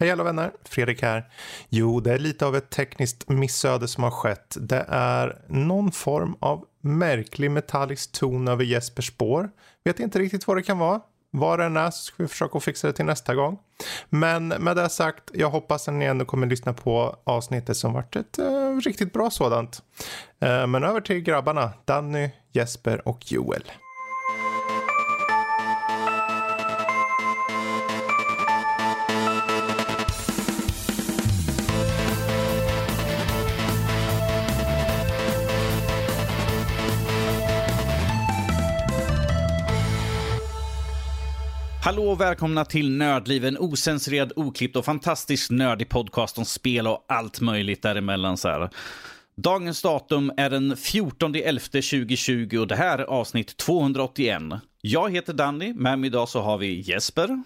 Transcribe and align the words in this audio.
Hej 0.00 0.10
alla 0.10 0.24
vänner, 0.24 0.52
Fredrik 0.64 1.02
här. 1.02 1.24
Jo, 1.68 2.00
det 2.00 2.12
är 2.12 2.18
lite 2.18 2.46
av 2.46 2.56
ett 2.56 2.70
tekniskt 2.70 3.28
missöde 3.28 3.88
som 3.88 4.04
har 4.04 4.10
skett. 4.10 4.56
Det 4.60 4.84
är 4.88 5.42
någon 5.48 5.92
form 5.92 6.36
av 6.40 6.64
märklig 6.80 7.50
metallisk 7.50 8.12
ton 8.12 8.48
över 8.48 8.64
Jespers 8.64 9.06
spår. 9.06 9.50
Vet 9.84 10.00
inte 10.00 10.18
riktigt 10.18 10.46
vad 10.46 10.56
det 10.56 10.62
kan 10.62 10.78
vara. 10.78 11.00
Vad 11.30 11.58
det 11.58 11.64
än 11.64 11.76
är 11.76 11.90
så 11.90 12.04
ska 12.04 12.22
vi 12.22 12.28
försöka 12.28 12.60
fixa 12.60 12.86
det 12.86 12.92
till 12.92 13.04
nästa 13.04 13.34
gång. 13.34 13.58
Men 14.08 14.48
med 14.48 14.76
det 14.76 14.88
sagt, 14.88 15.30
jag 15.32 15.50
hoppas 15.50 15.88
att 15.88 15.94
ni 15.94 16.04
ändå 16.04 16.24
kommer 16.24 16.46
lyssna 16.46 16.72
på 16.72 17.16
avsnittet 17.24 17.76
som 17.76 17.92
varit 17.92 18.16
ett 18.16 18.38
eh, 18.38 18.76
riktigt 18.84 19.12
bra 19.12 19.30
sådant. 19.30 19.82
Eh, 20.40 20.66
men 20.66 20.84
över 20.84 21.00
till 21.00 21.20
grabbarna, 21.20 21.72
Danny, 21.84 22.30
Jesper 22.52 23.08
och 23.08 23.32
Joel. 23.32 23.64
Hallå 41.84 42.10
och 42.10 42.20
välkomna 42.20 42.64
till 42.64 42.90
Nördliv, 42.90 43.44
en 43.44 43.58
osensurerad, 43.58 44.32
oklippt 44.36 44.76
och 44.76 44.84
fantastiskt 44.84 45.50
nördig 45.50 45.88
podcast 45.88 46.38
om 46.38 46.44
spel 46.44 46.86
och 46.86 47.04
allt 47.08 47.40
möjligt 47.40 47.82
däremellan. 47.82 48.36
Så 48.36 48.48
här. 48.48 48.70
Dagens 49.36 49.82
datum 49.82 50.32
är 50.36 50.50
den 50.50 50.76
14 50.76 51.34
11 51.34 51.60
2020 51.60 52.58
och 52.60 52.66
det 52.66 52.76
här 52.76 52.98
är 52.98 53.04
avsnitt 53.04 53.56
281. 53.56 54.42
Jag 54.80 55.12
heter 55.12 55.32
Danny, 55.32 55.74
med 55.74 55.98
mig 55.98 56.06
idag 56.06 56.28
så 56.28 56.40
har 56.40 56.58
vi 56.58 56.80
Jesper. 56.80 57.42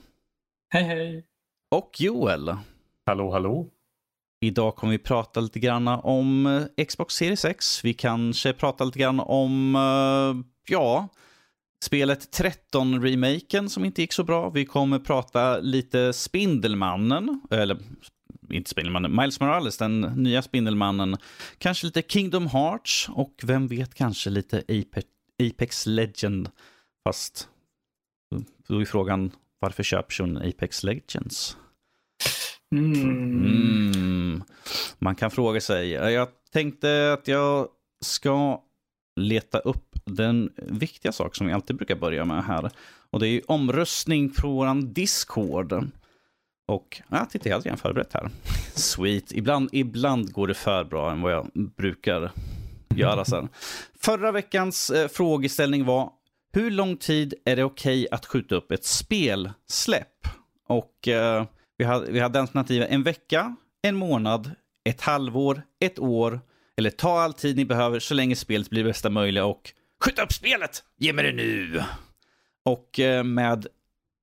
Hej 0.68 0.82
hej. 0.82 1.24
Och 1.70 1.90
Joel. 1.98 2.56
Hallå 3.06 3.32
hallå. 3.32 3.66
Idag 4.40 4.76
kommer 4.76 4.90
vi 4.90 4.98
prata 4.98 5.40
lite 5.40 5.60
grann 5.60 5.88
om 5.88 6.46
eh, 6.46 6.84
Xbox 6.84 7.14
Series 7.14 7.44
X. 7.44 7.84
Vi 7.84 7.94
kanske 7.94 8.52
pratar 8.52 8.84
lite 8.84 8.98
grann 8.98 9.20
om, 9.20 9.76
uh, 9.76 10.44
ja, 10.68 11.08
Spelet 11.84 12.38
13-remaken 12.38 13.68
som 13.68 13.84
inte 13.84 14.00
gick 14.00 14.12
så 14.12 14.24
bra. 14.24 14.50
Vi 14.50 14.64
kommer 14.64 14.98
prata 14.98 15.58
lite 15.58 16.12
Spindelmannen, 16.12 17.40
eller 17.50 17.78
inte 18.50 18.70
Spindelmannen, 18.70 19.16
Miles 19.16 19.40
Morales, 19.40 19.78
den 19.78 20.00
nya 20.00 20.42
Spindelmannen. 20.42 21.16
Kanske 21.58 21.86
lite 21.86 22.02
Kingdom 22.02 22.46
Hearts 22.46 23.08
och 23.08 23.34
vem 23.42 23.66
vet 23.66 23.94
kanske 23.94 24.30
lite 24.30 24.62
Apex 25.42 25.86
Legend. 25.86 26.50
Fast 27.04 27.48
då 28.68 28.80
är 28.80 28.84
frågan 28.84 29.30
varför 29.58 29.82
köper 29.82 30.20
hon 30.20 30.36
Apex 30.36 30.82
Legends? 30.82 31.56
Mm. 32.72 33.02
Mm. 33.44 34.42
Man 34.98 35.14
kan 35.14 35.30
fråga 35.30 35.60
sig. 35.60 35.90
Jag 35.90 36.28
tänkte 36.52 37.12
att 37.12 37.28
jag 37.28 37.68
ska 38.04 38.62
leta 39.18 39.58
upp 39.58 39.98
den 40.04 40.52
viktiga 40.56 41.12
sak 41.12 41.36
som 41.36 41.46
vi 41.46 41.52
alltid 41.52 41.76
brukar 41.76 41.96
börja 41.96 42.24
med 42.24 42.44
här. 42.44 42.70
Och 43.10 43.20
det 43.20 43.28
är 43.28 43.50
omröstning 43.50 44.30
på 44.30 44.48
vår 44.48 44.82
Discord. 44.82 45.72
Och 46.66 47.02
ja, 47.08 47.26
titta, 47.30 47.48
jag 47.48 47.56
hade 47.56 47.64
redan 47.64 47.78
förberett 47.78 48.12
här. 48.12 48.30
Sweet. 48.74 49.32
Ibland, 49.32 49.68
ibland 49.72 50.32
går 50.32 50.46
det 50.46 50.54
för 50.54 50.84
bra 50.84 51.12
än 51.12 51.22
vad 51.22 51.32
jag 51.32 51.50
brukar 51.54 52.32
göra 52.94 53.24
sen. 53.24 53.48
Förra 54.00 54.32
veckans 54.32 54.90
eh, 54.90 55.08
frågeställning 55.08 55.84
var 55.84 56.12
hur 56.52 56.70
lång 56.70 56.96
tid 56.96 57.34
är 57.44 57.56
det 57.56 57.64
okej 57.64 58.02
okay 58.02 58.08
att 58.16 58.26
skjuta 58.26 58.54
upp 58.54 58.72
ett 58.72 58.84
spelsläpp? 58.84 60.26
Och 60.68 61.08
eh, 61.08 61.44
vi, 61.78 61.84
hade, 61.84 62.10
vi 62.10 62.20
hade 62.20 62.40
alternativet 62.40 62.88
en 62.90 63.02
vecka, 63.02 63.56
en 63.82 63.96
månad, 63.96 64.50
ett 64.84 65.00
halvår, 65.00 65.62
ett 65.80 65.98
år 65.98 66.40
eller 66.78 66.90
ta 66.90 67.20
all 67.20 67.32
tid 67.32 67.56
ni 67.56 67.64
behöver 67.64 68.00
så 68.00 68.14
länge 68.14 68.36
spelet 68.36 68.70
blir 68.70 68.84
bästa 68.84 69.10
möjliga 69.10 69.44
och 69.44 69.72
skjut 70.04 70.18
upp 70.18 70.32
spelet! 70.32 70.82
Ge 70.98 71.12
mig 71.12 71.24
det 71.24 71.32
nu! 71.32 71.82
Och 72.64 73.00
eh, 73.00 73.24
med, 73.24 73.66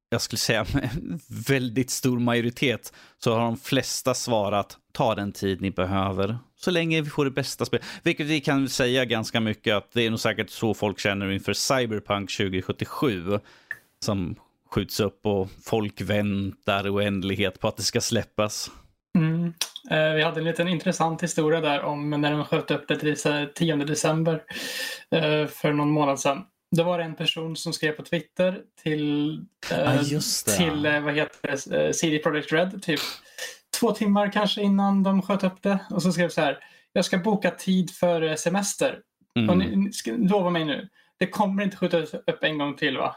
jag 0.09 0.21
skulle 0.21 0.39
säga 0.39 0.65
väldigt 1.47 1.89
stor 1.89 2.19
majoritet 2.19 2.93
så 3.17 3.33
har 3.33 3.39
de 3.39 3.57
flesta 3.57 4.13
svarat 4.13 4.77
ta 4.91 5.15
den 5.15 5.31
tid 5.31 5.61
ni 5.61 5.71
behöver 5.71 6.37
så 6.55 6.71
länge 6.71 7.01
vi 7.01 7.09
får 7.09 7.25
det 7.25 7.31
bästa 7.31 7.65
spelet. 7.65 7.85
Vilket 8.03 8.27
vi 8.27 8.41
kan 8.41 8.69
säga 8.69 9.05
ganska 9.05 9.39
mycket 9.39 9.75
att 9.75 9.91
det 9.93 10.01
är 10.01 10.09
nog 10.09 10.19
säkert 10.19 10.49
så 10.49 10.73
folk 10.73 10.99
känner 10.99 11.31
inför 11.31 11.53
Cyberpunk 11.53 12.37
2077 12.37 13.39
som 13.99 14.35
skjuts 14.69 14.99
upp 14.99 15.25
och 15.25 15.49
folk 15.63 16.01
väntar 16.01 16.95
oändlighet 16.95 17.59
på 17.59 17.67
att 17.67 17.77
det 17.77 17.83
ska 17.83 18.01
släppas. 18.01 18.71
Mm. 19.15 19.53
Eh, 19.91 20.13
vi 20.13 20.23
hade 20.23 20.39
en 20.39 20.45
liten 20.45 20.67
intressant 20.67 21.23
historia 21.23 21.61
där 21.61 21.81
om 21.81 22.09
när 22.09 22.31
de 22.31 22.45
sköt 22.45 22.71
upp 22.71 22.87
det 22.87 22.95
till 22.95 23.15
10 23.55 23.75
december 23.75 24.43
eh, 25.11 25.47
för 25.47 25.73
någon 25.73 25.91
månad 25.91 26.19
sedan. 26.19 26.43
Då 26.75 26.83
var 26.83 26.97
det 26.97 27.03
en 27.03 27.15
person 27.15 27.55
som 27.55 27.73
skrev 27.73 27.91
på 27.91 28.03
Twitter 28.03 28.61
till, 28.83 29.39
ah, 29.71 29.97
till 30.57 31.01
vad 31.03 31.15
heter 31.15 31.69
det, 31.69 31.93
CD 31.93 32.19
Projekt 32.19 32.53
Red, 32.53 32.83
typ 32.83 32.99
två 33.79 33.91
timmar 33.91 34.31
kanske 34.31 34.61
innan 34.61 35.03
de 35.03 35.21
sköt 35.21 35.43
upp 35.43 35.61
det. 35.61 35.79
Och 35.89 36.01
så 36.01 36.11
skrev 36.11 36.29
så 36.29 36.41
här, 36.41 36.59
jag 36.93 37.05
ska 37.05 37.17
boka 37.17 37.51
tid 37.51 37.91
för 37.91 38.35
semester. 38.35 38.99
Mm. 39.39 39.49
Och 39.49 39.57
ni, 39.57 39.91
lova 40.05 40.49
mig 40.49 40.65
nu, 40.65 40.89
det 41.19 41.27
kommer 41.27 41.63
inte 41.63 41.77
skjutas 41.77 42.13
upp 42.13 42.43
en 42.43 42.57
gång 42.57 42.75
till 42.75 42.97
va? 42.97 43.15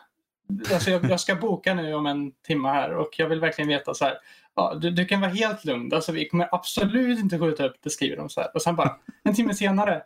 Alltså 0.72 0.90
jag, 0.90 1.10
jag, 1.10 1.20
ska 1.20 1.34
boka 1.34 1.74
nu 1.74 1.94
om 1.94 2.06
en 2.06 2.32
timme 2.46 2.68
här 2.68 2.94
och 2.94 3.08
jag 3.18 3.28
vill 3.28 3.40
verkligen 3.40 3.68
veta 3.68 3.94
så 3.94 4.04
här, 4.04 4.14
ja, 4.56 4.74
du, 4.80 4.90
du, 4.90 5.04
kan 5.04 5.20
vara 5.20 5.30
helt 5.30 5.64
lugn. 5.64 5.94
Alltså, 5.94 6.12
vi 6.12 6.28
kommer 6.28 6.48
absolut 6.52 7.18
inte 7.18 7.38
skjuta 7.38 7.66
upp 7.66 7.76
det, 7.82 7.90
skriver 7.90 8.16
de 8.16 8.28
så 8.28 8.40
här. 8.40 8.50
Och 8.54 8.62
sen 8.62 8.76
bara 8.76 8.96
en 9.24 9.34
timme 9.34 9.54
senare, 9.54 10.02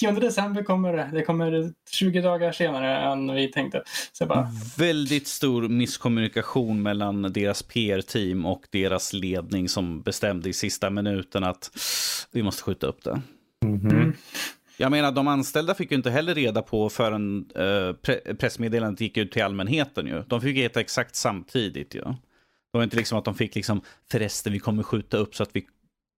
10 0.00 0.12
december 0.12 0.62
kommer 0.62 0.92
det. 0.92 1.10
Det 1.12 1.22
kommer 1.22 1.72
20 1.90 2.20
dagar 2.20 2.52
senare 2.52 3.12
än 3.12 3.34
vi 3.34 3.48
tänkte. 3.48 3.82
Så 4.12 4.26
bara... 4.26 4.48
Väldigt 4.78 5.26
stor 5.26 5.68
misskommunikation 5.68 6.82
mellan 6.82 7.22
deras 7.22 7.62
PR-team 7.62 8.46
och 8.46 8.62
deras 8.70 9.12
ledning 9.12 9.68
som 9.68 10.02
bestämde 10.02 10.48
i 10.48 10.52
sista 10.52 10.90
minuten 10.90 11.44
att 11.44 11.70
vi 12.32 12.42
måste 12.42 12.62
skjuta 12.62 12.86
upp 12.86 13.04
det. 13.04 13.20
Mm 13.64 13.80
-hmm. 13.80 13.92
mm. 13.92 14.14
Jag 14.80 14.90
menar, 14.90 15.12
de 15.12 15.28
anställda 15.28 15.74
fick 15.74 15.90
ju 15.90 15.96
inte 15.96 16.10
heller 16.10 16.34
reda 16.34 16.62
på 16.62 16.88
förrän 16.88 17.50
eh, 17.54 17.92
pre 17.92 18.34
pressmeddelandet 18.34 19.00
gick 19.00 19.16
ut 19.16 19.32
till 19.32 19.42
allmänheten. 19.42 20.06
Ju. 20.06 20.22
De 20.26 20.40
fick 20.40 20.56
veta 20.56 20.80
exakt 20.80 21.16
samtidigt. 21.16 21.94
Ju. 21.94 22.00
Det 22.00 22.78
var 22.78 22.82
inte 22.82 22.96
liksom 22.96 23.18
att 23.18 23.24
de 23.24 23.34
fick 23.34 23.54
liksom, 23.54 23.80
förresten 24.10 24.52
vi 24.52 24.58
kommer 24.58 24.82
skjuta 24.82 25.16
upp 25.16 25.34
så 25.34 25.42
att 25.42 25.56
vi, 25.56 25.66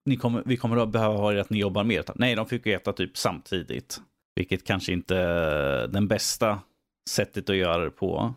ni 0.06 0.16
kommer, 0.16 0.43
vi 0.47 0.56
kommer 0.56 0.76
att 0.76 0.88
behöva 0.88 1.15
ha 1.15 1.32
er 1.32 1.37
att 1.37 1.50
ni 1.50 1.59
jobbar 1.59 1.84
mer. 1.84 2.04
Nej, 2.15 2.34
de 2.34 2.47
fick 2.47 2.66
veta 2.66 2.93
typ 2.93 3.16
samtidigt. 3.16 4.00
Vilket 4.37 4.65
kanske 4.65 4.93
inte 4.93 5.16
är 5.16 5.88
den 5.88 6.09
bästa 6.09 6.60
sättet 7.09 7.50
att 7.50 7.56
göra 7.56 7.84
det 7.84 7.91
på. 7.91 8.34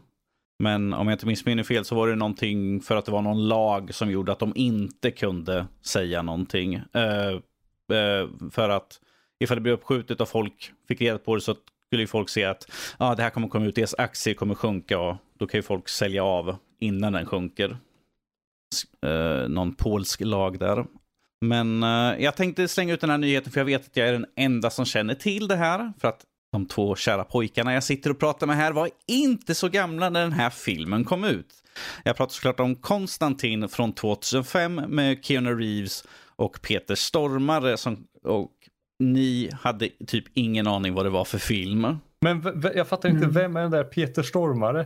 Men 0.59 0.93
om 0.93 1.07
jag 1.07 1.15
inte 1.15 1.25
missminner 1.25 1.63
fel 1.63 1.85
så 1.85 1.95
var 1.95 2.07
det 2.07 2.15
någonting 2.15 2.81
för 2.81 2.95
att 2.95 3.05
det 3.05 3.11
var 3.11 3.21
någon 3.21 3.47
lag 3.47 3.93
som 3.93 4.11
gjorde 4.11 4.31
att 4.31 4.39
de 4.39 4.53
inte 4.55 5.11
kunde 5.11 5.67
säga 5.81 6.21
någonting. 6.21 6.75
Uh, 6.75 7.39
uh, 7.93 8.49
för 8.51 8.69
att 8.69 8.99
ifall 9.43 9.57
det 9.57 9.61
blir 9.61 9.73
uppskjutet 9.73 10.21
och 10.21 10.29
folk 10.29 10.71
fick 10.87 11.01
reda 11.01 11.17
på 11.17 11.35
det 11.35 11.41
så 11.41 11.55
skulle 11.87 12.03
ju 12.03 12.07
folk 12.07 12.29
se 12.29 12.43
att 12.43 12.71
ah, 12.97 13.15
det 13.15 13.23
här 13.23 13.29
kommer 13.29 13.47
komma 13.47 13.65
ut, 13.65 13.75
deras 13.75 13.95
aktier 13.97 14.33
kommer 14.33 14.55
sjunka 14.55 14.99
och 14.99 15.15
då 15.37 15.47
kan 15.47 15.57
ju 15.57 15.61
folk 15.61 15.89
sälja 15.89 16.23
av 16.23 16.55
innan 16.79 17.13
den 17.13 17.25
sjunker 17.25 17.77
eh, 19.05 19.49
någon 19.49 19.75
polsk 19.75 20.21
lag 20.21 20.59
där. 20.59 20.85
Men 21.41 21.83
eh, 21.83 22.23
jag 22.23 22.35
tänkte 22.35 22.67
slänga 22.67 22.93
ut 22.93 23.01
den 23.01 23.09
här 23.09 23.17
nyheten 23.17 23.51
för 23.51 23.59
jag 23.59 23.65
vet 23.65 23.85
att 23.85 23.97
jag 23.97 24.07
är 24.07 24.13
den 24.13 24.25
enda 24.35 24.69
som 24.69 24.85
känner 24.85 25.15
till 25.15 25.47
det 25.47 25.55
här. 25.55 25.93
För 25.99 26.07
att 26.07 26.25
de 26.51 26.65
två 26.65 26.95
kära 26.95 27.23
pojkarna 27.23 27.73
jag 27.73 27.83
sitter 27.83 28.09
och 28.09 28.19
pratar 28.19 28.47
med 28.47 28.55
här 28.55 28.71
var 28.71 28.89
inte 29.07 29.55
så 29.55 29.69
gamla 29.69 30.09
när 30.09 30.21
den 30.21 30.31
här 30.31 30.49
filmen 30.49 31.03
kom 31.03 31.23
ut. 31.23 31.63
Jag 32.03 32.17
pratar 32.17 32.33
såklart 32.33 32.59
om 32.59 32.75
Konstantin 32.75 33.69
från 33.69 33.93
2005 33.93 34.75
med 34.75 35.25
Keanu 35.25 35.55
Reeves 35.55 36.03
och 36.35 36.61
Peter 36.61 36.95
Stormare. 36.95 37.77
Som, 37.77 38.07
och 38.23 38.51
ni 38.99 39.49
hade 39.61 39.89
typ 40.07 40.25
ingen 40.33 40.67
aning 40.67 40.93
vad 40.93 41.05
det 41.05 41.09
var 41.09 41.25
för 41.25 41.37
film. 41.37 41.97
Men 42.21 42.61
jag 42.75 42.87
fattar 42.87 43.09
inte, 43.09 43.23
mm. 43.23 43.33
vem 43.33 43.55
är 43.55 43.61
den 43.61 43.71
där 43.71 43.83
Peter 43.83 44.23
Stormare? 44.23 44.85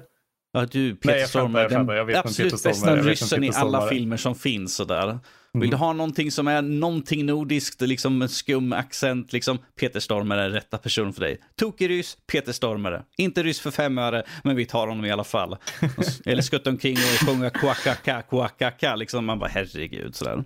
Ja, 0.52 0.66
du, 0.66 0.96
Peter 0.96 1.16
Nej, 1.16 1.28
Stormare, 1.28 1.68
den 1.68 1.88
jag 1.88 2.06
vet 2.06 2.18
absolut 2.18 2.54
Peter 2.54 2.70
bästa 2.70 2.96
ryssen 2.96 3.44
i 3.44 3.52
alla 3.56 3.88
filmer 3.88 4.18
som 4.18 4.36
finns. 4.36 4.76
Sådär. 4.76 5.20
Mm. 5.58 5.62
Vill 5.62 5.70
du 5.70 5.78
ha 5.78 5.94
någonting 5.94 6.32
som 6.32 6.48
är 6.48 6.62
någonting 6.62 7.26
nordiskt, 7.26 7.82
liksom 7.82 8.22
en 8.22 8.30
skum 8.30 8.74
accent, 8.74 9.34
liksom 9.34 9.58
Peter 9.80 10.00
Stormare 10.00 10.44
är 10.44 10.50
rätta 10.50 10.78
person 10.78 11.14
för 11.14 11.22
dig. 11.22 11.38
Tokig 11.56 11.90
ryss, 11.90 12.18
Peter 12.32 12.52
Stormare. 12.52 13.04
Inte 13.18 13.44
ryss 13.44 13.60
för 13.60 13.72
fem 13.72 13.98
öre, 13.98 14.24
men 14.44 14.56
vi 14.56 14.66
tar 14.66 14.88
honom 14.88 15.06
i 15.06 15.12
alla 15.12 15.24
fall. 15.24 15.58
Eller 16.26 16.42
skutta 16.42 16.70
omkring 16.70 16.98
och 16.98 17.28
sjunga 17.28 17.50
quackaka, 17.50 18.22
quackaka, 18.22 18.96
liksom 18.96 19.26
man 19.26 19.40
bara 19.40 19.50
herregud 19.50 20.16
sådär. 20.16 20.44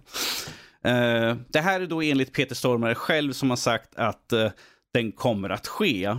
Eh, 0.83 1.35
det 1.49 1.59
här 1.59 1.81
är 1.81 1.87
då 1.87 2.01
enligt 2.01 2.33
Peter 2.33 2.55
Stormare 2.55 2.95
själv 2.95 3.31
som 3.31 3.49
har 3.49 3.57
sagt 3.57 3.95
att 3.95 4.33
uh, 4.33 4.49
den 4.93 5.11
kommer 5.11 5.49
att 5.49 5.67
ske. 5.67 6.17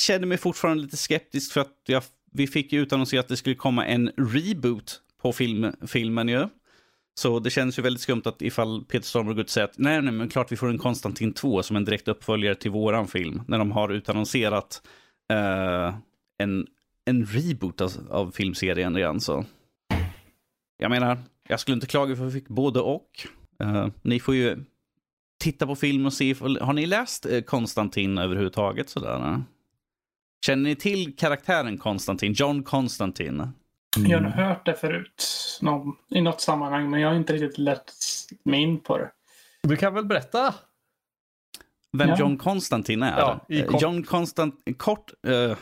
Känner 0.00 0.26
mig 0.26 0.38
fortfarande 0.38 0.82
lite 0.82 0.96
skeptisk 0.96 1.52
för 1.52 1.60
att 1.60 1.74
jag 1.86 2.02
vi 2.32 2.46
fick 2.46 2.72
ju 2.72 2.80
utannonserat 2.80 3.24
att 3.24 3.28
det 3.28 3.36
skulle 3.36 3.54
komma 3.54 3.86
en 3.86 4.10
reboot 4.16 5.00
på 5.22 5.32
film, 5.32 5.72
filmen 5.86 6.28
ju. 6.28 6.48
Så 7.20 7.38
det 7.38 7.50
känns 7.50 7.78
ju 7.78 7.82
väldigt 7.82 8.00
skumt 8.00 8.22
att 8.24 8.42
ifall 8.42 8.84
Peter 8.84 9.06
Stormare 9.06 9.34
går 9.34 9.40
ut 9.40 9.46
och 9.46 9.50
säger 9.50 9.68
att 9.68 9.78
nej, 9.78 10.02
nej, 10.02 10.12
men 10.12 10.28
klart 10.28 10.52
vi 10.52 10.56
får 10.56 10.68
en 10.68 10.78
Konstantin 10.78 11.32
2 11.32 11.62
som 11.62 11.76
en 11.76 11.84
direkt 11.84 12.08
uppföljare 12.08 12.54
till 12.54 12.70
våran 12.70 13.08
film. 13.08 13.42
När 13.48 13.58
de 13.58 13.72
har 13.72 13.88
utannonserat 13.88 14.82
uh, 15.32 15.94
en, 16.38 16.66
en 17.04 17.26
reboot 17.26 17.80
av, 17.80 17.92
av 18.10 18.30
filmserien 18.30 18.96
redan 18.96 19.20
så. 19.20 19.44
Jag 20.76 20.90
menar, 20.90 21.18
jag 21.48 21.60
skulle 21.60 21.74
inte 21.74 21.86
klaga 21.86 22.16
för 22.16 22.24
vi 22.24 22.32
fick 22.32 22.48
både 22.48 22.80
och. 22.80 23.26
Uh, 23.64 23.88
ni 24.02 24.20
får 24.20 24.34
ju 24.34 24.64
titta 25.40 25.66
på 25.66 25.76
film 25.76 26.06
och 26.06 26.12
se. 26.12 26.34
Har 26.60 26.72
ni 26.72 26.86
läst 26.86 27.26
Konstantin 27.46 28.18
överhuvudtaget? 28.18 28.88
Sådär? 28.88 29.42
Känner 30.46 30.62
ni 30.64 30.76
till 30.76 31.16
karaktären 31.16 31.78
Konstantin? 31.78 32.32
John 32.32 32.62
Konstantin? 32.62 33.52
Mm. 33.96 34.10
Jag 34.10 34.20
har 34.20 34.30
hört 34.30 34.66
det 34.66 34.74
förut 34.74 35.24
någon, 35.62 35.96
i 36.10 36.20
något 36.20 36.40
sammanhang, 36.40 36.90
men 36.90 37.00
jag 37.00 37.08
har 37.08 37.16
inte 37.16 37.32
riktigt 37.32 37.58
lärt 37.58 37.92
mig 38.42 38.60
in 38.60 38.80
på 38.80 38.98
det. 38.98 39.10
Du 39.62 39.76
kan 39.76 39.94
väl 39.94 40.04
berätta? 40.04 40.54
Vem 41.92 42.08
ja. 42.08 42.16
John 42.18 42.38
Konstantin 42.38 43.02
är? 43.02 43.18
Ja, 43.18 43.64
kort. 43.68 43.82
John 43.82 44.02
Konstantin, 44.02 44.74
kort... 44.74 45.12
Uh, 45.26 45.56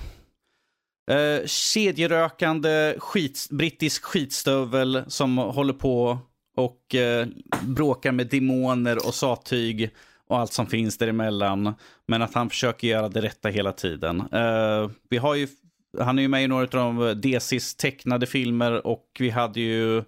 uh, 1.11 1.47
kedjerökande 1.47 2.95
skit, 2.99 3.47
brittisk 3.51 4.05
skitstövel 4.05 5.05
som 5.09 5.39
håller 5.39 5.73
på 5.73 6.19
och 6.57 6.95
eh, 6.95 7.27
bråkar 7.63 8.13
med 8.13 8.27
demoner 8.27 9.07
och 9.07 9.15
sattyg 9.15 9.91
och 10.27 10.39
allt 10.39 10.53
som 10.53 10.67
finns 10.67 10.99
däremellan. 10.99 11.75
Men 12.07 12.23
att 12.23 12.35
han 12.35 12.51
försöker 12.51 12.89
göra 12.89 13.09
det 13.09 13.21
rätta 13.21 13.49
hela 13.49 13.73
tiden. 13.73 14.21
Eh, 14.33 14.91
vi 15.09 15.17
har 15.17 15.35
ju 15.35 15.49
han 15.99 16.19
är 16.19 16.23
ju 16.23 16.29
med 16.29 16.45
i 16.45 16.47
några 16.47 16.83
av 16.83 16.95
de 16.95 17.21
DCs 17.21 17.75
tecknade 17.75 18.27
filmer 18.27 18.87
och 18.87 19.17
vi 19.19 19.31
hade 19.31 19.61
ju... 19.61 20.05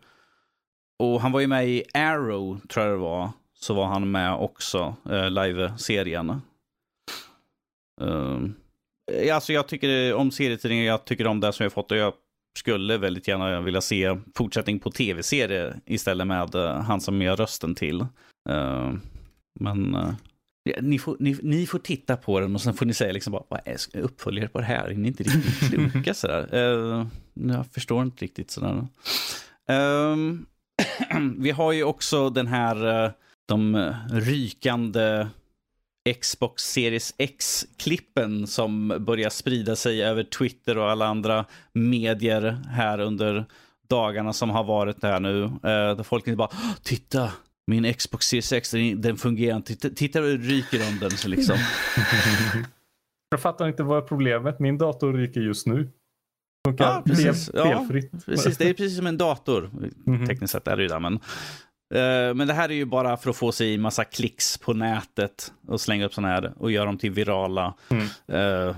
Och 0.99 1.21
han 1.21 1.33
var 1.33 1.41
ju 1.41 1.47
med 1.47 1.69
i 1.69 1.85
Arrow, 1.95 2.61
tror 2.69 2.87
jag 2.87 2.95
det 2.95 3.01
var. 3.01 3.31
Så 3.55 3.75
var 3.75 3.87
han 3.87 4.11
med 4.11 4.35
också, 4.35 4.97
eh, 5.11 5.31
live-serien. 5.31 6.31
Eh, 8.01 9.35
alltså 9.35 9.53
jag 9.53 9.69
tycker 9.69 10.15
om 10.15 10.31
serietidningar, 10.31 10.85
jag 10.85 11.05
tycker 11.05 11.27
om 11.27 11.41
det 11.41 11.53
som 11.53 11.65
jag 11.65 11.73
fått 11.73 11.93
och 11.93 11.99
jag 11.99 12.13
skulle 12.59 12.99
väldigt 12.99 13.29
gärna 13.29 13.61
vilja 13.61 13.81
se 13.81 14.17
fortsättning 14.35 14.79
på 14.79 14.91
tv-serie 14.91 15.75
istället 15.87 16.27
med 16.27 16.55
uh, 16.55 16.67
han 16.67 17.01
som 17.01 17.23
gör 17.23 17.37
rösten 17.37 17.75
till. 17.75 18.01
Uh, 18.51 18.95
men 19.61 19.95
uh, 19.95 20.15
ni 20.81 20.99
får, 20.99 21.17
ni, 21.21 21.39
ni, 21.43 21.67
får 21.67 21.79
titta 21.79 22.17
på 22.17 22.41
den 22.41 22.55
och 22.55 22.61
sen 22.61 22.75
får 22.75 22.87
ni 22.87 22.95
säga 22.95 23.13
liksom 23.13 23.33
bara, 23.33 23.43
vad 23.49 23.61
är 23.65 24.01
uppföljare 24.01 24.49
på 24.49 24.59
det 24.59 24.65
här? 24.65 24.89
Är 24.89 24.95
ni 24.95 25.09
inte 25.09 25.23
riktigt 25.23 25.71
kloka 25.93 26.15
sådär? 26.15 26.55
Uh, 26.55 27.07
jag 27.35 27.67
förstår 27.67 28.03
inte 28.03 28.25
riktigt 28.25 28.51
sådär. 28.51 28.87
Um, 29.69 30.47
vi 31.39 31.51
har 31.51 31.73
ju 31.73 31.85
också 31.85 32.31
den 32.31 32.47
här, 32.47 33.13
de 33.49 33.93
rykande 34.11 35.29
Xbox 36.15 36.63
Series 36.63 37.15
X-klippen 37.19 38.47
som 38.47 38.89
börjar 39.01 39.31
sprida 39.31 39.77
sig 39.77 40.05
över 40.05 40.23
Twitter 40.23 40.79
och 40.79 40.91
alla 40.91 41.07
andra 41.07 41.45
medier 41.73 42.59
här 42.69 43.01
under 43.01 43.47
dagarna 43.89 44.33
som 44.33 44.51
har 44.51 44.65
varit 44.65 45.01
där 45.01 45.21
nu. 45.21 45.43
Uh, 45.43 45.61
där 45.63 46.03
folk 46.03 46.27
inte 46.27 46.37
bara, 46.37 46.51
titta, 46.83 47.33
min 47.67 47.95
Xbox 47.95 48.27
Series 48.27 48.53
X, 48.53 48.71
den 48.97 49.17
fungerar 49.17 49.57
inte. 49.57 49.75
Titta, 49.75 49.95
titta 49.95 50.21
hur 50.21 50.39
ryker 50.39 50.89
om 50.89 50.99
den. 51.01 51.11
Så 51.11 51.29
liksom. 51.29 51.57
Jag 53.31 53.41
fattar 53.41 53.69
inte 53.69 53.83
vad 53.83 53.99
är 53.99 54.03
problemet. 54.03 54.59
Min 54.59 54.79
dator 54.79 55.13
ryker 55.13 55.41
just 55.41 55.67
nu. 55.67 55.89
Funkar 56.67 56.85
ja, 56.85 57.03
precis. 57.07 57.51
Fel, 57.51 57.63
felfritt. 57.63 58.11
Ja, 58.13 58.19
precis. 58.27 58.59
Det 58.59 58.69
är 58.69 58.75
precis 58.75 58.97
som 58.97 59.07
en 59.07 59.19
dator. 59.19 59.71
Mm 59.75 59.91
-hmm. 60.07 60.27
Tekniskt 60.27 60.53
sett 60.53 60.69
är 60.69 60.77
det 60.77 60.83
ju 60.83 60.89
det. 60.89 61.01
Men, 61.01 61.21
men 62.35 62.49
det 62.49 62.53
här 62.53 62.69
är 62.69 62.75
ju 62.75 62.85
bara 62.85 63.17
för 63.17 63.31
att 63.31 63.37
få 63.37 63.53
sig 63.53 63.73
i 63.73 63.79
massa 63.79 64.05
klicks 64.05 64.59
på 64.59 64.73
nätet 64.73 65.53
och 65.67 65.81
slänga 65.81 66.07
upp 66.07 66.15
sådana 66.15 66.35
här 66.35 66.53
och 66.57 66.71
göra 66.71 66.85
dem 66.85 66.99
till 66.99 67.11
virala 67.11 67.75
mm. 67.89 68.05
uh, 68.33 68.77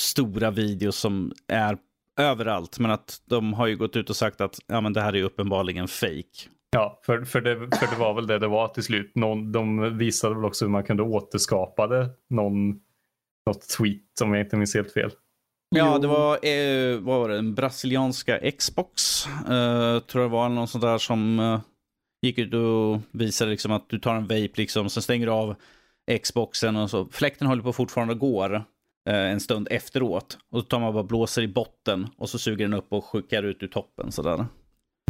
stora 0.00 0.50
videos 0.50 0.96
som 0.96 1.32
är 1.48 1.78
överallt. 2.20 2.78
Men 2.78 2.90
att 2.90 3.22
de 3.24 3.52
har 3.52 3.66
ju 3.66 3.76
gått 3.76 3.96
ut 3.96 4.10
och 4.10 4.16
sagt 4.16 4.40
att 4.40 4.58
ja, 4.66 4.80
men 4.80 4.92
det 4.92 5.00
här 5.00 5.16
är 5.16 5.22
uppenbarligen 5.22 5.88
fake. 5.88 6.48
Ja, 6.70 7.00
för, 7.02 7.24
för, 7.24 7.40
det, 7.40 7.56
för 7.76 7.86
det 7.86 7.96
var 7.98 8.14
väl 8.14 8.26
det 8.26 8.38
det 8.38 8.48
var 8.48 8.68
till 8.68 8.82
slut. 8.82 9.14
Någon, 9.14 9.52
de 9.52 9.98
visade 9.98 10.34
väl 10.34 10.44
också 10.44 10.64
hur 10.64 10.72
man 10.72 10.84
kunde 10.84 11.02
återskapa 11.02 11.86
det. 11.86 12.08
Någon, 12.30 12.70
något 13.46 13.68
tweet 13.78 14.20
om 14.22 14.34
jag 14.34 14.44
inte 14.44 14.56
minns 14.56 14.74
helt 14.74 14.92
fel. 14.92 15.10
Ja, 15.68 15.98
det 15.98 16.06
var, 16.06 16.46
eh, 16.46 16.98
vad 16.98 17.20
var 17.20 17.28
det, 17.28 17.38
en 17.38 17.54
brasilianska 17.54 18.50
Xbox, 18.58 19.26
eh, 19.26 19.98
tror 19.98 20.24
jag 20.24 20.28
var, 20.28 20.48
någon 20.48 20.68
sånt 20.68 20.82
där 20.82 20.98
som 20.98 21.40
eh, 21.40 21.60
gick 22.26 22.38
ut 22.38 22.54
och 22.54 23.00
visade 23.10 23.50
liksom 23.50 23.72
att 23.72 23.88
du 23.88 23.98
tar 23.98 24.14
en 24.14 24.22
vape 24.22 24.50
liksom, 24.54 24.90
sen 24.90 25.02
stänger 25.02 25.26
du 25.26 25.32
av 25.32 25.54
Xboxen 26.22 26.76
och 26.76 26.90
så. 26.90 27.08
Fläkten 27.10 27.46
håller 27.46 27.62
på 27.62 27.72
fortfarande 27.72 28.14
går 28.14 28.54
eh, 29.08 29.14
en 29.14 29.40
stund 29.40 29.68
efteråt. 29.70 30.38
Och 30.50 30.60
så 30.60 30.66
tar 30.66 30.80
man 30.80 30.94
bara 30.94 31.04
blåser 31.04 31.42
i 31.42 31.48
botten 31.48 32.08
och 32.16 32.28
så 32.28 32.38
suger 32.38 32.64
den 32.64 32.74
upp 32.74 32.92
och 32.92 33.04
skickar 33.04 33.42
ut 33.42 33.62
ur 33.62 33.66
toppen 33.66 34.12
sådär. 34.12 34.46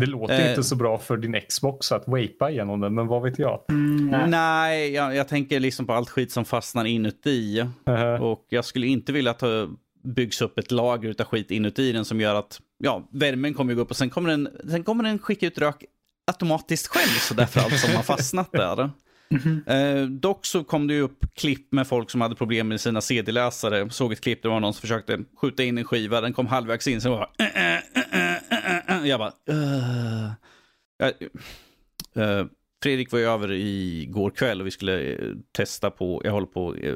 Det 0.01 0.07
låter 0.07 0.41
eh, 0.41 0.51
inte 0.51 0.63
så 0.63 0.77
bra 0.77 0.99
för 0.99 1.17
din 1.17 1.41
Xbox 1.49 1.93
att 1.93 2.05
vapa 2.07 2.51
igenom 2.51 2.81
den, 2.81 2.95
men 2.95 3.07
vad 3.07 3.23
vet 3.23 3.39
jag? 3.39 3.61
Mm, 3.69 4.07
nej, 4.07 4.29
nej 4.29 4.93
jag, 4.93 5.15
jag, 5.15 5.29
tänker 5.29 5.61
liksom 5.61 5.87
på 5.87 5.93
allt 5.93 6.11
skit 6.11 6.33
som 6.33 6.45
fastnar 6.45 6.85
inuti. 6.85 7.61
Uh 7.61 7.67
-huh. 7.85 8.19
Och 8.19 8.47
jag 8.49 8.65
skulle 8.65 8.87
inte 8.87 9.13
vilja 9.13 9.31
att 9.31 9.39
det 9.39 9.69
byggs 10.05 10.43
upp 10.43 10.59
ett 10.59 10.71
lager 10.71 11.15
av 11.19 11.27
skit 11.27 11.51
inuti 11.51 11.93
den 11.93 12.05
som 12.05 12.21
gör 12.21 12.35
att 12.35 12.61
ja, 12.79 13.09
värmen 13.11 13.55
kommer 13.55 13.75
gå 13.75 13.81
upp 13.81 13.91
och 13.91 13.97
sen 13.97 14.11
kommer 14.11 14.31
den, 14.31 14.49
sen 14.71 14.85
kommer 14.85 15.05
den 15.05 15.19
skicka 15.19 15.47
ut 15.47 15.59
rök 15.59 15.85
automatiskt 16.27 16.87
själv 16.87 17.19
så 17.21 17.35
därför 17.35 17.61
allt 17.61 17.81
som 17.81 17.95
har 17.95 18.03
fastnat 18.03 18.53
där. 18.53 18.91
Mm 19.31 19.43
-hmm. 19.43 20.03
eh, 20.03 20.07
dock 20.07 20.47
så 20.47 20.65
kom 20.65 20.87
det 20.87 20.95
ju 20.95 21.01
upp 21.01 21.35
klipp 21.35 21.73
med 21.73 21.87
folk 21.87 22.11
som 22.11 22.21
hade 22.21 22.35
problem 22.35 22.69
med 22.69 22.81
sina 22.81 23.01
CD-läsare. 23.01 23.91
Såg 23.91 24.13
ett 24.13 24.21
klipp 24.21 24.43
där 24.43 24.49
det 24.49 24.53
var 24.53 24.61
någon 24.61 24.75
som 24.75 24.81
försökte 24.81 25.19
skjuta 25.37 25.63
in 25.63 25.79
en 25.79 25.85
skiva, 25.85 26.21
den 26.21 26.33
kom 26.33 26.47
halvvägs 26.47 26.89
in, 26.89 27.01
sen 27.01 27.11
var 27.11 27.19
bara, 27.19 27.49
äh, 27.49 27.75
äh, 27.75 29.03
äh, 29.03 29.09
jag 29.09 29.19
bara, 29.21 29.33
jag, 30.99 31.13
uh, 32.25 32.47
Fredrik 32.83 33.13
var 33.13 33.19
ju 33.19 33.25
över 33.25 33.53
igår 33.53 34.31
kväll 34.31 34.61
och 34.61 34.67
vi 34.67 34.71
skulle 34.71 35.01
eh, 35.01 35.33
testa 35.53 35.91
på, 35.91 36.21
jag 36.25 36.33
håller 36.33 36.47
på 36.47 36.71
att 36.71 36.85
eh, 36.85 36.95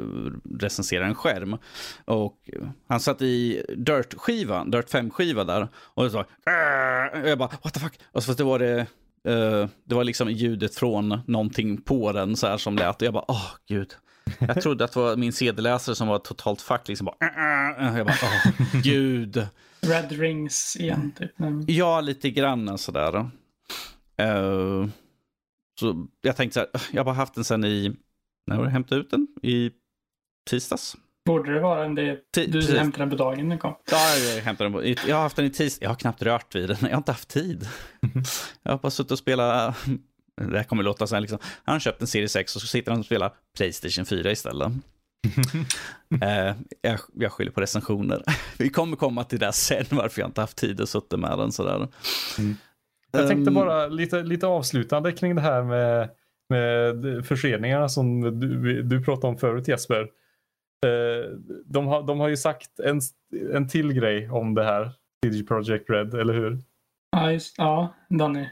recensera 0.60 1.06
en 1.06 1.14
skärm. 1.14 1.56
Och 2.04 2.50
han 2.88 3.00
satt 3.00 3.22
i 3.22 3.64
Dirt-skiva, 3.76 4.64
Dirt 4.64 4.90
5-skiva 4.90 5.44
där. 5.44 5.68
Och 5.74 6.04
det 6.04 6.10
så, 6.10 6.18
och 6.18 7.28
jag 7.28 7.38
bara, 7.38 7.50
what 7.62 7.74
the 7.74 7.80
fuck? 7.80 8.00
Och 8.12 8.22
så 8.22 8.32
det 8.32 8.44
var 8.44 8.58
det 8.58 8.86
Uh, 9.28 9.68
det 9.84 9.94
var 9.94 10.04
liksom 10.04 10.30
ljudet 10.30 10.74
från 10.74 11.20
någonting 11.26 11.82
på 11.82 12.12
den 12.12 12.36
så 12.36 12.46
här 12.46 12.56
som 12.56 12.76
lät. 12.76 12.96
Och 12.96 13.06
jag 13.06 13.14
bara, 13.14 13.24
åh 13.28 13.36
oh, 13.36 13.50
gud. 13.68 13.94
Jag 14.38 14.62
trodde 14.62 14.84
att 14.84 14.92
det 14.92 15.00
var 15.00 15.16
min 15.16 15.32
CD-läsare 15.32 15.94
som 15.94 16.08
var 16.08 16.18
totalt 16.18 16.62
fuck. 16.62 16.88
Liksom 16.88 17.04
bara, 17.04 17.16
uh, 17.26 17.88
uh. 17.88 17.98
Jag 17.98 18.06
bara, 18.06 18.16
åh 18.22 18.76
oh, 18.78 18.82
gud. 18.82 19.46
Red 19.80 20.12
rings 20.12 20.76
igen 20.80 21.12
typ. 21.18 21.32
Ja, 21.66 22.00
lite 22.00 22.30
grann 22.30 22.78
sådär. 22.78 23.16
Uh, 24.22 24.88
så 25.80 26.06
jag 26.20 26.36
tänkte 26.36 26.54
så 26.54 26.60
här, 26.60 26.82
jag 26.92 27.00
har 27.00 27.04
bara 27.04 27.14
haft 27.14 27.34
den 27.34 27.44
sen 27.44 27.64
i, 27.64 27.96
när 28.46 28.56
har 28.56 28.64
du 28.64 28.70
hämtat 28.70 28.98
ut 28.98 29.10
den? 29.10 29.26
I 29.42 29.70
tisdags. 30.50 30.96
Borde 31.26 31.54
det 31.54 31.60
vara 31.60 31.84
en 31.84 31.94
det 31.94 32.18
du 32.32 32.52
precis. 32.52 32.76
hämtade 32.76 33.02
den 33.02 33.10
på 33.10 33.16
dagen 33.16 33.48
den 33.48 33.58
kom? 33.58 33.74
Ja, 33.90 34.16
jag 34.16 34.42
hämtade 34.42 34.70
den 34.70 34.72
på, 34.72 35.08
jag 35.08 35.16
har 35.16 35.22
haft 35.22 35.36
den 35.36 35.44
i 35.44 35.50
tisdag. 35.50 35.84
Jag 35.84 35.90
har 35.90 35.96
knappt 35.96 36.22
rört 36.22 36.54
vid 36.54 36.68
den. 36.68 36.76
Jag 36.80 36.90
har 36.90 36.96
inte 36.96 37.12
haft 37.12 37.28
tid. 37.28 37.68
jag 38.62 38.72
har 38.72 38.78
bara 38.78 38.90
suttit 38.90 39.10
och 39.10 39.18
spelat, 39.18 39.76
det 40.36 40.56
här 40.56 40.64
kommer 40.64 40.82
låta 40.82 41.06
så 41.06 41.14
här 41.14 41.20
liksom. 41.20 41.38
Han 41.64 41.72
har 41.72 41.80
köpt 41.80 42.00
en 42.00 42.06
serie 42.06 42.28
6 42.28 42.56
och 42.56 42.62
så 42.62 42.66
sitter 42.66 42.90
han 42.90 43.00
och 43.00 43.06
spelar 43.06 43.32
Playstation 43.56 44.06
4 44.06 44.30
istället. 44.30 44.68
uh, 44.68 44.72
jag, 46.80 47.00
jag 47.14 47.32
skyller 47.32 47.50
på 47.50 47.60
recensioner. 47.60 48.22
Vi 48.58 48.70
kommer 48.70 48.96
komma 48.96 49.24
till 49.24 49.38
det 49.38 49.52
sen 49.52 49.84
varför 49.90 50.20
jag 50.20 50.28
inte 50.28 50.40
haft 50.40 50.56
tid 50.56 50.80
att 50.80 50.88
sitta 50.88 51.16
med 51.16 51.38
den 51.38 51.52
sådär. 51.52 51.88
Mm. 52.38 52.56
Jag 53.12 53.28
tänkte 53.28 53.50
um, 53.50 53.54
bara 53.54 53.86
lite, 53.86 54.22
lite 54.22 54.46
avslutande 54.46 55.12
kring 55.12 55.34
det 55.34 55.40
här 55.40 55.62
med, 55.62 56.10
med 56.48 57.26
förseningarna 57.26 57.88
som 57.88 58.40
du, 58.40 58.82
du 58.82 59.04
pratade 59.04 59.26
om 59.26 59.38
förut 59.38 59.68
Jesper. 59.68 60.08
Eh, 60.86 61.30
de 61.64 61.86
har, 61.86 62.02
de 62.02 62.20
har 62.20 62.28
ju 62.28 62.36
sagt 62.36 62.80
en, 62.80 63.00
en 63.54 63.68
till 63.68 63.92
grej 63.92 64.30
om 64.30 64.54
det 64.54 64.64
här. 64.64 64.90
CD 65.24 65.46
Projekt 65.46 65.90
Red, 65.90 66.14
eller 66.14 66.34
hur? 66.34 66.58
Ja, 67.10 67.32
just, 67.32 67.54
ja 67.58 67.94
Danny. 68.08 68.46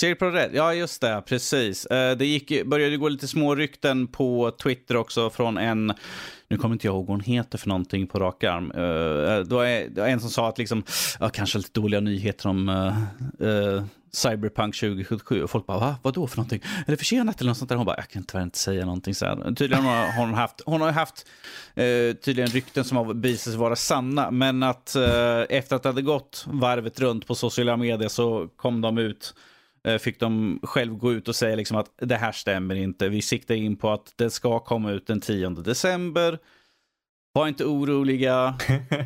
CD 0.00 0.14
Projekt 0.14 0.36
Red, 0.36 0.50
ja 0.54 0.74
just 0.74 1.00
det, 1.00 1.22
precis. 1.26 1.86
Eh, 1.86 2.16
det 2.16 2.26
gick, 2.26 2.66
började 2.66 2.96
gå 2.96 3.08
lite 3.08 3.28
små 3.28 3.54
rykten 3.54 4.06
på 4.06 4.50
Twitter 4.50 4.96
också 4.96 5.30
från 5.30 5.58
en, 5.58 5.92
nu 6.48 6.56
kommer 6.56 6.74
inte 6.74 6.86
jag 6.86 6.94
ihåg 6.94 7.06
vad 7.06 7.16
hon 7.16 7.20
heter 7.20 7.58
för 7.58 7.68
någonting 7.68 8.06
på 8.06 8.18
rak 8.18 8.44
arm. 8.44 8.72
Uh, 8.72 9.44
det, 9.44 9.54
var, 9.54 9.64
det 9.90 10.00
var 10.00 10.08
en 10.08 10.20
som 10.20 10.30
sa 10.30 10.48
att 10.48 10.58
liksom, 10.58 10.82
ja, 11.20 11.28
kanske 11.28 11.58
lite 11.58 11.80
dåliga 11.80 12.00
nyheter 12.00 12.48
om 12.48 12.68
uh, 12.68 13.82
Cyberpunk 14.12 14.76
2077 14.76 15.42
och 15.42 15.50
folk 15.50 15.66
bara, 15.66 15.78
va? 15.78 15.96
Vadå 16.02 16.26
för 16.26 16.36
någonting? 16.36 16.62
Är 16.86 16.90
det 16.90 16.96
försenat 16.96 17.40
eller 17.40 17.50
något 17.50 17.58
sånt 17.58 17.68
där? 17.68 17.76
Hon 17.76 17.86
bara, 17.86 17.96
jag 17.96 18.08
kan 18.08 18.24
tyvärr 18.24 18.44
inte 18.44 18.58
säga 18.58 18.84
någonting 18.84 19.14
så 19.14 19.26
här. 19.26 19.54
Tydligen 19.54 19.84
har 19.84 20.16
hon 20.16 20.34
haft, 20.34 20.62
hon 20.66 20.80
har 20.80 20.92
haft 20.92 21.26
eh, 21.74 22.16
tydligen 22.24 22.50
rykten 22.50 22.84
som 22.84 22.96
har 22.96 23.14
visat 23.14 23.52
sig 23.52 23.60
vara 23.60 23.76
sanna, 23.76 24.30
men 24.30 24.62
att 24.62 24.94
eh, 24.94 25.40
efter 25.48 25.76
att 25.76 25.82
det 25.82 25.88
hade 25.88 26.02
gått 26.02 26.44
varvet 26.48 27.00
runt 27.00 27.26
på 27.26 27.34
sociala 27.34 27.76
medier 27.76 28.08
så 28.08 28.48
kom 28.56 28.80
de 28.80 28.98
ut 28.98 29.34
eh, 29.84 29.98
fick 29.98 30.20
de 30.20 30.60
själv 30.62 30.96
gå 30.96 31.12
ut 31.12 31.28
och 31.28 31.36
säga 31.36 31.56
liksom 31.56 31.76
att 31.76 31.90
det 31.96 32.16
här 32.16 32.32
stämmer 32.32 32.74
inte. 32.74 33.08
Vi 33.08 33.22
siktar 33.22 33.54
in 33.54 33.76
på 33.76 33.90
att 33.90 34.12
det 34.16 34.30
ska 34.30 34.58
komma 34.58 34.90
ut 34.90 35.06
den 35.06 35.20
10 35.20 35.48
december. 35.48 36.38
Var 37.32 37.48
inte 37.48 37.64
oroliga. 37.64 38.58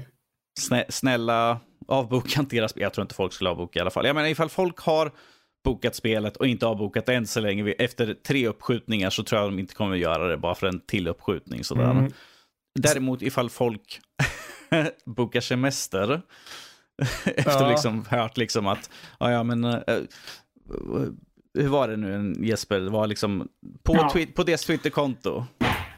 Snä, 0.61 0.85
snälla, 0.89 1.61
avboka 1.93 2.43
deras 2.43 2.71
spel. 2.71 2.83
Jag 2.83 2.93
tror 2.93 3.03
inte 3.03 3.15
folk 3.15 3.33
skulle 3.33 3.51
avboka 3.51 3.79
i 3.79 3.81
alla 3.81 3.91
fall. 3.91 4.07
Jag 4.07 4.15
menar 4.15 4.29
ifall 4.29 4.49
folk 4.49 4.79
har 4.79 5.13
bokat 5.65 5.95
spelet 5.95 6.37
och 6.37 6.47
inte 6.47 6.67
avbokat 6.67 7.09
än 7.09 7.27
så 7.27 7.41
länge. 7.41 7.73
Efter 7.73 8.15
tre 8.15 8.49
uppskjutningar 8.49 9.11
så 9.11 9.23
tror 9.23 9.41
jag 9.41 9.51
de 9.51 9.59
inte 9.59 9.75
kommer 9.75 9.95
att 9.95 10.01
göra 10.01 10.29
det 10.29 10.37
bara 10.37 10.55
för 10.55 10.67
en 10.67 10.81
till 10.81 11.09
uppskjutning. 11.09 11.65
Sådär. 11.65 11.91
Mm. 11.91 12.13
Däremot 12.79 13.23
ifall 13.23 13.51
folk 13.51 14.01
bokar 15.07 15.41
semester 15.41 16.23
efter 17.25 17.63
ja. 17.63 17.71
liksom 17.71 18.05
hört 18.11 18.37
liksom 18.37 18.67
att, 18.67 18.91
ja, 19.21 19.31
ja 19.31 19.43
men, 19.43 19.65
uh, 19.65 19.81
hur 21.55 21.69
var 21.69 21.89
det 21.89 21.97
nu 21.97 22.35
Jesper, 22.47 22.81
det 22.81 22.91
var 22.91 23.07
liksom 23.07 23.49
på, 23.83 23.95
ja. 23.97 24.27
på 24.35 24.43
deras 24.43 24.65
Twitterkonto. 24.65 25.45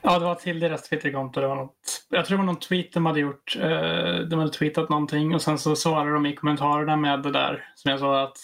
Ja, 0.06 0.18
det 0.18 0.24
var 0.24 0.34
till 0.34 0.60
deras 0.60 0.82
Twitterkonto. 0.82 1.40
Det 1.40 1.46
var 1.46 1.56
något, 1.56 2.06
jag 2.08 2.26
tror 2.26 2.36
det 2.36 2.40
var 2.40 2.52
någon 2.52 2.60
tweet 2.60 2.92
de 2.92 3.06
hade 3.06 3.20
gjort. 3.20 3.56
Uh, 3.56 4.18
de 4.18 4.38
hade 4.38 4.50
tweetat 4.50 4.88
någonting 4.88 5.34
och 5.34 5.42
sen 5.42 5.58
så 5.58 5.76
svarade 5.76 6.12
de 6.12 6.26
i 6.26 6.34
kommentarerna 6.34 6.96
med 6.96 7.22
det 7.22 7.30
där 7.30 7.64
som 7.74 7.90
jag 7.90 8.00
sa 8.00 8.22
att 8.22 8.38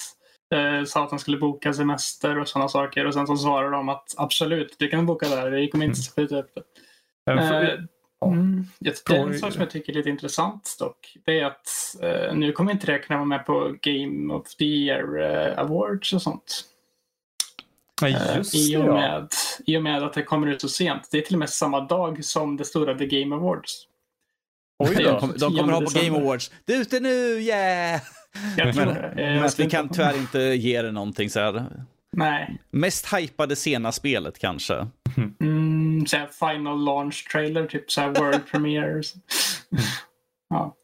uh, 0.54 0.84
sa 0.84 1.04
att 1.04 1.10
de 1.10 1.18
skulle 1.18 1.36
boka 1.36 1.72
semester 1.72 2.38
och 2.38 2.48
sådana 2.48 2.68
saker 2.68 3.06
och 3.06 3.14
sen 3.14 3.26
så 3.26 3.36
svarade 3.36 3.76
de 3.76 3.88
att 3.88 4.14
absolut, 4.16 4.76
du 4.78 4.88
kan 4.88 5.06
boka 5.06 5.28
där. 5.28 5.50
Vi 5.50 5.68
kommer 5.68 5.84
inte 5.84 6.00
skjuta 6.16 6.38
upp 6.38 6.50
det. 6.54 7.32
Uh, 7.32 7.84
Mm. 8.26 8.64
En 9.10 9.38
sak 9.38 9.52
som 9.52 9.60
jag 9.60 9.70
tycker 9.70 9.92
är 9.92 9.96
lite 9.96 10.10
intressant 10.10 10.76
dock. 10.78 11.16
Det 11.24 11.40
är 11.40 11.44
att 11.44 11.96
uh, 12.02 12.34
nu 12.34 12.52
kommer 12.52 12.72
inte 12.72 12.86
det 12.86 12.98
kunna 12.98 13.18
vara 13.18 13.28
med 13.28 13.46
på 13.46 13.76
Game 13.80 14.34
of 14.34 14.54
the 14.54 14.64
Year 14.64 15.18
uh, 15.18 15.58
Awards 15.58 16.12
och 16.12 16.22
sånt. 16.22 16.64
Ja, 18.00 18.36
just 18.36 18.54
uh, 18.54 18.60
i, 18.60 18.76
och 18.76 18.84
med, 18.84 19.28
I 19.66 19.76
och 19.76 19.82
med 19.82 20.02
att 20.02 20.12
det 20.12 20.22
kommer 20.22 20.46
ut 20.46 20.60
så 20.60 20.68
sent. 20.68 21.08
Det 21.10 21.18
är 21.18 21.22
till 21.22 21.34
och 21.34 21.38
med 21.38 21.50
samma 21.50 21.80
dag 21.80 22.24
som 22.24 22.56
det 22.56 22.64
stora 22.64 22.98
The 22.98 23.06
Game 23.06 23.36
Awards. 23.36 23.86
Oj 24.78 24.94
då. 24.94 25.18
De, 25.20 25.38
de 25.38 25.56
kommer 25.56 25.72
ha 25.72 25.80
på 25.80 25.90
Game 25.90 26.18
Awards. 26.18 26.50
Det 26.64 26.74
är 26.74 26.80
ute 26.80 27.00
nu, 27.00 27.08
yeah! 27.08 28.00
Jag 28.56 28.74
tror 28.74 28.84
men, 28.84 28.94
det. 28.94 29.12
Men 29.16 29.50
vi 29.58 29.70
kan 29.70 29.88
tyvärr 29.88 30.16
inte 30.16 30.38
ge 30.38 30.82
det 30.82 30.92
någonting 30.92 31.30
så 31.30 31.40
här. 31.40 31.66
Nej. 32.12 32.58
Mest 32.70 33.14
hypade 33.14 33.56
sena 33.56 33.92
spelet 33.92 34.38
kanske. 34.38 34.86
Mm, 35.40 36.06
så 36.06 36.26
final 36.38 36.84
launch 36.84 37.28
trailer, 37.32 37.66
typ 37.66 37.90
så 37.90 38.06
world 38.06 38.46
premiere. 38.50 39.02
ja. 40.50 40.76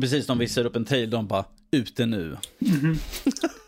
Precis, 0.00 0.26
de 0.26 0.38
visar 0.38 0.66
upp 0.66 0.76
en 0.76 0.84
trailer, 0.84 1.06
de 1.06 1.26
bara 1.26 1.44
ute 1.70 2.06
nu. 2.06 2.22
Mm 2.22 2.36
-hmm. 2.60 2.98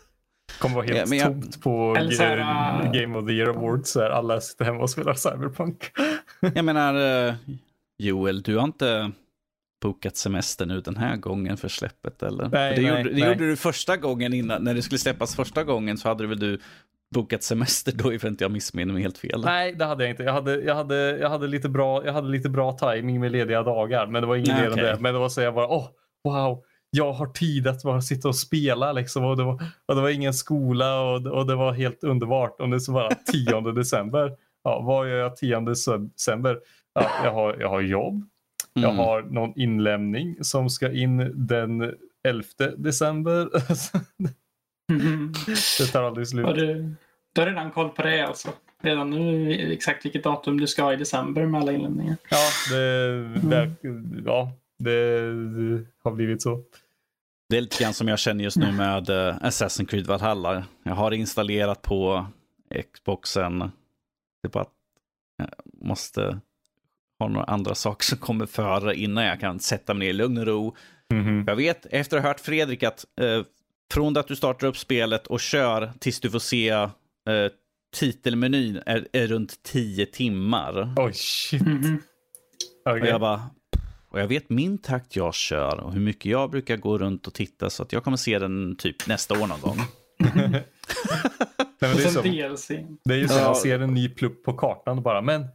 kommer 0.59 0.75
vara 0.75 0.85
helt 0.85 1.09
ja, 1.09 1.15
jag... 1.15 1.27
tomt 1.27 1.61
på 1.61 1.95
här, 1.95 2.37
uh... 2.37 2.91
Game 2.91 3.17
of 3.17 3.27
the 3.27 3.33
Year 3.33 3.49
Awards. 3.49 3.89
Så 3.91 4.01
här, 4.01 4.09
alla 4.09 4.41
sitter 4.41 4.65
hemma 4.65 4.79
och 4.79 4.89
spelar 4.89 5.13
Cyberpunk. 5.13 5.91
jag 6.55 6.65
menar, 6.65 7.27
uh, 7.27 7.35
Joel, 7.97 8.41
du 8.41 8.57
har 8.57 8.63
inte 8.63 9.11
bokat 9.81 10.17
semester 10.17 10.65
nu 10.65 10.81
den 10.81 10.97
här 10.97 11.17
gången 11.17 11.57
för 11.57 11.67
släppet 11.67 12.23
eller? 12.23 12.49
Nej, 12.49 12.75
det, 12.75 12.81
nej, 12.81 12.89
gjorde, 12.89 13.03
det 13.03 13.19
nej. 13.19 13.29
gjorde, 13.29 13.49
du 13.49 13.55
första 13.55 13.97
gången 13.97 14.33
innan, 14.33 14.63
när 14.63 14.73
det 14.73 14.81
skulle 14.81 14.99
släppas 14.99 15.35
första 15.35 15.63
gången 15.63 15.97
så 15.97 16.07
hade 16.07 16.23
du 16.23 16.27
väl 16.27 16.39
du 16.39 16.59
bokat 17.15 17.43
semester 17.43 17.91
då 17.95 18.13
ifall 18.13 18.29
inte 18.29 18.43
jag 18.43 18.51
missminner 18.51 18.93
mig 18.93 19.01
helt 19.01 19.17
fel. 19.17 19.41
Nej, 19.45 19.73
det 19.73 19.85
hade 19.85 20.03
jag 20.03 20.11
inte. 20.11 20.23
Jag 20.23 20.33
hade, 20.33 20.61
jag 20.61 20.75
hade, 20.75 21.17
jag 21.17 21.29
hade, 21.29 21.47
lite, 21.47 21.69
bra, 21.69 22.05
jag 22.05 22.13
hade 22.13 22.27
lite 22.27 22.49
bra 22.49 22.71
timing 22.71 23.19
med 23.19 23.31
lediga 23.31 23.63
dagar, 23.63 24.07
men 24.07 24.21
det 24.21 24.27
var 24.27 24.35
ingen 24.35 24.55
mer 24.55 24.71
okay. 24.71 24.85
än 24.85 24.95
det. 24.95 25.01
Men 25.01 25.13
det 25.13 25.19
var 25.19 25.29
så 25.29 25.41
jag 25.41 25.53
bara, 25.53 25.67
åh, 25.67 25.89
oh, 26.23 26.33
wow, 26.33 26.63
jag 26.97 27.13
har 27.13 27.27
tid 27.27 27.67
att 27.67 27.83
bara 27.83 28.01
sitta 28.01 28.27
och 28.27 28.35
spela 28.35 28.93
liksom. 28.93 29.23
Och 29.23 29.37
det 29.37 29.43
var, 29.43 29.63
och 29.85 29.95
det 29.95 30.01
var 30.01 30.09
ingen 30.09 30.33
skola 30.33 31.01
och, 31.01 31.25
och 31.25 31.47
det 31.47 31.55
var 31.55 31.73
helt 31.73 32.03
underbart. 32.03 32.61
Och 32.61 32.69
det 32.69 32.75
är 32.75 32.91
bara 32.91 33.09
10 33.31 33.71
december. 33.71 34.31
Ja, 34.63 34.81
vad 34.81 35.09
gör 35.09 35.17
jag 35.17 35.35
10 35.35 35.59
december? 35.59 36.59
Ja, 36.93 37.09
jag, 37.23 37.33
har, 37.33 37.57
jag 37.59 37.69
har 37.69 37.81
jobb. 37.81 38.25
Jag 38.73 38.83
mm. 38.83 38.97
har 38.97 39.21
någon 39.21 39.59
inlämning 39.59 40.35
som 40.41 40.69
ska 40.69 40.91
in 40.91 41.31
den 41.47 41.93
11 42.23 42.43
december. 42.77 43.49
Mm. 44.91 45.33
Det 45.77 45.85
tar 45.85 46.03
aldrig 46.03 46.27
slut. 46.27 46.55
Du, 46.55 46.93
du 47.33 47.41
har 47.41 47.47
redan 47.47 47.71
koll 47.71 47.89
på 47.89 48.01
det 48.01 48.21
alltså? 48.21 48.49
Redan 48.81 49.09
nu 49.09 49.51
exakt 49.73 50.05
vilket 50.05 50.23
datum 50.23 50.59
du 50.59 50.67
ska 50.67 50.83
ha 50.83 50.93
i 50.93 50.95
december 50.95 51.45
med 51.45 51.61
alla 51.61 51.71
inlämningar? 51.71 52.17
Ja, 52.29 52.75
det, 52.75 53.09
mm. 53.83 54.23
ja, 54.25 54.51
det 54.79 55.01
har 56.03 56.11
blivit 56.11 56.41
så. 56.41 56.63
Det 57.49 57.57
är 57.57 57.61
lite 57.61 57.83
grann 57.83 57.93
som 57.93 58.07
jag 58.07 58.19
känner 58.19 58.43
just 58.43 58.57
nu 58.57 58.71
med 58.71 59.09
uh, 59.09 59.15
Assassin's 59.15 59.85
Creed 59.85 60.07
Valhalla. 60.07 60.65
Jag 60.83 60.95
har 60.95 61.11
installerat 61.11 61.81
på 61.81 62.25
Xboxen. 62.93 63.71
Det 64.43 64.49
bara 64.49 64.63
att 64.63 64.73
jag 65.37 65.49
måste 65.87 66.39
ha 67.19 67.27
några 67.27 67.45
andra 67.45 67.75
saker 67.75 68.05
som 68.05 68.17
kommer 68.17 68.45
före 68.45 68.95
innan 68.95 69.23
jag 69.23 69.39
kan 69.39 69.59
sätta 69.59 69.93
mig 69.93 70.07
ner 70.07 70.09
i 70.09 70.13
lugn 70.13 70.37
och 70.37 70.45
ro. 70.45 70.75
Mm 71.13 71.25
-hmm. 71.25 71.43
Jag 71.47 71.55
vet 71.55 71.85
efter 71.85 72.17
att 72.17 72.23
ha 72.23 72.29
hört 72.29 72.39
Fredrik 72.39 72.83
att 72.83 73.05
uh, 73.21 73.43
från 73.93 74.17
att 74.17 74.27
du 74.27 74.35
startar 74.35 74.67
upp 74.67 74.77
spelet 74.77 75.27
och 75.27 75.39
kör 75.39 75.91
tills 75.99 76.19
du 76.19 76.31
får 76.31 76.39
se 76.39 76.73
uh, 76.73 76.89
titelmenyn 77.95 78.81
är, 78.85 79.07
är 79.13 79.27
runt 79.27 79.63
10 79.63 80.05
timmar. 80.05 80.93
Oj, 80.97 81.03
oh, 81.03 81.11
shit. 81.11 81.61
Mm 81.61 81.81
-hmm. 81.81 81.97
okay. 82.89 83.01
Och 83.01 83.07
jag 83.07 83.21
bara, 83.21 83.49
och 84.09 84.19
jag 84.19 84.27
vet 84.27 84.49
min 84.49 84.77
takt 84.77 85.15
jag 85.15 85.33
kör 85.33 85.79
och 85.79 85.93
hur 85.93 85.99
mycket 85.99 86.25
jag 86.25 86.51
brukar 86.51 86.77
gå 86.77 86.97
runt 86.97 87.27
och 87.27 87.33
titta 87.33 87.69
så 87.69 87.83
att 87.83 87.93
jag 87.93 88.03
kommer 88.03 88.17
se 88.17 88.39
den 88.39 88.75
typ 88.75 89.07
nästa 89.07 89.33
år 89.33 89.47
någon 89.47 89.61
gång. 89.61 89.77
Nej, 91.79 91.95
det, 91.95 92.03
är 92.05 92.09
som, 92.55 92.97
det 93.03 93.13
är 93.13 93.17
ju 93.17 93.27
så, 93.27 93.39
ja. 93.39 93.45
man 93.45 93.55
ser 93.55 93.79
en 93.79 93.93
ny 93.93 94.09
plupp 94.09 94.43
på 94.43 94.53
kartan 94.53 94.97
och 94.97 95.03
bara, 95.03 95.21
men 95.21 95.47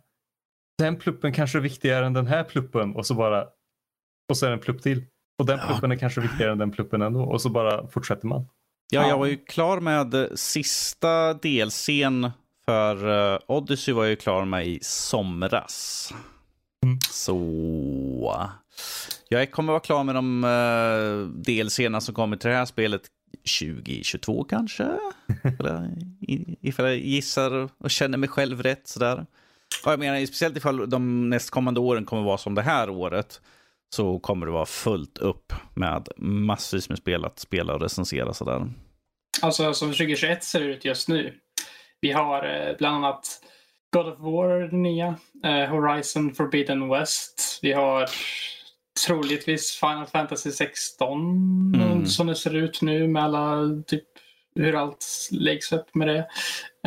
den 0.78 0.96
pluppen 0.96 1.32
kanske 1.32 1.58
är 1.58 1.62
viktigare 1.62 2.06
än 2.06 2.12
den 2.12 2.26
här 2.26 2.44
pluppen 2.44 2.96
och 2.96 3.06
så 3.06 3.14
bara, 3.14 3.46
och 4.28 4.36
så 4.36 4.46
är 4.46 4.50
det 4.50 4.56
en 4.56 4.60
plupp 4.60 4.82
till. 4.82 5.04
Och 5.38 5.46
den 5.46 5.58
pluppen 5.58 5.90
ja. 5.90 5.96
är 5.96 5.98
kanske 5.98 6.20
viktigare 6.20 6.52
än 6.52 6.58
den 6.58 6.70
pluppen 6.70 7.02
ändå 7.02 7.22
och 7.22 7.42
så 7.42 7.48
bara 7.48 7.88
fortsätter 7.88 8.26
man. 8.26 8.46
Ja, 8.90 9.08
jag 9.08 9.18
var 9.18 9.26
ju 9.26 9.36
klar 9.36 9.80
med 9.80 10.28
sista 10.34 11.34
delscen 11.34 12.30
för 12.64 13.08
uh, 13.34 13.38
Odyssey 13.46 13.94
var 13.94 14.02
jag 14.02 14.10
ju 14.10 14.16
klar 14.16 14.44
med 14.44 14.66
i 14.66 14.78
somras. 14.82 16.12
Mm. 16.82 16.98
Så 17.10 18.42
jag 19.28 19.50
kommer 19.50 19.72
vara 19.72 19.80
klar 19.80 20.04
med 20.04 20.14
de 20.14 20.44
uh, 20.44 21.28
delserna 21.28 22.00
som 22.00 22.14
kommer 22.14 22.36
till 22.36 22.50
det 22.50 22.56
här 22.56 22.64
spelet 22.64 23.02
2022 23.60 24.44
kanske. 24.44 24.84
Eller, 25.58 25.90
ifall 26.60 26.84
jag 26.84 26.96
gissar 26.96 27.68
och 27.78 27.90
känner 27.90 28.18
mig 28.18 28.28
själv 28.28 28.62
rätt 28.62 28.88
sådär. 28.88 29.26
Och 29.84 29.92
jag 29.92 29.98
menar, 29.98 30.26
speciellt 30.26 30.56
ifall 30.56 30.90
de 30.90 31.30
nästkommande 31.30 31.80
åren 31.80 32.04
kommer 32.04 32.22
vara 32.22 32.38
som 32.38 32.54
det 32.54 32.62
här 32.62 32.90
året 32.90 33.40
så 33.94 34.18
kommer 34.18 34.46
det 34.46 34.52
vara 34.52 34.66
fullt 34.66 35.18
upp 35.18 35.52
med 35.74 36.08
massvis 36.16 36.88
med 36.88 36.98
spel 36.98 37.24
att 37.24 37.38
spela 37.38 37.74
och 37.74 37.80
recensera 37.80 38.34
sådär. 38.34 38.72
Alltså 39.42 39.74
som 39.74 39.88
2021 39.88 40.44
ser 40.44 40.60
det 40.60 40.66
ut 40.66 40.84
just 40.84 41.08
nu. 41.08 41.34
Vi 42.00 42.12
har 42.12 42.44
eh, 42.44 42.76
bland 42.78 42.96
annat 42.96 43.42
God 43.92 44.06
of 44.06 44.18
War, 44.20 44.72
nya. 44.72 45.16
Eh, 45.44 45.68
Horizon 45.68 46.34
Forbidden 46.34 46.88
West. 46.88 47.58
Vi 47.62 47.72
har 47.72 48.06
troligtvis 49.06 49.80
Final 49.80 50.06
Fantasy 50.06 50.50
16 50.50 51.72
mm. 51.74 52.06
som 52.06 52.26
det 52.26 52.34
ser 52.34 52.56
ut 52.56 52.82
nu 52.82 53.08
med 53.08 53.22
alla 53.22 53.68
typ 53.86 54.04
hur 54.54 54.74
allt 54.74 55.06
läggs 55.30 55.72
upp 55.72 55.94
med 55.94 56.08
det. 56.08 56.18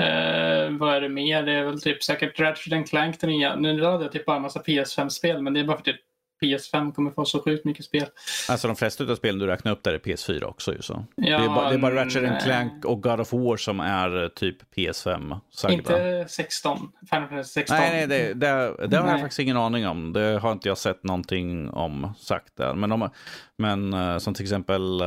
Eh, 0.04 0.70
vad 0.70 0.96
är 0.96 1.02
det 1.02 1.10
mer? 1.10 1.44
Det 1.44 1.52
är 1.54 1.64
väl 1.64 1.82
typ 1.82 2.04
säkert 2.04 2.40
Ratchet 2.40 2.90
Clank 2.90 3.22
den 3.22 3.30
nya. 3.30 3.56
Nu 3.56 3.78
laddar 3.78 4.02
jag 4.02 4.12
typ 4.12 4.26
bara 4.26 4.36
en 4.36 4.42
massa 4.42 4.62
PS5-spel 4.62 5.42
men 5.42 5.54
det 5.54 5.60
är 5.60 5.64
bara 5.64 5.78
för 5.78 5.84
typ 5.84 6.02
PS5 6.42 6.94
kommer 6.94 7.12
få 7.12 7.26
så 7.26 7.44
sjukt 7.44 7.66
mycket 7.66 7.86
spel. 7.86 8.06
Alltså 8.50 8.68
de 8.68 8.76
flesta 8.76 9.04
av 9.04 9.16
spelen 9.16 9.40
du 9.40 9.48
räknar 9.48 9.72
upp 9.72 9.84
där 9.84 9.94
är 9.94 10.00
PS4 10.00 10.44
också 10.44 10.74
ju 10.74 10.82
så. 10.82 11.06
Ja, 11.16 11.38
det, 11.38 11.44
är 11.46 11.48
bara, 11.48 11.70
det 11.70 11.76
är 11.76 11.80
bara 11.80 11.96
Ratchet 11.96 12.24
nej. 12.24 12.42
Clank 12.44 12.86
och 12.86 13.04
God 13.04 13.20
of 13.20 13.34
War 13.34 13.58
som 13.58 13.80
är 13.80 14.24
eh, 14.24 14.28
typ 14.28 14.76
PS5 14.76 15.40
sagda. 15.50 15.74
Inte 15.74 16.26
16. 16.30 16.92
Final 17.10 17.28
Fantasy 17.28 17.54
16. 17.54 17.78
Nej, 17.78 17.92
nej 17.92 18.08
det, 18.08 18.34
det, 18.34 18.88
det 18.88 18.98
har 18.98 19.10
jag 19.10 19.20
faktiskt 19.20 19.40
ingen 19.40 19.58
aning 19.58 19.88
om. 19.88 20.14
Det 20.14 20.40
har 20.40 20.52
inte 20.52 20.68
jag 20.68 20.78
sett 20.78 21.04
någonting 21.04 21.70
om 21.70 22.14
sagt 22.18 22.56
där. 22.56 22.74
Men, 22.74 22.90
de, 22.90 23.10
men 23.58 23.94
uh, 23.94 24.18
som 24.18 24.34
till 24.34 24.44
exempel, 24.44 25.02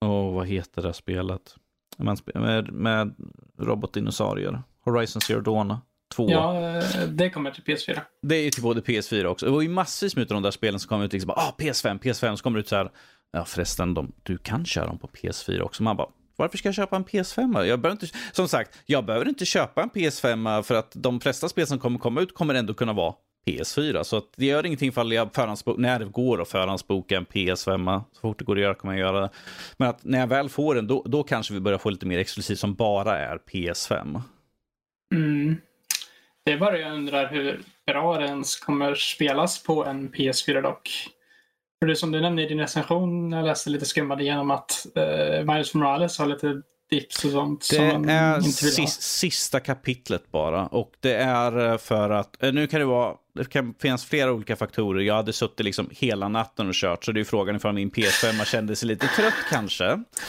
oh, 0.00 0.34
vad 0.34 0.46
heter 0.46 0.82
det 0.82 0.92
spelet? 0.92 1.56
Med, 1.96 2.72
med 2.72 3.14
robotdinosaurier. 3.58 4.62
Horizon 4.84 5.20
Zero 5.20 5.40
Dawn. 5.40 5.76
2. 6.16 6.30
Ja, 6.30 6.78
eh, 6.78 7.08
det 7.08 7.30
kommer 7.30 7.50
till 7.50 7.62
PS4. 7.62 8.00
Det 8.22 8.36
är 8.36 8.50
till 8.50 8.62
både 8.62 8.80
PS4 8.80 9.24
också. 9.24 9.46
Det 9.46 9.52
var 9.52 9.62
ju 9.62 9.68
massvis 9.68 10.16
med 10.16 10.26
de 10.28 10.42
där 10.42 10.50
spelen 10.50 10.80
som 10.80 10.88
kom 10.88 11.02
ut 11.02 11.12
liksom 11.12 11.30
ah, 11.30 11.54
PS5, 11.58 11.98
PS5, 11.98 12.36
så 12.36 12.42
kommer 12.42 12.58
det 12.58 12.60
ut 12.60 12.68
så 12.68 12.76
här, 12.76 12.90
ja 13.32 13.44
förresten, 13.44 13.94
de, 13.94 14.12
du 14.22 14.38
kan 14.38 14.64
köra 14.64 14.86
dem 14.86 14.98
på 14.98 15.06
PS4 15.06 15.60
också. 15.60 15.82
Man 15.82 15.96
bara, 15.96 16.08
varför 16.36 16.58
ska 16.58 16.68
jag 16.68 16.74
köpa 16.74 16.96
en 16.96 17.04
PS5? 17.04 17.64
Jag 17.64 17.80
behöver 17.80 18.02
inte, 18.02 18.16
som 18.32 18.48
sagt, 18.48 18.78
jag 18.86 19.04
behöver 19.04 19.28
inte 19.28 19.44
köpa 19.44 19.82
en 19.82 19.90
PS5 19.90 20.62
för 20.62 20.74
att 20.74 20.92
de 20.94 21.20
flesta 21.20 21.48
spel 21.48 21.66
som 21.66 21.78
kommer 21.78 21.98
komma 21.98 22.20
ut 22.20 22.34
kommer 22.34 22.54
ändå 22.54 22.74
kunna 22.74 22.92
vara 22.92 23.14
PS4. 23.46 24.02
Så 24.02 24.16
att 24.16 24.32
det 24.36 24.46
gör 24.46 24.66
ingenting 24.66 24.88
ifall 24.88 25.12
jag 25.12 25.34
förhandsbok, 25.34 25.78
när 25.78 25.98
det 25.98 26.04
går 26.04 26.42
att 26.42 26.48
förhandsboka 26.48 27.16
en 27.16 27.26
PS5. 27.26 28.02
Så 28.12 28.20
fort 28.20 28.38
det 28.38 28.44
går 28.44 28.56
att 28.56 28.62
göra 28.62 28.74
kommer 28.74 28.94
jag 28.94 29.00
göra 29.00 29.20
det. 29.20 29.30
Men 29.76 29.88
att 29.88 30.04
när 30.04 30.20
jag 30.20 30.26
väl 30.26 30.48
får 30.48 30.74
den, 30.74 30.86
då, 30.86 31.02
då 31.06 31.22
kanske 31.22 31.54
vi 31.54 31.60
börjar 31.60 31.78
få 31.78 31.90
lite 31.90 32.06
mer 32.06 32.18
exklusivt 32.18 32.58
som 32.58 32.74
bara 32.74 33.18
är 33.18 33.38
PS5. 33.38 34.20
Mm. 35.14 35.56
Det 36.44 36.52
är 36.52 36.58
bara 36.58 36.78
jag 36.78 36.92
undrar 36.92 37.30
hur 37.30 37.60
bra 37.86 38.18
det 38.18 38.24
ens 38.26 38.56
kommer 38.56 38.94
spelas 38.94 39.62
på 39.62 39.84
en 39.84 40.10
PS4 40.10 40.62
dock. 40.62 41.08
För 41.78 41.86
det 41.86 41.96
som 41.96 42.12
du 42.12 42.20
nämnde 42.20 42.42
i 42.42 42.48
din 42.48 42.58
recension, 42.58 43.32
jag 43.32 43.44
läste 43.44 43.70
lite 43.70 43.86
skummade 43.86 44.22
igenom 44.22 44.50
att 44.50 44.86
uh, 44.96 45.52
Miles 45.52 45.74
Morales 45.74 46.18
har 46.18 46.26
lite 46.26 46.62
dips 46.90 47.24
och 47.24 47.30
sånt. 47.30 47.68
Det 47.70 47.76
som 47.76 48.08
är 48.08 48.36
inte 48.36 48.64
vill 48.64 48.72
ha. 48.72 48.86
sis, 48.86 49.00
sista 49.00 49.60
kapitlet 49.60 50.32
bara. 50.32 50.66
Och 50.66 50.92
det 51.00 51.14
är 51.14 51.70
eh, 51.70 51.78
för 51.78 52.10
att, 52.10 52.42
eh, 52.42 52.52
nu 52.52 52.66
kan 52.66 52.80
det 52.80 52.86
vara, 52.86 53.14
det 53.34 53.50
kan 53.50 53.74
finnas 53.78 54.04
flera 54.04 54.32
olika 54.32 54.56
faktorer. 54.56 55.00
Jag 55.00 55.14
hade 55.14 55.32
suttit 55.32 55.64
liksom 55.64 55.88
hela 55.92 56.28
natten 56.28 56.68
och 56.68 56.74
kört, 56.74 57.04
så 57.04 57.12
det 57.12 57.20
är 57.20 57.24
frågan 57.24 57.56
ifall 57.56 57.74
min 57.74 57.90
PS5 57.90 58.44
kände 58.44 58.76
sig 58.76 58.88
lite 58.88 59.06
trött 59.06 59.34
kanske. 59.50 59.84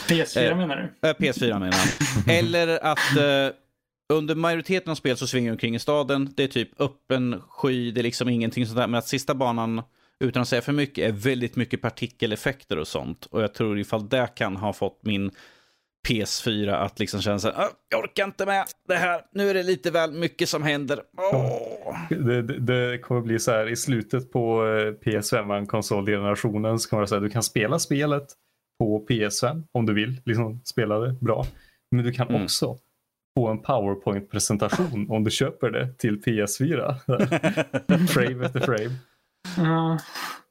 PS4 0.08 0.50
Eh, 0.50 0.56
menar 0.56 0.76
du? 1.00 1.08
Äh, 1.08 1.14
PS4 1.14 1.58
menar 1.58 1.78
jag. 2.26 2.38
Eller 2.38 2.84
att 2.84 3.16
eh, 3.16 3.56
under 4.12 4.34
majoriteten 4.34 4.90
av 4.90 4.94
spel 4.94 5.16
så 5.16 5.26
svingar 5.26 5.48
jag 5.48 5.54
omkring 5.54 5.74
i 5.74 5.78
staden. 5.78 6.32
Det 6.36 6.44
är 6.44 6.48
typ 6.48 6.80
öppen 6.80 7.42
sky, 7.48 7.90
det 7.90 8.00
är 8.00 8.02
liksom 8.02 8.28
ingenting 8.28 8.66
sånt 8.66 8.78
där. 8.78 8.86
Men 8.88 8.98
att 8.98 9.08
sista 9.08 9.34
banan, 9.34 9.82
utan 10.20 10.42
att 10.42 10.48
säga 10.48 10.62
för 10.62 10.72
mycket, 10.72 11.08
är 11.08 11.12
väldigt 11.12 11.56
mycket 11.56 11.82
partikeleffekter 11.82 12.78
och 12.78 12.88
sånt. 12.88 13.26
Och 13.30 13.42
jag 13.42 13.54
tror 13.54 13.78
ifall 13.78 14.08
det 14.08 14.26
kan 14.34 14.56
ha 14.56 14.72
fått 14.72 14.98
min 15.02 15.30
PS4 16.08 16.74
att 16.74 16.98
liksom 16.98 17.20
känna 17.22 17.38
så 17.38 17.48
här, 17.48 17.64
"Ah, 17.64 17.70
jag 17.88 18.00
orkar 18.04 18.24
inte 18.24 18.46
med 18.46 18.64
det 18.88 18.94
här. 18.94 19.20
Nu 19.32 19.50
är 19.50 19.54
det 19.54 19.62
lite 19.62 19.90
väl 19.90 20.12
mycket 20.12 20.48
som 20.48 20.62
händer. 20.62 21.02
Åh. 21.32 21.96
Det, 22.10 22.42
det, 22.42 22.58
det 22.58 22.98
kommer 22.98 23.20
bli 23.20 23.38
så 23.38 23.50
här 23.50 23.68
i 23.68 23.76
slutet 23.76 24.32
på 24.32 24.66
eh, 24.66 25.10
PS5 25.10 25.66
konsolgenerationen 25.66 26.78
så 26.78 26.88
kommer 26.90 27.00
det 27.02 27.08
säga 27.08 27.20
du 27.20 27.30
kan 27.30 27.42
spela 27.42 27.78
spelet 27.78 28.26
på 28.78 29.06
PS5 29.08 29.62
om 29.72 29.86
du 29.86 29.94
vill 29.94 30.20
liksom 30.24 30.60
spela 30.64 30.98
det 30.98 31.12
bra. 31.12 31.46
Men 31.90 32.04
du 32.04 32.12
kan 32.12 32.28
Mm. 32.28 32.42
också 32.44 32.78
få 33.36 33.48
en 33.48 33.62
PowerPoint-presentation 33.62 35.10
om 35.10 35.24
du 35.24 35.30
köper 35.30 35.70
det 35.70 35.92
till 35.98 36.20
PS4. 36.20 36.94
frame 38.08 38.46
efter 38.46 38.60
frame. 38.60 38.94
Ja. 39.56 39.98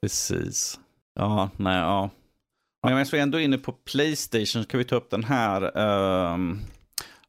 Precis. 0.02 0.80
Ja, 1.16 1.50
nej, 1.58 1.78
ja. 1.78 2.10
Men 2.84 2.98
jag 2.98 3.14
är 3.14 3.18
ändå 3.18 3.40
inne 3.40 3.58
på 3.58 3.72
Playstation 3.72 4.64
så 4.64 4.66
kan 4.66 4.78
vi 4.78 4.84
ta 4.84 4.96
upp 4.96 5.10
den 5.10 5.24
här. 5.24 5.78
ehm, 5.78 6.60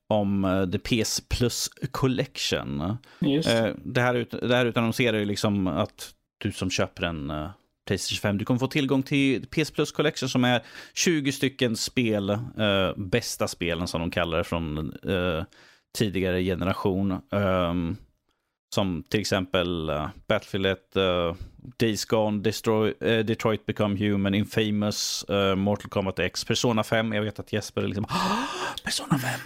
om 0.09 0.45
eh, 0.45 0.67
The 0.71 0.79
PS 0.79 1.21
Plus 1.21 1.71
Collection. 1.91 2.97
Just. 3.21 3.49
Eh, 3.49 3.69
det, 3.85 4.01
här 4.01 4.15
ut, 4.15 4.31
det 4.31 4.57
här 4.57 4.67
utannonserar 4.67 5.19
ju 5.19 5.25
liksom 5.25 5.67
att 5.67 6.15
du 6.39 6.53
som 6.53 6.71
köper 6.71 7.03
en 7.03 7.31
eh, 7.31 7.51
Playstation 7.87 8.21
5, 8.21 8.39
du 8.39 8.45
kommer 8.45 8.59
få 8.59 8.67
tillgång 8.67 9.03
till 9.03 9.47
PS 9.47 9.71
Plus 9.71 9.93
Collection 9.93 10.29
som 10.29 10.45
är 10.45 10.63
20 10.95 11.33
stycken 11.33 11.77
spel, 11.77 12.31
eh, 12.31 12.93
bästa 12.97 13.49
spelen 13.49 13.89
som 13.89 14.01
de 14.01 14.11
kallar 14.11 14.39
det 14.39 14.45
från 14.45 14.79
eh, 15.09 15.45
tidigare 15.99 16.43
generation. 16.43 17.21
Um, 17.31 17.97
som 18.75 19.05
till 19.09 19.21
exempel 19.21 19.91
uh, 19.91 20.09
Battlefield 20.29 20.67
1, 20.67 20.97
uh, 20.97 21.35
Days 21.79 22.05
Gone, 22.05 22.43
Destroy, 22.43 22.95
uh, 23.05 23.19
Detroit 23.19 23.67
Become 23.67 23.99
Human, 23.99 24.35
Infamous, 24.35 25.25
uh, 25.31 25.55
Mortal 25.55 25.91
Kombat 25.91 26.19
X, 26.19 26.45
Persona 26.45 26.85
5. 26.85 27.13
Jag 27.13 27.23
vet 27.23 27.39
att 27.39 27.53
Jesper 27.53 27.83
är 27.83 27.87
liksom 27.87 28.05
oh, 28.05 28.45
Persona 28.85 29.19
5. 29.19 29.41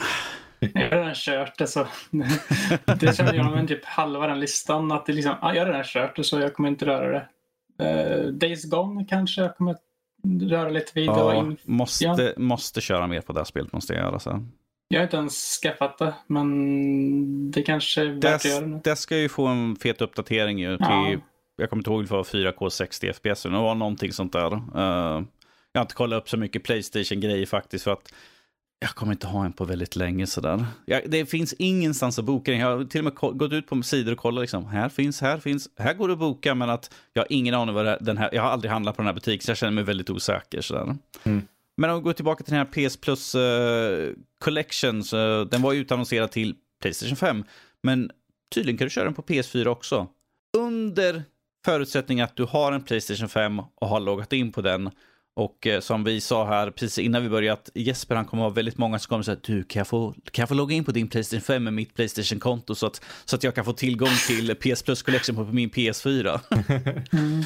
Jag 0.75 0.91
har 0.91 0.97
redan 0.97 1.15
kört 1.15 1.59
det 1.59 1.67
så. 1.67 1.87
det 3.01 3.17
känner 3.17 3.35
jag 3.35 3.53
med 3.53 3.69
typ 3.69 3.85
halva 3.85 4.27
den 4.27 4.41
listan. 4.41 4.93
Att 4.93 5.07
det 5.07 5.13
liksom, 5.13 5.35
ah, 5.41 5.55
jag 5.55 5.61
har 5.61 5.67
redan 5.67 5.85
kört 5.85 6.17
det 6.17 6.25
så 6.25 6.41
jag 6.41 6.55
kommer 6.55 6.69
inte 6.69 6.87
röra 6.87 7.13
det. 7.13 7.29
Uh, 7.81 8.27
Days 8.33 8.65
Gone 8.65 9.05
kanske 9.05 9.43
jag 9.43 9.57
kommer 9.57 9.77
röra 10.41 10.69
lite 10.69 10.93
vid. 10.95 11.07
Ja, 11.07 11.35
in. 11.35 11.57
måste, 11.65 12.35
måste 12.37 12.81
köra 12.81 13.07
mer 13.07 13.21
på 13.21 13.33
det 13.33 13.41
här 13.41 13.45
spelet, 13.45 13.73
måste 13.73 13.93
jag 13.95 14.03
göra. 14.03 14.19
Så. 14.19 14.45
Jag 14.89 15.01
har 15.01 15.05
inte 15.05 15.17
ens 15.17 15.61
skaffat 15.63 15.99
det 15.99 16.15
men 16.27 17.51
det 17.51 17.63
kanske 17.63 18.03
är 18.03 18.07
värt 18.07 18.35
att 18.35 18.45
göra 18.45 18.67
nu. 18.67 18.81
Det, 18.85 18.97
ska 18.97 19.17
ju 19.17 19.29
få 19.29 19.47
en 19.47 19.77
fet 19.77 20.01
uppdatering 20.01 20.59
ju 20.59 20.77
till, 20.77 20.87
Ja. 20.89 21.17
jag 21.57 21.71
kommer 21.71 21.81
inte 21.81 21.91
ihåg, 21.91 22.05
det 22.05 22.11
var 22.11 22.23
4K 22.23 22.69
60 22.69 23.13
FPS, 23.13 23.45
var 23.45 23.75
någonting 23.75 24.13
sånt 24.13 24.33
där. 24.33 24.53
Eh, 24.53 25.23
jag 25.73 25.81
har 25.81 25.83
inte 25.83 25.95
kollat 25.95 26.23
upp 26.23 26.29
så 26.29 26.37
mycket 26.37 26.65
Playstation-grejer 26.65 27.47
faktiskt 27.47 27.85
för 27.85 27.93
att 27.93 28.13
jag 28.83 28.91
kommer 28.91 29.13
inte 29.13 29.27
ha 29.27 29.45
en 29.45 29.53
på 29.53 29.65
väldigt 29.65 29.97
länge 29.97 30.27
sådär. 30.27 30.67
Jag, 30.85 31.11
det 31.11 31.27
finns 31.27 31.53
ingenstans 31.53 32.19
att 32.19 32.25
boka 32.25 32.51
den. 32.51 32.61
Jag 32.61 32.77
har 32.77 32.85
till 32.85 33.01
och 33.01 33.05
med 33.05 33.39
gått 33.39 33.53
ut 33.53 33.67
på 33.67 33.83
sidor 33.83 34.13
och 34.13 34.19
kollat 34.19 34.43
liksom. 34.43 34.67
Här 34.67 34.89
finns, 34.89 35.21
här 35.21 35.39
finns, 35.39 35.69
här 35.77 35.95
går 35.95 36.09
det 36.09 36.13
att 36.13 36.19
boka 36.19 36.55
men 36.55 36.71
att 36.71 36.95
jag 37.13 37.23
har 37.23 37.27
ingen 37.31 37.55
aning 37.55 37.75
vad 37.75 38.05
den 38.05 38.19
här, 38.19 38.31
jag 38.33 38.43
har 38.43 38.51
aldrig 38.51 38.73
handlat 38.73 38.97
på 38.97 39.03
den 39.03 39.07
här 39.07 39.15
butiken 39.15 39.45
så 39.45 39.51
jag 39.51 39.57
känner 39.57 39.73
mig 39.73 39.85
väldigt 39.85 40.11
osäker 40.11 40.61
sådär. 40.61 40.97
Mm. 41.23 41.43
Men 41.77 41.91
om 41.91 41.97
vi 41.97 42.03
går 42.03 42.13
tillbaka 42.13 42.45
till 42.45 42.55
den 42.55 42.67
här 42.67 42.89
PS 42.89 42.97
Plus 42.97 43.35
uh, 43.35 44.13
Collection, 44.45 45.05
så 45.05 45.45
den 45.45 45.63
var 45.63 45.73
ju 45.73 45.81
utannonserad 45.81 46.31
till 46.31 46.55
Playstation 46.83 47.17
5. 47.17 47.45
Men 47.83 48.11
tydligen 48.55 48.79
kan 48.79 48.87
du 48.87 48.91
köra 48.91 49.05
den 49.05 49.15
på 49.15 49.23
PS4 49.23 49.67
också. 49.67 50.07
Under 50.59 51.23
förutsättning 51.65 52.21
att 52.21 52.37
du 52.37 52.45
har 52.45 52.73
en 52.73 52.83
Playstation 52.83 53.29
5 53.29 53.59
och 53.75 53.89
har 53.89 54.01
loggat 54.01 54.33
in 54.33 54.53
på 54.53 54.63
den. 54.63 54.91
Och 55.41 55.67
eh, 55.67 55.81
som 55.81 56.05
vi 56.05 56.21
sa 56.21 56.47
här 56.47 56.71
precis 56.71 56.99
innan 56.99 57.23
vi 57.23 57.29
började 57.29 57.53
att 57.53 57.71
Jesper 57.75 58.15
han 58.15 58.25
kommer 58.25 58.43
ha 58.43 58.51
väldigt 58.51 58.79
många 58.79 58.99
som 58.99 59.09
kommer 59.09 59.23
säga 59.23 59.39
du 59.43 59.65
kan 59.65 59.81
jag, 59.81 59.87
få, 59.87 60.15
kan 60.31 60.43
jag 60.43 60.49
få 60.49 60.55
logga 60.55 60.77
in 60.77 60.85
på 60.85 60.93
din 60.93 61.09
Playstation 61.09 61.41
5 61.41 61.65
med 61.65 61.73
mitt 61.73 61.95
Playstation-konto 61.95 62.75
så 62.75 62.87
att, 62.87 63.05
så 63.25 63.37
att 63.37 63.45
jag 63.45 63.55
kan 63.55 63.65
få 63.65 63.73
tillgång 63.73 64.09
till 64.27 64.55
PS 64.61 64.83
Plus 64.83 65.03
Collection 65.03 65.37
på 65.37 65.45
min 65.45 65.71
PS4. 65.71 66.41
Mm. 67.13 67.43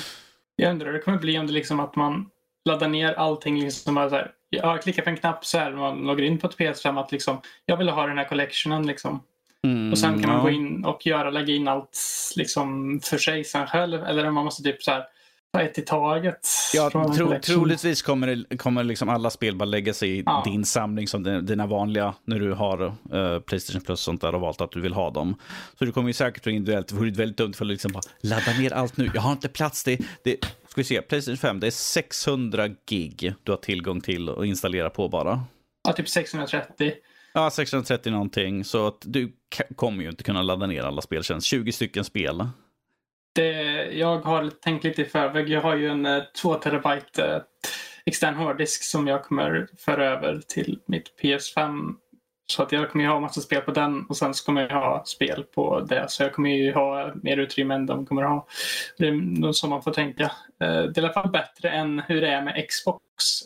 Jag 0.57 0.71
undrar 0.71 0.87
hur 0.87 0.93
det 0.93 0.99
kommer 0.99 1.19
bli 1.19 1.39
om 1.39 1.47
det 1.47 1.53
liksom 1.53 1.81
att 1.81 1.97
man 1.97 2.27
laddar 2.69 2.89
ner 2.89 3.13
allting. 3.13 3.61
Liksom 3.61 3.95
bara 3.95 4.11
så 4.11 4.15
här, 4.15 4.31
jag 4.51 4.83
klickar 4.83 5.03
på 5.03 5.11
en 5.11 5.17
knapp 5.17 5.45
så 5.45 5.59
här 5.59 5.73
man 5.73 5.99
loggar 5.99 6.25
in 6.25 6.39
på 6.39 6.47
ett 6.47 6.57
PS5 6.57 7.01
att 7.01 7.13
liksom, 7.13 7.41
jag 7.67 7.77
vill 7.77 7.89
ha 7.89 8.07
den 8.07 8.19
här 8.19 8.29
collectionen. 8.29 8.87
Liksom. 8.87 9.23
Mm, 9.65 9.93
Och 9.93 9.99
sen 9.99 10.23
kan 10.23 10.31
man 10.31 10.39
ja. 10.39 10.43
gå 10.43 10.51
in 10.51 10.85
och 10.85 11.07
göra, 11.07 11.31
lägga 11.31 11.55
in 11.55 11.69
allt 11.69 11.99
liksom, 12.37 13.01
för 13.03 13.19
sig 13.19 13.45
sen 13.45 13.67
själv. 13.67 14.05
Eller 14.05 14.31
man 14.31 14.45
måste 14.45 14.63
typ 14.63 14.83
så 14.83 14.91
här, 14.91 15.05
ta 15.55 15.63
ett 15.63 15.79
i 15.79 15.83
taget. 15.83 16.47
Ja, 16.75 16.91
tro, 16.91 17.35
troligtvis 17.43 18.03
kommer, 18.03 18.57
kommer 18.57 18.85
liksom 18.85 19.09
alla 19.09 19.31
spel 19.31 19.57
bara 19.57 19.65
lägga 19.65 19.95
sig 19.95 20.19
i 20.19 20.23
Ja. 20.27 20.43
din 20.47 20.65
samling 20.65 21.09
som 21.09 21.23
din- 21.23 21.47
dina 21.47 21.67
vanliga 21.67 22.15
när 22.25 22.39
du 22.41 22.53
har 22.53 22.85
eh, 23.13 23.41
Playstation 23.41 23.83
Plus 23.83 23.91
och 23.91 23.99
sånt 23.99 24.21
där 24.21 24.35
och 24.35 24.41
valt 24.41 24.61
att 24.61 24.71
du 24.73 24.81
vill 24.81 24.93
ha 24.93 25.11
dem. 25.11 25.35
Så 25.79 25.85
du 25.85 25.93
kommer 25.93 26.09
ju 26.09 26.13
säkert 26.13 26.47
vara 26.47 26.55
individuellt. 26.55 26.89
Det 26.89 26.95
vore 26.95 27.11
väldigt 27.11 27.37
dumt 27.39 27.53
för 27.53 27.65
att 27.65 27.69
liksom 27.71 27.93
bara 27.93 28.03
ladda 28.21 28.53
ner 28.59 28.73
allt 28.73 28.97
nu. 28.97 29.11
Jag 29.15 29.23
har 29.23 29.33
inte 29.33 29.49
plats. 29.49 29.85
Det, 29.85 29.97
det, 30.25 30.37
ska 30.45 30.81
vi 30.81 30.85
se, 30.85 31.03
Playstation 31.03 31.37
5, 31.37 31.61
det 31.61 31.67
är 31.67 31.71
600 31.71 32.69
gig 32.89 33.35
du 33.43 33.53
har 33.53 33.57
tillgång 33.57 34.01
till 34.01 34.29
att 34.29 34.45
installera 34.45 34.91
på 34.91 35.09
bara. 35.09 35.45
Ja, 35.89 35.93
typ 35.93 36.09
630. 36.09 36.93
Ja, 37.35 37.51
630 37.51 38.13
någonting. 38.13 38.65
Så 38.65 38.87
att 38.87 38.99
du 39.05 39.33
kommer 39.77 40.03
ju 40.03 40.09
inte 40.11 40.23
kunna 40.25 40.43
ladda 40.43 40.67
ner 40.67 40.83
alla 40.83 41.03
speltjänster. 41.03 41.49
20 41.49 41.73
stycken 41.73 42.05
spel. 42.05 42.47
Det, 43.35 43.53
jag 43.93 44.19
har 44.19 44.51
tänkt 44.51 44.85
lite 44.85 45.03
i 45.03 45.05
förväg. 45.05 45.49
Jag 45.49 45.61
har 45.61 45.77
ju 45.77 45.89
en 45.89 46.07
eh, 46.07 46.23
2 46.43 46.55
terabyte 46.55 47.25
eh, 47.25 47.41
extern 48.07 48.35
hårddisk 48.35 48.83
som 48.83 49.07
jag 49.07 49.25
kommer 49.25 49.69
föra 49.79 50.07
över 50.07 50.41
till 50.49 50.79
mitt 50.87 51.05
PS5. 51.23 51.95
Så 52.47 52.63
att 52.63 52.73
jag 52.73 52.91
kommer 52.91 53.05
ju 53.05 53.11
ha 53.11 53.21
massa 53.21 53.41
spel 53.41 53.61
på 53.61 53.71
den 53.71 54.03
och 54.09 54.17
sen 54.17 54.35
så 54.35 54.45
kommer 54.45 54.61
jag 54.63 54.69
ha 54.71 55.03
spel 55.07 55.45
på 55.55 55.81
det. 55.81 56.05
Så 56.09 56.23
jag 56.23 56.33
kommer 56.33 56.51
ju 56.51 56.73
ha 56.73 57.13
mer 57.23 57.37
utrymme 57.37 57.75
än 57.75 57.87
de 57.87 58.07
kommer 58.07 58.23
ha. 58.23 58.47
Det 58.99 59.09
är 59.09 59.13
nog 59.41 59.55
så 59.55 59.67
man 59.67 59.83
får 59.83 59.91
tänka. 59.93 60.23
Eh, 60.25 60.31
Det 60.59 60.67
är 60.67 60.99
i 60.99 61.01
alla 61.05 61.13
fall 61.13 61.31
bättre 61.31 61.71
än 61.71 62.03
hur 62.09 62.21
det 62.21 62.29
är 62.29 62.43
med 62.43 62.67
Xbox 62.69 63.03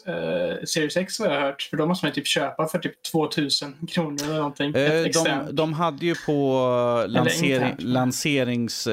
eh, 0.07 0.64
Series 0.64 0.96
X 0.96 1.20
vad 1.20 1.29
jag 1.29 1.35
har 1.35 1.40
hört. 1.40 1.62
För 1.62 1.77
då 1.77 1.87
måste 1.87 2.07
man 2.07 2.12
typ 2.12 2.27
köpa 2.27 2.66
för 2.68 2.79
typ 2.79 3.03
2000 3.03 3.74
kronor 3.88 4.24
eller 4.24 4.37
någonting. 4.37 4.74
Eh, 4.74 5.05
de, 5.24 5.48
de 5.53 5.72
hade 5.72 6.07
ju 6.07 6.14
på 6.27 7.05
lansering, 7.09 7.74
lanserings... 7.79 8.88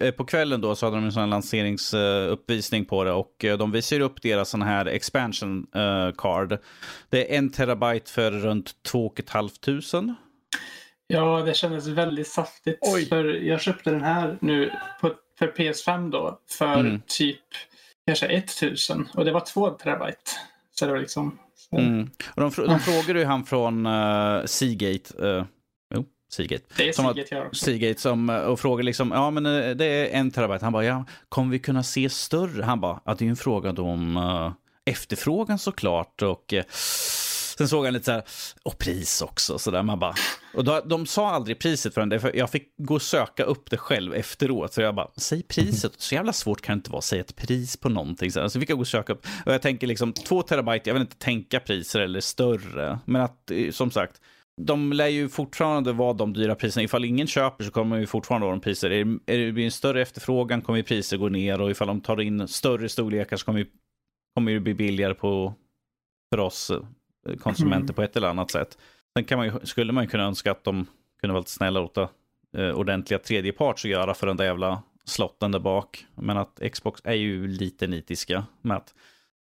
eh, 0.00 0.10
På 0.10 0.24
kvällen 0.24 0.60
då 0.60 0.74
så 0.74 0.86
hade 0.86 0.96
de 0.96 1.04
en 1.04 1.12
sån 1.12 1.20
här 1.20 1.26
lanseringsuppvisning 1.28 2.84
på 2.84 3.04
det 3.04 3.12
och 3.12 3.44
eh, 3.44 3.58
de 3.58 3.72
visar 3.72 4.00
upp 4.00 4.22
deras 4.22 4.48
sån 4.50 4.62
här 4.62 4.86
expansion 4.86 5.66
eh, 5.74 6.10
card. 6.18 6.58
Det 7.10 7.34
är 7.34 7.38
en 7.38 7.50
terabyte 7.52 8.10
för 8.12 8.30
runt 8.30 8.82
2 8.82 9.12
500. 9.32 10.14
Ja, 11.06 11.42
det 11.46 11.54
kändes 11.54 11.86
väldigt 11.86 12.28
saftigt. 12.28 12.78
Oj. 12.80 13.06
För 13.06 13.24
jag 13.24 13.60
köpte 13.60 13.90
den 13.90 14.02
här 14.04 14.38
nu 14.40 14.72
på, 15.00 15.12
för 15.38 15.46
PS5 15.46 16.10
då 16.10 16.40
för 16.58 16.80
Mm. 16.80 17.00
typ 17.06 17.40
kanske 18.06 18.26
1000 18.26 19.08
och 19.14 19.24
det 19.24 19.32
var 19.32 19.40
2 19.40 19.70
terabyte. 19.70 20.30
Så 20.74 20.86
det 20.86 20.92
var 20.92 20.98
liksom... 20.98 21.38
Så, 21.56 21.76
Mm. 21.78 22.10
Och 22.34 22.40
de, 22.42 22.50
de 22.66 22.80
frågade 22.80 23.18
ju 23.18 23.24
han 23.24 23.44
från 23.44 23.86
uh, 23.86 24.44
Seagate. 24.44 25.14
jo, 25.18 25.44
Seagate. 26.28 26.64
Det 26.76 26.88
är 26.88 26.92
Som 26.92 27.14
Seagate 27.52 28.00
som, 28.00 28.30
eh, 28.30 28.36
och 28.36 28.60
frågade 28.60 28.82
liksom, 28.86 29.10
ja 29.10 29.30
men 29.30 29.46
eh, 29.46 29.70
det 29.70 29.84
är 29.84 30.18
en 30.18 30.30
terabyte. 30.30 30.64
Han 30.64 30.72
bara, 30.72 30.84
ja, 30.84 31.04
kommer 31.28 31.52
vi 31.52 31.58
kunna 31.58 31.82
se 31.82 32.08
större? 32.08 32.64
Han 32.64 32.80
bara, 32.80 33.00
ja 33.04 33.14
det 33.14 33.22
är 33.22 33.26
ju 33.26 33.30
en 33.30 33.36
fråga 33.36 33.72
då 33.72 33.84
om 33.84 34.16
eh, 34.16 34.52
efterfrågan 34.92 35.58
såklart. 35.58 36.22
Och 36.22 36.54
eh, 36.54 36.64
sen 37.58 37.68
såg 37.68 37.84
han 37.84 37.94
lite 37.94 38.04
så 38.04 38.12
här, 38.12 38.22
och 38.62 38.78
pris 38.78 39.22
också. 39.22 39.58
Så 39.58 39.70
där 39.70 39.82
man 39.82 39.98
bara, 39.98 40.14
Och 40.54 40.64
då, 40.64 40.80
de 40.80 41.06
sa 41.06 41.30
aldrig 41.30 41.58
priset 41.58 41.94
för 41.94 42.06
den, 42.06 42.20
för 42.20 42.36
jag 42.36 42.50
fick 42.50 42.74
gå 42.76 42.94
och 42.94 43.02
söka 43.02 43.44
upp 43.44 43.70
det 43.70 43.76
själv 43.76 44.14
efteråt. 44.14 44.72
Så 44.72 44.80
jag 44.80 44.94
bara, 44.94 45.08
säg 45.16 45.42
priset. 45.42 45.92
Så 45.96 46.14
jävla 46.14 46.32
svårt 46.32 46.60
kan 46.60 46.76
det 46.76 46.78
inte 46.78 46.90
vara 46.90 46.98
att 46.98 47.04
säga 47.04 47.20
ett 47.20 47.36
pris 47.36 47.76
på 47.76 47.88
någonting. 47.88 48.32
Så 48.32 48.40
alltså, 48.40 48.60
fick 48.60 48.70
jag 48.70 48.78
gå 48.78 48.82
och 48.82 48.88
söka 48.88 49.12
upp. 49.12 49.26
Och 49.46 49.52
jag 49.52 49.62
tänker 49.62 49.86
liksom, 49.86 50.12
två 50.12 50.42
terabyte, 50.42 50.90
jag 50.90 50.94
vill 50.94 51.02
inte 51.02 51.16
tänka 51.16 51.60
priser 51.60 52.00
eller 52.00 52.20
större. 52.20 52.98
Men 53.04 53.22
att, 53.22 53.50
som 53.70 53.90
sagt, 53.90 54.20
de 54.58 54.92
lär 54.92 55.08
ju 55.08 55.28
fortfarande 55.28 55.92
vara 55.92 56.12
de 56.12 56.32
dyra 56.32 56.54
priserna. 56.54 56.84
Ifall 56.84 57.04
ingen 57.04 57.26
köper 57.26 57.64
så 57.64 57.70
kommer 57.70 57.98
ju 57.98 58.06
fortfarande 58.06 58.44
vara 58.44 58.56
de 58.56 58.60
priser. 58.60 58.90
Är, 58.90 59.18
är 59.26 59.38
det 59.38 59.52
blir 59.52 59.64
en 59.64 59.70
större 59.70 60.02
efterfrågan 60.02 60.62
kommer 60.62 60.76
ju 60.76 60.82
priser 60.82 61.16
gå 61.16 61.28
ner 61.28 61.60
och 61.60 61.70
ifall 61.70 61.88
de 61.88 62.00
tar 62.00 62.20
in 62.20 62.48
större 62.48 62.88
storlekar 62.88 63.36
så 63.36 63.44
kommer, 63.44 63.58
ju, 63.58 63.66
kommer 64.34 64.52
det 64.52 64.60
bli 64.60 64.74
billigare 64.74 65.14
på, 65.14 65.54
för 66.34 66.40
oss 66.40 66.70
eh, 66.70 67.36
konsumenter 67.36 67.84
mm. 67.84 67.94
på 67.94 68.02
ett 68.02 68.16
eller 68.16 68.28
annat 68.28 68.50
sätt. 68.50 68.78
Sen 69.16 69.24
kan 69.24 69.38
man 69.38 69.46
ju, 69.46 69.66
skulle 69.66 69.92
man 69.92 70.04
ju 70.04 70.10
kunna 70.10 70.24
önska 70.24 70.50
att 70.50 70.64
de 70.64 70.86
kunde 71.20 71.32
vara 71.32 71.40
lite 71.40 71.50
snälla 71.50 71.80
och 71.80 71.84
låta 71.84 72.08
eh, 72.56 72.70
ordentliga 72.70 73.18
tredjeparts 73.18 73.84
att 73.84 73.90
göra 73.90 74.14
för 74.14 74.26
den 74.26 74.36
där 74.36 74.44
jävla 74.44 74.82
slotten 75.04 75.52
där 75.52 75.58
bak. 75.58 76.06
Men 76.14 76.36
att 76.36 76.60
Xbox 76.72 77.00
är 77.04 77.14
ju 77.14 77.48
lite 77.48 77.86
nitiska 77.86 78.44
med 78.62 78.76
att 78.76 78.94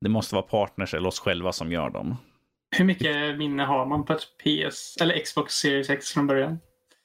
det 0.02 0.10
måste 0.10 0.36
vara 0.36 0.46
partners 0.46 0.94
eller 0.94 1.08
oss 1.08 1.20
själva 1.20 1.52
som 1.52 1.72
gör 1.72 1.90
dem. 1.90 2.18
Hur 2.78 2.86
mycket 2.86 3.38
minne 3.38 3.64
har 3.64 3.86
man 3.86 4.06
på 4.06 4.14
ett 4.14 4.28
PS 4.44 4.98
eller 5.02 5.20
Xbox 5.20 5.54
Series 5.54 5.90
X 5.90 6.12
från 6.12 6.28
början? 6.28 6.60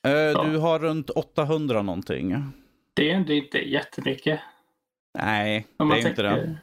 Uh, 0.07 0.51
du 0.51 0.59
har 0.59 0.79
runt 0.79 1.11
800 1.11 1.83
någonting. 1.83 2.53
Det 2.95 3.11
är 3.11 3.15
ändå 3.15 3.33
inte 3.33 3.59
jättemycket. 3.59 4.41
Nej, 5.19 5.67
det 5.79 5.85
är 5.85 6.09
inte 6.09 6.23
det. 6.23 6.59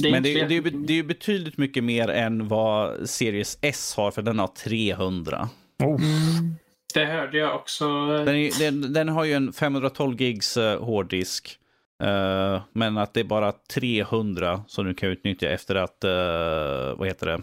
Det 0.00 0.10
Men 0.10 0.22
det, 0.22 0.44
det, 0.44 0.56
är, 0.56 0.86
det 0.86 0.98
är 0.98 1.02
betydligt 1.02 1.58
mycket 1.58 1.84
mer 1.84 2.08
än 2.08 2.48
vad 2.48 3.08
Series 3.08 3.58
S 3.62 3.94
har, 3.96 4.10
för 4.10 4.22
den 4.22 4.38
har 4.38 4.46
300. 4.46 5.48
Oh. 5.82 5.88
Mm. 5.88 6.54
Det 6.94 7.04
hörde 7.04 7.38
jag 7.38 7.54
också. 7.54 8.06
Den, 8.06 8.36
är, 8.36 8.58
den, 8.58 8.92
den, 8.92 9.08
har 9.08 9.24
ju 9.24 9.32
en 9.32 9.52
512 9.52 10.20
gigs 10.20 10.56
uh, 10.56 10.84
hårddisk. 10.84 11.58
Uh, 12.04 12.62
men 12.72 12.98
att 12.98 13.14
det 13.14 13.20
är 13.20 13.24
bara 13.24 13.52
300 13.52 14.64
som 14.66 14.86
du 14.86 14.94
kan 14.94 15.08
utnyttja 15.08 15.48
efter 15.48 15.74
att, 15.74 16.04
uh, 16.04 16.98
vad 16.98 17.08
heter 17.08 17.26
det, 17.26 17.42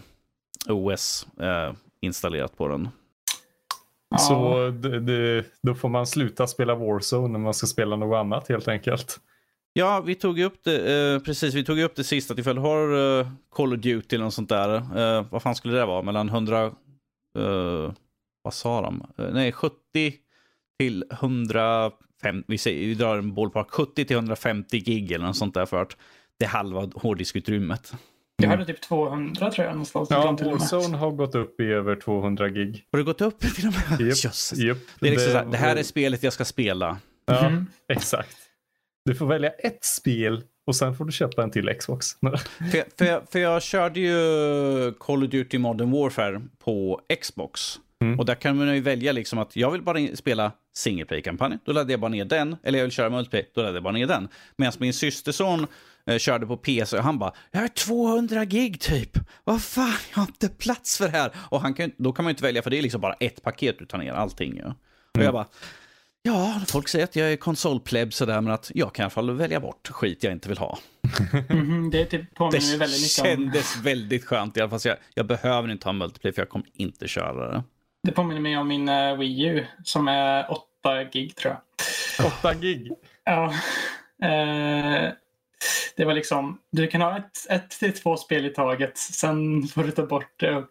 OS 0.68 1.26
installerat 2.00 2.56
på 2.56 2.68
den. 2.68 2.88
Så 4.18 4.70
det, 4.70 5.00
det, 5.00 5.44
då 5.62 5.74
får 5.74 5.88
man 5.88 6.06
sluta 6.06 6.46
spela 6.46 6.74
Warzone 6.74 7.28
när 7.28 7.38
man 7.38 7.54
ska 7.54 7.66
spela 7.66 7.96
något 7.96 8.16
annat 8.16 8.48
helt 8.48 8.68
enkelt. 8.68 9.20
Ja, 9.72 10.00
vi 10.00 10.14
tog 10.14 10.40
upp 10.40 10.64
det, 10.64 11.12
eh, 11.14 11.20
precis, 11.20 11.54
vi 11.54 11.64
tog 11.64 11.80
upp 11.80 11.96
det 11.96 12.04
sist 12.04 12.30
att 12.30 12.38
ifall 12.38 12.54
du 12.54 12.60
har 12.60 13.18
eh, 13.20 13.28
Call 13.50 13.72
of 13.72 13.80
Duty 13.80 14.16
eller 14.16 14.24
något 14.24 14.34
sånt 14.34 14.48
där, 14.48 14.74
eh, 14.76 15.26
vad 15.30 15.42
fan 15.42 15.54
skulle 15.54 15.78
det 15.78 15.86
vara, 15.86 16.02
mellan 16.02 16.28
100, 16.28 16.64
eh, 17.38 17.92
vad 18.42 18.54
sa 18.54 18.80
de, 18.80 19.06
eh, 19.18 19.32
nej 19.32 19.52
70 19.52 19.76
till 20.78 21.04
150, 21.10 22.44
vi, 22.48 22.58
säger, 22.58 22.86
vi 22.86 22.94
drar 22.94 23.18
en 23.18 23.34
ballpark, 23.34 23.70
70 23.70 24.04
till 24.04 24.16
150 24.16 24.78
gig 24.78 25.12
eller 25.12 25.26
något 25.26 25.36
sånt 25.36 25.54
där 25.54 25.66
för 25.66 25.82
att 25.82 25.96
det 26.38 26.44
är 26.44 26.48
halva 26.48 26.88
hårddiskutrymmet. 26.94 27.92
Jag 28.42 28.50
hade 28.50 28.64
typ 28.64 28.80
200 28.80 29.50
tror 29.50 29.66
jag 29.66 29.72
någonstans. 29.72 30.10
Ja, 30.10 30.36
Warzone 30.42 30.96
har 30.96 31.10
gått 31.10 31.34
upp 31.34 31.60
i 31.60 31.64
över 31.64 31.96
200 31.96 32.48
gig. 32.48 32.84
Har 32.92 32.98
det 32.98 33.04
gått 33.04 33.20
upp 33.20 33.40
till 33.54 33.66
och 33.66 33.74
med? 33.90 34.00
Yep, 34.00 34.16
yep. 34.58 34.78
Det, 35.00 35.06
är 35.06 35.10
liksom 35.10 35.26
det, 35.26 35.32
så 35.32 35.38
här, 35.38 35.44
det 35.44 35.56
här 35.56 35.76
är 35.76 35.82
spelet 35.82 36.22
jag 36.22 36.32
ska 36.32 36.44
spela. 36.44 36.98
Ja, 37.26 37.46
mm. 37.46 37.66
exakt. 37.92 38.36
Du 39.04 39.14
får 39.14 39.26
välja 39.26 39.50
ett 39.50 39.84
spel 39.84 40.42
och 40.66 40.76
sen 40.76 40.94
får 40.96 41.04
du 41.04 41.12
köpa 41.12 41.42
en 41.42 41.50
till 41.50 41.74
Xbox. 41.78 42.06
för, 42.72 42.98
för, 42.98 43.04
jag, 43.04 43.22
för 43.30 43.38
jag 43.38 43.62
körde 43.62 44.00
ju 44.00 44.92
Call 44.92 45.24
of 45.24 45.30
Duty 45.30 45.58
Modern 45.58 45.90
Warfare 45.90 46.42
på 46.64 47.00
Xbox. 47.20 47.80
Mm. 48.04 48.18
Och 48.18 48.26
där 48.26 48.34
kan 48.34 48.56
man 48.56 48.74
ju 48.74 48.80
välja 48.80 49.12
liksom 49.12 49.38
att 49.38 49.56
jag 49.56 49.70
vill 49.70 49.82
bara 49.82 50.16
spela 50.16 50.52
single 50.76 51.04
play-kampanj, 51.04 51.58
då 51.64 51.72
laddar 51.72 51.90
jag 51.90 52.00
bara 52.00 52.08
ner 52.08 52.24
den. 52.24 52.56
Eller 52.62 52.78
jag 52.78 52.84
vill 52.84 52.92
köra 52.92 53.10
multiplayer, 53.10 53.46
då 53.54 53.60
laddar 53.60 53.74
jag 53.74 53.82
bara 53.82 53.92
ner 53.92 54.06
den. 54.06 54.28
Medan 54.56 54.72
min 54.78 54.92
systerson 54.92 55.66
eh, 56.06 56.18
körde 56.18 56.46
på 56.46 56.56
PC 56.56 56.96
och 56.96 57.04
han 57.04 57.18
bara, 57.18 57.32
jag 57.50 57.60
har 57.60 57.68
200 57.68 58.44
gig 58.44 58.80
typ. 58.80 59.18
Vad 59.44 59.62
fan, 59.62 59.96
jag 60.10 60.16
har 60.16 60.26
inte 60.26 60.48
plats 60.48 60.98
för 60.98 61.04
det 61.04 61.18
här. 61.18 61.32
Och 61.36 61.60
han 61.60 61.74
kan, 61.74 61.90
då 61.96 62.12
kan 62.12 62.24
man 62.24 62.30
ju 62.30 62.32
inte 62.32 62.42
välja, 62.42 62.62
för 62.62 62.70
det 62.70 62.78
är 62.78 62.82
liksom 62.82 63.00
bara 63.00 63.12
ett 63.12 63.42
paket 63.42 63.78
du 63.78 63.86
tar 63.86 63.98
ner 63.98 64.12
allting. 64.12 64.56
Ja. 64.56 64.74
Och 65.10 65.16
mm. 65.16 65.24
jag 65.24 65.34
bara, 65.34 65.46
Ja, 66.22 66.60
folk 66.68 66.88
säger 66.88 67.04
att 67.04 67.16
jag 67.16 67.32
är 67.32 67.36
konsolpleb 67.36 68.12
sådär, 68.12 68.40
men 68.40 68.52
att 68.52 68.70
jag 68.74 68.94
kan 68.94 69.02
i 69.02 69.04
alla 69.04 69.10
fall 69.10 69.30
välja 69.30 69.60
bort 69.60 69.88
skit 69.88 70.24
jag 70.24 70.32
inte 70.32 70.48
vill 70.48 70.58
ha. 70.58 70.78
Mm, 71.48 71.90
det 71.90 72.04
typ 72.04 72.34
påminner 72.34 72.72
det 72.72 72.78
väldigt 72.78 73.00
mycket 73.00 73.20
om... 73.20 73.24
kändes 73.24 73.76
väldigt 73.76 74.24
skönt 74.24 74.56
i 74.56 74.60
alla 74.60 74.70
fall. 74.70 74.80
Jag, 74.84 74.96
jag 75.14 75.26
behöver 75.26 75.70
inte 75.70 75.88
ha 75.88 75.92
multiplayer 75.92 76.32
för 76.32 76.42
jag 76.42 76.48
kommer 76.48 76.66
inte 76.74 77.08
köra 77.08 77.52
det. 77.52 77.62
Det 78.02 78.12
påminner 78.12 78.40
mig 78.40 78.56
om 78.56 78.68
min 78.68 78.88
uh, 78.88 79.18
Wii 79.18 79.46
U 79.46 79.66
som 79.84 80.08
är 80.08 80.50
8 80.50 81.04
gig 81.04 81.36
tror 81.36 81.56
jag. 82.18 82.26
8 82.26 82.54
gig? 82.54 82.92
ja. 83.24 83.54
Uh, 84.24 85.12
det 86.00 86.06
var 86.06 86.14
liksom, 86.14 86.58
du 86.72 86.86
kan 86.86 87.00
ha 87.00 87.16
ett, 87.18 87.50
ett 87.50 87.70
till 87.70 87.92
två 87.92 88.16
spel 88.16 88.46
i 88.46 88.50
taget. 88.50 88.98
Sen 88.98 89.62
får 89.62 89.84
du 89.84 89.90
ta 89.90 90.06
bort 90.06 90.32
det 90.36 90.56
och 90.56 90.70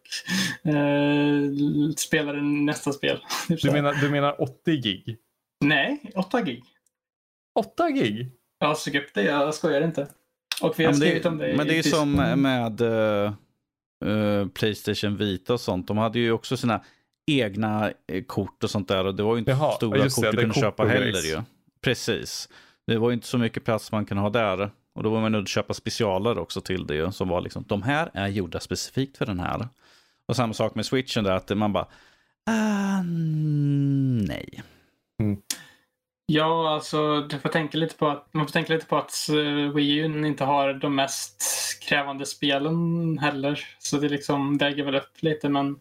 uh, 0.74 1.92
spela 1.98 2.34
nästa 2.42 2.94
spel. 2.94 3.20
Du 3.48 3.72
menar, 3.72 3.94
du 3.94 4.10
menar 4.10 4.42
80 4.42 4.76
gig? 4.76 5.18
Nej, 5.65 6.12
8 6.15 6.42
gig. 6.42 6.63
8 7.60 7.89
gig? 7.89 8.32
Ja, 8.60 8.76
sug 8.76 8.96
upp 8.96 9.13
det. 9.13 9.24
Jag 9.24 9.54
skojar 9.54 9.82
inte. 9.82 10.08
Och 10.62 10.80
vi 10.80 10.86
har 10.86 10.92
ja, 10.92 10.98
skrivit 10.98 11.24
det, 11.24 11.30
om 11.30 11.38
det 11.38 11.54
Men 11.58 11.68
det 11.68 11.78
är 11.78 11.84
som 11.84 12.12
med 12.42 12.82
uh, 12.82 14.48
Playstation 14.48 15.18
Vita 15.18 15.54
och 15.54 15.62
sånt. 15.62 15.88
De 15.88 15.98
hade 15.98 16.20
ju 16.20 16.32
också 16.32 16.58
sina 16.58 16.84
egna 17.32 17.92
uh, 18.12 18.24
kort 18.24 18.63
och 18.63 18.70
sånt 18.70 18.88
där. 18.88 19.06
Och 19.06 19.15
det 19.15 19.24
var 19.24 19.36
ju 19.36 19.39
inte 19.39 19.52
Jaha, 19.52 19.72
stora 19.72 20.10
kort 20.10 20.24
det, 20.24 20.32
du 20.32 20.38
kunde 20.38 20.56
köpa 20.56 20.86
heller 20.86 21.22
ju. 21.22 21.42
Precis. 21.82 22.50
Det 22.88 22.98
var 22.98 23.10
ju 23.10 23.13
inte 23.13 23.28
så 23.28 23.38
mycket 23.38 23.65
plats 23.65 23.92
man 23.92 24.06
kan 24.06 24.18
ha 24.18 24.30
där. 24.30 24.72
Och 25.00 25.04
då 25.04 25.10
var 25.10 25.22
man 25.22 25.32
nöjd 25.32 25.44
att 25.44 25.50
köpa 25.50 25.74
specialer 25.74 26.38
också 26.38 26.62
till 26.62 26.88
det. 26.88 27.16
Som 27.16 27.30
var 27.30 27.42
liksom, 27.42 27.64
de 27.68 27.82
här 27.82 28.10
är 28.14 28.28
gjorda 28.28 28.60
specifikt 28.60 29.18
för 29.18 29.26
den 29.26 29.40
här. 29.40 29.68
Och 30.26 30.36
samma 30.36 30.54
sak 30.54 30.76
med 30.76 30.86
switchen 30.86 31.24
där, 31.24 31.32
att 31.32 31.58
man 31.58 31.74
bara, 31.74 31.88
ah, 32.46 33.02
nej. 34.28 34.64
Mm. 35.20 35.42
Ja, 36.26 36.74
alltså 36.74 37.22
du 37.22 37.40
får 37.40 37.50
tänka 37.50 37.78
lite 37.78 37.96
på 37.96 38.08
att, 38.08 38.28
man 38.32 38.46
får 38.46 38.52
tänka 38.52 38.74
lite 38.74 38.86
på 38.86 38.98
att 38.98 39.28
uh, 39.32 39.74
Wii 39.74 39.96
U 39.98 40.28
inte 40.28 40.44
har 40.44 40.74
de 40.74 40.96
mest 40.96 41.44
krävande 41.82 42.26
spelen 42.26 43.18
heller. 43.18 43.68
Så 43.80 43.98
det 43.98 44.10
liksom 44.10 44.58
väger 44.58 44.84
väl 44.84 44.96
upp 44.96 45.22
lite 45.22 45.50
men 45.50 45.80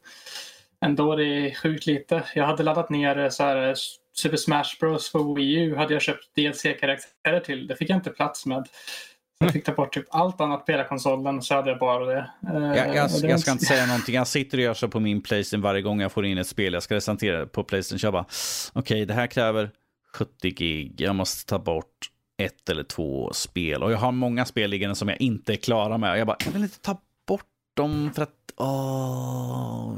ändå 0.81 1.17
det 1.17 1.25
är 1.25 1.55
sjukt 1.55 1.87
lite. 1.87 2.25
Jag 2.35 2.47
hade 2.47 2.63
laddat 2.63 2.91
ner 2.91 3.19
eh, 3.19 3.29
så 3.29 3.43
här, 3.43 3.69
eh, 3.69 3.75
Super 4.19 4.37
Smash 4.37 4.79
Bros 4.81 5.11
för 5.11 5.35
Wii 5.35 5.55
U 5.55 5.77
hade 5.77 5.93
jag 5.93 6.03
köpt 6.03 6.35
DLC-karaktärer 6.35 7.41
till. 7.41 7.67
Det 7.67 7.77
fick 7.77 7.91
jag 7.91 7.97
inte 7.97 8.11
plats 8.11 8.47
med. 8.47 8.69
Jag 9.39 9.53
fick 9.53 9.65
ta 9.65 9.73
bort 9.73 9.95
typ 9.95 10.05
allt 10.11 10.41
annat 10.41 10.67
på 10.67 10.73
hela 10.73 10.85
konsolen 10.85 11.43
så 11.43 11.55
hade 11.55 11.71
jag 11.71 11.79
bara 11.79 12.05
det. 12.05 12.31
Jag, 12.43 12.97
jag, 12.97 13.11
jag 13.23 13.41
ska 13.41 13.51
inte 13.51 13.65
säga 13.65 13.87
någonting. 13.87 14.15
Jag 14.15 14.27
sitter 14.27 14.59
och 14.59 14.65
gör 14.65 14.75
så 14.75 14.89
på 14.89 15.01
min 15.01 15.21
Playstation 15.21 15.63
varje 15.63 15.83
gång 15.83 16.01
jag 16.01 16.13
får 16.13 16.27
in 16.27 16.39
ett 16.39 16.47
spel. 16.47 16.73
Jag 16.73 16.83
ska 16.83 16.95
recensera 16.95 17.47
på 17.47 17.65
Playstation. 17.65 17.99
Så 17.99 18.07
jag 18.07 18.13
bara, 18.13 18.27
okej, 18.73 18.81
okay, 18.81 19.05
det 19.05 19.15
här 19.15 19.27
kräver 19.27 19.71
70 20.15 20.51
gig. 20.51 20.95
Jag 21.01 21.15
måste 21.15 21.51
ta 21.51 21.59
bort 21.59 22.11
ett 22.43 22.69
eller 22.69 22.83
två 22.83 23.33
spel. 23.33 23.83
Och 23.83 23.93
jag 23.93 23.99
har 23.99 24.13
många 24.13 24.45
spel 24.45 24.71
liggande 24.71 24.97
som 24.97 25.09
jag 25.09 25.21
inte 25.21 25.53
är 25.53 25.57
klara 25.57 25.99
med. 25.99 26.19
Jag 26.19 26.27
bara, 26.27 26.37
jag 26.45 26.53
vill 26.53 26.63
inte 26.63 26.81
ta 26.81 27.01
bort 27.29 27.43
dem 27.77 28.11
för 28.15 28.23
att, 28.23 28.35
åh. 28.57 29.97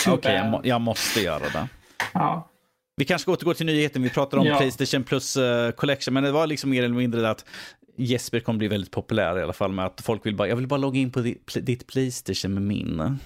Okej, 0.00 0.12
okay, 0.12 0.34
jag, 0.34 0.66
jag, 0.66 0.80
måste 0.80 1.20
göra 1.20 1.38
det. 1.38 1.68
Ja. 2.14 2.48
Vi 2.96 3.04
kanske 3.04 3.22
ska 3.22 3.32
återgå 3.32 3.54
till 3.54 3.66
nyheten. 3.66 4.02
Vi 4.02 4.10
pratar 4.10 4.38
om 4.38 4.46
ja. 4.46 4.58
Playstation 4.58 5.04
Plus 5.04 5.36
uh, 5.36 5.70
Collection, 5.70 6.14
men 6.14 6.24
det 6.24 6.32
var 6.32 6.46
liksom 6.46 6.70
mer 6.70 6.82
eller 6.82 6.94
mindre 6.94 7.30
att 7.30 7.44
Jesper 7.98 8.40
kommer 8.40 8.58
bli 8.58 8.68
väldigt 8.68 8.90
populär 8.90 9.38
i 9.38 9.42
alla 9.42 9.52
fall 9.52 9.72
med 9.72 9.86
att 9.86 10.00
folk 10.00 10.26
vill 10.26 10.36
bara, 10.36 10.48
jag 10.48 10.56
vill 10.56 10.66
bara 10.66 10.76
logga 10.76 11.00
in 11.00 11.12
på 11.12 11.20
ditt 11.54 11.86
Playstation 11.86 12.54
med 12.54 12.62
min. 12.62 13.18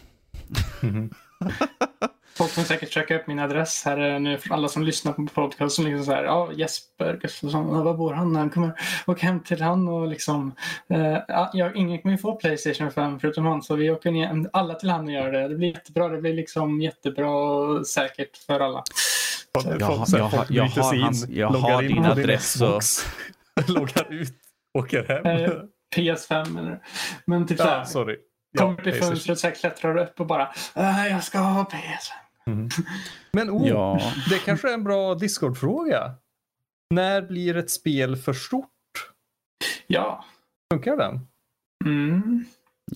Mm. 0.82 1.10
Folk 2.34 2.54
kommer 2.54 2.66
säkert 2.66 2.92
söka 2.92 3.16
upp 3.16 3.26
min 3.26 3.38
adress 3.38 3.82
här 3.84 4.14
eh, 4.14 4.20
nu 4.20 4.38
för 4.38 4.54
alla 4.54 4.68
som 4.68 4.82
lyssnar 4.82 5.12
på 5.12 5.26
podcast 5.26 5.76
som 5.76 5.84
liksom 5.84 6.04
så 6.04 6.12
här, 6.12 6.24
ja 6.24 6.50
Jesper 6.56 7.18
Gustafsson, 7.22 7.84
var 7.84 7.94
bor 7.94 8.12
han? 8.12 8.36
Han 8.36 8.50
kommer 8.50 8.72
åka 9.06 9.26
hem 9.26 9.40
till 9.40 9.62
han 9.62 9.88
och 9.88 10.08
liksom, 10.08 10.54
eh, 10.88 11.18
ja, 11.28 11.72
ingen 11.74 12.02
kommer 12.02 12.16
få 12.16 12.36
Playstation 12.36 12.90
5 12.90 13.20
förutom 13.20 13.46
han 13.46 13.62
så 13.62 13.76
vi 13.76 13.90
åker 13.90 14.10
ner 14.10 14.46
alla 14.52 14.74
till 14.74 14.90
han 14.90 15.04
och 15.04 15.12
gör 15.12 15.32
det. 15.32 15.48
Det 15.48 15.54
blir 15.54 15.68
jättebra, 15.68 16.08
det 16.08 16.20
blir 16.20 16.34
liksom 16.34 16.80
jättebra 16.80 17.30
och 17.30 17.86
säkert 17.86 18.36
för 18.36 18.60
alla. 18.60 18.82
Jag, 19.54 19.80
jag, 19.80 20.06
jag, 20.08 20.46
jag 20.50 20.64
har, 20.64 21.02
hans, 21.02 21.28
jag 21.28 21.48
har 21.48 21.82
din 21.82 22.04
adress 22.04 22.60
och... 22.60 22.82
loggar 23.66 24.12
ut 24.12 24.41
Åker 24.78 25.04
hem? 25.08 25.26
Eh, 25.26 25.50
PS5 25.96 26.58
eller 26.58 26.82
Men 27.24 27.46
typ 27.46 27.58
ja, 27.58 27.64
såhär. 27.64 27.84
Sorry. 27.84 28.18
Kommer 28.58 28.82
till 28.82 28.94
fönstret 28.94 29.38
så 29.38 29.50
klättrar 29.50 29.96
upp 29.96 30.20
och 30.20 30.26
bara 30.26 30.52
äh, 30.76 31.06
jag 31.10 31.24
ska 31.24 31.38
ha 31.38 31.64
PS5. 31.64 32.22
Mm. 32.46 32.68
Men 33.32 33.50
oh, 33.50 33.68
ja. 33.68 34.00
det 34.30 34.38
kanske 34.38 34.70
är 34.70 34.74
en 34.74 34.84
bra 34.84 35.14
Discord-fråga. 35.14 36.14
När 36.90 37.22
blir 37.22 37.56
ett 37.56 37.70
spel 37.70 38.16
för 38.16 38.32
stort? 38.32 38.68
Ja. 39.86 40.24
Funkar 40.72 40.96
den? 40.96 41.20
Mm. 41.84 42.44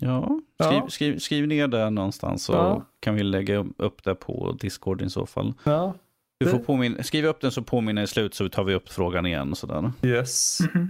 Ja, 0.01 0.41
skriv, 0.63 0.79
ja. 0.79 0.89
Skriv, 0.89 1.19
skriv, 1.19 1.47
ner 1.47 1.69
det 1.69 1.91
någonstans 1.91 2.45
så 2.45 2.53
ja. 2.53 2.87
kan 3.01 3.15
vi 3.15 3.23
lägga 3.23 3.67
upp 3.77 4.05
det 4.05 4.15
på 4.15 4.57
Discord 4.61 5.03
i 5.03 5.11
så 5.11 5.27
fall. 5.27 5.55
Ja. 5.65 5.95
Du 6.41 6.51
får 6.51 6.59
påminna, 6.59 7.03
skriva 7.03 7.29
upp 7.29 7.41
den 7.41 7.53
så 7.53 7.63
påminner 7.63 8.03
i 8.03 8.07
slut 8.07 8.35
så 8.35 8.49
tar 8.49 8.65
vi 8.65 8.75
upp 8.75 8.89
frågan 8.89 9.27
igen. 9.27 9.51
Och 9.51 9.59
sådär. 9.59 9.93
Yes. 10.03 10.59
Mhm. 10.61 10.83
Uh, 10.83 10.89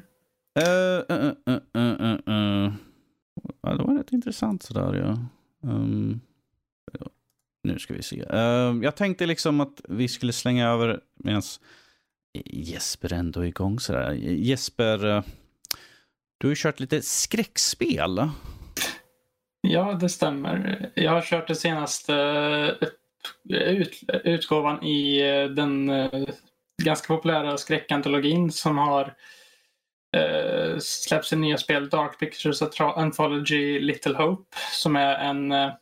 uh, 0.59 1.17
uh, 1.17 1.33
uh, 1.49 1.59
uh, 1.77 2.19
uh. 2.29 2.73
Ja, 3.63 3.75
det 3.75 3.83
var 3.83 3.99
rätt 3.99 4.13
intressant 4.13 4.63
sådär 4.63 4.95
ja. 4.95 5.19
Um, 5.71 6.21
ja. 7.01 7.07
Nu 7.63 7.79
ska 7.79 7.95
vi 7.95 8.03
se. 8.03 8.23
Uh, 8.23 8.85
jag 8.85 8.97
tänkte 8.97 9.27
liksom 9.27 9.61
att 9.61 9.81
vi 9.89 10.09
skulle 10.09 10.33
slänga 10.33 10.69
över 10.69 11.01
medan 11.15 11.43
Jesper 12.45 13.13
ändå 13.13 13.41
är 13.41 13.45
igång 13.45 13.81
sådär. 13.81 14.13
Jesper, 14.13 15.07
eh, 15.07 15.23
du 16.39 16.47
har 16.47 16.51
ju 16.51 16.57
kört 16.57 16.81
lite 16.81 17.03
skräckspel. 17.03 18.29
Ja, 19.61 19.99
det 20.01 20.09
stämmer. 20.09 20.91
Jag 20.95 21.11
har 21.11 21.23
kört 21.23 21.49
det 21.49 21.55
senaste 21.55 22.15
eh, 23.51 23.59
ut, 23.59 24.03
utgåvan 24.25 24.85
i 24.85 25.21
eh, 25.21 25.51
den 25.51 25.91
ganska 26.83 27.15
populära 27.15 27.57
skräckantologin 27.57 28.53
som 28.53 28.79
har 28.79 29.15
eh, 30.17 30.79
släppts 30.79 31.33
i 31.33 31.37
nya 31.37 31.59
spel 31.59 31.89
Dark 31.89 32.19
Pictures 32.19 32.63
Anthology 32.79 33.81
Little 33.81 34.17
Hope 34.17 34.57
som 34.73 34.97
är 34.97 35.15
en 35.15 35.53
eh, 35.53 35.73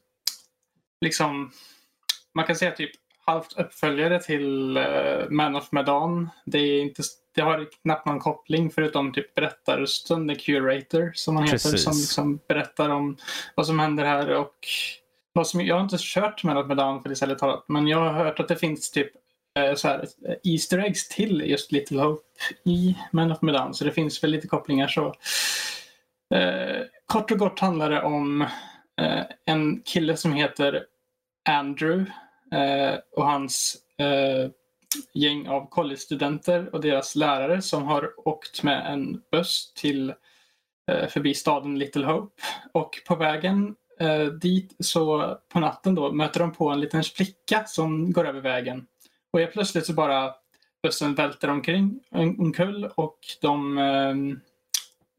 liksom 1.01 1.51
man 2.35 2.47
kan 2.47 2.57
säga 2.57 2.71
typ 2.71 2.91
halvt 3.27 3.59
uppföljare 3.59 4.21
till 4.23 4.77
eh, 4.77 5.31
Man 5.31 5.57
of 5.57 5.73
Medan. 5.73 6.31
Det, 6.45 6.59
är 6.59 6.83
inte, 6.83 7.03
det 7.35 7.41
har 7.41 7.69
knappt 7.83 8.07
någon 8.07 8.21
koppling 8.21 8.71
förutom 8.71 9.13
typ 9.13 9.35
berättarrösten, 9.35 10.29
The 10.29 10.35
Curator 10.35 11.13
som 11.15 11.37
han 11.37 11.45
heter, 11.45 11.71
Precis. 11.71 11.83
som 11.83 11.93
liksom 11.93 12.41
berättar 12.49 12.89
om 12.89 13.17
vad 13.55 13.67
som 13.67 13.79
händer 13.79 14.05
här 14.05 14.31
och 14.31 14.67
vad 15.33 15.47
som, 15.47 15.61
jag 15.61 15.75
har 15.75 15.83
inte 15.83 15.97
kört 15.99 16.45
Man 16.45 16.57
of 16.57 16.67
Medan 16.67 17.03
för 17.03 17.09
det 17.09 17.17
talat, 17.35 17.65
men 17.69 17.89
jag 17.89 17.99
har 17.99 18.25
hört 18.25 18.41
att 18.41 18.49
det 18.49 18.57
finns 18.57 18.91
typ 18.91 19.11
Eh, 19.59 19.75
så 19.75 19.89
här, 19.89 20.07
eh, 20.29 20.35
Easter 20.45 20.79
eggs 20.79 21.09
till 21.09 21.41
just 21.41 21.73
Little 21.73 22.01
Hope 22.01 22.23
i 22.65 22.97
Man 23.13 23.33
of 23.33 23.43
Medan, 23.43 23.75
så 23.75 23.85
det 23.85 23.93
finns 23.93 24.25
väl 24.25 24.31
lite 24.31 24.49
kopplingar 24.49 24.89
så. 24.89 25.15
Eh, 26.35 26.83
kort 27.07 27.31
och 27.31 27.39
gott 27.39 27.61
handlar 27.61 27.91
det 27.91 28.03
om 28.03 28.43
eh, 29.01 29.23
en 29.47 29.83
kille 29.83 30.17
som 30.17 30.33
heter 30.33 30.85
Andrew 31.49 32.13
eh, 32.53 32.99
och 33.17 33.27
hans 33.27 33.77
eh, 33.99 34.51
gäng 35.15 35.49
av 35.49 35.69
collegestudenter 35.69 36.75
och 36.75 36.81
deras 36.81 37.17
lärare 37.17 37.63
som 37.63 37.83
har 37.83 38.29
åkt 38.29 38.63
med 38.63 38.93
en 38.93 39.23
buss 39.31 39.73
till 39.75 40.15
eh, 40.91 41.09
förbi 41.09 41.35
staden 41.35 41.79
Little 41.79 42.07
Hope. 42.07 42.43
Och 42.73 42.91
på 43.09 43.17
vägen 43.17 43.75
eh, 44.01 44.25
dit 44.25 44.77
så 44.79 45.37
på 45.53 45.61
natten 45.61 45.95
då 45.95 46.13
möter 46.13 46.41
de 46.41 46.53
på 46.53 46.69
en 46.69 46.81
liten 46.81 47.03
flicka 47.03 47.65
som 47.67 48.13
går 48.13 48.27
över 48.29 48.41
vägen. 48.41 48.87
Och 49.35 49.41
helt 49.41 49.53
plötsligt 49.53 49.87
så 49.87 49.93
bara 49.93 50.35
bussen 50.83 51.15
välter 51.15 51.51
omkring, 51.51 52.01
om- 52.11 52.41
omkull 52.41 52.91
och 52.95 53.19
de 53.41 53.79
ehm, 53.79 54.41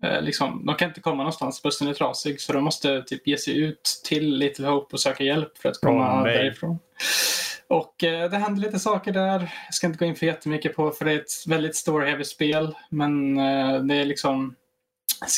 eh, 0.03 0.21
liksom, 0.21 0.65
de 0.65 0.75
kan 0.75 0.87
inte 0.87 1.01
komma 1.01 1.17
någonstans, 1.17 1.63
bussen 1.63 1.87
är 1.87 1.93
trasig 1.93 2.41
så 2.41 2.53
de 2.53 2.63
måste 2.63 3.03
typ 3.03 3.27
ge 3.27 3.37
sig 3.37 3.57
ut 3.59 4.01
till 4.05 4.35
Little 4.35 4.67
Hope 4.67 4.93
och 4.93 4.99
söka 4.99 5.23
hjälp 5.23 5.57
för 5.57 5.69
att 5.69 5.81
komma 5.81 6.23
nej. 6.23 6.37
därifrån. 6.37 6.79
Och 7.67 8.03
eh, 8.03 8.29
det 8.29 8.37
händer 8.37 8.61
lite 8.61 8.79
saker 8.79 9.11
där. 9.11 9.53
Jag 9.65 9.73
ska 9.73 9.87
inte 9.87 9.99
gå 9.99 10.05
in 10.05 10.15
för 10.15 10.25
jättemycket 10.25 10.75
på 10.75 10.91
för 10.91 11.05
det 11.05 11.11
är 11.11 11.19
ett 11.19 11.47
väldigt 11.47 11.75
story-heavy 11.75 12.23
spel. 12.23 12.75
Men 12.89 13.37
eh, 13.37 13.83
det 13.83 13.95
är 13.95 14.05
liksom 14.05 14.55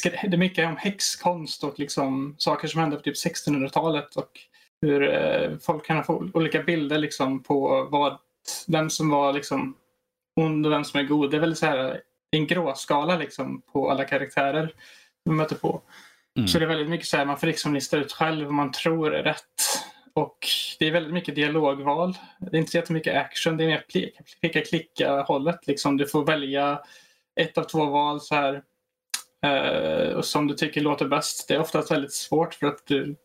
det 0.03 0.33
är 0.33 0.37
mycket 0.37 0.67
om 0.67 0.77
häxkonst 0.77 1.63
och 1.63 1.79
liksom 1.79 2.35
saker 2.37 2.67
som 2.67 2.81
hände 2.81 2.95
på 2.95 3.01
typ 3.01 3.15
1600-talet 3.15 4.15
och 4.15 4.31
hur 4.81 5.13
eh, 5.13 5.57
folk 5.61 5.85
kan 5.85 6.03
få 6.03 6.29
olika 6.33 6.63
bilder 6.63 6.97
liksom 6.97 7.43
på 7.43 7.87
vad, 7.91 8.17
vem 8.67 8.89
som 8.89 9.09
var 9.09 9.33
liksom 9.33 9.75
ond 10.35 10.65
och 10.65 10.71
vem 10.71 10.83
som 10.83 10.99
är 10.99 11.03
god. 11.03 11.31
Det 11.31 11.37
är 11.37 11.41
väldigt 11.41 11.59
så 11.59 11.65
här 11.65 12.01
en 12.31 12.47
gråskala 12.47 13.17
liksom 13.17 13.61
på 13.61 13.91
alla 13.91 14.05
karaktärer 14.05 14.73
man 15.25 15.35
möter 15.35 15.55
på. 15.55 15.81
Mm. 16.37 16.47
Så 16.47 16.59
det 16.59 16.65
är 16.65 16.69
väldigt 16.69 16.89
mycket 16.89 17.07
så 17.07 17.17
här, 17.17 17.25
man 17.25 17.37
får 17.37 17.47
liksom 17.47 17.73
lista 17.73 17.97
ut 17.97 18.11
själv 18.11 18.45
vad 18.45 18.53
man 18.53 18.71
tror 18.71 19.15
är 19.15 19.23
rätt. 19.23 19.43
Och 20.13 20.37
det 20.79 20.87
är 20.87 20.91
väldigt 20.91 21.13
mycket 21.13 21.35
dialogval. 21.35 22.17
Det 22.39 22.57
är 22.57 22.59
inte 22.59 22.71
så 22.71 22.77
jättemycket 22.77 23.15
action, 23.15 23.57
det 23.57 23.63
är 23.63 23.67
mer 23.67 23.83
pli- 23.93 24.11
klicka-klicka 24.39 25.21
hållet. 25.21 25.67
Liksom. 25.67 25.97
Du 25.97 26.07
får 26.07 26.25
välja 26.25 26.81
ett 27.39 27.57
av 27.57 27.63
två 27.63 27.85
val 27.85 28.21
så 28.21 28.35
här. 28.35 28.61
eh, 29.45 30.13
och 30.13 30.25
som 30.25 30.47
du 30.47 30.53
tycker 30.53 30.81
låter 30.81 31.07
bäst. 31.07 31.47
Det 31.47 31.53
är 31.53 31.59
oftast 31.59 31.91
väldigt 31.91 32.13
svårt 32.13 32.53
för 32.53 32.67
att 32.67 32.85
du, 32.87 33.15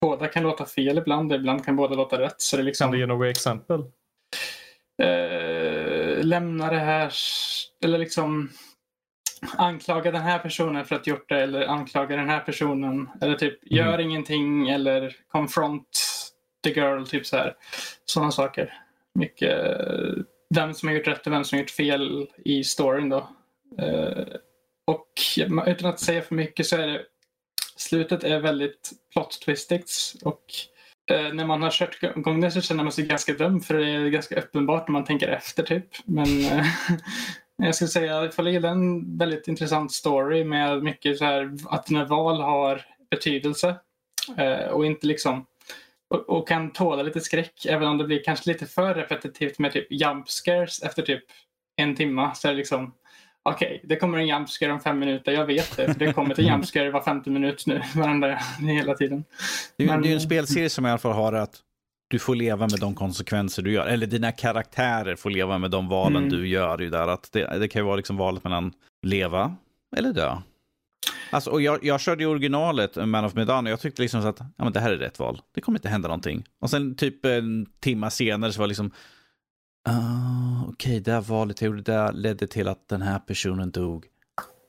båda 0.00 0.28
kan 0.28 0.42
låta 0.42 0.66
fel 0.66 0.98
ibland, 0.98 1.32
ibland 1.32 1.64
kan 1.64 1.76
båda 1.76 1.94
låta 1.94 2.18
rätt. 2.20 2.40
Så 2.40 2.56
det 2.56 2.62
är 2.62 2.64
liksom, 2.64 2.84
Kan 2.84 2.92
du 2.92 2.98
ge 2.98 3.06
några 3.06 3.30
exempel? 3.30 3.84
Eh, 5.02 6.24
lämna 6.24 6.70
det 6.70 6.78
här 6.78 7.12
eller 7.84 7.98
liksom 7.98 8.50
anklaga 9.56 10.10
den 10.10 10.22
här 10.22 10.38
personen 10.38 10.84
för 10.84 10.96
att 10.96 11.06
gjort 11.06 11.28
det 11.28 11.42
eller 11.42 11.66
anklaga 11.66 12.16
den 12.16 12.28
här 12.28 12.40
personen 12.40 13.08
eller 13.20 13.34
typ 13.34 13.58
gör 13.62 13.98
ingenting 13.98 14.68
eller 14.68 15.16
confront 15.28 15.88
the 16.64 16.80
girl, 16.80 17.04
typ 17.04 17.26
så 17.26 17.36
här. 17.36 17.56
Sådana 18.04 18.30
saker. 18.30 18.82
Mycket 19.14 19.80
eh, 19.80 20.14
vem 20.54 20.74
som 20.74 20.88
har 20.88 20.96
gjort 20.96 21.06
rätt 21.08 21.26
och 21.26 21.32
vem 21.32 21.44
som 21.44 21.56
har 21.56 21.60
gjort 21.60 21.70
fel 21.70 22.26
i 22.44 22.64
storyn 22.64 23.08
då. 23.08 23.28
Eh, 23.78 24.26
och 24.84 25.12
utan 25.66 25.90
att 25.90 26.00
säga 26.00 26.22
för 26.22 26.34
mycket 26.34 26.66
så 26.66 26.76
är 26.76 26.86
det 26.86 27.02
slutet 27.76 28.24
är 28.24 28.40
väldigt 28.40 28.90
plot 29.12 29.40
twistigt 29.44 29.92
och 30.24 30.44
eh, 31.10 31.32
när 31.34 31.46
man 31.46 31.62
har 31.62 31.70
kört 31.70 32.02
igång 32.02 32.40
det 32.40 32.50
så 32.50 32.60
känner 32.60 32.84
man 32.84 32.92
sig 32.92 33.06
ganska 33.06 33.32
dum 33.32 33.60
för 33.60 33.74
det 33.74 33.90
är 33.90 34.08
ganska 34.08 34.40
uppenbart 34.40 34.88
när 34.88 34.92
man 34.92 35.04
tänker 35.04 35.28
efter 35.28 35.62
typ. 35.62 35.86
Men 36.04 36.44
eh, 36.44 36.66
jag 37.56 37.74
skulle 37.74 37.88
säga 37.88 38.18
att 38.20 38.38
jag 38.38 38.48
gillar 38.48 38.70
en 38.70 39.18
väldigt 39.18 39.48
intressant 39.48 39.92
story 39.92 40.44
med 40.44 40.82
mycket 40.82 41.18
så 41.18 41.24
här 41.24 41.56
att 41.64 41.86
dina 41.86 42.04
val 42.04 42.40
har 42.40 42.84
betydelse 43.10 43.76
eh, 44.36 44.68
och 44.68 44.86
inte 44.86 45.06
liksom 45.06 45.46
och, 46.10 46.28
och 46.28 46.48
kan 46.48 46.72
tåla 46.72 47.02
lite 47.02 47.20
skräck 47.20 47.66
även 47.68 47.88
om 47.88 47.98
det 47.98 48.04
blir 48.04 48.22
kanske 48.24 48.50
lite 48.50 48.66
för 48.66 48.94
repetitivt 48.94 49.58
med 49.58 49.72
typ 49.72 49.92
jump 49.92 50.28
scares 50.28 50.82
efter 50.82 51.02
typ 51.02 51.24
en 51.76 51.96
timma 51.96 52.34
så 52.34 52.48
är 52.48 52.52
det 52.52 52.58
liksom 52.58 52.94
Okej, 53.48 53.80
det 53.84 53.96
kommer 53.96 54.18
en 54.18 54.26
jump 54.28 54.48
scare 54.48 54.72
om 54.72 54.80
fem 54.80 54.98
minuter. 54.98 55.32
Jag 55.32 55.46
vet 55.46 55.76
det. 55.76 55.86
För 55.92 55.98
det 55.98 56.12
kommer 56.12 56.34
till 56.34 56.46
jump 56.46 56.66
scare 56.66 56.90
var 56.90 57.00
femte 57.02 57.30
minut 57.30 57.66
nu. 57.66 57.82
Varenda 57.96 58.38
hela 58.60 58.94
tiden. 58.94 59.24
Det, 59.76 59.84
är- 59.84 59.88
Men- 59.88 60.02
det 60.02 60.08
är 60.08 60.14
en 60.14 60.20
spelserie 60.20 60.68
som 60.70 60.86
i 60.86 60.88
alla 60.88 60.98
fall 60.98 61.12
har 61.12 61.32
att 61.32 61.60
du 62.08 62.18
får 62.18 62.34
leva 62.34 62.60
med 62.70 62.80
de 62.80 62.94
konsekvenser 62.94 63.62
du 63.62 63.72
gör. 63.72 63.86
Eller 63.86 64.06
dina 64.06 64.32
karaktärer 64.32 65.16
får 65.16 65.30
leva 65.30 65.58
med 65.58 65.70
de 65.70 65.88
valen 65.88 66.16
Mm. 66.16 66.28
du 66.28 66.48
gör. 66.48 66.78
Ju 66.78 66.90
där 66.90 67.08
att 67.08 67.32
det, 67.32 67.58
det 67.58 67.68
kan 67.68 67.80
ju 67.82 67.86
vara 67.86 67.96
liksom 67.96 68.16
valet 68.16 68.44
mellan 68.44 68.72
leva 69.02 69.56
eller 69.96 70.12
dö. 70.12 70.36
Alltså, 71.30 71.50
och 71.50 71.62
jag, 71.62 71.84
jag 71.84 72.00
körde 72.00 72.22
ju 72.22 72.28
originalet, 72.30 72.96
Man 72.96 73.24
of 73.24 73.34
Medan, 73.34 73.66
och 73.66 73.72
jag 73.72 73.80
tyckte 73.80 74.02
liksom 74.02 74.22
så 74.22 74.28
att 74.28 74.38
ja, 74.40 74.64
men 74.64 74.72
det 74.72 74.80
här 74.80 74.90
är 74.92 74.96
rätt 74.96 75.18
val. 75.18 75.40
Det 75.54 75.60
kommer 75.60 75.78
inte 75.78 75.88
hända 75.88 76.08
någonting. 76.08 76.44
Och 76.60 76.70
sen 76.70 76.94
typ 76.96 77.24
en 77.24 77.66
timma 77.80 78.10
senare 78.10 78.52
så 78.52 78.58
var 78.60 78.66
det 78.66 78.68
liksom 78.68 78.90
ah, 79.86 80.68
okej, 80.68 81.00
det 81.00 81.12
här 81.12 81.20
valet 81.20 81.60
jag 81.60 81.66
gjorde 81.68 81.82
där 81.82 82.12
ledde 82.12 82.46
till 82.46 82.68
att 82.68 82.88
den 82.88 83.02
här 83.02 83.18
personen 83.18 83.70
dog. 83.70 84.04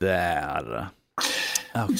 Där. 0.00 0.88
Okej. 1.74 1.96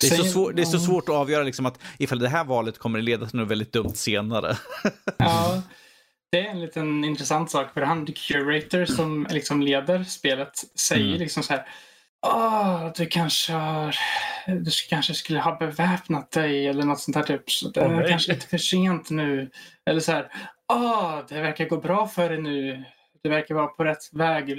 Det 0.00 0.06
är, 0.06 0.16
så 0.16 0.24
svår, 0.24 0.52
det 0.52 0.62
är 0.62 0.66
så 0.66 0.78
svårt 0.78 1.08
att 1.08 1.14
avgöra 1.14 1.42
liksom 1.42 1.66
att 1.66 1.78
ifall 1.98 2.18
det 2.18 2.28
här 2.28 2.44
valet 2.44 2.78
kommer 2.78 2.98
att 2.98 3.04
leda 3.04 3.26
till 3.26 3.38
något 3.38 3.48
väldigt 3.48 3.72
dumt 3.72 3.94
senare. 3.94 4.56
Ja, 5.16 5.62
det 6.32 6.46
är 6.46 6.50
en 6.50 6.60
liten 6.60 7.04
intressant 7.04 7.50
sak. 7.50 7.72
För 7.74 7.80
han, 7.80 8.06
the 8.06 8.12
curator 8.12 8.84
som 8.84 9.26
liksom 9.30 9.62
leder 9.62 10.04
spelet, 10.04 10.52
säger 10.74 11.06
Mm. 11.06 11.18
liksom 11.18 11.42
så 11.42 11.52
här. 11.52 11.66
Åh, 12.26 12.92
du 12.96 13.06
kanske 13.06 13.52
har, 13.52 13.96
du 14.46 14.70
kanske 14.90 15.14
skulle 15.14 15.40
ha 15.40 15.56
beväpnat 15.58 16.30
dig 16.30 16.66
eller 16.68 16.84
något 16.84 17.00
sånt 17.00 17.16
här 17.16 17.22
typ. 17.24 17.50
Så 17.50 17.68
det 17.68 17.80
är 17.80 17.88
nej. 17.88 18.08
kanske 18.08 18.32
lite 18.32 18.46
för 18.46 18.58
sent 18.58 19.10
nu. 19.10 19.50
Eller 19.86 20.00
så 20.00 20.12
här. 20.12 20.32
Åh, 20.70 21.18
det 21.28 21.40
verkar 21.40 21.68
gå 21.68 21.76
bra 21.76 22.06
för 22.06 22.28
dig 22.28 22.42
nu. 22.42 22.84
Du 23.22 23.28
verkar 23.30 23.54
vara 23.54 23.66
på 23.66 23.84
rätt 23.84 24.12
väg. 24.12 24.50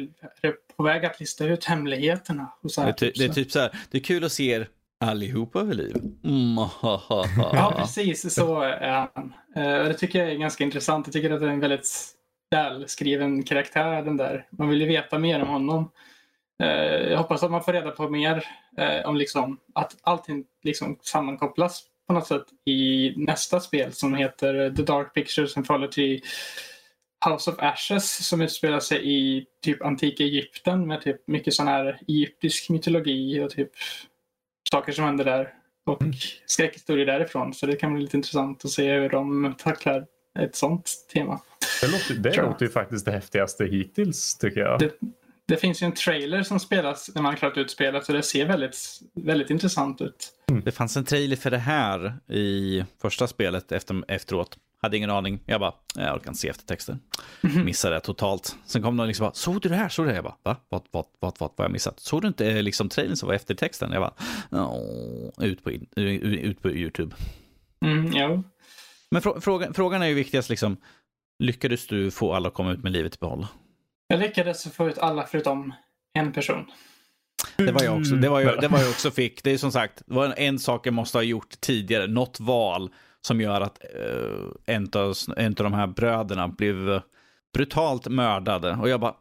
Är 0.41 0.53
på 0.77 0.83
väg 0.83 1.05
att 1.05 1.19
lista 1.19 1.45
ut 1.45 1.65
hemligheterna. 1.65 2.53
Och 2.63 2.71
så 2.71 2.81
Det 2.81 2.85
här, 2.85 2.91
är, 2.93 2.93
ty, 2.97 3.05
typ 3.11 3.17
det 3.17 3.25
är 3.25 3.33
typ 3.33 3.51
så 3.51 3.59
här, 3.59 3.71
det 3.91 3.97
är 3.97 4.01
kul 4.03 4.23
att 4.23 4.31
se 4.31 4.51
er 4.51 4.67
allihopa 4.99 5.63
vid 5.63 5.77
liv. 5.77 5.95
Mm, 6.23 6.57
ha, 6.57 6.67
ha, 6.81 6.95
ha. 7.07 7.25
Ja, 7.53 7.73
precis. 7.77 8.33
Så 8.33 8.61
är 8.61 9.07
han. 9.15 9.33
Eh, 9.55 9.83
Det 9.87 9.93
tycker 9.93 10.19
jag 10.19 10.29
är 10.31 10.35
ganska 10.35 10.63
intressant. 10.63 11.07
Jag 11.07 11.13
tycker 11.13 11.31
att 11.31 11.39
det 11.39 11.45
är 11.45 11.51
en 11.51 11.59
väldigt 11.59 12.05
välskriven 12.51 13.43
karaktär 13.43 14.01
den 14.01 14.17
där. 14.17 14.47
Man 14.51 14.69
vill 14.69 14.81
ju 14.81 14.87
veta 14.87 15.19
mer 15.19 15.41
om 15.41 15.47
honom. 15.47 15.91
Eh, 16.63 16.67
Jag 17.11 17.17
hoppas 17.17 17.43
att 17.43 17.51
man 17.51 17.63
får 17.63 17.73
reda 17.73 17.91
på 17.91 18.09
mer 18.09 18.45
eh, 18.77 19.05
om 19.09 19.15
liksom 19.15 19.57
att 19.75 19.97
allting 20.01 20.45
liksom 20.63 20.97
sammankopplas 21.01 21.83
på 22.11 22.15
något 22.15 22.27
sätt 22.27 22.45
i 22.65 23.13
nästa 23.17 23.59
spel 23.59 23.93
som 23.93 24.13
heter 24.13 24.75
The 24.75 24.83
Dark 24.83 25.13
Pictures 25.13 25.57
Anthology 25.57 26.21
House 27.25 27.51
of 27.51 27.59
Ashes 27.59 28.27
som 28.27 28.41
utspelar 28.41 28.79
sig 28.79 29.01
i 29.03 29.45
typ 29.63 29.81
antika 29.81 30.23
Egypten 30.23 30.87
med 30.87 31.01
typ 31.01 31.27
mycket 31.27 31.53
sån 31.53 31.67
här 31.67 31.99
egyptisk 32.07 32.69
mytologi 32.69 33.39
och 33.39 33.49
typ 33.49 33.69
saker 34.71 34.91
som 34.91 35.05
händer 35.05 35.25
där 35.25 35.53
och 35.85 36.03
skräckhistorier 36.45 37.05
därifrån. 37.05 37.53
Så 37.53 37.65
det 37.65 37.75
kan 37.75 37.93
bli 37.93 38.03
lite 38.03 38.17
intressant 38.17 38.65
att 38.65 38.71
se 38.71 38.93
hur 38.93 39.09
de 39.09 39.55
tacklar 39.57 40.05
ett 40.39 40.55
sånt 40.55 40.91
tema. 41.13 41.41
Det 41.81 41.87
låter, 41.87 42.13
det 42.13 42.41
låter 42.41 42.65
ju 42.65 42.71
faktiskt 42.71 43.05
det 43.05 43.11
häftigaste 43.11 43.65
hittills 43.65 44.37
tycker 44.37 44.59
jag. 44.59 44.79
Det, 44.79 44.93
det 45.51 45.57
finns 45.57 45.81
ju 45.81 45.85
en 45.85 45.91
trailer 45.91 46.43
som 46.43 46.59
spelas 46.59 47.11
när 47.15 47.21
man 47.21 47.31
har 47.31 47.37
klarat 47.37 47.57
ut 47.57 47.71
spelet 47.71 48.07
och 48.09 48.13
det 48.15 48.23
ser 48.23 48.45
väldigt, 48.45 48.99
väldigt 49.13 49.49
intressant 49.49 50.01
ut. 50.01 50.33
Det 50.63 50.71
fanns 50.71 50.97
en 50.97 51.05
trailer 51.05 51.35
för 51.35 51.51
det 51.51 51.57
här 51.57 52.15
i 52.31 52.83
första 53.01 53.27
spelet 53.27 53.71
efter, 53.71 54.03
efteråt. 54.07 54.57
Hade 54.81 54.97
ingen 54.97 55.09
aning. 55.09 55.39
Jag 55.45 55.59
bara, 55.59 55.73
jag 55.95 56.15
orkar 56.15 56.27
inte 56.29 56.39
se 56.39 56.47
eftertexten. 56.49 56.99
Missade 57.41 57.95
det 57.95 57.99
totalt. 57.99 58.55
Sen 58.65 58.81
kom 58.81 58.97
de 58.97 59.07
liksom 59.07 59.23
bara, 59.23 59.33
såg 59.33 59.61
du 59.61 59.69
det 59.69 59.75
här? 59.75 59.89
Såg 59.89 60.05
du 60.05 60.09
det? 60.09 60.15
Jag 60.15 60.23
bara, 60.23 60.35
va? 60.43 60.57
Vad, 60.69 60.81
vad, 60.91 61.05
vad, 61.19 61.33
vad, 61.39 61.39
vad 61.39 61.51
har 61.57 61.65
jag 61.65 61.71
missat? 61.71 61.99
Såg 61.99 62.21
du 62.21 62.27
inte 62.27 62.47
eh, 62.47 62.63
liksom 62.63 62.89
trailern 62.89 63.15
som 63.15 63.27
var 63.27 63.35
eftertexten? 63.35 63.91
Jag 63.91 64.01
bara, 64.01 64.13
"Åh." 64.51 65.45
ut 65.45 65.63
på, 65.63 65.71
ut 65.95 66.61
på 66.61 66.69
YouTube. 66.71 67.15
Mm, 67.85 68.11
jo. 68.15 68.43
Men 69.11 69.21
frå, 69.21 69.41
frågan, 69.41 69.73
frågan 69.73 70.01
är 70.01 70.07
ju 70.07 70.13
viktigast 70.13 70.49
liksom, 70.49 70.77
lyckades 71.39 71.87
du 71.87 72.11
få 72.11 72.33
alla 72.33 72.47
att 72.47 72.53
komma 72.53 72.71
ut 72.71 72.83
med 72.83 72.91
livet 72.91 73.15
i 73.15 73.17
behåll? 73.19 73.47
Jag 74.11 74.19
lyckades 74.19 74.71
få 74.71 74.89
ut 74.89 74.97
alla 74.97 75.23
förutom 75.23 75.73
en 76.13 76.31
person. 76.31 76.71
Det 77.57 77.71
var 77.71 77.83
jag 77.83 77.97
också. 77.97 78.15
Det 78.15 78.29
var 78.29 78.41
jag, 78.41 78.61
det 78.61 78.67
var 78.67 78.79
jag 78.79 78.89
också 78.89 79.11
fick. 79.11 79.43
Det 79.43 79.51
är 79.51 79.57
som 79.57 79.71
sagt, 79.71 80.03
det 80.05 80.13
var 80.13 80.33
en 80.37 80.59
sak 80.59 80.87
jag 80.87 80.93
måste 80.93 81.17
ha 81.17 81.23
gjort 81.23 81.61
tidigare. 81.61 82.07
Något 82.07 82.39
val 82.39 82.93
som 83.21 83.41
gör 83.41 83.61
att 83.61 83.79
uh, 83.99 84.51
en, 84.65 84.89
av, 84.93 85.15
en 85.37 85.47
av 85.47 85.63
de 85.63 85.73
här 85.73 85.87
bröderna 85.87 86.47
blev 86.47 86.89
eh, 86.89 87.01
brutalt 87.53 88.07
mördade. 88.07 88.71
Och 88.71 88.89
jag 88.89 88.99
bara... 88.99 89.15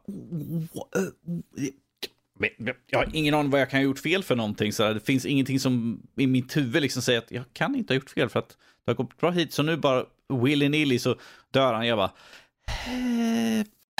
Jag 2.87 2.99
har 2.99 3.09
ingen 3.13 3.33
aning 3.33 3.51
vad 3.51 3.61
jag 3.61 3.69
kan 3.69 3.79
ha 3.79 3.83
gjort 3.83 3.99
fel 3.99 4.23
för 4.23 4.35
någonting. 4.35 4.73
Så 4.73 4.93
det 4.93 4.99
finns 4.99 5.25
ingenting 5.25 5.59
som 5.59 6.01
i 6.17 6.27
mitt 6.27 6.57
huvud 6.57 6.81
liksom 6.81 7.01
säger 7.01 7.19
att 7.19 7.31
jag 7.31 7.43
kan 7.53 7.75
inte 7.75 7.93
ha 7.93 7.95
gjort 7.95 8.09
fel 8.09 8.29
för 8.29 8.39
att 8.39 8.49
det 8.85 8.91
har 8.91 8.95
gått 8.95 9.17
bra 9.17 9.31
hit. 9.31 9.53
Så 9.53 9.63
nu 9.63 9.77
bara 9.77 10.05
willy-nilly 10.29 10.99
så 10.99 11.15
dör 11.51 11.73
han. 11.73 11.87
Jag 11.87 11.97
bara... 11.97 12.11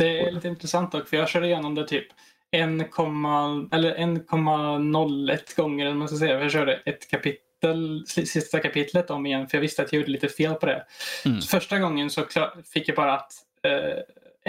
"Eh, 0.02 0.08
Det 0.08 0.20
är 0.28 0.32
lite 0.32 0.48
intressant 0.48 0.92
dock, 0.92 1.08
för 1.08 1.18
jag 1.18 1.30
körde 1.30 1.46
igenom 1.48 1.76
det 1.76 1.88
typ 1.88 2.08
1,0 2.52 3.70
eller 3.76 3.96
1,01 3.96 5.56
gånger, 5.56 5.86
eller 5.86 5.96
man 5.96 6.08
ska 6.08 6.18
säga. 6.18 6.40
Jag 6.42 6.52
körde 6.52 6.74
ett 6.86 7.10
kapitel, 7.12 8.04
sista 8.08 8.60
kapitlet 8.60 9.10
om 9.10 9.26
igen, 9.26 9.48
för 9.48 9.58
jag 9.58 9.62
visste 9.62 9.82
att 9.82 9.94
jag 9.94 10.00
gjorde 10.00 10.12
lite 10.12 10.28
fel 10.30 10.54
på 10.54 10.66
det. 10.66 10.86
Mm. 11.26 11.42
Första 11.42 11.80
gången 11.80 12.10
så 12.10 12.24
fick 12.74 12.88
jag 12.90 12.96
bara 12.96 13.14
att 13.14 13.34
eh, 13.64 14.00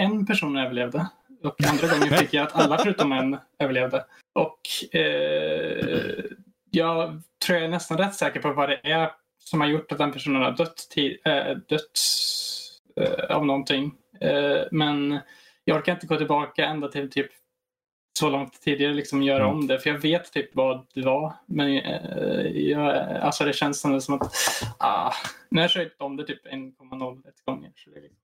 en 0.05 0.25
person 0.25 0.57
överlevde. 0.57 1.07
Och 1.43 1.55
andra 1.71 1.87
gången 1.87 2.17
fick 2.17 2.33
jag 2.33 2.43
att 2.47 2.55
alla 2.55 2.77
förutom 2.77 3.11
en 3.11 3.37
överlevde. 3.59 4.05
Och 4.33 4.95
eh, 4.95 6.23
jag 6.71 7.21
tror 7.45 7.57
jag 7.57 7.65
är 7.65 7.69
nästan 7.69 7.97
rätt 7.97 8.15
säker 8.15 8.39
på 8.39 8.53
vad 8.53 8.69
det 8.69 8.79
är 8.83 9.11
som 9.39 9.61
har 9.61 9.67
gjort 9.67 9.91
att 9.91 9.97
den 9.97 10.11
personen 10.11 10.41
har 10.41 10.51
dött, 10.51 10.87
ti- 10.95 11.17
eh, 11.25 11.57
dött 11.57 11.99
eh, 13.01 13.35
av 13.35 13.45
någonting. 13.45 13.91
Eh, 14.21 14.61
men 14.71 15.19
jag 15.65 15.77
orkar 15.77 15.93
inte 15.93 16.07
gå 16.07 16.17
tillbaka 16.17 16.65
ända 16.65 16.87
till 16.87 17.11
typ 17.11 17.31
så 18.19 18.29
långt 18.29 18.61
tidigare 18.61 18.93
liksom 18.93 19.23
göra 19.23 19.43
Mm. 19.43 19.55
om 19.55 19.67
det. 19.67 19.79
För 19.79 19.89
jag 19.89 19.97
vet 19.99 20.33
typ 20.33 20.55
vad 20.55 20.85
det 20.93 21.01
var. 21.01 21.33
Men 21.45 21.77
eh, 21.77 22.47
jag, 22.47 22.97
alltså 23.21 23.43
det 23.45 23.53
känns 23.53 23.79
som, 23.81 24.01
som 24.01 24.13
att 24.21 24.33
ah, 24.77 25.13
nu 25.49 25.59
har 25.59 25.63
jag 25.63 25.71
kört 25.71 25.95
om 26.01 26.15
det 26.17 26.25
typ 26.25 26.45
1,01 26.47 27.31
gånger. 27.45 27.71
Så 27.75 27.89
det, 27.89 27.99
liksom- 27.99 28.17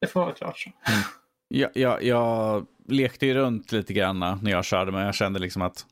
det 0.00 0.06
får 0.06 0.20
vara 0.20 0.32
klart 0.32 0.58
så. 0.58 0.70
Jag, 1.48 1.70
jag, 1.74 2.02
jag 2.02 2.66
lekte 2.88 3.26
ju 3.26 3.34
runt 3.34 3.72
lite 3.72 3.92
grann 3.92 4.18
när 4.42 4.50
jag 4.50 4.64
körde, 4.64 4.92
men 4.92 5.04
jag 5.06 5.14
kände 5.14 5.38
liksom 5.38 5.62
att 5.62 5.86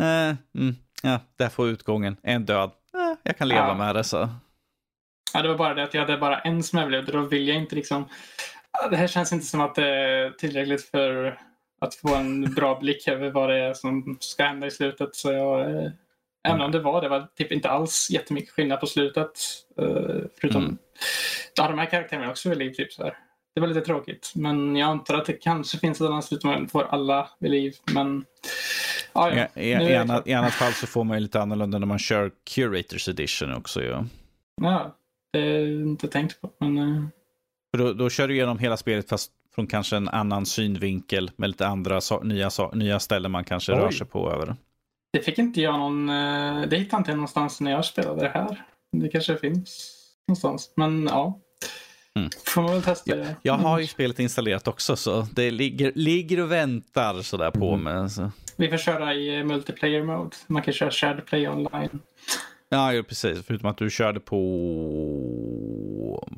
eh, 0.00 0.36
mm, 0.60 0.74
ja, 1.02 1.20
där 1.36 1.48
får 1.48 1.68
utgången. 1.68 2.16
En 2.22 2.44
död. 2.46 2.70
Eh, 2.94 3.14
jag 3.22 3.38
kan 3.38 3.48
leva 3.48 3.66
Ja. 3.68 3.74
med 3.74 3.94
det 3.94 4.04
så. 4.04 4.28
Ja, 5.34 5.42
det 5.42 5.48
var 5.48 5.56
bara 5.58 5.74
det 5.74 5.82
att 5.82 5.94
jag 5.94 6.00
hade 6.00 6.16
bara 6.18 6.38
en 6.40 6.62
som 6.62 6.78
överlevde. 6.78 7.12
Då 7.12 7.20
vill 7.20 7.48
jag 7.48 7.56
inte 7.56 7.74
liksom... 7.76 8.04
Det 8.90 8.96
här 8.96 9.06
känns 9.06 9.32
inte 9.32 9.46
som 9.46 9.60
att 9.60 9.74
det 9.74 9.86
är 9.88 10.30
tillräckligt 10.30 10.84
för 10.84 11.38
att 11.80 11.94
få 11.94 12.14
en 12.14 12.54
bra 12.54 12.78
blick 12.80 13.08
över 13.08 13.30
vad 13.30 13.50
det 13.50 13.58
är 13.58 13.74
som 13.74 14.16
ska 14.20 14.44
hända 14.44 14.66
i 14.66 14.70
slutet. 14.70 15.14
Så 15.14 15.32
jag, 15.32 15.60
eh, 15.60 15.90
även 16.48 16.60
om 16.60 16.72
det 16.72 16.80
var 16.80 17.02
det 17.02 17.08
var 17.08 17.28
typ 17.36 17.52
inte 17.52 17.70
alls 17.70 18.08
jättemycket 18.10 18.50
skillnad 18.50 18.80
på 18.80 18.86
slutet. 18.86 19.30
eh, 19.78 20.20
Förutom... 20.40 20.62
Mm. 20.64 20.78
Ja, 21.56 21.68
de 21.68 21.78
här 21.78 21.86
karaktärerna 21.86 22.30
också 22.30 22.48
vid 22.48 22.58
liv. 22.58 22.72
Typ 22.72 22.92
så 22.92 23.02
här. 23.02 23.18
Det 23.54 23.60
var 23.60 23.68
lite 23.68 23.80
tråkigt. 23.80 24.32
Men 24.34 24.76
jag 24.76 24.88
antar 24.88 25.14
att 25.14 25.26
det 25.26 25.32
kanske 25.32 25.78
finns 25.78 26.00
ett 26.00 26.06
annat 26.06 26.24
slut 26.24 26.44
man 26.44 26.68
får 26.68 26.82
alla 26.82 27.28
vid 27.38 27.50
liv. 27.50 27.74
Men... 27.94 28.24
Ja, 29.12 29.34
ja. 29.34 29.60
I, 29.62 29.70
i, 29.70 29.96
annat. 29.96 30.26
I 30.26 30.32
annat 30.32 30.52
fall 30.52 30.72
så 30.72 30.86
får 30.86 31.04
man 31.04 31.16
ju 31.16 31.20
lite 31.20 31.40
annorlunda 31.40 31.78
när 31.78 31.86
man 31.86 31.98
kör 31.98 32.30
Curators 32.54 33.08
Edition 33.08 33.54
också. 33.54 33.82
Ja. 33.82 34.04
ja, 34.62 34.96
det 35.32 35.38
är 35.38 35.82
inte 35.82 36.08
tänkt 36.08 36.40
på. 36.40 36.50
Men, 36.58 36.78
eh, 36.78 37.04
För 37.70 37.78
då, 37.78 37.92
då 37.92 38.10
kör 38.10 38.28
du 38.28 38.34
igenom 38.34 38.58
hela 38.58 38.76
spelet 38.76 39.08
fast 39.08 39.30
från 39.54 39.66
kanske 39.66 39.96
en 39.96 40.08
annan 40.08 40.46
synvinkel 40.46 41.30
med 41.36 41.48
lite 41.50 41.66
andra 41.66 42.00
so 42.00 42.20
nya, 42.22 42.50
so 42.50 42.70
nya 42.74 43.00
ställen 43.00 43.30
man 43.30 43.44
kanske 43.44 43.72
Oj. 43.72 43.78
rör 43.78 43.90
sig 43.90 44.06
på 44.06 44.32
över. 44.32 44.56
Det 45.12 45.20
fick 45.22 45.38
inte 45.38 45.60
jag 45.60 45.78
någon... 45.78 46.08
eh, 46.08 46.62
Det 46.68 46.76
hittade 46.76 47.00
inte 47.00 47.10
jag 47.10 47.16
någonstans 47.16 47.60
när 47.60 47.70
jag 47.70 47.84
spelade 47.84 48.20
det 48.20 48.28
här. 48.28 48.64
Det 48.92 49.08
kanske 49.08 49.36
finns 49.36 49.96
någonstans. 50.28 50.72
Men 50.76 51.06
ja. 51.10 51.38
Mm. 52.14 52.30
Får 52.46 52.62
man 52.62 52.72
väl 52.72 52.82
testa 52.82 53.16
det. 53.16 53.36
Jag 53.42 53.54
har 53.54 53.78
ju 53.78 53.82
Mm. 53.82 53.88
spelet 53.88 54.18
installerat 54.18 54.68
också 54.68 54.96
så 54.96 55.26
det 55.32 55.50
ligger, 55.50 55.92
ligger 55.94 56.40
och 56.40 56.52
väntar 56.52 57.22
sådär 57.22 57.50
på 57.50 57.72
Mm. 57.74 57.82
mig. 58.00 58.10
Så. 58.10 58.30
Vi 58.56 58.68
får 58.68 58.76
köra 58.76 59.14
i 59.14 59.38
eh, 59.38 59.44
multiplayer 59.44 60.02
mode. 60.02 60.36
Man 60.46 60.62
kan 60.62 60.74
köra 60.74 60.90
shared 60.90 61.26
play 61.26 61.48
online. 61.48 61.98
Ja, 62.68 62.92
ju 62.92 63.02
precis. 63.02 63.42
Förutom 63.46 63.68
att 63.70 63.78
du 63.78 63.90
körde 63.90 64.20
på... 64.20 64.36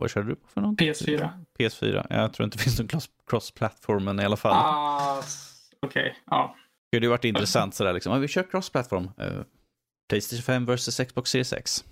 Vad 0.02 0.10
körde 0.10 0.28
du 0.28 0.34
på 0.34 0.48
för 0.48 0.60
något? 0.60 0.78
PS4. 0.80 1.28
PS4. 1.58 2.06
Jag 2.10 2.32
tror 2.32 2.44
inte 2.44 2.56
det 2.58 2.62
finns 2.62 2.78
någon 2.78 2.88
cross- 2.88 3.10
cross-platformen 3.30 4.20
i 4.20 4.24
alla 4.24 4.36
fall. 4.36 4.52
Ah, 4.52 5.22
Okej, 5.86 6.16
ja. 6.30 6.56
Det 6.90 6.96
hade 6.96 7.06
ju 7.06 7.10
varit 7.10 7.24
intressant 7.24 7.74
sådär 7.74 7.92
liksom. 7.92 8.20
Vi 8.20 8.28
kör 8.28 8.42
cross-platform. 8.42 9.04
Uh, 9.20 9.42
Playstation 10.08 10.42
5 10.42 10.64
versus 10.66 10.96
Xbox 11.08 11.30
Series 11.30 11.52
X. 11.52 11.84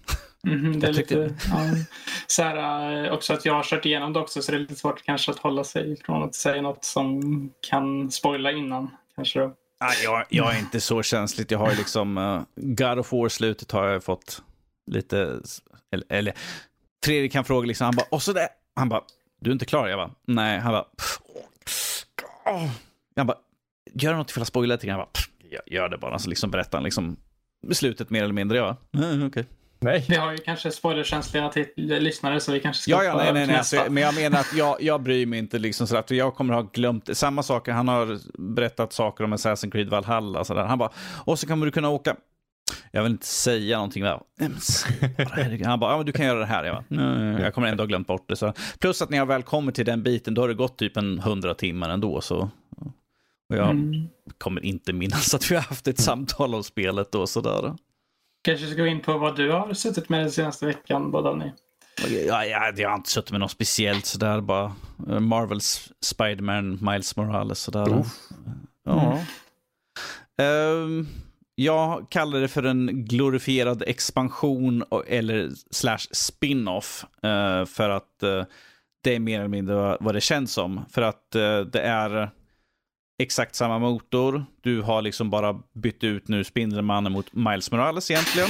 Mhm, 0.45 0.81
det 0.81 0.87
är 0.89 0.93
tyckte- 0.93 1.17
lite... 1.23 1.35
Ja. 1.51 1.59
Så 2.27 2.43
här, 2.43 3.05
eh, 3.07 3.13
också 3.13 3.33
att 3.33 3.45
jag 3.45 3.55
har 3.55 3.63
kört 3.63 3.87
igenom 3.87 4.13
det 4.13 4.21
också 4.21 4.43
så 4.43 4.53
det 4.53 4.57
är 4.59 4.61
lite 4.61 4.75
svårt 4.77 5.03
kanske 5.05 5.31
att 5.31 5.39
hålla 5.39 5.65
sig 5.65 5.97
från 6.05 6.23
att 6.23 6.35
säga 6.35 6.63
något 6.63 6.85
som 6.85 7.23
kan 7.61 8.11
spoila 8.11 8.53
innan. 8.53 8.91
Kanske 9.17 9.41
då. 9.41 9.47
Ah, 9.81 9.93
jag, 10.05 10.25
jag 10.29 10.55
är 10.55 10.59
inte 10.59 10.81
så 10.81 11.03
känsligt. 11.03 11.51
Jag 11.51 11.59
har 11.59 11.71
ju 11.71 11.77
liksom 11.77 12.19
uh, 12.19 12.43
God 12.55 12.99
of 12.99 13.13
War-slutet 13.13 13.73
har 13.73 13.87
jag 13.87 14.05
fått 14.05 14.43
lite... 14.91 15.41
Eller, 15.93 16.07
eller 16.09 16.35
Fredrik 17.05 17.33
kan 17.33 17.45
fråga 17.45 17.67
liksom, 17.67 17.85
han 17.85 17.95
bara, 17.97 18.07
och 18.11 18.23
så 18.23 18.33
där. 18.33 18.49
Han 18.77 18.89
bara, 18.89 19.03
du 19.41 19.51
är 19.51 19.53
inte 19.53 19.65
klar? 19.67 19.89
Jag 19.89 19.99
bara, 19.99 20.11
nej. 20.27 20.59
Han 20.59 20.73
bara, 20.73 20.85
åh. 22.47 22.71
jag 23.15 23.27
bara, 23.27 23.39
gör 23.95 24.15
något 24.15 24.31
ifall 24.31 24.41
jag 24.41 24.47
spoilar 24.47 24.75
lite 24.77 24.87
grann. 24.87 25.07
Gör 25.67 25.89
det 25.89 25.99
bara. 25.99 26.19
Så 26.19 26.29
liksom 26.31 26.51
berättar 26.51 26.79
han 26.79 26.85
liksom 26.85 27.17
beslutet 27.67 28.11
mer 28.11 28.23
eller 28.23 28.35
mindre. 28.35 28.59
Jag 28.59 28.77
bara, 28.93 29.05
"Mm, 29.05 29.27
okej. 29.27 29.47
Nej. 29.83 30.05
Vi 30.09 30.17
har 30.17 30.33
ju 30.33 30.39
kanske 30.39 30.71
spoilerkänsliga 30.71 31.49
till 31.49 31.67
lyssnare 31.77 32.41
så 32.41 32.53
vi 32.53 32.61
kanske 32.61 32.83
ska 32.83 32.91
Ja, 32.91 33.05
ja, 33.05 33.17
nej, 33.17 33.33
nej, 33.33 33.47
nej. 33.47 33.57
Alltså, 33.57 33.85
men 33.91 34.03
jag 34.03 34.15
menar 34.15 34.41
att 34.41 34.55
jag, 34.57 34.83
jag 34.83 35.03
bryr 35.03 35.27
mig 35.27 35.39
inte 35.39 35.59
liksom 35.59 35.87
sådär. 35.87 36.05
För 36.09 36.15
jag 36.15 36.35
kommer 36.35 36.55
ha 36.55 36.63
glömt 36.63 37.17
samma 37.17 37.43
saker. 37.43 37.73
Han 37.73 37.89
har 37.89 38.19
berättat 38.55 38.93
saker 38.93 39.25
om 39.25 39.35
Assassin's 39.35 39.71
Creed 39.71 39.89
Valhalla. 39.89 40.45
Sådär. 40.45 40.65
Han 40.65 40.79
bara, 40.79 40.91
och 41.25 41.39
så 41.39 41.47
kommer 41.47 41.67
du 41.67 41.73
kunna 41.73 41.89
åka. 41.89 42.17
Jag 42.91 43.03
vill 43.03 43.13
inte 43.13 43.27
säga 43.27 43.77
någonting. 43.77 44.03
Där. 44.05 44.21
Han 45.65 45.81
bara, 45.81 45.91
ja, 45.93 45.97
men 45.97 46.07
du 46.07 46.13
kan 46.13 46.27
göra 46.27 46.39
det 46.39 46.47
här. 46.47 46.65
Jag, 46.65 46.75
bara, 46.75 46.85
"Nej, 46.89 47.43
jag 47.43 47.55
kommer 47.55 47.69
ändå 47.69 47.83
ha 47.83 47.87
glömt 47.87 48.07
bort 48.07 48.29
det. 48.29 48.37
Så. 48.37 48.53
Plus 48.79 49.03
att 49.03 49.11
när 49.11 49.19
jag 49.19 49.27
väl 49.27 49.43
kommer 49.43 49.73
till 49.73 49.85
den 49.85 50.03
biten, 50.03 50.35
då 50.35 50.41
har 50.43 50.49
det 50.49 50.55
gått 50.55 50.79
typ 50.79 50.97
en 50.97 51.19
hundra 51.19 51.55
timmar 51.55 51.91
ändå. 51.91 52.21
Så. 52.21 52.51
Och 53.49 53.57
jag 53.57 53.71
Mm. 53.71 54.09
kommer 54.39 54.65
inte 54.65 54.93
minnas 54.93 55.35
att 55.35 55.51
vi 55.51 55.55
har 55.55 55.63
haft 55.63 55.89
ett 55.89 56.01
samtal 56.01 56.55
om 56.55 56.63
spelet 56.65 57.13
då. 57.13 57.27
Sådär. 57.27 57.75
Kanske 58.43 58.67
ska 58.67 58.77
gå 58.83 58.87
in 58.87 59.01
på 59.01 59.19
vad 59.19 59.37
du 59.37 59.51
har 59.53 59.75
suttit 59.75 60.09
med 60.09 60.21
den 60.21 60.31
senaste 60.31 60.67
veckan, 60.67 61.11
båda 61.11 61.35
ni. 61.35 61.53
Ja, 62.29 62.45
ja, 62.45 62.73
jag 62.77 62.89
har 62.89 62.97
inte 62.97 63.11
suttit 63.11 63.31
med 63.31 63.41
något 63.41 63.51
speciellt 63.51 64.07
sådär 64.07 64.41
bara. 64.41 64.73
eh, 65.09 65.21
Marvels 65.21 65.93
Spiderman, 66.01 66.79
Miles 66.81 67.17
Morales 67.17 67.59
sådär. 67.59 68.05
Ja. 68.85 69.19
Ehm, 70.43 71.07
jag 71.55 72.11
kallar 72.11 72.41
det 72.41 72.49
för 72.49 72.63
en 72.63 73.05
glorifierad 73.05 73.83
expansion 73.87 74.85
eller 75.07 75.51
slash 75.71 75.99
spin-off. 76.13 77.05
Eh, 77.23 77.65
för 77.65 77.91
att 77.91 78.23
eh, 78.23 78.45
det 79.05 79.15
är 79.15 79.19
mer 79.21 79.39
eller 79.39 79.49
mindre 79.49 79.97
vad- 80.01 80.15
det 80.15 80.21
känns 80.21 80.53
som. 80.53 80.81
För 80.91 81.03
att 81.03 81.35
eh, 81.35 81.61
det 81.61 81.81
är 81.81 82.31
exakt 83.23 83.55
samma 83.55 83.79
motor. 83.79 84.45
Du 84.61 84.83
har 84.83 85.03
liksom 85.03 85.31
bara 85.31 85.61
bytt 85.75 86.05
ut 86.05 86.29
nu 86.29 86.45
Spindelmannen 86.45 87.13
mot 87.13 87.33
Miles 87.35 87.71
Morales 87.71 88.11
egentligen. 88.11 88.49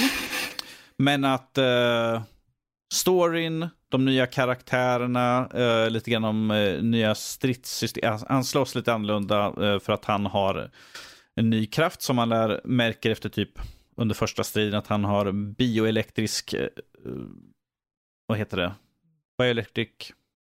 Men 0.97 1.25
att 1.25 1.59
eh, 1.59 2.23
storyn, 2.95 3.69
de 3.89 4.05
nya 4.05 4.27
karaktärerna, 4.27 5.49
eh, 5.55 5.91
lite 5.91 6.11
grann 6.11 6.25
om 6.25 6.51
eh, 6.51 6.83
nya 6.83 7.15
stridssystem. 7.15 8.11
Han- 8.13 8.27
Han 8.29 8.45
slåss 8.45 8.75
lite 8.75 8.93
annorlunda 8.93 9.47
eh, 9.47 9.79
för 9.81 9.93
att 9.93 10.05
han 10.05 10.27
har 10.27 10.71
en 11.41 11.51
ny 11.51 11.67
kraft 11.67 12.03
som 12.03 12.17
man 12.17 12.29
lär, 12.29 12.61
märker 12.65 13.11
efter 13.11 13.29
typ 13.29 13.51
under 13.97 14.15
första 14.15 14.45
striden 14.45 14.79
att 14.79 14.87
han 14.87 15.05
har 15.05 15.33
bioelektrisk, 15.33 16.53
eh, 16.55 16.69
vad 18.27 18.39
heter 18.39 18.57
det? 18.57 18.73
Bioelectric 19.39 19.89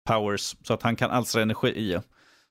powers. 0.08 0.56
Så 0.64 0.74
att 0.74 0.84
han 0.84 0.96
kan 0.96 1.12
alstra 1.12 1.42
energi. 1.42 2.00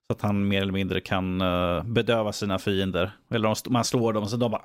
Så 0.07 0.13
att 0.13 0.23
han 0.23 0.49
mer 0.49 0.63
eller 0.63 0.73
mindre 0.73 1.01
kan 1.01 1.43
uh, 1.43 1.85
bedöva 1.85 2.33
sina 2.33 2.59
fiender. 2.59 3.11
Eller 3.31 3.49
om 3.49 3.57
man 3.69 3.85
slår 3.85 4.13
dem 4.13 4.23
och 4.23 4.31
så 4.31 4.37
de 4.37 4.51
bara... 4.51 4.63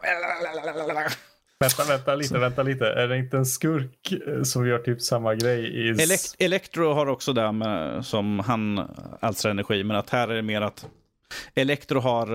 Vänta, 1.60 1.84
vänta 1.84 2.16
lite, 2.16 2.40
vänta 2.40 2.64
lite. 2.64 2.88
Är 2.88 3.08
det 3.08 3.18
inte 3.18 3.38
en 3.38 3.46
skurk 3.46 4.12
eh, 4.12 4.44
som 4.44 4.68
gör 4.68 4.80
typ 4.80 5.02
samma 5.02 5.36
grej 5.36 5.66
i... 5.66 5.90
Elekt 5.90 6.36
Electro 6.40 6.94
har 6.94 7.08
också 7.08 7.34
det 7.34 7.52
med, 7.52 8.06
som 8.06 8.40
han 8.40 8.90
alstrar 9.20 9.52
energi. 9.52 9.84
Men 9.84 9.98
att 9.98 10.10
här 10.10 10.28
är 10.28 10.36
det 10.36 10.42
mer 10.42 10.62
att 10.62 10.88
Electro 11.56 12.00
har... 12.00 12.28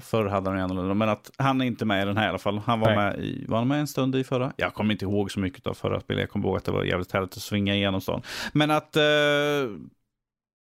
Förr 0.00 0.26
hade 0.26 0.50
han 0.50 0.58
annorlunda, 0.58 0.94
men 0.94 1.08
att 1.08 1.30
han 1.38 1.60
är 1.60 1.64
inte 1.64 1.84
med 1.84 2.02
i 2.02 2.06
den 2.06 2.16
här 2.16 2.26
i 2.26 2.28
alla 2.28 2.38
fall. 2.38 2.58
Han 2.58 2.80
var, 2.80 2.94
med, 2.94 3.18
i, 3.18 3.44
var 3.48 3.58
han 3.58 3.68
med 3.68 3.80
en 3.80 3.86
stund 3.86 4.16
i 4.16 4.24
förra? 4.24 4.52
Jag 4.56 4.74
kommer 4.74 4.92
inte 4.92 5.04
ihåg 5.04 5.30
så 5.30 5.40
mycket 5.40 5.66
av 5.66 5.74
förra 5.74 6.00
spelet. 6.00 6.20
Jag 6.20 6.30
kommer 6.30 6.48
ihåg 6.48 6.56
att 6.56 6.64
det 6.64 6.72
var 6.72 6.84
jävligt 6.84 7.12
härligt 7.12 7.36
att 7.36 7.42
svinga 7.42 7.74
igenom 7.74 8.00
stan. 8.00 8.22
Men 8.52 8.70
att... 8.70 8.96
Uh, 8.96 9.76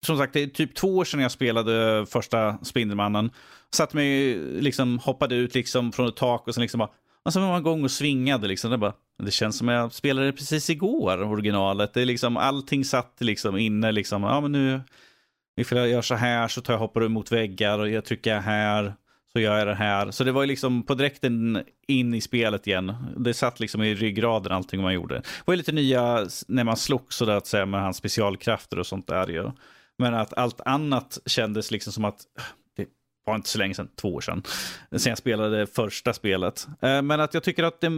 som 0.06 0.18
sagt, 0.18 0.32
det 0.32 0.42
är 0.42 0.46
typ 0.46 0.74
två 0.74 0.96
år 0.96 1.04
sedan 1.04 1.20
jag 1.20 1.30
spelade 1.30 2.06
första 2.06 2.58
Spindelmannen. 2.62 3.30
Satt 3.70 3.94
mig, 3.94 4.38
liksom 4.38 4.98
hoppade 4.98 5.34
ut 5.34 5.54
liksom 5.54 5.92
från 5.92 6.08
ett 6.08 6.16
tak 6.16 6.48
och 6.48 6.54
sen 6.54 6.62
liksom 6.62 6.78
bara 6.78 6.90
och 7.26 7.32
så 7.32 7.40
var 7.40 7.48
man 7.48 7.60
igång 7.60 7.84
och 7.84 7.90
svingade. 7.90 8.48
Liksom. 8.48 8.70
Det, 8.70 8.78
bara, 8.78 8.92
det 9.22 9.30
känns 9.30 9.58
som 9.58 9.68
jag 9.68 9.92
spelade 9.92 10.32
precis 10.32 10.70
igår, 10.70 11.22
originalet. 11.22 11.94
Det 11.94 12.02
är 12.02 12.06
liksom, 12.06 12.36
allting 12.36 12.84
satt 12.84 13.16
liksom 13.20 13.56
inne. 13.56 13.92
Liksom. 13.92 14.22
Ja, 14.22 14.40
men 14.40 14.52
nu, 14.52 14.80
ifall 15.60 15.78
jag 15.78 15.88
gör 15.88 16.02
så 16.02 16.14
här 16.14 16.48
så 16.48 16.60
tar 16.60 16.72
jag 16.72 16.78
hoppar 16.78 17.08
mot 17.08 17.32
väggar 17.32 17.78
och 17.78 17.90
jag 17.90 18.04
trycker 18.04 18.40
här 18.40 18.94
så 19.37 19.41
gör 19.41 19.59
jag 19.59 19.66
det 19.66 19.74
här. 19.74 20.11
Så 20.11 20.24
det 20.24 20.32
var 20.32 20.43
ju 20.43 20.47
liksom 20.47 20.82
på 20.82 20.95
direkten 20.95 21.64
in 21.87 22.14
i 22.14 22.20
spelet 22.20 22.66
igen. 22.66 22.95
Det 23.16 23.34
satt 23.34 23.61
liksom 23.61 23.82
i 23.82 23.95
ryggraden 23.95 24.53
allting 24.53 24.82
man 24.82 24.95
gjorde. 24.95 25.14
Det 25.14 25.43
var 25.45 25.55
ju 25.55 25.59
lite 25.59 25.72
nya 25.72 26.26
när 26.49 26.64
man 26.64 26.76
slogs 26.76 27.16
så 27.16 27.30
att 27.30 27.47
säga 27.47 27.66
med 27.66 27.80
hans 27.80 27.97
specialkrafter 27.97 28.78
och 28.78 28.87
sånt 28.87 29.07
där 29.07 29.28
ju. 29.28 29.51
Men 29.99 30.14
att 30.14 30.32
allt 30.32 30.61
annat 30.64 31.18
kändes 31.26 31.70
liksom 31.70 31.93
som 31.93 32.05
att 32.05 32.20
äh, 32.39 32.45
Det 32.76 32.87
var 33.26 33.34
inte 33.34 33.49
så 33.49 33.59
länge 33.59 33.74
sedan, 33.74 33.89
två 33.97 34.14
år 34.14 34.20
sedan, 34.20 34.43
sen 34.97 35.11
jag 35.11 35.18
spelade 35.18 35.66
första 35.66 36.12
spelet. 36.12 36.66
Eh, 36.80 37.03
men 37.03 37.20
att 37.20 37.34
jag 37.34 37.43
tycker 37.43 37.64
att 37.64 37.80
det, 37.80 37.91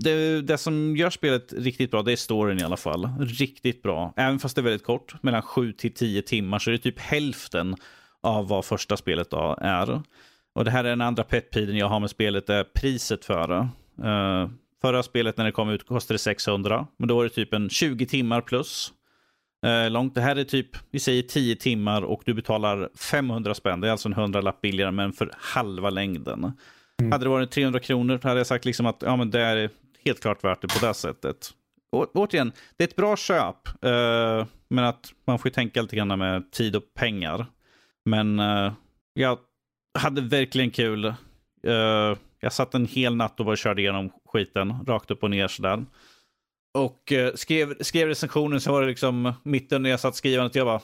det, 0.00 0.42
det, 0.42 0.58
som 0.58 0.96
gör 0.96 1.10
spelet 1.10 1.52
riktigt 1.52 1.90
bra, 1.90 2.02
det 2.02 2.12
är 2.12 2.16
storyn 2.16 2.60
i 2.60 2.62
alla 2.62 2.76
fall. 2.76 3.08
Riktigt 3.20 3.82
bra. 3.82 4.12
Även 4.16 4.38
fast 4.38 4.54
det 4.54 4.60
är 4.60 4.64
väldigt 4.64 4.84
kort, 4.84 5.22
mellan 5.22 5.42
7 5.42 5.72
till 5.72 5.94
10 5.94 6.22
timmar, 6.22 6.58
så 6.58 6.70
är 6.70 6.72
det 6.72 6.78
typ 6.78 6.98
hälften 6.98 7.76
av 8.22 8.48
vad 8.48 8.64
första 8.64 8.96
spelet 8.96 9.32
är. 9.58 10.02
Och 10.56 10.64
det 10.64 10.70
här 10.70 10.84
är 10.84 10.88
den 10.88 11.00
andra 11.00 11.24
petpiden 11.24 11.76
jag 11.76 11.88
har 11.88 12.00
med 12.00 12.10
spelet, 12.10 12.50
är 12.50 12.64
priset 12.64 13.24
för 13.24 13.48
det. 13.48 13.68
Uh, 14.08 14.50
förra 14.80 15.02
spelet 15.02 15.36
när 15.36 15.44
det 15.44 15.52
kom 15.52 15.70
ut 15.70 15.86
kostade 15.86 16.14
det 16.14 16.18
600, 16.18 16.86
men 16.96 17.08
då 17.08 17.16
var 17.16 17.24
det 17.24 17.30
typ 17.30 17.54
en 17.54 17.70
20 17.70 18.06
timmar 18.06 18.40
plus 18.40 18.92
eh, 19.66 19.90
långt. 19.90 20.14
Det 20.14 20.20
här 20.20 20.36
är 20.36 20.44
typ, 20.44 20.68
vi 20.90 20.98
säger 20.98 21.22
10 21.22 21.56
timmar 21.56 22.02
och 22.02 22.22
du 22.24 22.34
betalar 22.34 22.88
500 22.96 23.54
spänn. 23.54 23.80
Det 23.80 23.88
är 23.88 23.92
alltså 23.92 24.08
en 24.08 24.12
hundralapp 24.12 24.60
billigare, 24.60 24.90
men 24.90 25.12
för 25.12 25.30
halva 25.38 25.90
längden. 25.90 26.52
Mm. 27.00 27.12
Hade 27.12 27.24
det 27.24 27.28
varit 27.28 27.50
300 27.50 27.80
kronor 27.80 28.20
hade 28.22 28.40
jag 28.40 28.46
sagt 28.46 28.64
liksom 28.64 28.86
att 28.86 29.02
ja, 29.02 29.16
men 29.16 29.30
det 29.30 29.40
är 29.40 29.70
helt 30.04 30.20
klart 30.20 30.44
värt 30.44 30.62
det 30.62 30.68
på 30.68 30.86
det 30.86 30.94
sättet. 30.94 31.50
Å, 31.92 32.06
återigen, 32.14 32.52
det 32.76 32.84
är 32.84 32.88
ett 32.88 32.96
bra 32.96 33.16
köp, 33.16 33.84
eh, 33.84 34.46
men 34.68 34.84
att 34.84 35.12
man 35.26 35.38
får 35.38 35.50
tänka 35.50 35.82
lite 35.82 35.96
grann 35.96 36.18
med 36.18 36.52
tid 36.52 36.76
och 36.76 36.94
pengar. 36.94 37.46
Men 38.04 38.40
eh, 38.40 38.72
jag 39.14 39.38
hade 39.98 40.20
verkligen 40.20 40.70
kul. 40.70 41.04
Eh, 41.04 42.16
jag 42.40 42.52
satt 42.52 42.74
en 42.74 42.86
hel 42.86 43.16
natt 43.16 43.40
och 43.40 43.46
bara 43.46 43.56
körde 43.56 43.82
igenom 43.82 44.10
skiten, 44.32 44.84
rakt 44.86 45.10
upp 45.10 45.22
och 45.22 45.30
ner 45.30 45.48
sådär. 45.48 45.84
Och 46.74 47.12
eh, 47.12 47.34
skrev, 47.34 47.74
skrev 47.80 48.08
recensionen 48.08 48.60
så 48.60 48.72
var 48.72 48.80
det 48.80 48.86
liksom 48.86 49.32
mitten 49.42 49.82
när 49.82 49.90
jag 49.90 50.00
satt 50.00 50.16
skrivandet. 50.16 50.54
Jag 50.54 50.66
bara, 50.66 50.80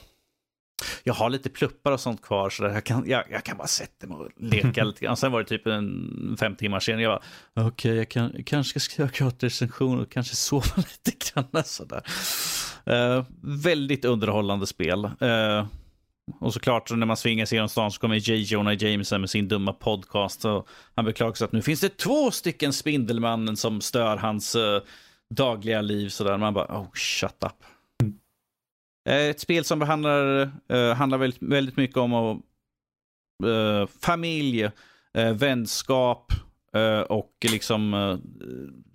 jag 1.05 1.15
har 1.15 1.31
lite 1.31 1.51
pluppar 1.51 1.93
och 1.93 2.01
sånt 2.01 2.23
kvar 2.23 2.51
så 2.51 2.65
jag, 2.65 2.85
kan, 2.85 3.09
jag, 3.09 3.25
jag 3.31 3.45
kan 3.45 3.57
bara 3.57 3.67
sätta 3.67 4.07
mig 4.07 4.17
och 4.17 4.29
leka 4.37 4.85
lite 4.85 5.05
grann. 5.05 5.17
Sen 5.17 5.33
var 5.33 5.39
det 5.39 5.49
typ 5.49 5.67
en 5.67 6.37
fem 6.41 6.57
timmar 6.57 6.81
sen. 6.81 7.01
Jag 7.01 7.21
bara, 7.55 7.67
okej, 7.67 7.91
okay, 7.91 7.97
jag, 7.97 8.09
kan, 8.09 8.33
jag 8.35 8.47
kanske 8.47 8.71
ska 8.71 8.81
skriva 8.81 9.09
klart 9.09 9.43
recension 9.43 10.01
och 10.01 10.11
kanske 10.11 10.37
sova 10.37 10.77
lite 10.77 11.33
grann. 11.33 11.65
Sådär. 11.65 12.03
Uh, 12.91 13.25
väldigt 13.43 14.05
underhållande 14.05 14.67
spel. 14.67 15.05
Uh, 15.05 15.67
och 16.41 16.53
såklart 16.55 16.91
när 16.91 17.07
man 17.07 17.16
svingar 17.16 17.47
sig 17.47 17.57
genom 17.57 17.68
stan 17.68 17.91
så 17.91 18.01
kommer 18.01 18.16
J. 18.16 18.35
Jonah 18.37 18.83
Jameson 18.85 19.20
med 19.20 19.31
sin 19.31 19.49
dumma 19.49 19.73
podcast. 19.73 20.45
Och 20.45 20.68
han 20.95 21.05
beklagar 21.05 21.35
sig 21.35 21.45
att 21.45 21.53
nu 21.53 21.62
finns 21.62 21.81
det 21.81 21.97
två 21.97 22.31
stycken 22.31 22.73
Spindelmannen 22.73 23.57
som 23.57 23.81
stör 23.81 24.16
hans 24.16 24.57
uh, 24.57 24.81
dagliga 25.35 25.81
liv 25.83 26.09
sådär. 26.09 26.39
Man 26.39 26.55
bara, 26.55 26.79
oh 26.79 26.93
shut 26.93 27.45
up. 27.45 27.64
Mm. 28.03 28.18
Ett 29.31 29.41
spel 29.41 29.64
som 29.64 29.79
behandlar, 29.79 30.51
uh, 30.73 30.93
handlar 30.93 31.18
väldigt, 31.18 31.43
väldigt 31.43 31.77
mycket 31.77 31.97
om 31.97 32.43
uh, 33.45 33.87
familj, 34.01 34.70
vänskap 35.35 36.33
uh, 36.77 37.01
och 37.01 37.33
liksom 37.51 38.18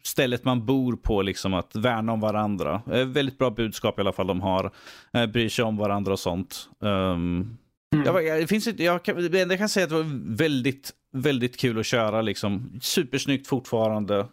stället 0.03 0.45
man 0.45 0.65
bor 0.65 0.95
på, 0.95 1.21
liksom 1.21 1.53
att 1.53 1.75
värna 1.75 2.11
om 2.11 2.19
varandra. 2.19 2.81
väldigt 2.85 3.37
bra 3.37 3.49
budskap 3.49 3.99
i 3.99 4.01
alla 4.01 4.13
fall 4.13 4.27
de 4.27 4.41
har. 4.41 4.71
Uh, 5.17 5.25
bryr 5.25 5.49
sig 5.49 5.65
om 5.65 5.77
varandra 5.77 6.11
och 6.11 6.19
sånt. 6.19 6.69
Um, 6.79 7.57
mm. 7.95 8.05
jag, 8.05 8.39
det, 8.41 8.47
finns, 8.47 8.67
jag, 8.67 9.03
kan, 9.03 9.33
jag 9.33 9.57
kan 9.57 9.69
säga 9.69 9.83
att 9.83 9.89
det 9.89 9.95
var 9.95 10.35
väldigt 10.35 10.93
väldigt 11.13 11.57
kul 11.57 11.79
att 11.79 11.85
köra 11.85 12.21
liksom. 12.21 12.79
Supersnyggt 12.81 13.47
fortfarande. 13.47 14.27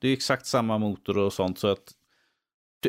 Det 0.00 0.08
är 0.08 0.12
exakt 0.12 0.46
samma 0.46 0.78
motor 0.78 1.18
och 1.18 1.32
sånt. 1.32 1.58
Så 1.58 1.68
att 1.68 1.92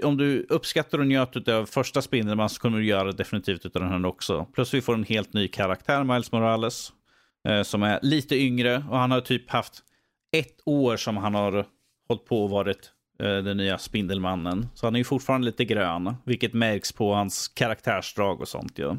om 0.04 0.18
du 0.18 0.46
uppskattar 0.50 1.00
och 1.00 1.08
njöt 1.08 1.48
av 1.48 1.66
första 1.66 2.02
Spindelman 2.02 2.50
så 2.50 2.62
kommer 2.62 2.78
du 2.78 2.86
göra 2.86 3.12
definitivt 3.12 3.66
av 3.66 3.72
den 3.72 3.90
här 3.90 4.06
också. 4.06 4.46
Plus 4.54 4.74
vi 4.74 4.82
får 4.82 4.94
en 4.94 5.04
helt 5.04 5.34
ny 5.34 5.48
karaktär, 5.48 6.04
Miles 6.04 6.32
Morales. 6.32 6.94
Uh, 7.48 7.64
som 7.64 7.84
är 7.84 8.00
lite 8.02 8.36
yngre 8.36 8.84
och 8.90 8.98
han 8.98 9.12
har 9.12 9.22
typ 9.22 9.50
haft 9.50 9.84
ett 10.38 10.62
år 10.66 10.98
som 10.98 11.18
han 11.18 11.36
har 11.36 11.66
hållit 12.08 12.26
på 12.26 12.44
och 12.44 12.50
varit 12.50 12.92
uh, 13.24 13.44
den 13.44 13.58
nya 13.58 13.78
Spindelmannen. 13.78 14.68
Så 14.74 14.86
han 14.86 14.96
är 14.96 15.00
ju 15.00 15.04
fortfarande 15.04 15.46
lite 15.46 15.66
grön, 15.66 16.16
vilket 16.26 16.54
märks 16.54 16.92
på 16.92 17.14
hans 17.14 17.48
karaktärsdrag 17.48 18.42
och 18.42 18.48
sånt. 18.48 18.80
Ja. 18.80 18.98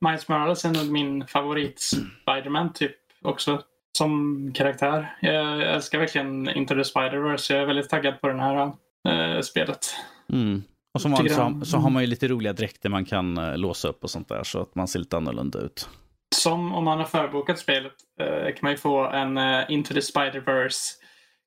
Miles 0.00 0.28
Morales 0.28 0.64
är 0.64 0.70
nog 0.70 0.92
min 0.92 1.26
favorit 1.26 1.80
Spiderman 2.22 2.72
typ 2.72 2.96
också 3.22 3.62
som 3.98 4.50
karaktär. 4.54 5.16
Jag 5.20 5.62
älskar 5.62 5.98
verkligen 5.98 6.48
Into 6.48 6.74
the 6.74 6.80
Spider-Verse. 6.80 7.52
Jag 7.52 7.62
är 7.62 7.66
väldigt 7.66 7.88
taggad 7.88 8.20
på 8.20 8.28
det 8.28 8.40
här 8.40 8.72
äh, 9.08 9.40
spelet. 9.40 9.94
Mm. 10.32 10.62
Och 10.94 11.00
som 11.00 11.12
vanligt 11.12 11.34
så, 11.34 11.60
så, 11.64 11.76
har 11.76 11.90
man 11.90 12.02
ju 12.02 12.06
lite 12.06 12.28
roliga 12.28 12.52
dräkter 12.52 12.88
man 12.88 13.04
kan 13.04 13.38
äh, 13.38 13.56
låsa 13.56 13.88
upp 13.88 14.04
och 14.04 14.10
sånt 14.10 14.28
där 14.28 14.42
så 14.44 14.62
att 14.62 14.74
man 14.74 14.88
ser 14.88 14.98
lite 14.98 15.16
annorlunda 15.16 15.58
ut. 15.58 15.88
Som 16.36 16.74
om 16.74 16.84
man 16.84 16.98
har 16.98 17.04
förbokat 17.04 17.58
spelet 17.58 17.92
eh, 18.20 18.46
kan 18.46 18.58
man 18.62 18.72
ju 18.72 18.78
få 18.78 19.06
en 19.06 19.38
eh, 19.38 19.64
Into 19.68 19.94
the 19.94 20.00
Spider-Verse 20.00 20.92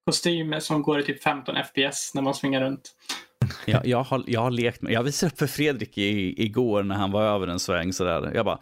kostym 0.05 0.61
som 0.61 0.81
går 0.81 0.99
i 0.99 1.03
typ 1.03 1.23
15 1.23 1.55
FPS 1.55 2.11
när 2.13 2.21
man 2.21 2.33
svingar 2.33 2.61
runt. 2.61 2.91
jag, 3.65 3.85
jag, 3.85 4.03
har, 4.03 4.23
jag 4.27 4.41
har 4.41 4.51
lekt 4.51 4.81
med, 4.81 4.93
jag 4.93 5.03
visade 5.03 5.31
upp 5.31 5.39
för 5.39 5.47
Fredrik 5.47 5.97
i, 5.97 6.43
igår 6.43 6.83
när 6.83 6.95
han 6.95 7.11
var 7.11 7.23
över 7.23 7.47
en 7.47 7.59
sväng 7.59 7.93
sådär. 7.93 8.31
Jag 8.33 8.45
bara, 8.45 8.59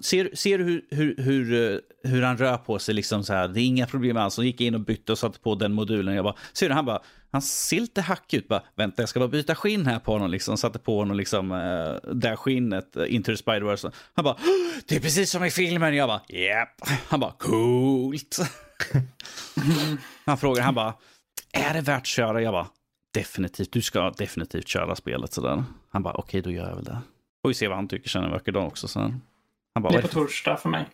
ser, 0.00 0.30
ser 0.34 0.58
du 0.58 0.64
hur, 0.64 0.86
hur, 0.90 1.14
hur, 1.18 1.72
eh, 1.72 1.78
hur 2.10 2.22
han 2.22 2.38
rör 2.38 2.56
på 2.56 2.78
sig 2.78 2.94
liksom 2.94 3.24
så 3.24 3.32
här? 3.32 3.48
Det 3.48 3.60
är 3.60 3.66
inga 3.66 3.86
problem 3.86 4.16
alls. 4.16 4.36
Han 4.36 4.46
gick 4.46 4.60
in 4.60 4.74
och 4.74 4.80
bytte 4.80 5.12
och 5.12 5.18
satte 5.18 5.38
på 5.40 5.54
den 5.54 5.72
modulen. 5.72 6.14
Jag 6.14 6.24
bara, 6.24 6.36
ser 6.52 6.68
du? 6.68 6.74
Han 6.74 6.84
bara, 6.84 7.02
han 7.30 7.42
ser 7.42 7.80
lite 7.80 8.00
hackig 8.00 8.38
ut. 8.38 8.48
Bara, 8.48 8.62
vänta, 8.74 9.02
jag 9.02 9.08
ska 9.08 9.20
bara 9.20 9.28
byta 9.28 9.54
skinn 9.54 9.86
här 9.86 9.98
på 9.98 10.12
honom. 10.12 10.30
Liksom. 10.30 10.56
Satte 10.56 10.78
på 10.78 10.98
honom 10.98 11.16
liksom, 11.16 11.52
eh, 11.52 11.58
äh, 11.58 12.14
där 12.14 12.36
skinnet, 12.36 12.96
äh, 12.96 13.14
Into 13.14 13.36
the 13.36 13.42
Spider-Verse. 13.42 13.92
Han 14.14 14.24
bara, 14.24 14.36
det 14.88 14.96
är 14.96 15.00
precis 15.00 15.30
som 15.30 15.44
i 15.44 15.50
filmen. 15.50 15.94
Jag 15.96 16.08
bara, 16.08 16.22
japp. 16.28 16.80
Han 17.08 17.20
bara, 17.20 17.32
coolt. 17.32 18.38
han 20.24 20.38
frågar, 20.38 20.62
han 20.62 20.74
bara, 20.74 20.94
är 21.52 21.74
det 21.74 21.80
värt 21.80 22.00
att 22.00 22.06
köra? 22.06 22.42
Jag 22.42 22.52
bara, 22.52 22.66
definitivt, 23.14 23.72
du 23.72 23.82
ska 23.82 24.10
definitivt 24.10 24.68
köra 24.68 24.96
spelet 24.96 25.32
sådär. 25.32 25.64
Han 25.88 26.02
bara, 26.02 26.14
okej, 26.14 26.40
okay, 26.40 26.52
då 26.52 26.58
gör 26.58 26.68
jag 26.68 26.76
väl 26.76 26.84
det. 26.84 26.98
Får 27.42 27.48
vi 27.48 27.54
se 27.54 27.68
vad 27.68 27.76
han 27.76 27.88
tycker 27.88 28.08
sen 28.08 28.24
en 28.24 28.30
vacker 28.30 28.52
dag 28.52 28.66
också. 28.66 28.88
Sen. 28.88 29.20
Han 29.74 29.82
bara, 29.82 29.92
det 29.92 29.98
är 29.98 30.02
på 30.02 30.08
torsdag 30.08 30.56
för 30.56 30.68
mig. 30.68 30.90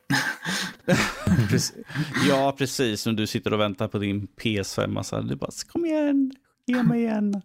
ja, 2.29 2.53
precis. 2.59 3.07
När 3.07 3.13
du 3.13 3.27
sitter 3.27 3.53
och 3.53 3.61
väntar 3.61 3.89
på 3.89 3.99
din 3.99 4.29
PS5. 4.37 5.03
Så 5.03 5.17
här, 5.17 5.23
du 5.23 5.37
bara, 5.37 5.51
kom 5.69 5.85
igen, 5.87 6.33
ge 6.67 6.83
mig 6.83 7.01
igen. 7.01 7.43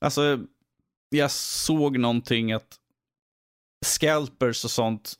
Alltså, 0.00 0.38
jag 1.08 1.30
såg 1.30 1.98
någonting 1.98 2.52
att 2.52 2.76
scalpers 3.84 4.64
och 4.64 4.70
sånt 4.70 5.14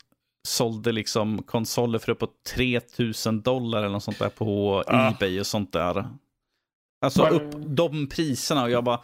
sålde 0.49 0.93
liksom 0.93 1.43
konsoler 1.43 1.99
för 1.99 2.13
uppåt 2.13 2.45
3000 2.45 3.43
dollar 3.43 3.79
eller 3.79 3.89
något 3.89 4.05
sånt 4.05 4.19
där 4.19 4.29
på 4.29 4.83
ah. 4.87 5.11
Ebay 5.11 5.41
och 5.41 5.47
sånt 5.47 5.73
där. 5.73 6.09
Alltså 7.01 7.27
upp 7.27 7.55
de 7.57 8.09
priserna 8.09 8.63
och 8.63 8.71
jag 8.71 8.85
bara, 8.85 9.01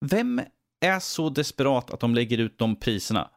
vem 0.00 0.40
är 0.80 1.00
så 1.00 1.28
desperat 1.30 1.90
att 1.90 2.00
de 2.00 2.14
lägger 2.14 2.38
ut 2.38 2.58
de 2.58 2.76
priserna? 2.76 3.30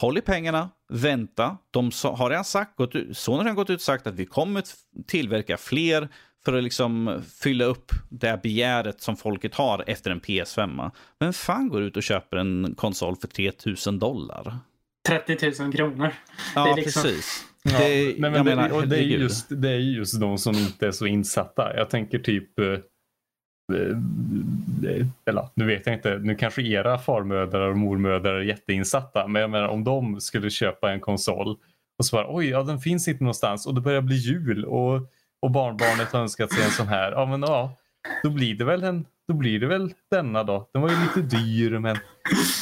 Håll 0.00 0.18
i 0.18 0.20
pengarna, 0.20 0.70
vänta. 0.88 1.56
De 1.70 1.90
har 2.04 2.30
redan 2.30 2.44
sagt, 2.44 2.76
gått 2.76 2.94
ut, 2.94 3.16
Sony 3.16 3.48
har 3.48 3.54
gått 3.56 3.70
ut 3.70 3.76
och 3.76 3.82
sagt 3.82 4.06
att 4.06 4.14
vi 4.14 4.26
kommer 4.26 4.62
tillverka 5.06 5.56
fler 5.56 6.08
för 6.44 6.52
att 6.52 6.64
liksom 6.64 7.22
fylla 7.42 7.64
upp 7.64 7.92
det 8.08 8.40
begäret 8.42 9.00
som 9.00 9.16
folket 9.16 9.54
har 9.54 9.84
efter 9.86 10.10
en 10.10 10.20
PS5. 10.20 10.90
Vem 11.20 11.32
fan 11.32 11.68
går 11.68 11.82
ut 11.82 11.96
och 11.96 12.02
köper 12.02 12.36
en 12.36 12.74
konsol 12.76 13.16
för 13.16 13.28
3000 13.28 13.98
dollar? 13.98 14.58
30 15.08 15.62
000 15.62 15.72
kronor. 15.72 16.12
Ja, 16.54 16.64
Det 16.64 16.70
är 16.70 16.76
liksom- 16.76 17.02
precis. 17.02 17.44
Ja, 17.62 17.78
Det, 17.78 18.14
men 18.18 18.32
det, 18.32 18.44
menar, 18.44 18.86
det, 18.86 18.96
är 18.96 19.00
just, 19.02 19.46
det 19.50 19.68
är 19.68 19.78
just 19.78 20.20
de 20.20 20.38
som 20.38 20.54
inte 20.54 20.86
är 20.86 20.92
så 20.92 21.06
insatta. 21.06 21.76
Jag 21.76 21.90
tänker 21.90 22.18
typ 22.18 22.58
eh, 22.58 22.66
eller 25.26 25.48
nu 25.54 25.66
vet 25.66 25.86
jag 25.86 25.94
inte, 25.94 26.18
nu 26.18 26.34
kanske 26.34 26.62
era 26.62 26.98
farmödrar 26.98 27.68
och 27.68 27.78
mormödrar 27.78 28.34
är 28.34 28.40
jätteinsatta, 28.40 29.26
men 29.26 29.42
jag 29.42 29.50
menar 29.50 29.68
om 29.68 29.84
de 29.84 30.20
skulle 30.20 30.50
köpa 30.50 30.92
en 30.92 31.00
konsol 31.00 31.56
och 31.98 32.04
så 32.04 32.16
bara 32.16 32.34
oj, 32.34 32.48
ja 32.48 32.62
den 32.62 32.78
finns 32.78 33.08
inte 33.08 33.24
någonstans 33.24 33.66
och 33.66 33.74
det 33.74 33.80
börjar 33.80 34.00
bli 34.00 34.16
jul 34.16 34.64
och, 34.64 34.94
och 35.42 35.50
barnbarnet 35.50 36.12
har 36.12 36.20
önskat 36.20 36.52
sig 36.52 36.64
en 36.64 36.70
sån 36.70 36.88
här, 36.88 37.12
ja 37.12 37.26
men 37.26 37.42
ja, 37.42 37.76
då 38.22 38.30
blir 38.30 38.54
det 38.54 38.64
väl 38.64 38.82
en 38.82 39.06
då 39.30 39.34
blir 39.34 39.60
det 39.60 39.66
väl 39.66 39.94
denna 40.10 40.44
då. 40.44 40.68
Den 40.72 40.82
var 40.82 40.88
ju 40.88 40.96
lite 41.02 41.36
dyr 41.36 41.78
men 41.78 41.96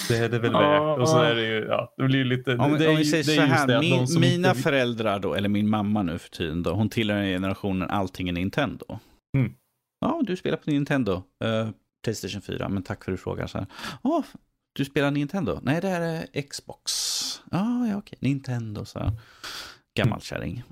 det 0.09 0.17
är 0.17 0.29
det 0.29 0.39
väl 0.39 0.53
värt. 0.53 0.99
Och 0.99 1.09
så 1.09 1.19
är 1.19 1.35
det 1.35 1.47
ju, 1.47 1.67
ja, 1.69 1.95
det 1.97 2.05
blir 2.05 2.25
lite... 2.25 2.57
Om, 2.57 2.79
det 2.79 2.85
är, 2.85 2.91
om 2.91 2.97
vi 2.97 3.05
säger 3.05 3.25
så 3.25 3.41
här, 3.41 3.81
min, 3.81 4.21
mina 4.21 4.49
inte- 4.49 4.63
föräldrar 4.63 5.19
då, 5.19 5.35
eller 5.35 5.49
min 5.49 5.69
mamma 5.69 6.03
nu 6.03 6.19
för 6.19 6.31
tiden 6.31 6.63
då, 6.63 6.71
hon 6.71 6.89
tillhör 6.89 7.23
generationen 7.23 7.91
allting 7.91 8.29
är 8.29 8.33
Nintendo. 8.33 8.99
Mm. 9.37 9.53
Ja, 10.01 10.21
du 10.27 10.37
spelar 10.37 10.57
på 10.57 10.71
Nintendo. 10.71 11.23
Eh, 11.45 11.69
Playstation 12.05 12.41
4, 12.43 12.69
men 12.69 12.83
tack 12.83 13.05
för 13.05 13.13
att 13.13 13.19
du 13.19 13.23
frågar. 13.23 13.47
Så 13.47 13.59
här. 13.59 13.67
"Åh, 14.03 14.25
du 14.73 14.85
spelar 14.85 15.11
Nintendo? 15.11 15.61
Nej, 15.63 15.81
det 15.81 15.89
här 15.89 16.01
är 16.01 16.43
Xbox. 16.43 16.93
Ah, 17.51 17.87
ja, 17.87 17.97
okej. 17.97 18.19
Nintendo, 18.21 18.85
så 18.85 18.99
här. 18.99 19.13
Gammal 19.97 20.21
kärring. 20.21 20.63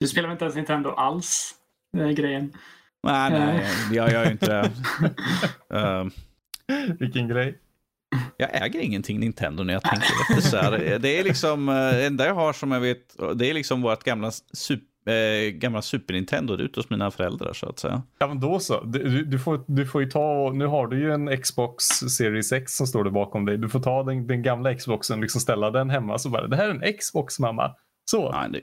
Du 0.00 0.06
spelar 0.08 0.32
inte 0.32 0.44
ens 0.44 0.56
Nintendo 0.56 0.90
alls? 0.90 1.54
Det 1.92 2.02
är 2.02 2.12
grejen. 2.12 2.52
Nej, 3.02 3.30
nej, 3.30 3.66
jag 3.92 4.12
gör 4.12 4.24
ju 4.24 4.30
inte 4.32 4.46
det. 4.46 4.70
Eh, 5.76 6.04
Vilken 6.98 7.28
grej. 7.28 7.58
Jag 8.36 8.50
äger 8.62 8.80
ingenting 8.80 9.20
Nintendo 9.20 9.62
när 9.62 9.72
jag 9.74 9.82
tänker 9.82 10.08
efter 10.30 10.40
så 10.50 10.56
här. 10.56 10.98
Det 10.98 11.18
är 11.20 11.24
liksom, 11.24 11.68
eh, 11.68 11.74
det 11.74 12.06
enda 12.06 12.26
jag 12.26 12.34
har 12.34 12.52
som 12.52 12.72
jag 12.72 12.80
vet, 12.80 13.16
det 13.34 13.50
är 13.50 13.54
liksom 13.54 13.82
vårt 13.82 14.04
gamla, 14.04 14.30
super, 14.52 14.86
eh, 15.06 15.50
gamla 15.50 15.82
Super 15.82 16.14
Nintendo 16.14 16.54
ute 16.56 16.80
hos 16.80 16.90
mina 16.90 17.10
föräldrar 17.10 17.52
så 17.52 17.68
att 17.68 17.78
säga. 17.78 18.02
Ja 18.18 18.26
men 18.26 18.40
då 18.40 18.58
så. 18.58 18.84
Du, 18.84 18.98
du- 19.02 19.24
du, 19.24 19.38
får, 19.38 19.64
du 19.66 19.86
får 19.86 20.02
ju 20.02 20.10
ta, 20.10 20.52
nu 20.54 20.66
har 20.66 20.86
du 20.86 20.98
ju 21.00 21.12
en 21.12 21.36
Xbox 21.42 21.84
Series 21.84 22.52
X 22.52 22.76
som 22.76 22.86
står 22.86 23.04
där 23.04 23.10
bakom 23.10 23.44
dig. 23.46 23.58
Du 23.58 23.68
får 23.68 23.80
ta 23.80 24.02
den, 24.02 24.26
den 24.26 24.42
gamla 24.42 24.74
Xboxen 24.74 25.16
och 25.18 25.22
liksom 25.22 25.40
ställa 25.40 25.70
den 25.70 25.90
hemma. 25.90 26.18
Så 26.18 26.30
bara, 26.30 26.46
det 26.46 26.56
här 26.56 26.68
är 26.68 26.74
en 26.86 26.92
Xbox 26.98 27.38
mamma. 27.38 27.74
Så, 28.10 28.30
Ja, 28.32 28.48
det, 28.48 28.60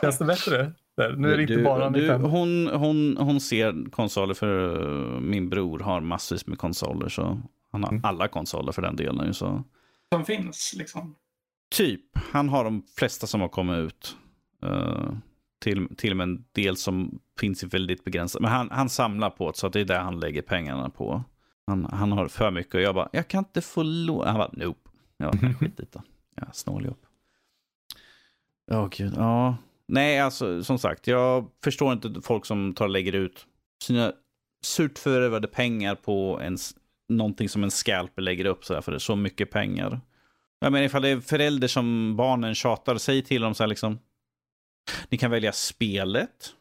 känns 0.00 0.18
det 0.18 0.24
bättre? 0.24 0.72
Där. 0.96 1.16
Nu 1.16 1.32
är 1.32 1.36
det 1.36 1.42
inte 1.42 1.54
du, 1.54 1.62
bara 1.64 1.90
du, 1.90 1.98
Nintendo. 2.00 2.28
hon, 2.28 2.66
hon, 2.68 3.16
hon 3.16 3.40
ser 3.40 3.90
konsoler 3.90 4.34
för 4.34 4.82
eh, 5.14 5.20
min 5.20 5.48
bror 5.48 5.78
har 5.78 6.00
massvis 6.00 6.46
med 6.46 6.58
konsoler 6.58 7.08
så 7.08 7.40
han 7.72 7.82
har 7.84 7.90
Mm. 7.90 8.04
alla 8.04 8.28
konsoler 8.28 8.72
för 8.72 8.82
den 8.82 8.96
delen. 8.96 9.26
ju, 9.26 9.32
Så. 9.32 9.64
Som 10.12 10.24
finns 10.24 10.74
liksom. 10.78 11.14
Typ, 11.74 12.00
han 12.32 12.48
har 12.48 12.64
de 12.64 12.82
flesta 12.98 13.26
som 13.26 13.40
har 13.40 13.48
kommit 13.48 13.78
ut. 13.78 14.16
Eh, 14.64 15.08
till, 15.62 15.96
till 15.96 16.10
och 16.10 16.16
med 16.16 16.24
en 16.24 16.44
del 16.52 16.76
som 16.76 17.20
finns 17.40 17.62
i 17.62 17.66
väldigt 17.66 18.04
begränsat. 18.04 18.42
Men 18.42 18.50
han, 18.50 18.70
han 18.70 18.88
samlar 18.88 19.30
på 19.30 19.50
det 19.50 19.56
så 19.56 19.66
att 19.66 19.72
det 19.72 19.80
är 19.80 19.84
det 19.84 19.98
han 19.98 20.20
lägger 20.20 20.42
pengarna 20.42 20.90
på. 20.90 21.24
Han, 21.66 21.84
han 21.84 22.12
har 22.12 22.28
för 22.28 22.50
mycket 22.50 22.74
och 22.74 22.80
jag 22.80 22.94
bara, 22.94 23.08
jag 23.12 23.28
kan 23.28 23.38
inte 23.38 23.60
få 23.60 23.82
låna. 23.82 24.30
Han 24.30 24.38
bara, 24.38 24.50
nope. 24.52 24.90
bara, 25.18 25.54
skit 25.54 25.80
i 25.80 25.86
det. 25.92 26.02
Ja, 26.36 26.46
snåljåp. 26.52 26.98
Åh 28.70 28.88
gud, 28.90 29.14
ja. 29.16 29.56
Nej, 29.88 30.20
alltså 30.20 30.64
som 30.64 30.78
sagt, 30.78 31.06
jag 31.06 31.48
förstår 31.64 31.92
inte 31.92 32.20
folk 32.22 32.46
som 32.46 32.74
tar 32.74 32.84
och 32.84 32.90
lägger 32.90 33.12
ut 33.12 33.46
sina 33.82 34.12
surt 34.64 34.98
förvärvade 34.98 35.48
pengar 35.48 35.94
på 35.94 36.40
en, 36.42 36.58
någonting 37.08 37.48
som 37.48 37.64
en 37.64 37.70
scalper 37.70 38.22
lägger 38.22 38.44
upp 38.44 38.64
så 38.64 38.82
för 38.82 38.92
det 38.92 38.96
är 38.96 38.98
så 38.98 39.16
mycket 39.16 39.50
pengar. 39.50 40.00
Jag 40.60 40.72
menar 40.72 40.86
ifall 40.86 41.02
det 41.02 41.08
är 41.08 41.20
förälder 41.20 41.68
som 41.68 42.16
barnen 42.16 42.54
tjatar, 42.54 42.96
säg 42.96 43.22
till 43.22 43.42
dem 43.42 43.54
så 43.54 43.62
här 43.62 43.68
liksom. 43.68 43.98
Ni 45.08 45.18
kan 45.18 45.30
välja 45.30 45.52
spelet. 45.52 46.52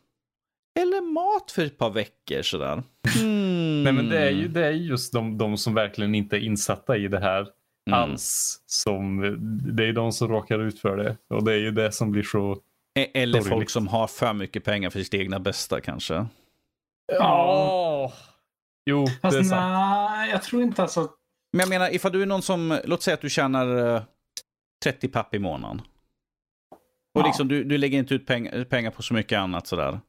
Eller 0.79 1.01
mat 1.01 1.51
för 1.51 1.65
ett 1.65 1.77
par 1.77 1.89
veckor 1.89 2.41
sådär. 2.41 2.83
Mm. 3.19 3.83
Nej 3.83 3.93
men 3.93 4.09
det 4.09 4.19
är 4.19 4.29
ju 4.31 4.47
det 4.47 4.65
är 4.65 4.71
just 4.71 5.13
de, 5.13 5.37
de 5.37 5.57
som 5.57 5.73
verkligen 5.73 6.15
inte 6.15 6.35
är 6.37 6.39
insatta 6.39 6.97
i 6.97 7.07
det 7.07 7.19
här 7.19 7.47
Mm. 7.87 7.99
alls. 7.99 8.59
Som, 8.65 9.19
det 9.75 9.85
är 9.85 9.93
de 9.93 10.11
som 10.11 10.27
råkar 10.27 10.59
ut 10.59 10.79
för 10.79 10.97
det. 10.97 11.17
Och 11.29 11.43
det 11.43 11.53
är 11.53 11.57
ju 11.57 11.71
det 11.71 11.91
som 11.91 12.11
blir 12.11 12.23
så... 12.23 12.57
E- 12.99 13.11
Eller 13.13 13.39
folk 13.39 13.49
sorgligt. 13.49 13.71
som 13.71 13.87
har 13.87 14.07
för 14.07 14.33
mycket 14.33 14.63
pengar 14.63 14.89
för 14.89 14.99
sitt 15.03 15.13
egna 15.13 15.39
bästa 15.39 15.81
kanske. 15.81 16.25
Ja. 17.13 18.13
Jo, 18.85 19.05
det 19.05 19.11
är 19.11 19.31
Fast 19.31 19.49
sant. 19.49 19.49
nej, 19.51 20.29
jag 20.29 20.43
tror 20.43 20.61
inte 20.63 20.81
alltså. 20.81 21.01
Men 21.53 21.59
jag 21.59 21.69
menar, 21.69 21.95
ifall 21.95 22.11
du 22.11 22.21
är 22.21 22.25
någon 22.25 22.41
som, 22.41 22.79
låt 22.85 23.03
säga 23.03 23.13
att 23.13 23.21
du 23.21 23.29
tjänar 23.29 23.95
eh, 23.95 24.01
30 24.83 25.07
papp 25.07 25.35
i 25.35 25.39
månaden. 25.39 25.81
Och 27.13 27.21
Ja. 27.21 27.25
liksom 27.25 27.47
du, 27.47 27.63
du 27.63 27.77
lägger 27.77 27.99
inte 27.99 28.13
ut 28.15 28.25
pengar, 28.25 28.63
pengar 28.63 28.91
på 28.91 29.01
så 29.01 29.13
mycket 29.13 29.39
annat 29.39 29.67
sådär. 29.67 29.99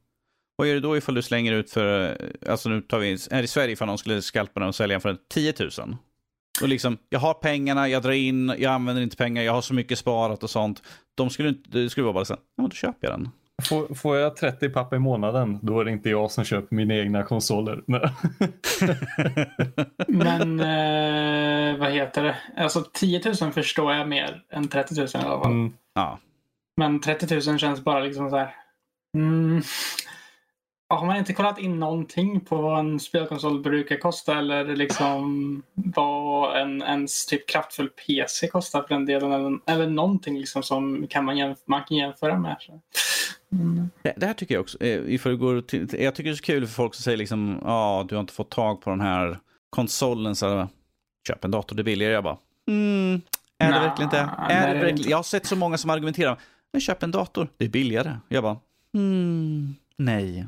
Vad 0.55 0.67
gör 0.67 0.73
du 0.75 0.79
då 0.81 0.97
ifall 0.97 1.15
du 1.15 1.21
slänger 1.21 1.53
ut 1.53 1.71
för, 1.71 2.17
alltså 2.49 2.69
nu 2.69 2.81
tar 2.81 2.99
vi, 2.99 3.17
här 3.31 3.43
i 3.43 3.47
Sverige 3.47 3.71
ifall 3.73 3.87
någon 3.87 3.97
skulle 3.97 4.21
skalpa 4.21 4.59
den 4.59 4.69
och 4.69 4.75
sälja 4.75 4.99
för 4.99 5.17
10 5.33 5.53
000. 5.59 5.69
Och 6.61 6.67
liksom, 6.69 6.97
jag 7.09 7.19
har 7.19 7.33
pengarna, 7.33 7.87
jag 7.89 8.01
drar 8.03 8.11
in, 8.11 8.53
jag 8.57 8.73
använder 8.73 9.01
inte 9.03 9.17
pengar, 9.17 9.43
jag 9.43 9.53
har 9.53 9.61
så 9.61 9.73
mycket 9.73 9.97
sparat 9.99 10.43
och 10.43 10.49
sånt. 10.49 10.83
De 11.15 11.29
skulle 11.29 11.49
inte, 11.49 11.69
det 11.69 11.89
skulle 11.89 12.03
vara 12.03 12.13
bara 12.13 12.25
så 12.25 12.33
här, 12.33 12.39
ja 12.55 12.61
men 12.61 12.69
då 12.69 12.73
köper 12.75 13.07
jag 13.07 13.19
den. 13.19 13.29
Får, 13.69 13.95
får 13.95 14.17
jag 14.17 14.35
30 14.35 14.69
papp 14.69 14.93
i 14.93 14.99
månaden, 14.99 15.59
då 15.61 15.79
är 15.79 15.85
det 15.85 15.91
inte 15.91 16.09
jag 16.09 16.31
som 16.31 16.43
köper 16.43 16.75
mina 16.75 16.95
egna 16.95 17.23
konsoler. 17.23 17.83
Men 20.07 20.59
eh, 20.59 21.79
vad 21.79 21.91
heter 21.91 22.23
det? 22.23 22.35
Alltså 22.57 22.83
10 22.93 23.21
000 23.41 23.51
förstår 23.51 23.93
jag 23.93 24.07
mer 24.09 24.43
än 24.51 24.67
30 24.67 24.95
000 24.95 25.07
i 25.13 25.17
alla 25.17 25.43
fall. 25.43 25.51
Mm. 25.51 25.73
Ja, 25.93 26.19
Men 26.77 27.01
30 27.01 27.49
000 27.49 27.59
känns 27.59 27.83
bara 27.83 27.99
liksom 27.99 28.29
så 28.29 28.37
här. 28.37 28.55
Mm. 29.17 29.61
Har 30.89 31.05
man 31.05 31.17
inte 31.17 31.33
kollat 31.33 31.59
in 31.59 31.79
någonting 31.79 32.39
på 32.39 32.57
vad 32.57 32.79
en 32.79 32.99
spelkonsol 32.99 33.61
brukar 33.61 33.97
kosta 33.97 34.37
eller 34.37 34.75
liksom 34.75 35.63
vad 35.73 36.61
en 36.61 36.81
ens 36.81 37.25
typ 37.25 37.49
kraftfull 37.49 37.89
PC 37.89 38.47
kostar 38.47 38.81
för 38.81 38.89
den 38.89 39.05
delen 39.05 39.31
eller, 39.31 39.59
eller 39.67 39.87
någonting 39.87 40.37
liksom 40.39 40.63
som 40.63 41.07
kan 41.09 41.25
man, 41.25 41.35
jämf- 41.37 41.63
man 41.65 41.83
kan 41.83 41.97
jämföra 41.97 42.39
med. 42.39 42.57
Mm. 43.51 43.89
Det, 44.01 44.13
det 44.17 44.25
här 44.25 44.33
tycker 44.33 44.55
jag 44.55 44.61
också. 44.61 44.83
eh, 44.83 45.13
Ifall 45.13 45.31
du 45.31 45.37
går 45.37 45.61
till, 45.61 45.87
jag 46.01 46.15
tycker 46.15 46.29
det 46.29 46.33
är 46.33 46.37
så 46.37 46.43
kul 46.43 46.67
för 46.67 46.73
folk 46.73 46.95
som 46.95 47.03
säger 47.03 47.17
liksom, 47.17 47.59
ja, 47.61 47.71
ah, 47.71 48.03
du 48.03 48.15
har 48.15 48.19
inte 48.21 48.33
fått 48.33 48.49
tag 48.51 48.81
på 48.81 48.89
den 48.89 49.01
här 49.01 49.39
konsolen, 49.69 50.35
så 50.35 50.67
köp 51.27 51.45
en 51.45 51.51
dator, 51.51 51.75
det 51.75 51.81
är 51.81 51.83
billigare. 51.83 52.13
Jag 52.13 52.23
bara, 52.23 52.37
mm, 52.67 53.21
är 53.57 53.65
det 53.71 53.71
Nja, 53.71 53.79
verkligen 53.87 54.09
det? 54.11 54.29
nej, 54.39 54.55
Är 54.57 54.61
det 54.61 54.67
det 54.67 54.67
det 54.67 54.73
verkligen? 54.73 54.97
inte. 54.97 55.09
Jag 55.09 55.17
har 55.17 55.23
sett 55.23 55.45
så 55.45 55.55
många 55.55 55.77
som 55.77 55.89
argumenterar, 55.89 56.37
men 56.73 56.81
köp 56.81 57.03
en 57.03 57.11
dator, 57.11 57.47
det 57.57 57.65
är 57.65 57.69
billigare. 57.69 58.17
Jag 58.27 58.43
bara, 58.43 58.57
mm, 58.93 59.75
nej. 59.97 60.47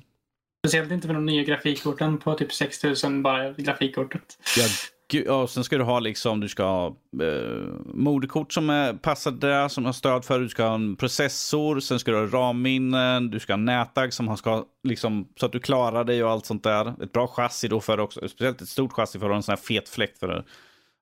Speciellt 0.66 0.92
inte 0.92 1.08
med 1.08 1.16
de 1.16 1.26
nya 1.26 1.44
grafikkorten 1.44 2.18
på 2.18 2.34
typ 2.34 2.54
6000 2.54 3.24
bara 3.24 3.52
grafikkortet. 3.52 4.38
Ja, 4.58 4.66
gud, 5.12 5.24
ja, 5.28 5.48
sen 5.48 5.64
ska 5.64 5.78
du 5.78 5.84
ha 5.84 6.00
liksom, 6.00 6.40
du 6.40 6.50
ska 6.50 6.64
ha 6.64 6.88
eh, 7.22 7.64
moderkort 7.86 8.54
som 8.54 8.70
är 8.70 8.94
passade, 8.94 9.70
som 9.70 9.86
har 9.86 9.94
stöd 9.94 10.26
för, 10.26 10.40
du 10.40 10.50
ska 10.50 10.64
ha 10.64 10.76
en 10.76 10.96
processor, 10.96 11.80
sen 11.80 12.00
ska 12.00 12.12
du 12.12 12.18
ha 12.18 12.26
RAM-minnen, 12.26 13.30
du 13.30 13.40
ska 13.40 13.54
ha 13.54 13.58
nätagg 13.58 14.14
som 14.14 14.38
ska, 14.38 14.66
liksom, 14.84 15.28
så 15.40 15.46
att 15.46 15.52
du 15.52 15.60
klarar 15.60 16.04
dig 16.04 16.24
och 16.24 16.32
allt 16.32 16.46
sånt 16.46 16.64
där. 16.64 17.04
Ett 17.04 17.12
bra 17.12 17.28
chassi 17.28 17.68
då 17.68 17.82
för 17.82 18.00
också, 18.00 18.30
speciellt 18.30 18.62
ett 18.62 18.70
stort 18.70 18.94
chassi 18.94 19.20
för 19.20 19.26
att 19.26 19.32
ha 19.32 19.38
en 19.38 19.44
sån 19.44 19.52
här 19.52 19.58
fet 19.58 19.90
fläkt 19.90 20.20
för 20.20 20.30
att 20.30 20.46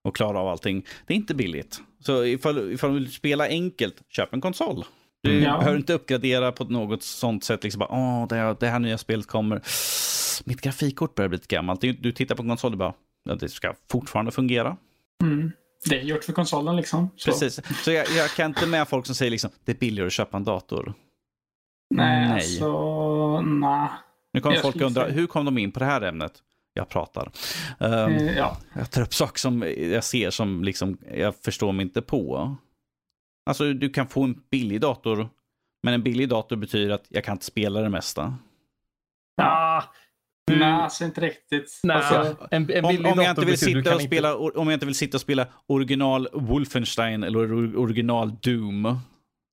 och 0.03 0.15
klara 0.15 0.39
av 0.39 0.47
allting. 0.47 0.85
Det 1.05 1.13
är 1.13 1.17
inte 1.17 1.35
billigt. 1.35 1.81
Så 1.99 2.23
ifall, 2.23 2.71
ifall 2.71 2.93
du 2.93 2.99
vill 2.99 3.11
spela 3.13 3.47
enkelt, 3.47 3.95
köp 4.09 4.33
en 4.33 4.41
konsol. 4.41 4.85
Du 5.23 5.39
Ja. 5.41 5.57
behöver 5.57 5.77
inte 5.77 5.93
uppgradera 5.93 6.51
på 6.51 6.63
något 6.63 7.03
sånt 7.03 7.43
sätt. 7.43 7.63
Liksom 7.63 7.79
bara, 7.79 7.89
Åh, 7.91 8.27
det, 8.27 8.35
här, 8.35 8.57
det 8.59 8.67
här 8.67 8.79
nya 8.79 8.97
spelet 8.97 9.27
kommer. 9.27 9.61
Mitt 10.45 10.61
grafikkort 10.61 11.15
börjar 11.15 11.29
bli 11.29 11.37
lite 11.37 11.55
gammalt. 11.55 11.81
Du, 11.81 11.93
du 11.93 12.11
tittar 12.11 12.35
på 12.35 12.41
en 12.41 12.47
konsol 12.49 12.71
och 12.71 12.77
bara, 12.77 12.93
ja, 13.23 13.35
det 13.35 13.49
ska 13.49 13.73
fortfarande 13.91 14.31
fungera. 14.31 14.77
Mm. 15.23 15.51
Det 15.85 15.99
är 15.99 16.03
gjort 16.03 16.23
för 16.23 16.33
konsolen 16.33 16.75
liksom. 16.75 17.09
Så. 17.15 17.31
Precis. 17.31 17.59
Så 17.83 17.91
jag, 17.91 18.05
jag 18.17 18.29
kan 18.29 18.45
inte 18.45 18.67
med 18.67 18.87
folk 18.87 19.05
som 19.05 19.15
säger 19.15 19.31
liksom, 19.31 19.51
det 19.65 19.71
är 19.71 19.75
billigare 19.75 20.07
att 20.07 20.13
köpa 20.13 20.37
en 20.37 20.43
dator. 20.43 20.93
Nej, 21.95 22.27
Nej. 22.27 22.33
alltså 22.33 23.41
nej. 23.41 23.89
Nu 24.33 24.41
kommer 24.41 24.55
Jag 24.55 24.61
folk 24.63 24.81
undra, 24.81 25.05
hur 25.05 25.27
kom 25.27 25.45
de 25.45 25.57
in 25.57 25.71
på 25.71 25.79
det 25.79 25.85
här 25.85 26.01
ämnet? 26.01 26.33
Jag 26.73 26.89
pratar. 26.89 27.31
Um, 27.79 28.27
ja. 28.37 28.57
Jag 28.75 28.91
tar 28.91 29.01
upp 29.01 29.13
saker 29.13 29.39
som 29.39 29.63
jag 29.77 30.03
ser 30.03 30.29
som 30.29 30.63
liksom, 30.63 30.97
jag 31.15 31.35
förstår 31.35 31.71
mig 31.71 31.83
inte 31.83 32.01
på. 32.01 32.55
Alltså 33.45 33.73
du 33.73 33.89
kan 33.89 34.07
få 34.07 34.23
en 34.23 34.43
billig 34.51 34.81
dator, 34.81 35.29
men 35.83 35.93
en 35.93 36.03
billig 36.03 36.29
dator 36.29 36.55
betyder 36.55 36.93
att 36.93 37.05
jag 37.09 37.23
kan 37.23 37.31
inte 37.35 37.45
spela 37.45 37.81
det 37.81 37.89
mesta. 37.89 38.37
Ah, 39.41 39.83
du- 40.47 40.59
Nej, 40.59 40.71
alltså 40.73 41.05
inte 41.05 41.21
riktigt. 41.21 41.79
Nej, 41.83 41.97
Alltså, 41.97 42.47
en, 42.51 42.71
en 42.71 42.85
Om, 42.85 42.91
billig 42.95 43.11
om, 43.11 43.19
jag 43.21 43.29
inte 43.29 43.45
vill 43.45 43.57
sitta 43.57 43.95
och 43.95 44.01
spela, 44.01 44.35
om 44.37 44.67
jag 44.67 44.73
inte 44.73 44.85
vill 44.85 44.95
sitta 44.95 45.17
och 45.17 45.21
spela 45.21 45.47
original 45.67 46.27
Wolfenstein 46.33 47.23
eller 47.23 47.39
or- 47.39 47.75
original 47.77 48.35
Doom, 48.41 48.97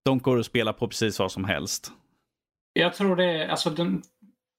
de 0.04 0.18
går 0.18 0.38
att 0.38 0.46
spela 0.46 0.72
på 0.72 0.88
precis 0.88 1.18
vad 1.18 1.32
som 1.32 1.44
helst. 1.44 1.92
jag 2.72 2.94
tror 2.94 3.16
det 3.16 3.24
är, 3.24 3.48
alltså 3.48 3.70
den, 3.70 4.02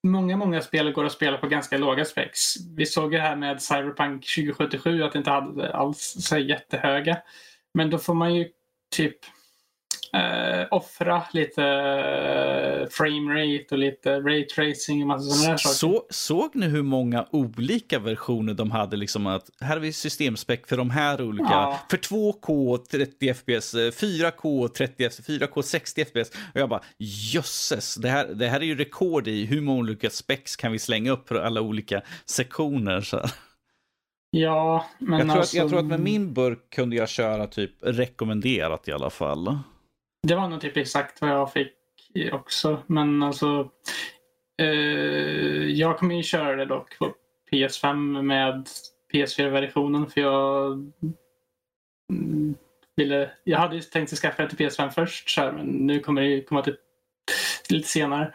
många, 0.08 0.38
många 0.38 0.62
spel 0.62 0.92
går 0.92 1.06
att 1.06 1.12
spela 1.12 1.38
på 1.38 1.48
ganska 1.48 1.78
låga 1.78 2.06
specs. 2.06 2.56
Vi 2.78 2.86
såg 2.86 3.14
ju 3.14 3.20
här 3.20 3.36
med 3.36 3.62
Cyberpunk 3.62 4.26
2077 4.36 5.04
att 5.04 5.12
det 5.12 5.18
inte 5.18 5.32
hade 5.32 5.74
alls 5.74 6.16
så 6.20 6.38
jättehöga. 6.38 7.18
Men 7.74 7.90
då 7.90 7.98
får 7.98 8.14
man 8.14 8.36
ju 8.36 8.48
typ 8.92 9.18
eh, 10.14 10.68
offra 10.72 11.24
lite 11.34 11.64
eh, 11.64 12.90
framerate 12.90 13.66
och 13.72 13.78
lite 13.78 14.20
raytracing 14.20 15.02
och 15.02 15.08
massa 15.08 15.30
sådana 15.30 15.52
där 15.52 15.58
saker. 15.58 15.76
Så, 15.76 16.06
såg 16.10 16.56
ni 16.56 16.68
hur 16.68 16.82
många 16.82 17.28
olika 17.32 18.00
versioner 18.00 18.54
de 18.54 18.72
hade? 18.72 18.98
Liksom 18.98 19.28
att 19.28 19.50
här 19.62 19.70
har 19.70 19.80
vi 19.80 19.94
systemspec 19.94 20.60
för 20.68 20.78
de 20.78 20.90
här 20.90 21.22
olika. 21.22 21.50
Ja. 21.50 21.80
För 21.90 21.98
2K 21.98 22.78
30 22.78 23.34
FPS, 23.34 23.74
eh, 23.74 23.92
4K 23.92 24.68
30 24.68 25.10
FPS, 25.10 25.28
4K 25.28 25.62
60 25.62 26.06
FPS. 26.06 26.30
Och 26.54 26.60
jag 26.60 26.70
bara 26.70 26.82
jösses, 27.34 27.96
det 27.96 28.10
här, 28.10 28.28
det 28.28 28.48
här 28.48 28.60
är 28.60 28.66
ju 28.66 28.76
rekord 28.76 29.28
i 29.28 29.46
hur 29.46 29.62
många 29.62 29.80
olika 29.80 30.10
specs 30.10 30.56
kan 30.56 30.72
vi 30.72 30.80
slänga 30.80 31.12
upp 31.12 31.28
för 31.28 31.36
alla 31.36 31.62
olika 31.62 32.02
sektioner. 32.26 33.02
Så 33.02 33.18
här. 33.18 33.32
Ja, 34.34 34.86
men 35.00 35.20
Jag, 35.20 35.28
tror 35.28 35.38
alltså, 35.38 35.58
att, 35.58 35.62
jag 35.62 35.70
tror 35.70 35.80
att 35.80 35.86
med 35.86 36.00
min 36.00 36.34
burk 36.34 36.70
kunde 36.70 36.96
jag 36.96 37.10
köra 37.10 37.48
typ 37.48 37.72
rekommenderat 37.82 38.88
i 38.88 38.92
alla 38.92 39.10
fall. 39.10 39.60
Det 40.28 40.36
var 40.36 40.48
nog 40.48 40.62
typ 40.62 40.78
exakt 40.78 41.22
vad 41.22 41.30
jag 41.30 41.54
fick 41.54 41.74
också. 42.32 42.82
Men 42.88 43.24
alltså. 43.24 43.70
Eh, 44.62 44.68
jag 45.70 45.98
kommer 45.98 46.16
ju 46.16 46.24
köra 46.24 46.56
det 46.56 46.66
dock 46.66 46.98
på 47.00 47.14
PS5 47.52 48.22
med 48.22 48.68
PS4-versionen 49.14 50.10
för 50.10 50.22
jag 50.22 50.72
mm, 52.10 52.56
ville. 52.96 53.32
Jag 53.44 53.60
hade 53.60 53.76
ju 53.76 53.82
tänkt 53.82 54.14
att 54.14 54.20
skaffa 54.20 54.44
det 54.44 54.50
till 54.50 54.68
PS5 54.68 54.90
först 54.90 55.30
så 55.30 55.42
här, 55.42 55.52
men 55.52 55.66
nu 55.66 56.00
kommer 56.00 56.22
det 56.22 56.28
ju 56.28 56.44
komma 56.44 56.62
till 56.62 56.76
lite 57.70 57.88
senare. 57.88 58.34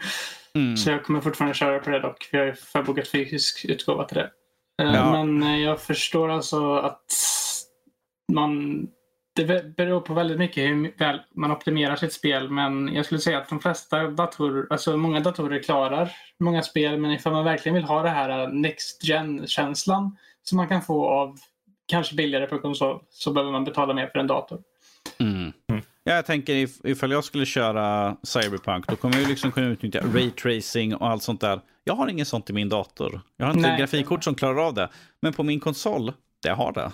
Mm. 0.55 0.77
Så 0.77 0.91
jag 0.91 1.05
kommer 1.05 1.21
fortfarande 1.21 1.55
köra 1.55 1.79
på 1.79 1.91
det 1.91 2.01
dock. 2.01 2.25
För 2.25 2.39
jag 2.39 2.47
har 2.47 2.53
förbokat 2.53 3.09
fysisk 3.09 3.65
utgåva 3.65 4.05
till 4.05 4.17
det. 4.17 4.31
Eh, 4.83 4.95
Ja. 4.95 5.13
Men 5.13 5.43
eh, 5.43 5.59
jag 5.59 5.81
förstår 5.81 6.29
alltså 6.29 6.75
att 6.77 7.13
man 8.33 8.87
det 9.37 9.77
beror 9.77 10.01
på 10.01 10.15
väldigt 10.15 10.39
mycket 10.39 10.65
hur 10.65 10.99
väl 10.99 11.21
man 11.35 11.51
optimerar 11.51 11.97
sitt 11.97 12.13
spel. 12.13 12.51
Men 12.51 12.95
jag 12.95 13.05
skulle 13.05 13.21
säga 13.21 13.39
att 13.39 13.49
de 13.49 13.61
flesta 13.61 14.11
datorer, 14.11 14.67
alltså 14.71 14.97
många 14.97 15.21
datorer 15.21 15.63
klarar 15.63 16.13
många 16.41 16.63
spel. 16.63 16.99
Men 16.99 17.11
ifall 17.11 17.33
man 17.33 17.45
verkligen 17.45 17.75
vill 17.75 17.85
ha 17.85 18.03
det 18.03 18.09
här 18.09 18.43
eh, 18.43 18.49
Next 18.49 19.05
Gen-känslan 19.05 20.17
som 20.43 20.57
man 20.57 20.69
kan 20.69 20.83
få 20.83 21.09
av 21.09 21.39
kanske 21.87 22.15
billigare 22.15 22.47
på 22.47 22.59
konsol 22.59 23.01
så 23.11 23.33
behöver 23.33 23.53
man 23.53 23.65
betala 23.65 23.95
mer 23.95 24.07
för 24.07 24.19
en 24.19 24.27
dator. 24.27 24.61
Mm. 25.19 25.53
Ja, 26.05 26.15
jag 26.15 26.27
tänker 26.27 26.55
if, 26.55 26.71
ifall 26.85 27.13
jag 27.13 27.25
skulle 27.25 27.47
köra 27.47 28.17
Cyberpunk 28.23 28.87
då 28.87 28.97
kommer 28.97 29.15
jag 29.15 29.23
ju 29.23 29.29
liksom 29.29 29.53
kunna 29.53 29.67
utnyttja 29.67 30.01
raytracing 30.15 30.95
och 30.95 31.09
allt 31.09 31.23
sånt 31.23 31.41
där. 31.41 31.61
Jag 31.89 31.95
har 31.95 32.09
inget 32.09 32.29
sånt 32.29 32.51
i 32.51 32.53
min 32.53 32.69
dator. 32.69 33.21
Jag 33.37 33.47
har 33.47 33.55
inte 33.55 33.69
Nej. 33.69 33.79
grafikkort 33.81 34.25
som 34.25 34.35
klarar 34.35 34.67
av 34.67 34.75
det. 34.75 34.89
Men 35.21 35.33
på 35.33 35.43
min 35.43 35.61
konsol, 35.61 36.13
det 36.43 36.51
har 36.51 36.73
det. 36.73 36.93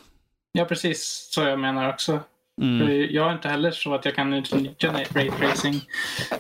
Ja, 0.53 0.65
precis 0.65 1.29
så 1.31 1.43
jag 1.43 1.59
menar 1.59 1.89
också. 1.89 2.21
Mm. 2.63 3.07
Jag 3.11 3.29
är 3.29 3.33
inte 3.33 3.49
heller 3.49 3.71
så 3.71 3.95
att 3.95 4.05
jag 4.05 4.15
kan 4.15 4.33
utnyttja 4.33 4.93
raytracing. 5.15 5.81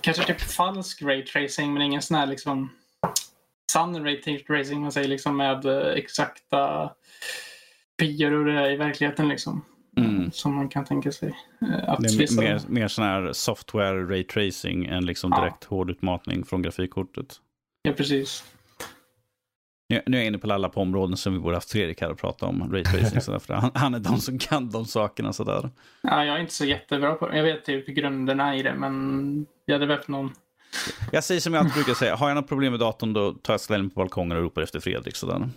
Kanske 0.01 0.25
typ 0.25 0.41
falsk 0.41 1.03
raytracing 1.03 1.73
men 1.73 1.83
ingen 1.83 2.03
sån 2.03 2.17
här 2.17 2.27
liksom 2.27 2.71
sann 3.73 4.05
raytracing 4.05 4.81
man 4.83 4.93
säger 4.93 5.09
liksom 5.09 5.37
med 5.37 5.65
eh, 5.65 5.93
exakta 5.95 6.91
pior 7.99 8.33
och 8.33 8.45
det 8.45 8.73
i 8.73 8.77
verkligheten 8.77 9.29
liksom. 9.29 9.65
Mm. 9.97 10.31
Som 10.33 10.55
man 10.55 10.69
kan 10.69 10.85
tänka 10.85 11.13
sig. 11.13 11.29
eh, 11.61 11.89
Att 11.89 12.03
Det 12.03 12.09
är 12.09 12.41
mer, 12.41 12.61
mer 12.69 12.89
sån 12.89 13.05
här 13.05 13.33
software 13.33 14.03
raytracing 14.17 14.85
än 14.87 15.07
liksom 15.07 15.31
Ja. 15.37 15.41
direkt 15.41 15.65
hård 15.65 15.91
utmatning 15.91 16.45
från 16.45 16.63
grafikkortet. 16.63 17.41
Ja, 17.83 17.93
precis. 17.93 18.45
Nu 19.89 20.03
nu 20.07 20.17
är 20.17 20.21
jag 20.21 20.27
inne 20.27 20.39
på 20.39 20.53
alla 20.53 20.69
på 20.69 20.81
områden 20.81 21.17
som 21.17 21.33
vi 21.33 21.39
borde 21.39 21.57
haft 21.57 21.71
Fredrik 21.73 22.01
här 22.01 22.11
och 22.11 22.19
prata 22.19 22.47
om 22.47 22.73
raytracing. 22.73 23.21
så 23.21 23.33
därför 23.33 23.55
han, 23.55 23.71
han 23.75 23.95
är 23.95 23.99
de 23.99 24.19
som 24.21 24.39
kan 24.39 24.71
de 24.71 24.85
sakerna 24.85 25.33
sådär. 25.33 25.71
Ja, 26.03 26.25
jag 26.25 26.37
är 26.37 26.41
inte 26.41 26.53
så 26.55 26.65
jättebra 26.65 27.15
på 27.15 27.29
det. 27.29 27.37
Jag 27.37 27.45
vet 27.45 27.65
typ 27.65 27.87
grunderna 27.87 28.57
i 28.57 28.63
det 28.63 28.75
men 28.75 29.47
jag 29.65 29.75
hade 29.75 29.87
behövt 29.87 30.09
någon. 30.09 30.33
Jag 31.13 31.25
säger 31.25 31.41
som 31.41 31.55
jag 31.55 31.61
alltid 31.61 31.75
brukar 31.75 31.95
säga, 31.95 32.17
har 32.17 32.29
jag 32.29 32.35
något 32.35 32.49
problem 32.49 32.73
med 32.73 32.81
datorn 32.81 33.13
då 33.13 33.33
tar 33.33 33.53
jag 33.53 33.61
ställer 33.61 33.83
mig 33.83 33.91
på 33.93 34.01
balkongen 34.01 34.37
och 34.37 34.43
ropar 34.43 34.63
efter 34.63 34.81
Fredrik. 34.81 35.17
Sådär. 35.17 35.49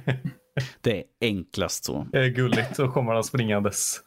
det 0.80 0.98
är 0.98 1.04
enklast 1.20 1.84
så. 1.84 2.06
Det 2.12 2.18
är 2.18 2.28
gulligt, 2.28 2.76
så 2.76 2.88
kommer 2.88 3.14
han 3.14 3.24
springandes. 3.24 4.00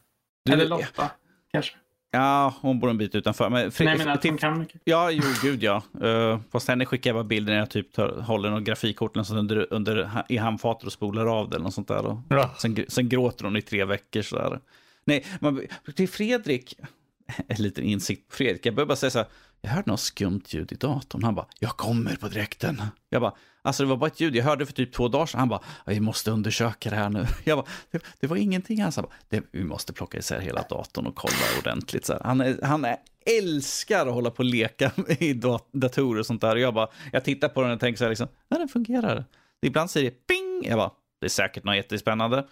Du- 0.45 0.53
Eller 0.53 0.67
Lotta 0.67 1.11
kanske. 1.51 1.75
Ja, 2.11 2.53
hon 2.61 2.79
bor 2.79 2.89
en 2.89 2.97
bit 2.97 3.15
utanför. 3.15 3.49
Men 3.49 3.71
Fre- 3.71 3.85
Nej, 3.85 3.97
menar 3.97 4.13
att 4.13 4.23
hon 4.23 4.37
kan 4.37 4.59
mycket. 4.59 4.81
Ja, 4.83 5.11
jo, 5.11 5.23
gud 5.41 5.63
ja. 5.63 5.83
Uh, 6.03 6.39
fast 6.51 6.67
henne 6.67 6.85
skickar 6.85 7.09
jag 7.09 7.15
bara 7.15 7.23
bilder 7.23 7.53
när 7.53 7.59
jag 7.59 7.69
typ 7.69 7.93
tar, 7.93 8.21
håller 8.21 8.49
något 8.49 8.63
grafikkort 8.63 9.15
eller 9.17 9.37
under, 9.37 9.73
under, 9.73 10.09
i 10.29 10.37
handfatet 10.37 10.85
och 10.87 10.93
spolar 10.93 11.25
av 11.39 11.49
det 11.49 11.55
eller 11.55 11.63
något 11.63 11.73
sånt 11.73 11.87
där. 11.87 12.05
Och 12.05 12.17
Ja. 12.29 12.55
sen, 12.57 12.85
sen 12.87 13.09
gråter 13.09 13.45
hon 13.45 13.57
i 13.57 13.61
tre 13.61 13.85
veckor 13.85 14.21
sådär. 14.21 14.59
Nej, 15.05 15.25
man, 15.39 15.61
till 15.95 16.09
Fredrik, 16.09 16.73
en 17.47 17.63
liten 17.63 17.83
insikt 17.83 18.29
på 18.29 18.35
Fredrik. 18.35 18.65
Jag 18.65 18.75
började 18.75 18.87
bara 18.87 18.95
säga 18.95 19.09
så 19.09 19.17
här, 19.19 19.27
jag 19.61 19.69
hörde 19.69 19.91
något 19.91 19.99
skumt 19.99 20.41
ljud 20.47 20.71
i 20.71 20.75
datorn. 20.75 21.23
Han 21.23 21.35
bara, 21.35 21.45
jag 21.59 21.71
kommer 21.71 22.15
på 22.15 22.27
direkten. 22.27 22.81
Jag 23.09 23.21
bara, 23.21 23.33
alltså 23.61 23.83
det 23.83 23.89
var 23.89 23.97
bara 23.97 24.07
ett 24.07 24.19
ljud, 24.19 24.35
jag 24.35 24.43
hörde 24.43 24.65
för 24.65 24.73
typ 24.73 24.93
två 24.93 25.07
dagar 25.07 25.25
sedan. 25.25 25.39
Han 25.39 25.49
bara, 25.49 25.61
vi 25.85 25.99
måste 25.99 26.31
undersöka 26.31 26.89
det 26.89 26.95
här 26.95 27.09
nu. 27.09 27.25
Jag 27.43 27.57
bara, 27.57 27.67
det, 27.91 28.03
det 28.19 28.27
var 28.27 28.37
ingenting. 28.37 28.81
Han 28.81 28.91
sa, 28.91 29.01
bara, 29.01 29.41
vi 29.51 29.63
måste 29.63 29.93
plocka 29.93 30.17
isär 30.17 30.39
hela 30.39 30.61
datorn 30.69 31.07
och 31.07 31.15
kolla 31.15 31.33
ordentligt. 31.59 32.05
Så 32.05 32.13
här. 32.13 32.21
Han, 32.23 32.41
är, 32.41 32.59
han 32.63 32.85
är, 32.85 32.97
älskar 33.39 34.07
att 34.07 34.13
hålla 34.13 34.31
på 34.31 34.37
och 34.37 34.45
leka 34.45 34.91
i 35.19 35.33
dat- 35.33 35.69
datorer 35.71 36.19
och 36.19 36.25
sånt 36.25 36.41
där. 36.41 36.55
Och 36.55 36.61
jag 36.61 36.73
bara, 36.73 36.87
jag 37.11 37.23
tittar 37.23 37.49
på 37.49 37.61
den 37.61 37.71
och 37.71 37.79
tänker 37.79 37.97
så 37.97 38.03
här, 38.03 38.09
liksom, 38.09 38.27
nej 38.49 38.59
den 38.59 38.67
fungerar. 38.69 39.25
Ibland 39.61 39.91
säger 39.91 40.11
det 40.11 40.27
ping, 40.27 40.69
jag 40.69 40.77
bara, 40.77 40.91
det 41.19 41.25
är 41.27 41.29
säkert 41.29 41.63
något 41.63 41.75
jättespännande. 41.75 42.47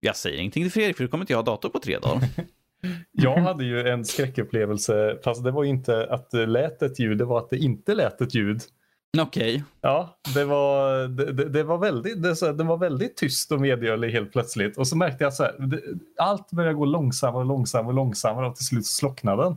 Jag 0.00 0.16
säger 0.16 0.38
ingenting 0.38 0.64
till 0.64 0.72
Fredrik 0.72 0.96
för 0.96 1.04
du 1.04 1.08
kommer 1.08 1.22
inte 1.22 1.32
jag 1.32 1.38
ha 1.38 1.44
dator 1.44 1.68
på 1.68 1.78
tre 1.78 1.98
dagar. 1.98 2.28
Jag 3.12 3.36
hade 3.36 3.64
ju 3.64 3.88
en 3.88 4.04
skräckupplevelse, 4.04 5.18
fast 5.24 5.44
det 5.44 5.50
var 5.50 5.64
ju 5.64 5.70
inte 5.70 6.06
att 6.10 6.30
det 6.30 6.46
lät 6.46 6.82
ett 6.82 6.98
ljud, 6.98 7.18
det 7.18 7.24
var 7.24 7.38
att 7.38 7.50
det 7.50 7.56
inte 7.56 7.94
lät 7.94 8.20
ett 8.20 8.34
ljud. 8.34 8.60
Okej. 9.18 9.64
Ja, 9.80 10.18
det 10.34 10.44
var, 10.44 11.08
det, 11.08 11.32
det, 11.32 11.48
det 11.48 11.62
var 11.62 11.78
väldigt, 11.78 12.22
det, 12.22 12.36
så 12.36 12.52
den 12.52 12.66
var 12.66 12.76
väldigt 12.76 13.16
tyst 13.16 13.52
och 13.52 13.60
medgörlig 13.60 14.10
helt 14.10 14.32
plötsligt. 14.32 14.78
Och 14.78 14.88
så 14.88 14.96
märkte 14.96 15.24
jag 15.24 15.32
att 15.32 15.54
allt 16.18 16.50
började 16.50 16.74
gå 16.74 16.84
långsammare 16.84 17.40
och 17.40 17.46
långsammare 17.46 17.88
och 17.88 17.94
långsammare 17.94 18.46
och 18.46 18.56
till 18.56 18.66
slut 18.66 18.86
slocknade 18.86 19.42
den. 19.42 19.56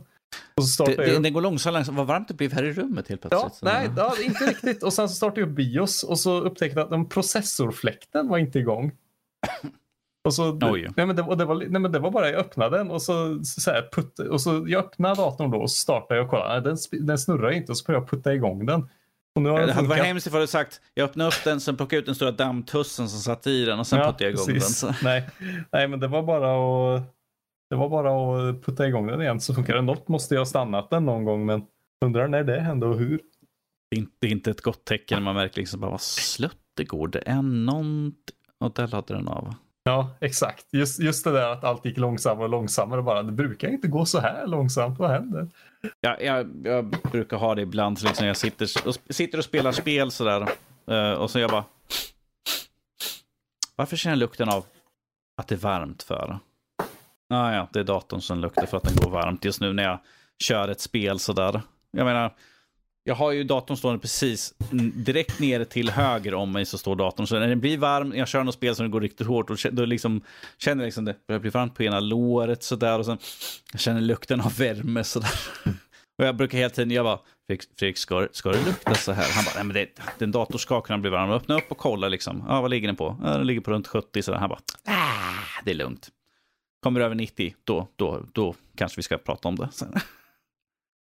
Och 0.56 0.64
så 0.64 0.84
Det, 0.84 0.96
det, 0.96 1.18
den 1.18 1.32
går 1.32 1.40
långsamt, 1.40 1.74
långsamt. 1.74 1.98
Vad 1.98 2.06
varmt 2.06 2.28
det 2.28 2.34
blev 2.34 2.52
här 2.52 2.62
i 2.64 2.72
rummet 2.72 3.08
helt 3.08 3.24
Ja, 3.24 3.28
plötsligt. 3.30 3.54
Så- 3.54 3.64
nej, 3.66 3.88
ja, 3.96 4.12
inte 4.24 4.46
riktigt. 4.46 4.82
Och 4.82 4.92
sen 4.92 5.08
så 5.08 5.14
startade 5.14 5.40
jag 5.40 5.48
upp 5.48 5.54
BIOS 5.56 6.02
och 6.02 6.18
så 6.18 6.40
upptäckte 6.40 6.78
jag 6.78 6.84
att 6.84 6.90
den 6.90 7.08
processorfläkten 7.08 8.28
var 8.28 8.38
inte 8.38 8.58
igång. 8.58 8.92
Och, 10.24 10.34
så, 10.34 10.58
Oj. 10.62 10.88
nej, 10.96 11.06
men 11.06 11.16
det, 11.16 11.22
och 11.22 11.36
det, 11.38 11.44
var, 11.44 11.54
nej, 11.54 11.80
men 11.80 11.92
det 11.92 11.98
var 11.98 12.10
bara 12.10 12.30
jag 12.30 12.40
öppnade 12.40 12.78
den 12.78 12.90
och 12.90 13.02
så, 13.02 13.44
så 13.44 13.70
här, 13.70 13.88
putt, 13.92 14.18
och 14.18 14.40
så 14.40 14.64
jag 14.68 14.84
öppnade 14.84 15.14
datorn 15.14 15.50
då 15.50 15.58
och 15.58 15.70
så 15.70 15.76
startade 15.76 16.14
jag 16.20 16.24
och 16.24 16.30
kollade. 16.30 16.52
Nej, 16.70 16.76
den, 16.92 17.06
den 17.06 17.18
snurrar 17.18 17.50
inte 17.50 17.72
och 17.72 17.78
så 17.78 17.84
började 17.84 18.02
jag 18.04 18.10
putta 18.10 18.34
igång 18.34 18.66
den. 18.66 18.88
Och 19.36 19.42
nu 19.42 19.48
har 19.48 19.58
den 19.58 19.66
Det 19.66 19.72
hade 19.74 19.88
varit 19.88 20.04
hemskt 20.04 20.26
ifall 20.26 20.40
du 20.40 20.46
sagt, 20.46 20.80
jag 20.94 21.04
öppnade 21.04 21.28
upp 21.28 21.44
den, 21.44 21.60
sen 21.60 21.76
plockade 21.76 22.00
ut 22.00 22.06
den 22.06 22.14
stora 22.14 22.30
dammtussen 22.30 23.08
som 23.08 23.20
satt 23.20 23.46
i 23.46 23.64
den 23.64 23.78
och 23.78 23.86
sen 23.86 23.98
puttade 23.98 24.24
jag 24.24 24.32
igång 24.32 24.46
precis. 24.46 24.80
den. 24.80 24.94
Så. 24.94 25.04
Nej, 25.04 25.28
nej, 25.72 25.88
men 25.88 26.00
det 26.00 26.08
var 26.08 26.22
bara 26.22 26.94
att 26.96 27.02
det 27.70 27.76
var 27.76 27.88
bara 27.88 28.10
att 28.50 28.62
putta 28.64 28.88
igång 28.88 29.06
den 29.06 29.22
igen 29.22 29.40
så 29.40 29.54
funkar 29.54 29.74
det. 29.74 29.82
Något 29.82 30.08
måste 30.08 30.34
jag 30.34 30.40
ha 30.40 30.46
stannat 30.46 30.90
den 30.90 31.04
någon 31.04 31.24
gång 31.24 31.46
men 31.46 31.62
undrar 32.04 32.28
när 32.28 32.44
det 32.44 32.60
hände 32.60 32.86
och 32.86 32.98
hur. 32.98 33.20
Det 33.90 33.96
är 33.96 34.00
inte- 34.00 34.12
Det 34.20 34.26
är 34.26 34.30
inte 34.30 34.50
ett 34.50 34.60
gott 34.60 34.84
tecken 34.84 35.16
när 35.18 35.24
man 35.24 35.34
märker 35.34 35.60
liksom 35.60 35.80
bara 35.80 35.90
vad 35.90 36.00
slött 36.00 36.56
det 36.76 36.84
går. 36.84 37.08
Det 37.08 37.22
är 37.26 37.42
någonting. 37.42 38.36
Och 38.60 38.72
där 38.74 38.88
laddade 38.88 39.14
den 39.14 39.28
av. 39.28 39.54
Ja, 39.84 40.10
exakt. 40.20 40.66
Just, 40.70 41.00
just 41.00 41.24
det 41.24 41.32
där 41.32 41.48
att 41.48 41.64
allt 41.64 41.84
gick 41.84 41.98
långsammare 41.98 42.44
och 42.44 42.50
långsammare 42.50 43.02
bara. 43.02 43.22
Det 43.22 43.32
brukar 43.32 43.68
inte 43.68 43.88
gå 43.88 44.04
så 44.04 44.20
här 44.20 44.46
långsamt. 44.46 44.98
Vad 44.98 45.10
händer? 45.10 45.48
Ja, 46.00 46.16
jag, 46.20 46.50
jag 46.64 46.96
brukar 47.12 47.36
ha 47.36 47.54
det 47.54 47.62
ibland, 47.62 47.98
så 47.98 48.06
liksom 48.06 48.26
jag 48.26 48.36
sitter 48.36 48.88
och, 48.88 48.94
sitter 49.10 49.38
och 49.38 49.44
spelar 49.44 49.72
spel 49.72 50.10
sådär. 50.10 50.48
Eh, 50.86 51.12
och 51.12 51.30
så 51.30 51.38
jag 51.38 51.50
bara... 51.50 51.64
Varför 53.76 53.96
känner 53.96 54.16
jag 54.16 54.18
lukten 54.18 54.48
av 54.48 54.64
att 55.36 55.48
det 55.48 55.54
är 55.54 55.58
varmt 55.58 56.02
för? 56.02 56.38
Ah, 57.34 57.52
ja, 57.52 57.68
det 57.72 57.80
är 57.80 57.84
datorn 57.84 58.20
som 58.20 58.38
luktar 58.38 58.66
för 58.66 58.76
att 58.76 58.82
den 58.82 58.96
går 58.96 59.10
varmt 59.10 59.44
just 59.44 59.60
nu 59.60 59.72
när 59.72 59.82
jag 59.82 59.98
kör 60.42 60.68
ett 60.68 60.80
spel 60.80 61.18
sådär. 61.18 61.62
Jag 61.90 62.04
menar, 62.04 62.34
jag 63.04 63.14
har 63.14 63.32
ju 63.32 63.44
datorn 63.44 63.76
stående 63.76 64.00
precis 64.00 64.54
direkt 64.94 65.40
nere 65.40 65.64
till 65.64 65.90
höger 65.90 66.34
om 66.34 66.52
mig 66.52 66.64
så 66.66 66.78
står 66.78 66.96
datorn. 66.96 67.26
Så 67.26 67.38
när 67.38 67.48
den 67.48 67.60
blir 67.60 67.78
varm, 67.78 68.12
jag 68.16 68.28
kör 68.28 68.44
något 68.44 68.54
spel 68.54 68.74
som 68.76 68.86
det 68.86 68.90
går 68.92 69.00
riktigt 69.00 69.26
hårt 69.26 69.50
och 69.50 69.56
då 69.72 69.84
liksom, 69.84 70.20
känner 70.58 70.82
jag 70.82 70.86
liksom 70.86 71.04
det 71.04 71.26
börjar 71.26 71.40
bli 71.40 71.50
varmt 71.50 71.74
på 71.74 71.82
ena 71.82 72.00
låret 72.00 72.62
sådär 72.62 72.98
och 72.98 73.06
sen 73.06 73.18
jag 73.72 73.80
känner 73.80 74.00
lukten 74.00 74.40
av 74.40 74.56
värme 74.56 75.04
sådär. 75.04 75.30
Och 76.18 76.24
jag 76.24 76.36
brukar 76.36 76.58
hela 76.58 76.70
tiden, 76.70 76.90
jag 76.90 77.04
bara, 77.04 77.18
Fredrik, 77.78 77.96
ska, 77.98 78.20
det- 78.20 78.28
ska 78.32 78.50
det 78.52 78.64
lukta 78.66 78.94
så 78.94 79.12
här? 79.12 79.32
Han 79.32 79.44
bara, 79.44 79.54
nej 79.54 79.64
men 79.64 79.74
det, 79.74 80.00
den 80.18 80.30
dator 80.32 80.58
ska 80.58 80.80
kunna 80.80 80.98
bli 80.98 81.10
varm. 81.10 81.30
Öppna 81.30 81.54
upp 81.56 81.64
och 81.70 81.78
kolla 81.78 82.08
liksom. 82.08 82.44
Ja, 82.48 82.60
vad 82.60 82.70
ligger 82.70 82.88
den 82.88 82.96
på? 82.96 83.16
Ja, 83.22 83.30
den 83.30 83.46
ligger 83.46 83.60
på 83.60 83.70
runt 83.70 83.86
70 83.86 84.22
sådär. 84.22 84.38
Han 84.38 84.48
bara, 84.48 84.60
ah, 84.84 85.62
det 85.64 85.70
är 85.70 85.74
lugnt. 85.74 86.08
Kommer 86.82 87.00
över 87.00 87.14
90, 87.14 87.54
då, 87.64 87.88
då, 87.96 88.26
då 88.32 88.54
kanske 88.76 88.96
vi 88.98 89.02
ska 89.02 89.18
prata 89.18 89.48
om 89.48 89.56
det. 89.56 89.68
Sen. 89.72 89.94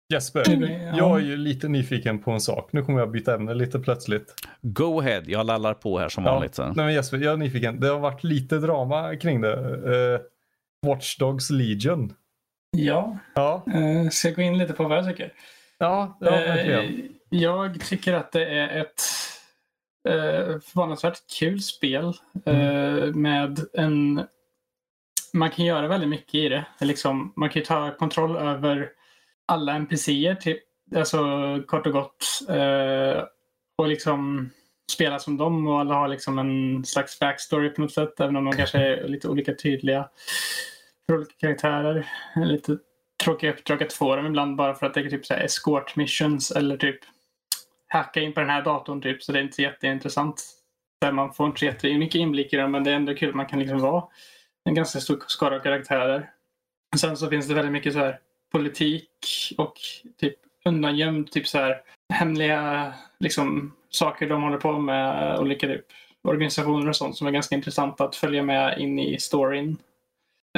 Jesper, 0.08 0.44
Ja. 0.50 0.96
jag 0.96 1.20
är 1.20 1.24
ju 1.24 1.36
lite 1.36 1.68
nyfiken 1.68 2.18
på 2.18 2.30
en 2.30 2.40
sak. 2.40 2.72
Nu 2.72 2.82
kommer 2.84 3.00
jag 3.00 3.10
byta 3.10 3.34
ämne 3.34 3.54
lite 3.54 3.78
plötsligt. 3.78 4.34
Go 4.62 5.00
ahead, 5.00 5.22
jag 5.26 5.46
lallar 5.46 5.74
på 5.74 5.98
här 5.98 6.08
som 6.08 6.24
Ja, 6.24 6.32
vanligt. 6.34 6.54
Så. 6.54 6.62
Nej, 6.66 6.74
men 6.76 6.94
Jesper, 6.94 7.18
jag 7.18 7.32
är 7.32 7.36
nyfiken. 7.36 7.80
Det 7.80 7.86
har 7.88 7.98
varit 7.98 8.24
lite 8.24 8.58
drama 8.58 9.16
kring 9.16 9.40
det. 9.40 9.56
Uh, 9.56 10.20
Watch 10.86 11.16
Dogs 11.16 11.50
Legion. 11.50 12.12
Ja, 12.76 13.18
Ja, 13.34 13.64
eh, 13.74 14.08
ska 14.10 14.28
jag 14.28 14.36
gå 14.36 14.42
in 14.42 14.58
lite 14.58 14.72
på 14.72 14.84
vad 14.88 14.98
jag 14.98 15.06
tycker? 15.06 15.32
ja, 15.78 16.18
ja 16.20 16.30
verkligen. 16.30 16.84
Eh, 16.84 17.10
jag 17.28 17.80
tycker 17.80 18.12
att 18.12 18.32
det 18.32 18.44
är 18.46 18.80
ett 18.80 19.02
eh, 20.08 20.60
förvånansvärt 20.60 21.18
kul 21.38 21.60
spel 21.60 22.12
eh, 22.46 23.14
med 23.14 23.60
en... 23.72 24.22
Man 25.32 25.50
kan 25.50 25.64
göra 25.64 25.88
väldigt 25.88 26.08
mycket 26.08 26.34
i 26.34 26.48
det. 26.48 26.66
det 26.78 26.84
är 26.84 26.86
liksom, 26.86 27.32
man 27.36 27.48
kan 27.50 27.60
ju 27.60 27.66
ta 27.66 27.90
kontroll 27.96 28.36
över 28.36 28.88
alla 29.46 29.72
NPCer, 29.72 30.34
typ, 30.34 30.62
alltså 30.96 31.18
kort 31.66 31.86
och 31.86 31.92
gott. 31.92 32.26
Eh, 32.48 33.24
och 33.78 33.88
liksom 33.88 34.50
spela 34.92 35.18
som 35.18 35.36
dem 35.36 35.66
och 35.66 35.80
alla 35.80 35.94
har 35.94 36.08
liksom 36.08 36.38
en 36.38 36.84
slags 36.84 37.18
backstory 37.18 37.70
på 37.70 37.80
något 37.80 37.92
sätt. 37.92 38.20
Även 38.20 38.36
om 38.36 38.44
de 38.44 38.56
kanske 38.56 38.78
är 38.78 39.08
lite 39.08 39.28
olika 39.28 39.54
tydliga 39.54 40.08
för 41.06 41.16
olika 41.16 41.34
karaktärer. 41.40 42.06
Lite 42.36 42.78
tråkiga 43.24 43.52
uppdrag 43.52 43.82
att 43.82 43.92
få 43.92 44.16
dem 44.16 44.26
ibland 44.26 44.56
bara 44.56 44.74
för 44.74 44.86
att 44.86 44.94
det 44.94 45.00
är 45.00 45.10
typ 45.10 45.26
så 45.26 45.34
här 45.34 45.44
escort 45.44 45.96
missions 45.96 46.50
eller 46.50 46.76
typ 46.76 46.98
hacka 47.88 48.20
in 48.20 48.32
på 48.32 48.40
den 48.40 48.50
här 48.50 48.62
datorn 48.62 49.02
typ 49.02 49.22
så 49.22 49.32
det 49.32 49.38
är 49.38 49.42
inte 49.42 49.62
jätteintressant. 49.62 50.44
Där 51.00 51.12
man 51.12 51.34
får 51.34 51.46
inte 51.46 51.58
så 51.58 51.64
jättemycket 51.64 52.18
inblick 52.18 52.52
i 52.52 52.56
dem 52.56 52.72
men 52.72 52.84
det 52.84 52.90
är 52.90 52.94
ändå 52.94 53.14
kul 53.14 53.28
att 53.28 53.34
man 53.34 53.46
kan 53.46 53.58
liksom 53.58 53.80
vara 53.80 54.04
en 54.64 54.74
ganska 54.74 55.00
stor 55.00 55.24
skara 55.26 55.56
av 55.56 55.60
karaktärer. 55.60 56.30
Sen 56.96 57.16
så 57.16 57.28
finns 57.28 57.48
det 57.48 57.54
väldigt 57.54 57.72
mycket 57.72 57.92
så 57.92 57.98
här 57.98 58.18
politik 58.54 59.08
och 59.58 59.74
typ 60.20 60.36
undangömd 60.64 61.32
typ 61.32 61.46
så 61.46 61.58
här 61.58 61.80
hemliga 62.12 62.92
liksom 63.20 63.74
saker 63.90 64.28
de 64.28 64.42
håller 64.42 64.58
på 64.58 64.78
med 64.78 65.38
olika 65.38 65.66
typ 65.66 65.84
organisationer 66.22 66.88
och 66.88 66.96
sånt 66.96 67.16
som 67.16 67.26
är 67.26 67.30
ganska 67.30 67.54
intressant 67.54 68.00
att 68.00 68.16
följa 68.16 68.42
med 68.42 68.78
in 68.78 68.98
i 68.98 69.18
storyn. 69.18 69.76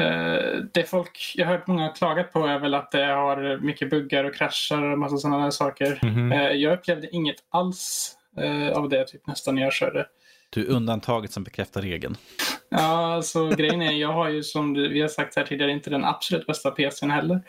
Eh, 0.01 0.61
det 0.72 0.84
folk, 0.90 1.32
jag 1.36 1.47
har 1.47 1.53
hört 1.53 1.66
många 1.66 1.88
klagat 1.88 2.32
på 2.32 2.47
är 2.47 2.59
väl 2.59 2.74
att 2.74 2.90
det 2.90 3.05
har 3.07 3.59
mycket 3.59 3.90
buggar 3.90 4.24
och 4.24 4.34
kraschar 4.34 4.82
och 4.82 4.99
massa 4.99 5.16
sådana 5.16 5.44
där 5.44 5.51
saker. 5.51 5.99
Mhm. 6.03 6.32
Eh, 6.32 6.51
Jag 6.51 6.78
upplevde 6.78 7.09
inget 7.11 7.44
alls 7.49 8.12
eh, 8.36 8.68
av 8.78 8.88
det 8.88 9.07
typ 9.07 9.26
nästan 9.26 9.55
när 9.55 9.62
jag 9.62 9.72
körde. 9.72 10.07
Du 10.57 10.66
är 10.66 10.70
undantaget 10.70 11.32
som 11.32 11.44
bekräftar 11.44 11.82
regeln. 11.82 12.16
Ja, 12.68 13.14
alltså 13.14 13.48
grejen 13.48 13.82
är, 13.82 13.92
jag 13.92 14.12
har 14.12 14.28
ju 14.28 14.42
som 14.42 14.74
vi 14.74 15.00
har 15.00 15.09
sagt 15.09 15.36
här 15.36 15.44
tidigare 15.44 15.70
inte 15.72 15.90
den 15.90 16.04
absolut 16.04 16.46
bästa 16.46 16.70
PCn 16.70 17.11
heller. 17.11 17.40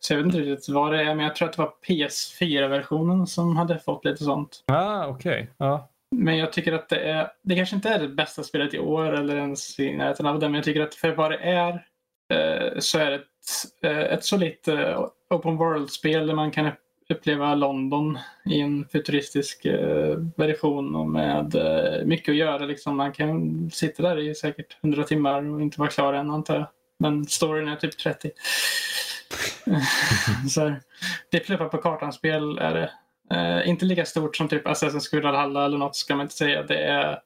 Så 0.00 0.12
jag 0.12 0.18
vet 0.18 0.26
inte 0.26 0.38
riktigt 0.38 0.68
vad 0.68 0.92
det 0.92 1.00
är, 1.00 1.14
men 1.14 1.18
jag 1.24 1.36
tror 1.36 1.48
att 1.48 1.56
det 1.56 1.62
var 1.62 1.72
PS4-versionen 1.88 3.26
som 3.26 3.56
hade 3.56 3.78
fått 3.78 4.04
lite 4.04 4.24
sånt. 4.24 4.64
Ah, 4.66 5.06
okej. 5.06 5.50
Ja. 5.56 5.90
Men 6.16 6.38
jag 6.38 6.52
tycker 6.52 6.72
att 6.72 6.88
det 6.88 6.98
är, 6.98 7.28
det 7.42 7.56
kanske 7.56 7.76
inte 7.76 7.88
är 7.88 7.98
det 7.98 8.08
bästa 8.08 8.42
spelet 8.42 8.74
i 8.74 8.78
år 8.78 9.12
eller 9.12 9.36
ens 9.36 9.80
i 9.80 9.96
närheten 9.96 10.26
av 10.26 10.38
det, 10.38 10.48
men 10.48 10.54
jag 10.54 10.64
tycker 10.64 10.80
att 10.80 10.94
för 10.94 11.14
vad 11.14 11.30
det 11.30 11.38
är 11.38 11.72
eh, 12.34 12.78
så 12.78 12.98
är 12.98 13.10
det 13.10 13.16
ett, 13.16 13.22
eh, 13.82 13.98
ett 13.98 14.24
solitt 14.24 14.68
eh, 14.68 15.06
open 15.30 15.56
world-spel 15.56 16.26
där 16.26 16.34
man 16.34 16.50
kan 16.50 16.66
upp- 16.66 16.83
uppleva 17.10 17.54
London 17.54 18.18
i 18.44 18.60
en 18.60 18.88
futuristisk 18.92 19.64
eh, 19.64 20.16
version 20.36 20.96
och 20.96 21.06
med 21.06 21.54
eh, 21.54 22.04
mycket 22.04 22.28
att 22.28 22.36
göra. 22.36 22.66
Liksom. 22.66 22.96
Man 22.96 23.12
kan 23.12 23.70
sitta 23.70 24.02
där 24.02 24.18
i 24.18 24.34
säkert 24.34 24.76
100 24.82 25.04
timmar 25.04 25.50
och 25.50 25.60
inte 25.60 25.80
vara 25.80 25.90
klar 25.90 26.12
än 26.12 26.30
antar 26.30 26.54
jag. 26.54 26.66
Men 26.98 27.24
storyn 27.24 27.68
är 27.68 27.76
typ 27.76 27.98
30. 27.98 28.30
så 30.50 30.74
det 31.30 31.40
pluppar 31.40 31.68
på 31.68 31.78
kartan-spel 31.78 32.58
är 32.58 32.74
det. 32.74 32.90
Eh, 33.36 33.68
inte 33.68 33.84
lika 33.84 34.04
stort 34.04 34.36
som 34.36 34.48
typ 34.48 34.66
Assassin's 34.66 35.10
Creed 35.10 35.22
Valhalla 35.22 35.64
eller 35.64 35.78
något 35.78 35.96
ska 35.96 36.16
man 36.16 36.24
inte 36.24 36.34
säga. 36.34 36.62
Det 36.62 36.78
är, 36.78 37.18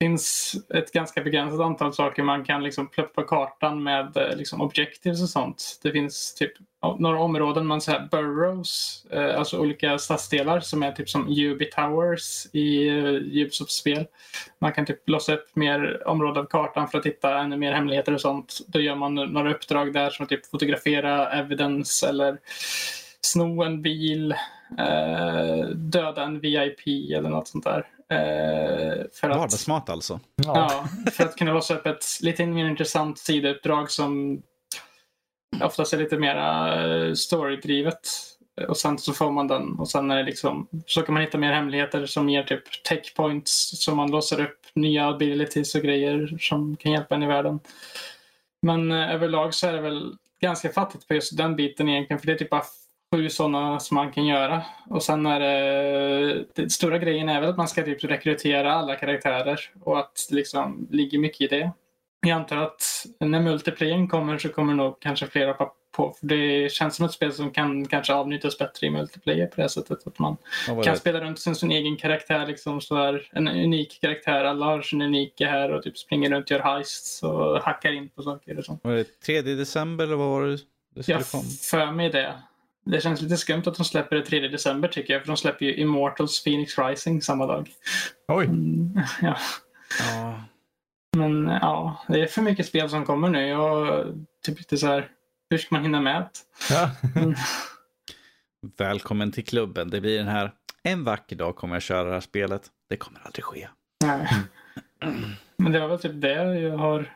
finns 0.00 0.54
ett 0.74 0.92
ganska 0.92 1.22
begränsat 1.22 1.60
antal 1.60 1.92
saker 1.92 2.22
man 2.22 2.44
kan 2.44 2.62
liksom 2.62 2.86
pluppa 2.88 3.22
kartan 3.22 3.82
med 3.82 4.16
eh, 4.16 4.36
liksom 4.36 4.60
objectives 4.60 5.22
och 5.22 5.28
sånt. 5.28 5.80
Det 5.82 5.92
finns 5.92 6.34
typ 6.34 6.52
några 6.98 7.18
områden, 7.18 7.66
man 7.66 7.80
säger 7.80 8.08
burrows, 8.10 9.06
eh, 9.10 9.38
alltså 9.38 9.58
olika 9.58 9.98
stadsdelar 9.98 10.60
som 10.60 10.82
är 10.82 10.92
typ 10.92 11.08
som 11.08 11.28
Ubi 11.28 11.64
Towers 11.64 12.46
i 12.52 12.88
eh, 12.88 13.04
Ubisofts 13.42 13.74
spel. 13.74 14.06
Man 14.58 14.72
kan 14.72 14.86
typ 14.86 15.08
låsa 15.08 15.34
upp 15.34 15.56
mer 15.56 16.08
områden 16.08 16.42
av 16.42 16.46
kartan 16.46 16.88
för 16.88 16.98
att 16.98 17.06
hitta 17.06 17.38
ännu 17.38 17.56
mer 17.56 17.72
hemligheter 17.72 18.14
och 18.14 18.20
sånt. 18.20 18.58
Då 18.66 18.80
gör 18.80 18.94
man 18.94 19.14
några 19.14 19.54
uppdrag 19.54 19.92
där 19.92 20.10
som 20.10 20.22
att 20.22 20.28
typ 20.28 20.46
fotografera 20.46 21.30
evidence 21.30 22.08
eller 22.08 22.38
sno 23.20 23.62
en 23.62 23.82
bil, 23.82 24.32
eh, 24.78 25.66
döda 25.68 26.22
en 26.22 26.40
VIP 26.40 27.12
eller 27.16 27.28
något 27.28 27.48
sånt 27.48 27.64
där. 27.64 27.86
Eh, 28.10 29.04
för 29.12 29.30
att, 29.30 29.36
Vardagsmat 29.36 29.90
alltså. 29.90 30.20
Ja. 30.36 30.52
ja, 30.54 31.10
för 31.10 31.24
att 31.24 31.36
kunna 31.36 31.52
låsa 31.52 31.74
upp 31.74 31.86
ett 31.86 32.04
lite 32.20 32.46
mer 32.46 32.68
intressant 32.68 33.18
sidouppdrag 33.18 33.90
som 33.90 34.42
oftast 35.62 35.92
är 35.92 35.98
lite 35.98 36.18
mer 36.18 37.14
storydrivet. 37.14 38.08
Och 38.68 38.76
sen 38.76 38.98
så 38.98 39.12
får 39.12 39.30
man 39.30 39.48
den 39.48 39.78
och 39.78 39.90
sen 39.90 40.10
är 40.10 40.16
det 40.16 40.22
liksom, 40.22 40.68
så 40.86 41.02
kan 41.02 41.12
man 41.12 41.22
hitta 41.22 41.38
mer 41.38 41.52
hemligheter 41.52 42.06
som 42.06 42.28
ger 42.28 42.42
typ 42.42 42.82
tech 42.84 43.14
points 43.16 43.84
som 43.84 43.96
man 43.96 44.10
låser 44.10 44.40
upp 44.40 44.60
nya 44.74 45.08
abilities 45.08 45.74
och 45.74 45.82
grejer 45.82 46.38
som 46.40 46.76
kan 46.76 46.92
hjälpa 46.92 47.14
en 47.14 47.22
i 47.22 47.26
världen. 47.26 47.60
Men 48.62 48.92
eh, 48.92 49.14
överlag 49.14 49.54
så 49.54 49.66
är 49.66 49.72
det 49.72 49.80
väl 49.80 50.16
ganska 50.40 50.72
fattigt 50.72 51.08
på 51.08 51.14
just 51.14 51.36
den 51.36 51.56
biten 51.56 51.88
egentligen 51.88 52.20
för 52.20 52.26
det 52.26 52.32
är 52.32 52.38
typ 52.38 52.50
bara 52.50 52.64
sju 53.14 53.30
sådana 53.30 53.80
som 53.80 53.94
man 53.94 54.12
kan 54.12 54.26
göra. 54.26 54.62
Och 54.90 55.02
sen 55.02 55.26
är 55.26 55.40
det, 55.40 56.44
den 56.54 56.70
stora 56.70 56.98
grejen 56.98 57.28
är 57.28 57.40
väl 57.40 57.50
att 57.50 57.56
man 57.56 57.68
ska 57.68 57.82
typ 57.82 58.04
rekrytera 58.04 58.74
alla 58.74 58.96
karaktärer 58.96 59.60
och 59.82 59.98
att 59.98 60.26
det 60.30 60.36
liksom 60.36 60.88
ligger 60.90 61.18
mycket 61.18 61.40
i 61.40 61.46
det. 61.46 61.70
Jag 62.20 62.30
antar 62.30 62.56
att 62.56 63.06
när 63.20 63.40
multiplayern 63.40 64.08
kommer 64.08 64.38
så 64.38 64.48
kommer 64.48 64.74
nog 64.74 65.00
kanske 65.00 65.26
fler 65.26 65.46
hoppa 65.46 65.70
på. 65.96 66.16
För 66.20 66.26
det 66.26 66.72
känns 66.72 66.96
som 66.96 67.06
ett 67.06 67.12
spel 67.12 67.32
som 67.32 67.50
kan 67.50 67.86
kanske 67.86 68.14
avnyttjas 68.14 68.58
bättre 68.58 68.86
i 68.86 68.90
multiplayer 68.90 69.46
på 69.46 69.60
det 69.60 69.68
sättet. 69.68 70.06
Att 70.06 70.18
man 70.18 70.36
kan 70.66 70.76
det? 70.76 70.96
spela 70.96 71.20
runt 71.20 71.38
sin, 71.38 71.54
sin 71.54 71.70
egen 71.70 71.96
karaktär, 71.96 72.46
liksom 72.46 72.80
så 72.80 72.96
här, 72.96 73.28
en 73.32 73.48
unik 73.48 74.00
karaktär. 74.00 74.44
Alla 74.44 74.66
har 74.66 74.82
sin 74.82 75.02
unika 75.02 75.46
här 75.46 75.72
och 75.72 75.82
typ 75.82 75.98
springer 75.98 76.30
runt, 76.30 76.50
gör 76.50 76.60
heists 76.60 77.22
och 77.22 77.60
hackar 77.62 77.92
in 77.92 78.08
på 78.08 78.22
saker 78.22 78.58
och 78.58 78.64
sånt. 78.64 78.84
Var 78.84 78.92
det 78.92 79.20
3 79.20 79.42
december 79.42 80.04
eller 80.04 80.16
vad 80.16 80.28
var 80.28 80.46
det 80.46 80.58
det 80.94 81.08
Jag 81.08 81.26
komma? 81.26 81.42
för 81.70 81.92
mig 81.92 82.10
det. 82.10 82.34
Det 82.84 83.00
känns 83.00 83.22
lite 83.22 83.36
skumt 83.36 83.62
att 83.66 83.74
de 83.74 83.84
släpper 83.84 84.16
det 84.16 84.22
3 84.22 84.48
december 84.48 84.88
tycker 84.88 85.12
jag, 85.12 85.22
för 85.22 85.26
de 85.26 85.36
släpper 85.36 85.66
ju 85.66 85.76
Immortals 85.76 86.44
Phoenix 86.44 86.78
Rising 86.78 87.22
samma 87.22 87.46
dag. 87.46 87.70
Oj. 88.28 88.44
Mm, 88.44 89.00
ja. 89.22 89.36
Ja. 89.98 90.42
Men 91.16 91.46
ja, 91.46 92.04
det 92.08 92.20
är 92.20 92.26
för 92.26 92.42
mycket 92.42 92.66
spel 92.66 92.90
som 92.90 93.04
kommer 93.04 93.28
nu. 93.28 93.46
Jag 93.46 94.06
typ 94.46 94.58
lite 94.58 94.76
så 94.76 94.86
här, 94.86 95.08
hur 95.50 95.58
ska 95.58 95.74
man 95.74 95.82
hinna 95.82 96.00
med 96.00 96.16
allt? 96.16 96.42
Ja. 96.70 96.90
Mm. 97.16 97.34
Välkommen 98.76 99.32
till 99.32 99.44
klubben. 99.44 99.90
Det 99.90 100.00
blir 100.00 100.18
den 100.18 100.28
här, 100.28 100.52
en 100.82 101.04
vacker 101.04 101.36
dag 101.36 101.56
kommer 101.56 101.74
jag 101.74 101.82
köra 101.82 102.04
det 102.04 102.12
här 102.12 102.20
spelet. 102.20 102.62
Det 102.88 102.96
kommer 102.96 103.20
aldrig 103.24 103.44
ske. 103.44 103.68
Nej. 104.04 104.28
Men 105.56 105.72
det 105.72 105.80
var 105.80 105.88
väl 105.88 105.98
typ 105.98 106.20
det 106.20 106.58
jag 106.60 106.78
har 106.78 107.10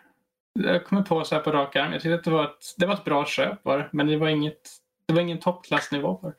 jag 0.64 0.84
kommer 0.84 1.02
på 1.02 1.24
så 1.24 1.34
här 1.34 1.42
på 1.42 1.52
rak 1.52 1.76
arm. 1.76 1.92
Jag 1.92 2.02
tyckte 2.02 2.14
att 2.14 2.24
det 2.24 2.30
var 2.30 2.44
ett, 2.44 2.74
det 2.76 2.86
var 2.86 2.94
ett 2.94 3.04
bra 3.04 3.26
köp 3.26 3.64
var 3.64 3.78
det, 3.78 3.88
men 3.92 4.06
det 4.06 4.16
var 4.16 4.28
inget 4.28 4.70
det 5.08 5.14
var 5.14 5.20
ingen 5.20 5.38
toppklassnivå 5.40 6.14
på 6.14 6.26
det. 6.28 6.34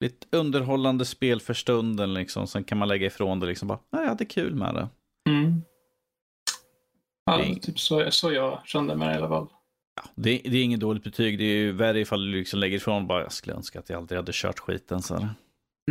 Det 0.00 0.06
är 0.06 0.10
ett 0.10 0.26
underhållande 0.30 1.04
spel 1.04 1.40
för 1.40 1.54
stunden 1.54 2.14
liksom. 2.14 2.46
Sen 2.46 2.64
kan 2.64 2.78
man 2.78 2.88
lägga 2.88 3.06
ifrån 3.06 3.40
det 3.40 3.46
liksom 3.46 3.68
bara, 3.68 3.78
nej, 3.92 4.02
jag 4.02 4.08
hade 4.08 4.24
kul 4.24 4.54
med 4.54 4.74
det. 4.74 4.88
Mm. 5.30 5.62
Ja, 7.24 7.36
Det 7.36 7.44
är- 7.50 7.54
typ 7.54 7.78
så, 7.80 8.10
så 8.10 8.32
jag 8.32 8.62
kände 8.66 8.96
med 8.96 9.08
det 9.08 9.14
i 9.14 9.18
alla 9.18 9.28
fall. 9.28 9.46
Ja, 9.96 10.02
det, 10.14 10.40
det 10.44 10.58
är 10.58 10.62
inget 10.64 10.80
dåligt 10.80 11.04
betyg. 11.04 11.38
Det 11.38 11.44
är 11.44 11.56
ju 11.56 11.72
värre 11.72 12.00
ifall 12.00 12.24
du 12.32 12.38
liksom 12.38 12.58
lägger 12.60 12.76
ifrån 12.76 13.06
bara, 13.06 13.22
jag 13.22 13.32
skulle 13.32 13.56
önska 13.56 13.78
att 13.78 13.90
jag 13.90 13.96
aldrig 13.98 14.18
hade 14.18 14.32
kört 14.34 14.58
skiten. 14.58 15.02
Så 15.02 15.14
här. 15.16 15.28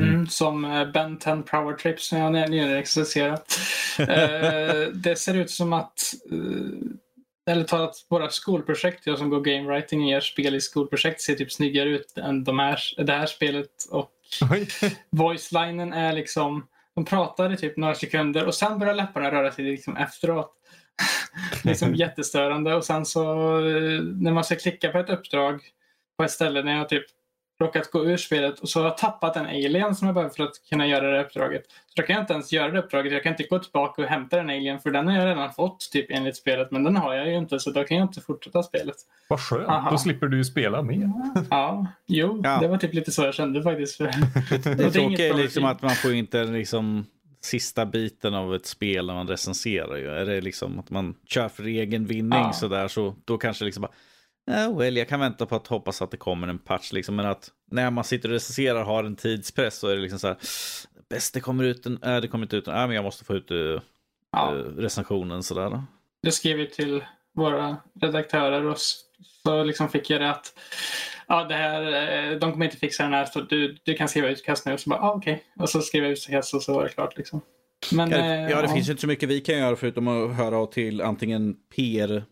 Mm, 0.01 0.27
som 0.27 0.65
eh, 0.65 0.91
Ben 0.91 1.17
10 1.17 1.35
Power 1.35 1.73
Trip 1.73 1.99
som 2.01 2.17
jag 2.17 2.31
nyligen 2.31 2.69
recenserat. 2.69 3.59
eh, 3.99 4.87
det 4.93 5.15
ser 5.19 5.33
ut 5.35 5.51
som 5.51 5.73
att, 5.73 5.99
eh, 6.31 6.37
eller 7.45 7.63
talat 7.63 8.05
våra 8.09 8.29
skolprojekt, 8.29 9.07
jag 9.07 9.17
som 9.17 9.29
går 9.29 9.41
game 9.41 9.63
writing 9.63 10.03
och 10.03 10.09
gör 10.09 10.21
spel 10.21 10.55
i 10.55 10.61
skolprojekt, 10.61 11.21
ser 11.21 11.35
typ 11.35 11.51
snyggare 11.51 11.89
ut 11.89 12.17
än 12.17 12.43
de 12.43 12.59
här, 12.59 12.79
det 12.97 13.13
här 13.13 13.25
spelet. 13.25 13.87
Och 13.91 14.11
voicelinen 15.09 15.93
är 15.93 16.13
liksom, 16.13 16.67
de 16.95 17.05
pratar 17.05 17.53
i 17.53 17.57
typ 17.57 17.77
några 17.77 17.95
sekunder 17.95 18.45
och 18.45 18.55
sen 18.55 18.79
börjar 18.79 18.93
läpparna 18.93 19.31
röra 19.31 19.51
sig 19.51 19.65
liksom 19.65 19.97
efteråt. 19.97 20.53
liksom 21.63 21.95
jättestörande 21.95 22.75
och 22.75 22.85
sen 22.85 23.05
så 23.05 23.21
eh, 23.57 24.01
när 24.01 24.31
man 24.31 24.43
ska 24.43 24.55
klicka 24.55 24.89
på 24.89 24.97
ett 24.97 25.09
uppdrag 25.09 25.61
på 26.17 26.23
ett 26.23 26.31
ställe 26.31 26.63
när 26.63 26.77
jag 26.77 26.89
typ 26.89 27.05
råkat 27.63 27.91
gå 27.91 28.05
ur 28.05 28.17
spelet 28.17 28.59
och 28.59 28.69
så 28.69 28.79
har 28.79 28.85
jag 28.87 28.97
tappat 28.97 29.35
en 29.35 29.45
alien 29.45 29.95
som 29.95 30.07
jag 30.07 30.15
behöver 30.15 30.33
för 30.35 30.43
att 30.43 30.51
kunna 30.69 30.87
göra 30.87 31.11
det 31.11 31.21
uppdraget. 31.23 31.63
Så 31.87 32.01
då 32.01 32.07
kan 32.07 32.13
jag 32.15 32.23
inte 32.23 32.33
ens 32.33 32.51
göra 32.53 32.71
det 32.71 32.79
uppdraget. 32.79 33.13
Jag 33.13 33.23
kan 33.23 33.31
inte 33.33 33.43
gå 33.43 33.59
tillbaka 33.59 34.01
och 34.01 34.07
hämta 34.07 34.37
den 34.37 34.49
alien 34.49 34.79
för 34.79 34.91
den 34.91 35.07
har 35.07 35.15
jag 35.17 35.25
redan 35.25 35.53
fått 35.53 35.89
typ 35.91 36.05
enligt 36.09 36.35
spelet. 36.37 36.71
Men 36.71 36.83
den 36.83 36.95
har 36.97 37.13
jag 37.13 37.27
ju 37.27 37.37
inte 37.37 37.59
så 37.59 37.71
då 37.71 37.83
kan 37.83 37.97
jag 37.97 38.03
inte 38.07 38.21
fortsätta 38.21 38.63
spelet. 38.63 38.95
Vad 39.29 39.39
skönt, 39.39 39.67
Aha. 39.69 39.91
då 39.91 39.97
slipper 39.97 40.27
du 40.27 40.37
ju 40.37 40.43
spela 40.43 40.81
mer. 40.81 41.11
Ja, 41.49 41.87
jo, 42.07 42.41
Ja. 42.43 42.57
det 42.61 42.67
var 42.67 42.77
typ 42.77 42.93
lite 42.93 43.11
så 43.11 43.23
jag 43.23 43.33
kände 43.33 43.63
faktiskt. 43.63 43.97
Det 44.63 44.91
tråkiga 44.91 45.27
är 45.29 45.33
liksom 45.33 45.65
att 45.65 45.81
man 45.81 45.91
får 45.95 46.13
inte 46.13 46.43
liksom 46.43 47.05
sista 47.41 47.85
biten 47.85 48.33
av 48.33 48.55
ett 48.55 48.65
spel 48.65 49.05
när 49.07 49.13
man 49.13 49.27
recenserar. 49.27 49.95
Ju. 49.95 50.09
Är 50.09 50.25
det 50.25 50.41
liksom 50.41 50.79
att 50.79 50.89
man 50.89 51.15
kör 51.27 51.49
för 51.49 51.63
egen 51.63 52.05
vinning 52.05 52.39
Ja. 52.39 52.53
sådär 52.53 52.87
så 52.87 53.15
då 53.25 53.37
kanske 53.37 53.65
liksom 53.65 53.81
bara 53.81 53.91
Ja, 54.45 54.71
well, 54.71 54.97
jag 54.97 55.09
kan 55.09 55.19
vänta 55.19 55.45
på 55.45 55.55
att 55.55 55.67
hoppas 55.67 56.01
att 56.01 56.11
det 56.11 56.17
kommer 56.17 56.47
en 56.47 56.59
patch 56.59 56.91
liksom. 56.93 57.15
Men 57.15 57.25
att 57.25 57.49
när 57.71 57.91
man 57.91 58.03
sitter 58.03 58.29
och 58.29 58.33
recenserar 58.33 58.83
har 58.83 59.03
en 59.03 59.15
tidspress 59.15 59.79
så 59.79 59.87
är 59.87 59.95
det 59.95 60.01
liksom 60.01 60.19
så 60.19 60.27
här. 60.27 60.37
Bäst 61.09 61.33
det 61.33 61.39
kommer 61.39 61.63
ut 61.63 61.85
en, 61.85 62.03
äh, 62.03 62.21
det 62.21 62.27
kommer 62.27 62.45
inte 62.45 62.55
ut 62.57 62.67
en, 62.67 62.73
äh, 62.75 62.87
men 62.87 62.95
jag 62.95 63.03
måste 63.03 63.25
få 63.25 63.33
ut 63.33 63.51
uh, 63.51 63.81
Ja. 64.31 64.53
recensionen 64.77 65.43
sådär. 65.43 65.83
Det 66.23 66.31
skrev 66.31 66.57
vi 66.57 66.69
till 66.69 67.03
våra 67.35 67.77
redaktörer 68.01 68.65
och 68.65 68.77
så 69.43 69.63
liksom 69.63 69.89
fick 69.89 70.09
jag 70.09 70.21
det 70.21 70.29
att 70.29 70.53
ja, 71.27 71.43
det 71.43 71.55
här, 71.55 71.81
eh, 72.31 72.39
de 72.39 72.51
kommer 72.51 72.65
inte 72.65 72.77
fixa 72.77 73.03
den 73.03 73.13
här 73.13 73.25
så 73.25 73.41
du, 73.41 73.77
du 73.83 73.93
kan 73.93 74.07
skriva 74.07 74.27
utkast 74.29 74.65
nu. 74.65 74.73
Och 74.73 74.79
så 74.79 74.89
bara, 74.89 74.99
ah, 74.99 75.13
okej. 75.13 75.43
Och 75.59 75.69
så 75.69 75.81
skrev 75.81 76.03
jag 76.03 76.11
utkast 76.11 76.53
och 76.53 76.63
så 76.63 76.73
var 76.73 76.83
det 76.83 76.89
klart. 76.89 77.17
Liksom. 77.17 77.41
Men, 77.91 78.09
Ja, 78.11 78.17
det, 78.17 78.23
eh, 78.23 78.49
ja, 78.49 78.61
det 78.61 78.69
finns 78.69 78.87
ju 78.87 78.91
inte 78.91 79.01
så 79.01 79.07
mycket 79.07 79.29
vi 79.29 79.41
kan 79.41 79.57
göra 79.57 79.75
förutom 79.75 80.07
att 80.07 80.35
höra 80.35 80.65
till 80.65 81.01
antingen 81.01 81.55
PR 81.75 82.23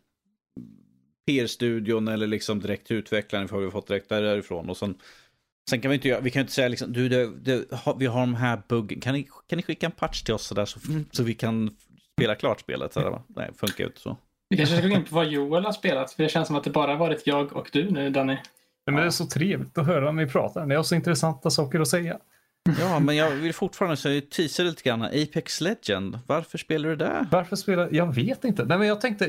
PR-studion 1.32 2.08
eller 2.08 2.28
liksom 2.28 2.60
direkt 2.60 2.88
till 2.88 2.96
utvecklaren 2.96 3.48
för 3.48 3.58
vi 3.58 3.64
har 3.64 3.72
fått 3.72 3.88
direkt 3.88 4.10
därifrån. 4.10 4.70
Och 4.70 4.78
sen, 4.78 4.96
sen 5.70 5.82
kan 5.82 5.90
vi 5.92 5.96
inte 5.96 6.08
göra, 6.08 6.20
vi 6.20 6.32
kan 6.32 6.40
inte 6.40 6.54
säga 6.54 6.68
liksom, 6.68 6.94
du, 6.94 7.10
det, 7.10 7.32
det, 7.36 7.66
vi 7.98 8.06
har 8.06 8.20
de 8.20 8.36
här 8.36 8.62
buggen, 8.68 9.00
kan 9.00 9.14
ni, 9.14 9.28
kan 9.48 9.58
ni 9.58 9.64
skicka 9.64 9.86
en 9.86 9.92
patch 9.92 10.22
till 10.22 10.34
oss 10.34 10.46
så, 10.46 10.56
där, 10.56 10.66
så, 10.66 10.80
så 11.12 11.24
vi 11.24 11.34
kan 11.34 11.76
spela 12.14 12.36
klart 12.36 12.60
spelet? 12.60 12.94
Så 12.94 13.00
där? 13.00 13.22
Nej, 13.28 13.50
funkar 13.58 13.84
ju 13.84 13.88
inte 13.88 14.02
så. 14.02 14.18
Vi 14.50 14.58
kanske 14.58 14.78
ska 14.78 14.88
gå 14.88 14.96
in 14.96 15.04
på 15.04 15.16
vad 15.16 15.28
Joel 15.28 15.66
har 15.66 15.72
spelat. 15.72 16.12
För 16.12 16.24
det 16.24 16.30
känns 16.30 16.48
som 16.48 16.56
att 16.56 16.64
det 16.64 16.70
bara 16.70 16.96
varit 16.96 17.28
jag 17.28 17.54
och 17.54 17.70
du 17.74 17.92
nu, 17.92 18.10
Danny. 18.10 18.38
Men 18.86 18.96
det 18.96 19.04
är 19.04 19.10
så 19.10 19.26
trevligt 19.26 19.78
att 19.78 19.86
höra 19.86 20.12
när 20.12 20.26
ni 20.26 20.32
pratar. 20.32 20.66
Ni 20.66 20.76
har 20.76 20.84
så 20.84 20.96
intressanta 20.96 21.50
saker 21.50 21.80
att 21.80 21.88
säga. 21.88 22.20
Ja, 22.80 23.00
men 23.00 23.16
jag 23.16 23.32
vill 23.32 23.54
fortfarande 23.54 23.98
säga, 23.98 24.22
teasa 24.22 24.64
lite 24.64 24.84
grann. 24.84 25.02
Apex 25.02 25.62
Legend, 25.62 26.20
varför 26.28 26.58
spelar 26.58 26.90
du 26.90 26.96
där? 26.96 27.28
Varför 27.32 27.56
spelar... 27.56 27.90
Jag 27.92 28.16
vet 28.16 28.44
inte. 28.44 28.66
Nej, 28.66 28.78
men 28.78 28.88
jag 28.88 29.02
tänkte... 29.02 29.26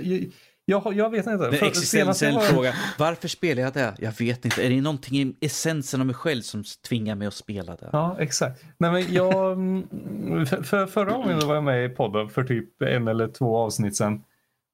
Jag, 0.65 0.83
jag, 0.85 0.95
jag 0.97 1.11
vet 1.11 1.27
inte. 1.27 1.37
Det 1.37 1.45
är 1.47 1.51
För- 1.51 1.57
en 1.57 1.59
jag 1.61 1.69
existentiell 1.69 2.35
var- 2.35 2.41
fråga. 2.41 2.75
Varför 2.99 3.29
spelar 3.29 3.63
jag 3.63 3.73
det? 3.73 3.95
Jag 3.99 4.13
vet 4.19 4.45
inte. 4.45 4.67
Är 4.67 4.71
det 4.71 4.81
någonting 4.81 5.17
i 5.17 5.37
essensen 5.47 6.01
av 6.01 6.07
mig 6.07 6.15
själv 6.17 6.43
som 6.43 6.65
tvingar 6.89 7.15
mig 7.15 7.29
att 7.29 7.35
spela 7.35 7.77
det? 7.77 7.89
Ja, 7.93 8.17
exakt. 8.19 8.65
Nej, 8.79 8.93
men 8.93 9.15
jag, 9.15 9.53
mm, 9.53 10.47
för, 10.47 10.63
för, 10.63 10.87
förra 10.87 11.13
gången 11.13 11.41
då 11.41 11.47
var 11.47 11.55
jag 11.55 11.65
med 11.65 11.85
i 11.85 11.89
podden 11.89 12.29
för 12.29 12.45
typ 12.45 12.83
en 12.83 13.09
eller 13.09 13.29
två 13.29 13.57
avsnitt 13.59 13.97
sedan. 13.97 14.23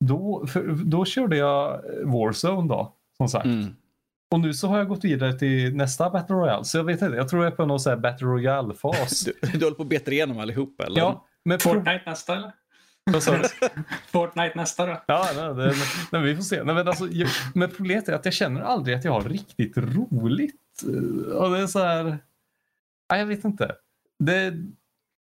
Då, 0.05 0.47
för, 0.47 0.63
då 0.85 1.05
körde 1.05 1.37
jag 1.37 1.81
Warzone 2.05 2.69
då, 2.69 2.93
som 3.17 3.29
sagt. 3.29 3.45
Mm. 3.47 3.75
Och 4.31 4.41
nu 4.41 4.55
så 4.55 4.69
har 4.69 4.79
jag 4.79 4.89
gått 4.89 5.05
vidare 5.05 5.33
till 5.39 5.77
nästa 5.77 6.11
Battle 6.11 6.37
Royale. 6.37 6.65
Så 6.65 6.79
jag 6.79 6.85
vet 6.85 7.03
inte, 7.03 7.17
jag 7.17 7.29
tror 7.29 7.45
jag 7.45 7.53
är 7.53 7.57
på 7.57 7.67
någon 7.67 7.81
sån 7.81 7.91
här 7.91 7.97
Battle 7.99 8.27
Royale-fas. 8.27 9.25
Du, 9.43 9.59
du 9.59 9.65
håller 9.65 9.77
på 9.77 9.83
att 9.83 9.89
beta 9.89 10.11
igenom 10.11 10.39
allihopa 10.39 10.85
eller? 10.87 11.01
ja, 11.01 11.27
men 11.45 11.59
pro- 11.59 11.69
Fortnite 11.75 12.03
nästa 12.07 12.37
eller? 12.37 12.53
Vad 13.13 13.23
sa 13.23 13.37
du? 13.37 13.45
Fortnite 14.07 14.53
nästa 14.57 14.87
då? 14.87 15.03
Ja, 15.07 15.29
nej, 15.37 15.55
det, 15.55 15.75
nej, 16.13 16.23
vi 16.23 16.37
får 16.37 16.43
se. 16.43 16.63
Nej, 16.65 16.75
men, 16.75 16.89
alltså, 16.89 17.09
jag, 17.09 17.29
men 17.55 17.71
problemet 17.71 18.09
är 18.09 18.13
att 18.13 18.25
jag 18.25 18.35
känner 18.35 18.61
aldrig 18.61 18.97
att 18.97 19.05
jag 19.05 19.13
har 19.13 19.23
riktigt 19.29 19.77
roligt. 19.77 20.83
Eh, 20.87 21.33
Och 21.37 21.51
det 21.51 21.59
är 21.59 21.67
så 21.67 21.79
här... 21.85 22.05
Nej, 23.11 23.21
jag 23.21 23.27
vet 23.27 23.45
inte. 23.45 23.75
Det, 24.19 24.55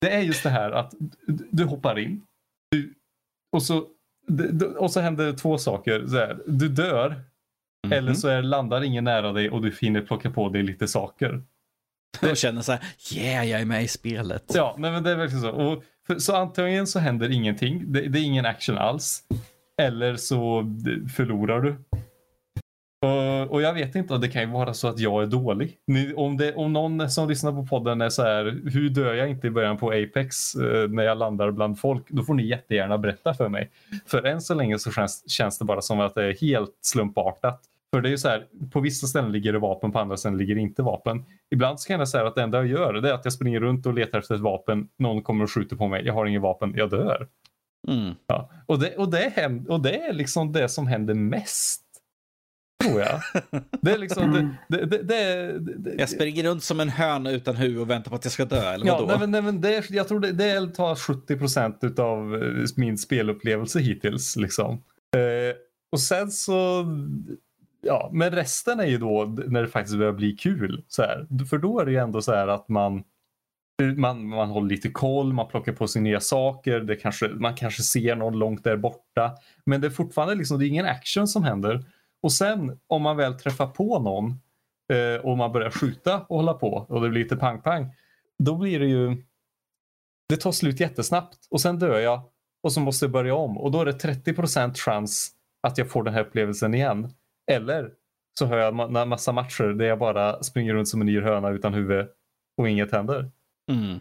det 0.00 0.10
är 0.10 0.20
just 0.20 0.42
det 0.42 0.50
här 0.50 0.70
att 0.70 0.94
du, 1.26 1.48
du 1.50 1.64
hoppar 1.64 1.98
in 1.98 2.26
du, 2.70 2.94
och, 3.52 3.62
så, 3.62 3.86
det, 4.26 4.66
och 4.66 4.90
så 4.92 5.00
händer 5.00 5.32
två 5.32 5.58
saker. 5.58 6.06
Så 6.06 6.16
här, 6.16 6.38
du 6.46 6.68
dör 6.68 7.22
Mhm. 7.86 7.92
eller 7.92 8.14
så 8.14 8.28
är, 8.28 8.42
landar 8.42 8.82
ingen 8.82 9.04
nära 9.04 9.32
dig 9.32 9.50
och 9.50 9.62
du 9.62 9.74
hinner 9.80 10.00
plocka 10.02 10.30
på 10.30 10.48
dig 10.48 10.62
lite 10.62 10.88
saker. 10.88 11.42
Jag 12.22 12.38
känner 12.38 12.62
så 12.62 12.72
här, 12.72 12.80
yeah, 13.14 13.48
jag 13.48 13.60
är 13.60 13.64
med 13.64 13.82
i 13.82 13.88
spelet. 13.88 14.44
Ja, 14.54 14.74
nej, 14.78 14.90
men 14.92 15.02
det 15.02 15.10
är 15.10 15.16
verkligen 15.16 15.42
så. 15.42 15.50
Och 15.50 15.84
så 16.18 16.36
antingen 16.36 16.86
så 16.86 16.98
händer 16.98 17.32
ingenting, 17.32 17.92
det, 17.92 18.08
det 18.08 18.18
är 18.18 18.22
ingen 18.22 18.46
action 18.46 18.78
alls. 18.78 19.22
Eller 19.82 20.16
så 20.16 20.64
förlorar 21.16 21.60
du. 21.60 21.76
Och, 23.06 23.50
och 23.50 23.62
jag 23.62 23.74
vet 23.74 23.94
inte, 23.94 24.18
det 24.18 24.28
kan 24.28 24.42
ju 24.42 24.48
vara 24.48 24.74
så 24.74 24.88
att 24.88 24.98
jag 24.98 25.22
är 25.22 25.26
dålig. 25.26 25.76
Ni, 25.86 26.14
om, 26.14 26.36
det, 26.36 26.54
om 26.54 26.72
någon 26.72 27.10
som 27.10 27.28
lyssnar 27.28 27.52
på 27.52 27.66
podden 27.66 28.00
är 28.00 28.08
så 28.08 28.22
här, 28.22 28.60
hur 28.72 28.88
dör 28.88 29.14
jag 29.14 29.30
inte 29.30 29.46
i 29.46 29.50
början 29.50 29.76
på 29.76 29.90
Apex 29.90 30.54
eh, 30.54 30.88
när 30.88 31.02
jag 31.02 31.18
landar 31.18 31.50
bland 31.50 31.80
folk? 31.80 32.04
Då 32.08 32.22
får 32.22 32.34
ni 32.34 32.46
jättegärna 32.46 32.98
berätta 32.98 33.34
för 33.34 33.48
mig. 33.48 33.70
För 34.06 34.26
än 34.26 34.40
så 34.40 34.54
länge 34.54 34.78
så 34.78 34.90
känns, 34.90 35.30
känns 35.30 35.58
det 35.58 35.64
bara 35.64 35.80
som 35.80 36.00
att 36.00 36.14
det 36.14 36.24
är 36.24 36.40
helt 36.40 36.78
slumpartat. 36.82 37.60
För 37.94 38.00
det 38.00 38.08
är 38.08 38.10
ju 38.10 38.18
så 38.18 38.28
här, 38.28 38.46
på 38.72 38.80
vissa 38.80 39.06
ställen 39.06 39.32
ligger 39.32 39.52
det 39.52 39.58
vapen, 39.58 39.92
på 39.92 39.98
andra 39.98 40.16
ställen 40.16 40.38
ligger 40.38 40.54
det 40.54 40.60
inte 40.60 40.82
vapen. 40.82 41.24
Ibland 41.50 41.80
så 41.80 41.88
kan 41.88 41.98
jag 41.98 42.08
säga 42.08 42.26
att 42.26 42.34
det 42.34 42.42
enda 42.42 42.58
jag 42.58 42.66
gör 42.66 42.92
det 42.92 43.10
är 43.10 43.14
att 43.14 43.24
jag 43.24 43.32
springer 43.32 43.60
runt 43.60 43.86
och 43.86 43.94
letar 43.94 44.18
efter 44.18 44.34
ett 44.34 44.40
vapen. 44.40 44.88
Någon 44.98 45.22
kommer 45.22 45.44
och 45.44 45.50
skjuter 45.50 45.76
på 45.76 45.88
mig. 45.88 46.06
Jag 46.06 46.14
har 46.14 46.26
ingen 46.26 46.42
vapen. 46.42 46.74
Jag 46.76 46.90
dör. 46.90 47.28
Mm. 47.88 48.14
Ja. 48.26 48.50
Och, 48.66 48.78
det, 48.78 48.96
och, 48.96 49.10
det 49.10 49.32
händer, 49.36 49.72
och 49.72 49.80
det 49.80 49.96
är 49.96 50.12
liksom 50.12 50.52
det 50.52 50.68
som 50.68 50.86
händer 50.86 51.14
mest. 51.14 51.82
Tror 52.84 53.00
jag. 53.00 53.20
Det 53.82 53.92
är 53.92 53.98
liksom 53.98 54.54
det, 54.68 54.86
det, 54.86 55.02
det, 55.02 55.94
Jag 55.98 56.08
springer 56.08 56.44
runt 56.44 56.62
som 56.62 56.80
en 56.80 56.88
höna 56.88 57.30
utan 57.30 57.56
huvud 57.56 57.80
och 57.80 57.90
väntar 57.90 58.10
på 58.10 58.16
att 58.16 58.24
jag 58.24 58.32
ska 58.32 58.44
dö, 58.44 58.72
eller 58.72 58.86
Ja, 58.86 58.94
vadå? 58.94 59.06
nej, 59.06 59.18
men, 59.18 59.30
nej, 59.30 59.42
men 59.42 59.60
det, 59.60 59.90
jag 59.90 60.08
tror 60.08 60.20
det, 60.20 60.32
det 60.32 60.74
tar 60.74 60.94
70 60.94 61.38
procent 61.38 61.98
av 61.98 62.34
eh, 62.34 62.64
min 62.76 62.98
spelupplevelse 62.98 63.80
hittills. 63.80 64.36
Liksom. 64.36 64.72
Eh, 65.16 65.56
och 65.92 66.00
sen 66.00 66.30
så, 66.30 66.86
ja, 67.80 68.10
men 68.12 68.30
resten 68.30 68.80
är 68.80 68.86
ju 68.86 68.98
då 68.98 69.24
när 69.24 69.62
det 69.62 69.68
faktiskt 69.68 69.98
börjar 69.98 70.12
bli 70.12 70.32
kul. 70.32 70.84
Så 70.88 71.02
här. 71.02 71.44
För 71.50 71.58
då 71.58 71.80
är 71.80 71.84
det 71.86 71.92
ju 71.92 71.98
ändå 71.98 72.22
så 72.22 72.32
här 72.32 72.48
att 72.48 72.68
man, 72.68 73.04
man, 73.96 74.28
man 74.28 74.48
håller 74.48 74.68
lite 74.68 74.88
koll, 74.90 75.32
man 75.32 75.48
plockar 75.48 75.72
på 75.72 75.88
sig 75.88 76.02
nya 76.02 76.20
saker, 76.20 76.80
det 76.80 76.96
kanske, 76.96 77.28
man 77.28 77.54
kanske 77.54 77.82
ser 77.82 78.16
någon 78.16 78.38
långt 78.38 78.64
där 78.64 78.76
borta. 78.76 79.32
Men 79.66 79.80
det 79.80 79.86
är 79.86 79.90
fortfarande 79.90 80.34
liksom, 80.34 80.58
det 80.58 80.66
är 80.66 80.68
ingen 80.68 80.86
action 80.86 81.28
som 81.28 81.44
händer. 81.44 81.84
Och 82.22 82.32
sen 82.32 82.78
om 82.86 83.02
man 83.02 83.16
väl 83.16 83.34
träffar 83.34 83.66
på 83.66 83.98
någon 83.98 84.30
eh, 84.92 85.24
och 85.24 85.38
man 85.38 85.52
börjar 85.52 85.70
skjuta 85.70 86.20
och 86.20 86.36
hålla 86.36 86.54
på 86.54 86.86
och 86.88 87.00
det 87.00 87.08
blir 87.08 87.22
lite 87.22 87.36
pang-pang. 87.36 87.94
Då 88.38 88.56
blir 88.56 88.80
det 88.80 88.86
ju... 88.86 89.16
Det 90.28 90.36
tar 90.36 90.52
slut 90.52 90.80
jättesnabbt 90.80 91.38
och 91.50 91.60
sen 91.60 91.78
dör 91.78 91.98
jag 91.98 92.22
och 92.62 92.72
så 92.72 92.80
måste 92.80 93.04
jag 93.04 93.12
börja 93.12 93.34
om 93.34 93.58
och 93.58 93.70
då 93.70 93.80
är 93.80 93.84
det 93.84 94.04
30% 94.04 94.74
chans 94.74 95.30
att 95.62 95.78
jag 95.78 95.90
får 95.90 96.02
den 96.02 96.14
här 96.14 96.20
upplevelsen 96.20 96.74
igen. 96.74 97.12
Eller 97.50 97.90
så 98.38 98.46
har 98.46 98.56
jag 98.56 98.80
en 99.02 99.08
massa 99.08 99.32
matcher 99.32 99.64
där 99.64 99.84
jag 99.84 99.98
bara 99.98 100.42
springer 100.42 100.74
runt 100.74 100.88
som 100.88 101.00
en 101.00 101.08
yr 101.08 101.20
höna 101.22 101.50
utan 101.50 101.74
huvud 101.74 102.06
och 102.56 102.68
inget 102.68 102.92
händer. 102.92 103.30
Mm. 103.72 104.00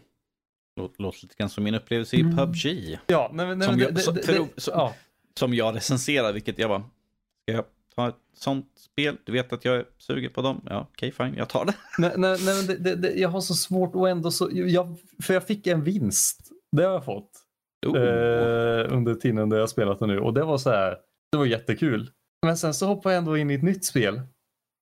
Låter, 0.80 1.02
låter 1.04 1.20
lite 1.24 1.36
grann 1.38 1.50
som 1.50 1.64
min 1.64 1.76
upplevelse 1.76 2.16
i 2.16 2.22
Mm. 2.22 2.38
PubG. 2.38 3.00
Ja, 3.08 3.30
nej, 3.34 3.48
men- 3.48 3.60
nej, 3.60 3.68
Som 3.68 3.80
jag- 3.80 3.96
det- 3.96 4.02
så- 4.02 4.12
det- 4.12 4.24
för- 4.24 4.34
det- 4.34 4.62
så- 4.62 4.72
ja. 4.72 4.96
Som 5.40 5.54
jag 5.54 5.76
recenserar, 5.76 6.34
vilket 6.34 6.60
jag 6.60 6.70
bara, 6.70 6.82
ska 7.44 7.52
jag 7.54 7.66
ta 7.96 8.08
ett 8.08 8.16
sånt 8.34 8.72
spel? 8.78 9.18
Du 9.24 9.32
vet 9.32 9.54
att 9.54 9.66
jag 9.66 9.76
är 9.76 9.86
sugen 9.98 10.32
på 10.34 10.42
dem? 10.42 10.62
Ja, 10.70 10.88
okej, 10.94 11.12
fine, 11.12 11.34
jag 11.38 11.50
tar 11.50 11.66
det. 11.66 11.74
Nej, 11.98 12.12
nej, 12.18 12.38
nej, 12.46 12.56
men 12.56 12.68
det, 12.68 12.76
det, 12.78 12.96
det, 12.96 13.14
jag 13.20 13.30
har 13.30 13.42
så 13.42 13.54
svårt 13.54 13.96
och 13.96 14.10
ändå 14.10 14.32
så... 14.32 14.50
Jag, 14.52 14.96
för 15.24 15.34
jag 15.34 15.48
fick 15.48 15.68
en 15.68 15.84
vinst. 15.84 16.40
Det 16.72 16.84
har 16.84 16.94
jag 16.94 17.06
fått. 17.06 17.32
Oh. 17.88 17.98
eh, 17.98 18.94
under 18.94 19.16
tiden 19.16 19.50
där 19.50 19.58
jag 19.60 19.70
spelat 19.70 20.00
det 20.00 20.08
nu 20.08 20.20
och 20.20 20.34
det 20.34 20.44
var 20.44 20.58
så 20.58 20.70
här. 20.70 20.98
Det 21.32 21.38
var 21.38 21.46
jättekul. 21.46 22.12
Men 22.46 22.58
sen 22.58 22.74
så 22.74 22.86
hoppar 22.88 23.12
jag 23.12 23.18
ändå 23.18 23.38
in 23.38 23.52
i 23.52 23.54
ett 23.54 23.64
nytt 23.64 23.86
spel. 23.86 24.22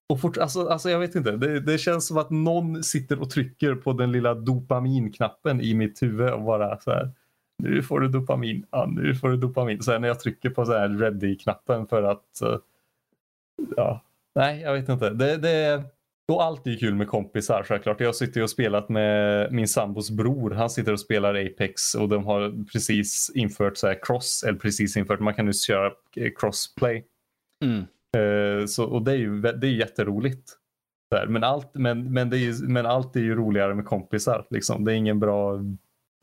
Och 0.08 0.20
fort, 0.20 0.38
alltså, 0.38 0.68
alltså 0.68 0.90
jag 0.90 0.98
vet 0.98 1.14
inte, 1.14 1.36
det, 1.36 1.60
det 1.60 1.78
känns 1.78 2.06
som 2.06 2.18
att 2.18 2.30
någon 2.30 2.84
sitter 2.84 3.20
och 3.20 3.30
trycker 3.30 3.74
på 3.74 3.92
den 3.92 4.12
lilla 4.12 4.34
dopaminknappen 4.34 5.60
i 5.60 5.74
mitt 5.74 6.02
huvud 6.02 6.32
och 6.32 6.42
bara 6.42 6.80
så 6.80 6.90
här. 6.90 7.10
Nu 7.62 7.82
får 7.82 8.00
du 8.00 8.08
dopamin, 8.08 8.66
ja, 8.70 8.86
nu 8.86 9.14
får 9.14 9.28
du 9.28 9.36
dopamin. 9.36 9.82
Så 9.82 9.92
här, 9.92 9.98
när 9.98 10.08
jag 10.08 10.20
trycker 10.20 10.50
på 10.50 10.64
så 10.64 10.72
här 10.72 10.88
ready-knappen 10.88 11.86
för 11.86 12.02
att 12.02 12.40
eh, 12.42 12.58
ja, 13.76 14.02
nej 14.34 14.60
jag 14.60 14.72
vet 14.72 14.88
inte. 14.88 15.10
Det, 15.10 15.36
det, 15.36 15.82
och 16.28 16.42
allt 16.42 16.66
är 16.66 16.70
ju 16.70 16.76
kul 16.76 16.94
med 16.94 17.08
kompisar 17.08 17.62
självklart. 17.62 18.00
Jag 18.00 18.14
sitter 18.14 18.40
ju 18.40 18.44
och 18.44 18.50
spelat 18.50 18.88
med 18.88 19.52
min 19.52 19.68
sambos 19.68 20.10
bror. 20.10 20.50
Han 20.50 20.70
sitter 20.70 20.92
och 20.92 21.00
spelar 21.00 21.34
Apex 21.34 21.94
och 21.94 22.08
de 22.08 22.24
har 22.24 22.64
precis 22.72 23.30
infört 23.34 23.76
så 23.76 23.86
här 23.86 23.98
cross, 24.02 24.42
eller 24.42 24.58
precis 24.58 24.96
infört, 24.96 25.20
man 25.20 25.34
kan 25.34 25.46
nu 25.46 25.52
köra 25.52 25.92
eh, 26.16 26.30
crossplay. 26.36 27.04
Mm. 27.64 27.86
Eh, 28.16 28.66
så, 28.66 28.84
och 28.84 29.02
det 29.02 29.12
är 29.12 29.16
ju 29.16 29.40
det 29.40 29.66
är 29.66 29.70
jätteroligt. 29.72 30.52
Där. 31.10 31.26
Men, 31.26 31.44
allt, 31.44 31.70
men, 31.74 32.12
men, 32.12 32.30
det 32.30 32.36
är 32.36 32.38
ju, 32.38 32.54
men 32.68 32.86
allt 32.86 33.16
är 33.16 33.20
ju 33.20 33.34
roligare 33.34 33.74
med 33.74 33.84
kompisar. 33.84 34.46
Liksom. 34.50 34.84
Det 34.84 34.92
är 34.92 34.96
ingen 34.96 35.20
bra 35.20 35.60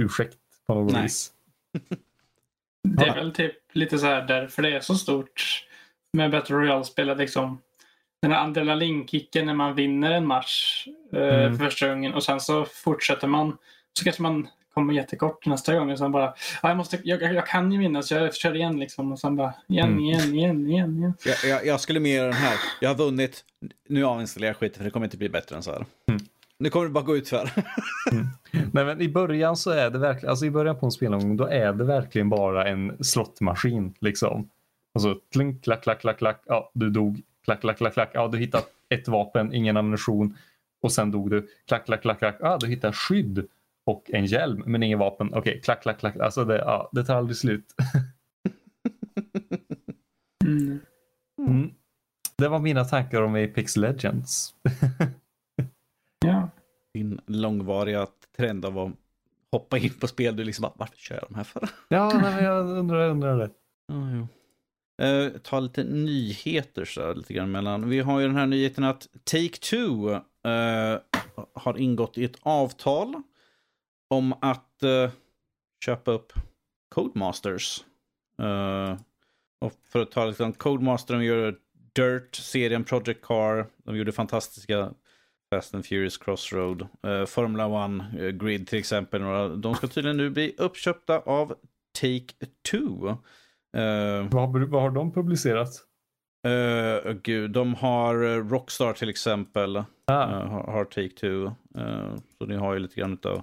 ursäkt 0.03 0.37
på 0.67 0.73
något 0.73 0.93
Nej. 0.93 1.03
vis. 1.03 1.31
Det 2.97 3.05
är 3.05 3.15
väl 3.15 3.31
typ 3.33 3.55
lite 3.73 3.97
så 3.97 4.05
här 4.05 4.27
därför 4.27 4.61
det 4.61 4.75
är 4.75 4.79
så 4.79 4.95
stort 4.95 5.65
med 6.13 6.31
Battle 6.31 6.55
Royale-spel. 6.55 7.17
Liksom, 7.17 7.61
den 8.21 8.31
här 8.31 8.47
adrenalinkicken 8.47 9.45
när 9.45 9.53
man 9.53 9.75
vinner 9.75 10.11
en 10.11 10.27
match 10.27 10.87
eh, 11.11 11.45
Mm. 11.45 11.57
för 11.57 11.65
första 11.65 11.89
gången 11.89 12.13
och 12.13 12.23
sen 12.23 12.39
så 12.39 12.65
fortsätter 12.65 13.27
man. 13.27 13.57
Så 13.93 14.03
kanske 14.03 14.21
man 14.21 14.47
kommer 14.75 14.93
jättekort 14.93 15.45
nästa 15.45 15.75
gång 15.75 15.91
och 15.91 15.97
sen 15.97 16.11
bara, 16.11 16.33
ja, 16.63 16.69
jag, 16.69 16.77
måste, 16.77 16.99
jag, 17.03 17.21
jag 17.33 17.47
kan 17.47 17.71
ju 17.71 17.79
vinna 17.79 18.01
så 18.01 18.13
jag 18.13 18.35
kör 18.35 18.55
igen 18.55 18.79
liksom 18.79 19.11
och 19.11 19.19
sen 19.19 19.35
bara 19.35 19.53
igen, 19.67 19.87
Mm. 19.87 19.99
igen, 19.99 20.33
igen, 20.35 20.69
igen, 20.69 20.97
igen. 20.97 21.13
Jag, 21.25 21.49
jag, 21.51 21.65
jag 21.65 21.79
skulle 21.79 21.99
mer 21.99 22.15
göra 22.15 22.25
den 22.27 22.33
här. 22.35 22.57
Jag 22.81 22.89
har 22.89 22.95
vunnit. 22.95 23.43
Nu 23.89 24.05
avinstallerar 24.05 24.49
jag 24.49 24.57
skiten 24.57 24.77
för 24.77 24.83
det 24.83 24.89
kommer 24.89 25.05
inte 25.05 25.17
bli 25.17 25.29
bättre 25.29 25.55
än 25.55 25.63
så 25.63 25.71
här. 25.71 25.85
Mm. 26.09 26.21
Nu 26.57 26.69
kommer 26.69 26.85
det 26.85 26.91
bara 26.91 27.03
gå 27.03 27.17
ut 27.17 27.29
för. 27.29 27.49
Nej, 28.71 28.85
men 28.85 29.01
I 29.01 29.09
början 29.09 29.55
så 29.57 29.71
är 29.71 29.89
det 29.89 29.99
verkligen, 29.99 30.29
alltså 30.29 30.45
i 30.45 30.51
början 30.51 30.79
på 30.79 30.85
en 30.85 30.91
spelomgång 30.91 31.37
då 31.37 31.45
är 31.47 31.73
det 31.73 31.83
verkligen 31.83 32.29
bara 32.29 32.67
en 32.67 33.03
slottmaskin. 33.03 33.93
Liksom. 33.99 34.49
Alltså 34.93 35.15
klink, 35.33 35.63
klack, 35.63 35.83
klack, 35.83 36.01
klack, 36.01 36.17
klack. 36.17 36.41
Ja, 36.45 36.71
du 36.73 36.89
dog. 36.89 37.21
Klack, 37.45 37.61
klack, 37.61 37.77
klack, 37.77 37.93
klack. 37.93 38.09
Ja, 38.13 38.27
du 38.27 38.37
hittat 38.37 38.67
ett 38.89 39.07
vapen, 39.07 39.53
ingen 39.53 39.77
ammunition. 39.77 40.37
Och 40.81 40.91
sen 40.91 41.11
dog 41.11 41.29
du. 41.29 41.47
Klack, 41.67 41.85
klack, 41.85 42.01
klack, 42.01 42.19
klack. 42.19 42.35
Ja, 42.39 42.57
du 42.61 42.67
hittar 42.67 42.91
skydd 42.91 43.45
och 43.85 44.11
en 44.13 44.25
hjälm 44.25 44.63
men 44.65 44.83
ingen 44.83 44.99
vapen. 44.99 45.33
Okej, 45.33 45.61
klack, 45.61 45.81
klack, 45.81 45.99
klack. 45.99 46.17
Alltså 46.17 46.45
det, 46.45 46.57
ja, 46.57 46.89
det 46.91 47.03
tar 47.03 47.15
aldrig 47.15 47.37
slut. 47.37 47.65
Mm. 50.45 50.79
Mm. 51.47 51.73
Det 52.37 52.47
var 52.47 52.59
mina 52.59 52.85
tankar 52.85 53.21
om 53.21 53.35
Apex 53.35 53.77
Legends. 53.77 54.53
Ja. 56.25 56.49
Din 56.93 57.21
långvariga 57.25 58.07
trend 58.37 58.65
av 58.65 58.79
att 58.79 58.91
hoppa 59.51 59.77
in 59.77 59.93
på 59.93 60.07
spel. 60.07 60.35
Du 60.35 60.43
liksom 60.43 60.61
bara, 60.61 60.73
varför 60.75 60.97
kör 60.97 61.15
jag 61.15 61.25
de 61.29 61.35
här 61.35 61.43
för? 61.43 61.69
ja, 61.87 62.19
nej, 62.21 62.43
jag 62.43 62.67
undrar, 62.67 63.01
jag 63.01 63.11
undrar 63.11 63.37
det. 63.37 63.49
Ja, 63.87 64.11
jo. 64.11 64.27
Eh, 65.05 65.29
ta 65.29 65.59
lite 65.59 65.83
nyheter 65.83 66.85
så 66.85 67.13
lite 67.13 67.33
grann 67.33 67.51
mellan. 67.51 67.89
Vi 67.89 67.99
har 67.99 68.19
ju 68.19 68.27
den 68.27 68.35
här 68.35 68.45
nyheten 68.45 68.83
att 68.83 69.07
Take-Two 69.31 70.13
eh, 70.43 70.99
har 71.53 71.77
ingått 71.77 72.17
i 72.17 72.23
ett 72.23 72.37
avtal 72.41 73.23
om 74.15 74.33
att 74.41 74.83
eh, 74.83 75.11
köpa 75.85 76.11
upp 76.11 76.33
Codemasters. 76.95 77.83
Eh, 78.41 78.97
och 79.61 79.73
för 79.91 79.99
att 80.01 80.11
ta 80.11 80.25
lite 80.25 80.43
om 80.43 80.53
Codemaster, 80.53 81.13
de 81.13 81.23
gör 81.23 81.55
Dirt-serien, 81.95 82.83
Project 82.83 83.21
Car, 83.25 83.67
de 83.83 83.97
gjorde 83.97 84.11
fantastiska 84.11 84.91
Fast 85.53 85.75
and 85.75 85.85
Furious 85.85 86.17
Crossroad, 86.17 86.87
eh, 87.07 87.25
Formula 87.25 87.85
1, 87.85 88.01
eh, 88.21 88.29
Grid 88.29 88.67
till 88.67 88.79
exempel. 88.79 89.21
De 89.61 89.75
ska 89.75 89.87
tydligen 89.87 90.17
nu 90.17 90.29
bli 90.29 90.55
uppköpta 90.57 91.19
av 91.19 91.55
Take-Two. 92.01 93.09
Eh, 93.77 94.27
Vad, 94.31 94.33
har- 94.53 94.65
vad 94.65 94.81
har 94.81 94.91
de 94.91 95.11
publicerat? 95.13 95.69
Uh, 96.47 97.11
gud, 97.13 97.51
de 97.51 97.73
har 97.75 98.15
Rockstar 98.49 98.93
till 98.93 99.09
exempel. 99.09 99.77
Ah, 100.07 100.25
har, 100.25 100.63
har 100.71 100.85
Take-Two. 100.85 101.51
Så 102.37 102.45
ni 102.45 102.55
har 102.55 102.73
ju 102.73 102.79
lite 102.79 102.95
grann 102.95 103.17
av 103.25 103.41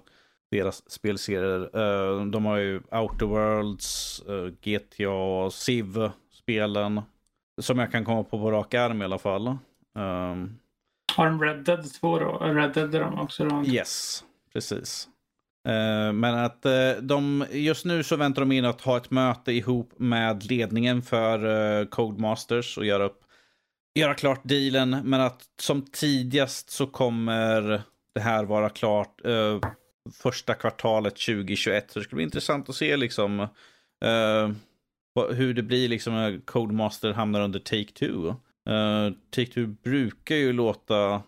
deras 0.57 0.91
spelserier. 0.91 1.61
Eh, 1.61 2.27
de 2.27 2.45
har 2.45 2.57
ju 2.57 2.81
Outer 2.91 3.27
Worlds, 3.27 4.23
uh, 4.29 4.49
GTA, 4.61 5.51
Civ-spelen. 5.51 7.03
Som 7.61 7.79
jag 7.79 7.93
kan 7.93 8.05
komma 8.05 8.25
på 8.25 8.39
på 8.39 8.51
rak 8.51 8.75
arm 8.75 9.03
i 9.03 9.05
alla 9.05 9.19
fall. 9.19 9.47
Um, 9.49 10.59
Har 11.17 11.27
de 11.27 11.43
Red 11.43 11.65
Dead 11.65 11.93
2 12.01 12.19
då? 12.19 12.39
Red 12.39 12.73
Dead 12.73 12.95
är 12.95 13.01
de 13.01 13.21
också 13.21 13.45
då? 13.45 13.65
Yes, 13.67 14.25
precis. 14.53 15.09
Eh, 15.69 16.13
Men 16.13 16.35
att 16.35 16.67
eh, 16.67 16.93
de, 17.03 17.47
just 17.51 17.85
nu 17.85 18.03
så 18.03 18.17
väntar 18.17 18.43
de 18.43 18.53
in 18.53 18.65
att 18.65 18.81
ha 18.81 18.97
ett 18.97 19.11
möte 19.11 19.53
ihop 19.53 19.93
med 19.97 20.51
ledningen 20.51 21.03
för 21.03 21.45
eh, 21.81 21.87
Codemasters 21.87 22.79
och 22.79 22.85
göra, 22.85 23.05
upp, 23.05 23.21
göra 23.95 24.15
klart 24.15 24.41
dealen. 24.43 25.01
Men 25.05 25.21
att 25.21 25.43
som 25.61 25.83
tidigast 25.83 26.71
så 26.71 26.87
kommer 26.87 27.83
det 28.15 28.21
här 28.21 28.45
vara 28.45 28.69
klart 28.69 29.25
eh, 29.25 29.59
första 30.11 30.55
kvartalet 30.55 31.17
2021. 31.17 31.91
Så 31.91 31.99
det 31.99 32.05
ska 32.05 32.17
bli 32.17 32.25
intressant 32.25 32.69
att 32.69 32.75
se 32.75 32.97
liksom 32.97 33.41
uh, 33.41 34.51
hur 35.31 35.55
det 35.55 35.63
blir 35.63 35.89
liksom 35.89 36.15
när 36.15 36.41
Codemaster 36.45 37.13
hamnar 37.13 37.41
under 37.41 37.61
Take-Two. 37.61 38.29
Uh, 38.69 39.07
eh, 39.07 39.13
Take-Two 39.31 39.77
brukar 39.83 40.37
ju 40.37 40.53
låta 40.53 41.23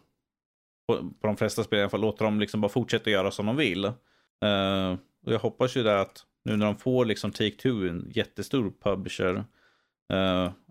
på, 0.89 0.97
på 1.21 1.27
de 1.27 1.37
flesta 1.37 1.65
spel 1.65 1.79
i 1.79 1.83
alla 1.83 1.91
fall, 1.91 2.01
låta 2.01 2.25
dem 2.25 2.41
liksom 2.41 2.61
bara 2.61 2.69
fortsätta 2.69 3.11
göra 3.11 3.31
som 3.31 3.47
de 3.47 3.57
vill. 3.57 3.85
Uh, 3.85 4.99
och 5.27 5.33
jag 5.33 5.39
hoppas 5.39 5.77
ju 5.77 5.83
det 5.83 6.01
att 6.01 6.25
nu 6.45 6.57
när 6.57 6.67
de 6.67 6.77
får 6.77 7.05
liksom 7.05 7.31
Take-Two, 7.31 7.89
en 7.89 8.11
jättestor 8.15 8.73
publisher, 8.83 9.45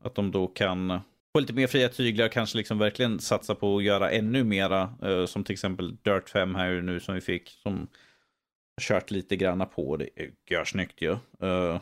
att 0.02 0.16
de 0.16 0.32
då 0.32 0.48
kan 0.48 1.02
få 1.34 1.40
lite 1.40 1.54
mer 1.54 1.68
fria 1.68 1.90
tyglar, 1.90 2.28
kanske 2.28 2.58
liksom 2.58 2.78
verkligen 2.78 3.20
satsa 3.20 3.56
på 3.56 3.78
att 3.78 3.84
göra 3.84 4.12
ännu 4.12 4.44
mera, 4.44 4.94
eh, 5.02 5.26
som 5.26 5.44
till 5.44 5.54
exempel 5.54 5.96
Dirt 5.96 6.30
5 6.30 6.56
här 6.56 6.82
nu 6.82 7.00
som 7.00 7.16
vi 7.16 7.22
fick, 7.22 7.50
som 7.50 7.78
har 7.78 8.82
kört 8.82 9.12
lite 9.12 9.36
granna 9.36 9.66
på, 9.66 9.98
det 9.98 10.10
gör 10.50 10.66
snyggt 10.66 11.02
ju. 11.02 11.12
Eh, 11.42 11.80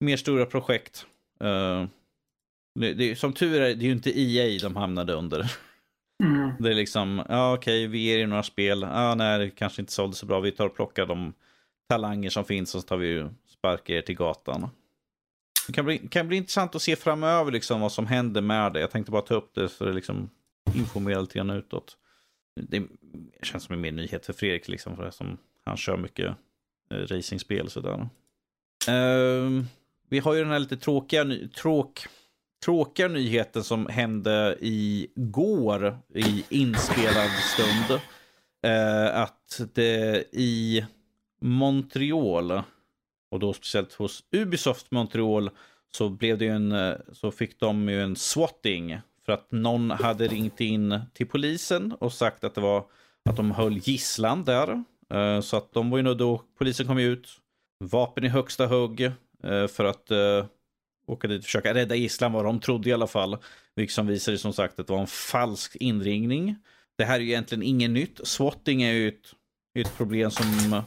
mer 0.00 0.16
stora 0.16 0.46
projekt. 0.46 1.06
Eh, 1.40 1.86
det, 2.80 2.94
det, 2.94 3.16
som 3.16 3.32
tur 3.32 3.60
är, 3.60 3.74
det 3.74 3.84
är 3.84 3.86
ju 3.86 3.92
inte 3.92 4.20
EA 4.20 4.58
de 4.62 4.76
hamnade 4.76 5.12
under. 5.12 5.52
Mm. 6.24 6.50
Det 6.58 6.70
är 6.70 6.74
liksom, 6.74 7.24
ja 7.28 7.54
okej, 7.54 7.86
vi 7.86 7.98
ger 7.98 8.18
er 8.18 8.26
några 8.26 8.42
spel. 8.42 8.82
Ja, 8.82 9.14
nej, 9.14 9.38
det 9.38 9.50
kanske 9.50 9.82
inte 9.82 9.92
sålde 9.92 10.16
så 10.16 10.26
bra. 10.26 10.40
Vi 10.40 10.52
tar 10.52 10.66
och 10.66 10.76
plockar 10.76 11.06
de 11.06 11.32
talanger 11.88 12.30
som 12.30 12.44
finns 12.44 12.74
och 12.74 12.80
så 12.80 12.88
tar 12.88 12.96
vi 12.96 13.20
och 13.20 13.30
sparkar 13.46 13.94
er 13.94 14.02
till 14.02 14.16
gatan. 14.16 14.70
Det 15.66 15.72
kan 15.72 15.84
bli, 15.84 15.98
kan 15.98 16.28
bli 16.28 16.36
intressant 16.36 16.74
att 16.74 16.82
se 16.82 16.96
framöver 16.96 17.52
liksom 17.52 17.80
vad 17.80 17.92
som 17.92 18.06
händer 18.06 18.40
med 18.40 18.72
det. 18.72 18.80
Jag 18.80 18.90
tänkte 18.90 19.12
bara 19.12 19.22
ta 19.22 19.34
upp 19.34 19.54
det 19.54 19.68
så 19.68 19.84
det 19.84 19.92
liksom 19.92 20.30
informerar 20.74 21.20
lite 21.20 21.38
grann 21.38 21.50
utåt. 21.50 21.96
Det 22.60 22.82
känns 23.42 23.64
som 23.64 23.74
en 23.74 23.80
mer 23.80 23.92
nyhet 23.92 24.26
för 24.26 24.32
Fredrik 24.32 24.68
liksom, 24.68 24.96
för 24.96 25.04
det 25.04 25.12
som 25.12 25.38
han 25.64 25.76
kör 25.76 25.96
mycket 25.96 26.36
eh, 26.90 26.96
racingspel 26.96 27.66
och 27.66 27.72
sådär. 27.72 28.08
Uh, 28.90 29.64
vi 30.08 30.18
har 30.18 30.34
ju 30.34 30.40
den 30.40 30.52
här 30.52 30.58
lite 30.58 30.76
tråkiga, 30.76 31.24
ny- 31.24 31.48
tråk, 31.48 32.06
tråkiga 32.64 33.08
nyheten 33.08 33.64
som 33.64 33.86
hände 33.86 34.56
igår 34.60 35.98
i 36.14 36.44
inspelad 36.48 37.30
stund. 37.30 38.00
Uh, 38.66 39.16
att 39.16 39.60
det 39.74 40.24
i 40.32 40.86
Montreal, 41.40 42.62
och 43.32 43.38
då 43.38 43.52
speciellt 43.52 43.92
hos 43.92 44.24
Ubisoft 44.32 44.90
Montreal, 44.90 45.50
så 45.92 46.08
blev 46.08 46.38
det 46.38 46.44
ju 46.44 46.50
en, 46.50 46.72
eh, 46.72 46.94
så 47.12 47.30
fick 47.30 47.60
de 47.60 47.88
ju 47.88 48.02
en 48.02 48.16
swatting 48.16 49.00
för 49.26 49.32
att 49.32 49.52
någon 49.52 49.90
hade 49.90 50.28
ringt 50.28 50.60
in 50.60 51.00
till 51.12 51.26
polisen 51.26 51.92
och 51.92 52.12
sagt 52.12 52.44
att 52.44 52.54
det 52.54 52.60
var 52.60 52.86
att 53.30 53.36
de 53.36 53.50
höll 53.50 53.78
gisslan 53.78 54.44
där. 54.44 54.84
Eh, 55.10 55.40
så 55.40 55.56
att 55.56 55.72
de 55.72 55.90
var 55.90 55.98
ju 55.98 56.14
då, 56.14 56.42
polisen 56.58 56.86
kom 56.86 56.98
ju 57.00 57.12
ut, 57.12 57.28
vapen 57.84 58.24
i 58.24 58.28
högsta 58.28 58.66
hugg 58.66 59.00
eh, 59.00 59.66
för 59.66 59.84
att 59.84 60.10
åka 61.06 61.28
dit 61.28 61.38
och 61.38 61.44
försöka 61.44 61.74
rädda 61.74 61.94
gisslan 61.94 62.32
vad 62.32 62.44
de 62.44 62.60
trodde 62.60 62.90
i 62.90 62.92
alla 62.92 63.06
fall. 63.06 63.36
Vilket 63.74 63.94
som 63.94 64.06
visade 64.06 64.38
som 64.38 64.52
sagt 64.52 64.80
att 64.80 64.86
det 64.86 64.92
var 64.92 65.00
en 65.00 65.06
falsk 65.06 65.76
inringning. 65.76 66.56
Det 66.96 67.04
här 67.04 67.14
är 67.16 67.20
ju 67.20 67.28
egentligen 67.28 67.62
inget 67.62 67.90
nytt. 67.90 68.20
Swatting 68.26 68.82
är 68.82 68.92
ju 68.92 69.08
ett, 69.08 69.34
ett 69.78 69.96
problem 69.96 70.30
som 70.30 70.82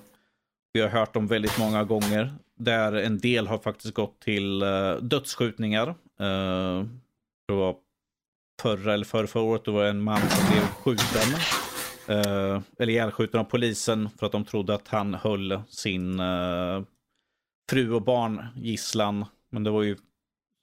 vi 0.75 0.81
har 0.81 0.89
hört 0.89 1.15
om 1.15 1.27
väldigt 1.27 1.59
många 1.59 1.83
gånger. 1.83 2.33
Där 2.55 2.93
en 2.93 3.17
del 3.17 3.47
har 3.47 3.57
faktiskt 3.57 3.93
gått 3.93 4.19
till 4.19 4.63
uh, 4.63 4.95
dödsskjutningar. 4.95 5.87
Uh, 5.89 6.85
det 7.47 7.53
var 7.53 7.75
förra 8.61 8.93
eller 8.93 9.05
förra, 9.05 9.27
förra 9.27 9.43
året 9.43 9.65
då 9.65 9.71
var 9.71 9.83
det 9.83 9.89
en 9.89 10.01
man 10.01 10.21
som 10.29 10.51
blev 10.51 10.61
skjuten. 10.61 11.33
Uh, 12.09 12.61
eller 12.79 12.89
ihjälskjuten 12.89 13.39
av 13.39 13.43
polisen 13.43 14.09
för 14.09 14.25
att 14.25 14.31
de 14.31 14.45
trodde 14.45 14.75
att 14.75 14.87
han 14.87 15.13
höll 15.13 15.61
sin 15.69 16.19
uh, 16.19 16.83
fru 17.69 17.93
och 17.93 18.01
barn 18.01 18.45
gisslan. 18.55 19.25
Men 19.49 19.63
det 19.63 19.71
var 19.71 19.83
ju 19.83 19.97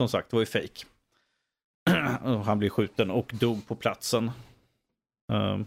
som 0.01 0.09
sagt, 0.09 0.31
det 0.31 0.37
var 0.37 0.43
ju 0.43 0.47
fejk. 0.47 0.87
Han 2.45 2.59
blev 2.59 2.71
skjuten 2.71 3.11
och 3.11 3.33
dog 3.35 3.67
på 3.69 3.75
platsen. 3.75 4.31
Um, 5.33 5.67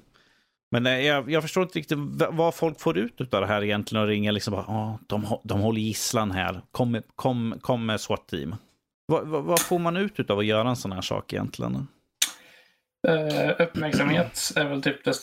men 0.72 0.86
eh, 0.86 1.00
jag, 1.00 1.32
jag 1.32 1.42
förstår 1.42 1.64
inte 1.64 1.80
riktigt 1.80 1.98
vad 2.32 2.56
folk 2.56 2.80
får 2.80 2.98
ut 2.98 3.34
av 3.34 3.42
det 3.42 3.48
här 3.48 3.64
egentligen 3.64 4.04
och 4.04 4.10
ringer 4.10 4.32
liksom 4.32 4.52
bara, 4.52 4.66
"Ja, 4.68 5.00
de, 5.08 5.26
de 5.44 5.60
håller 5.60 5.82
gisslan 5.82 6.32
här, 6.32 6.62
kom, 6.72 7.02
kom, 7.16 7.56
kom 7.62 7.86
med 7.86 8.02
SWAT-team. 8.02 8.56
Vad, 9.08 9.28
vad, 9.28 9.44
vad 9.44 9.60
får 9.60 9.80
man 9.80 9.98
ut 9.98 10.30
av 10.30 10.40
att 10.40 10.46
göra 10.46 10.70
en 10.70 10.76
sån 10.76 10.92
här 10.92 11.02
sak 11.02 11.34
egentligen? 11.34 11.88
Eh, 13.08 13.62
uppmärksamhet 13.62 14.40
är 14.56 14.66
väl 14.70 14.82
typ 14.82 15.04
det, 15.04 15.14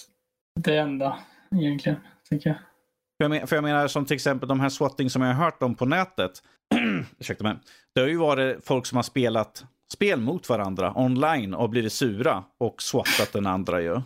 det 0.61 0.77
enda 0.77 1.19
egentligen, 1.55 1.99
tycker 2.31 2.51
jag. 2.51 2.57
För 2.57 3.25
jag, 3.25 3.31
men, 3.31 3.47
för 3.47 3.57
jag 3.57 3.63
menar 3.63 3.89
som 3.89 4.05
till 4.05 4.15
exempel 4.15 4.49
de 4.49 4.61
här 4.61 4.69
swatting 4.69 5.11
som 5.11 5.23
jag 5.23 5.35
har 5.35 5.45
hört 5.45 5.63
om 5.63 5.75
på 5.75 5.87
nätet. 5.87 6.31
Ursäkta 7.19 7.45
mig. 7.45 7.57
Det 7.95 8.01
har 8.01 8.09
ju 8.09 8.17
varit 8.17 8.65
folk 8.65 8.87
som 8.87 8.97
har 8.97 9.03
spelat 9.03 9.65
spel 9.93 10.21
mot 10.21 10.49
varandra 10.49 10.93
online 10.97 11.55
och 11.55 11.71
blivit 11.71 11.93
sura 11.93 12.45
och 12.59 12.83
swattat 12.83 13.33
den 13.33 13.47
andra 13.47 13.81
ju. 13.81 14.01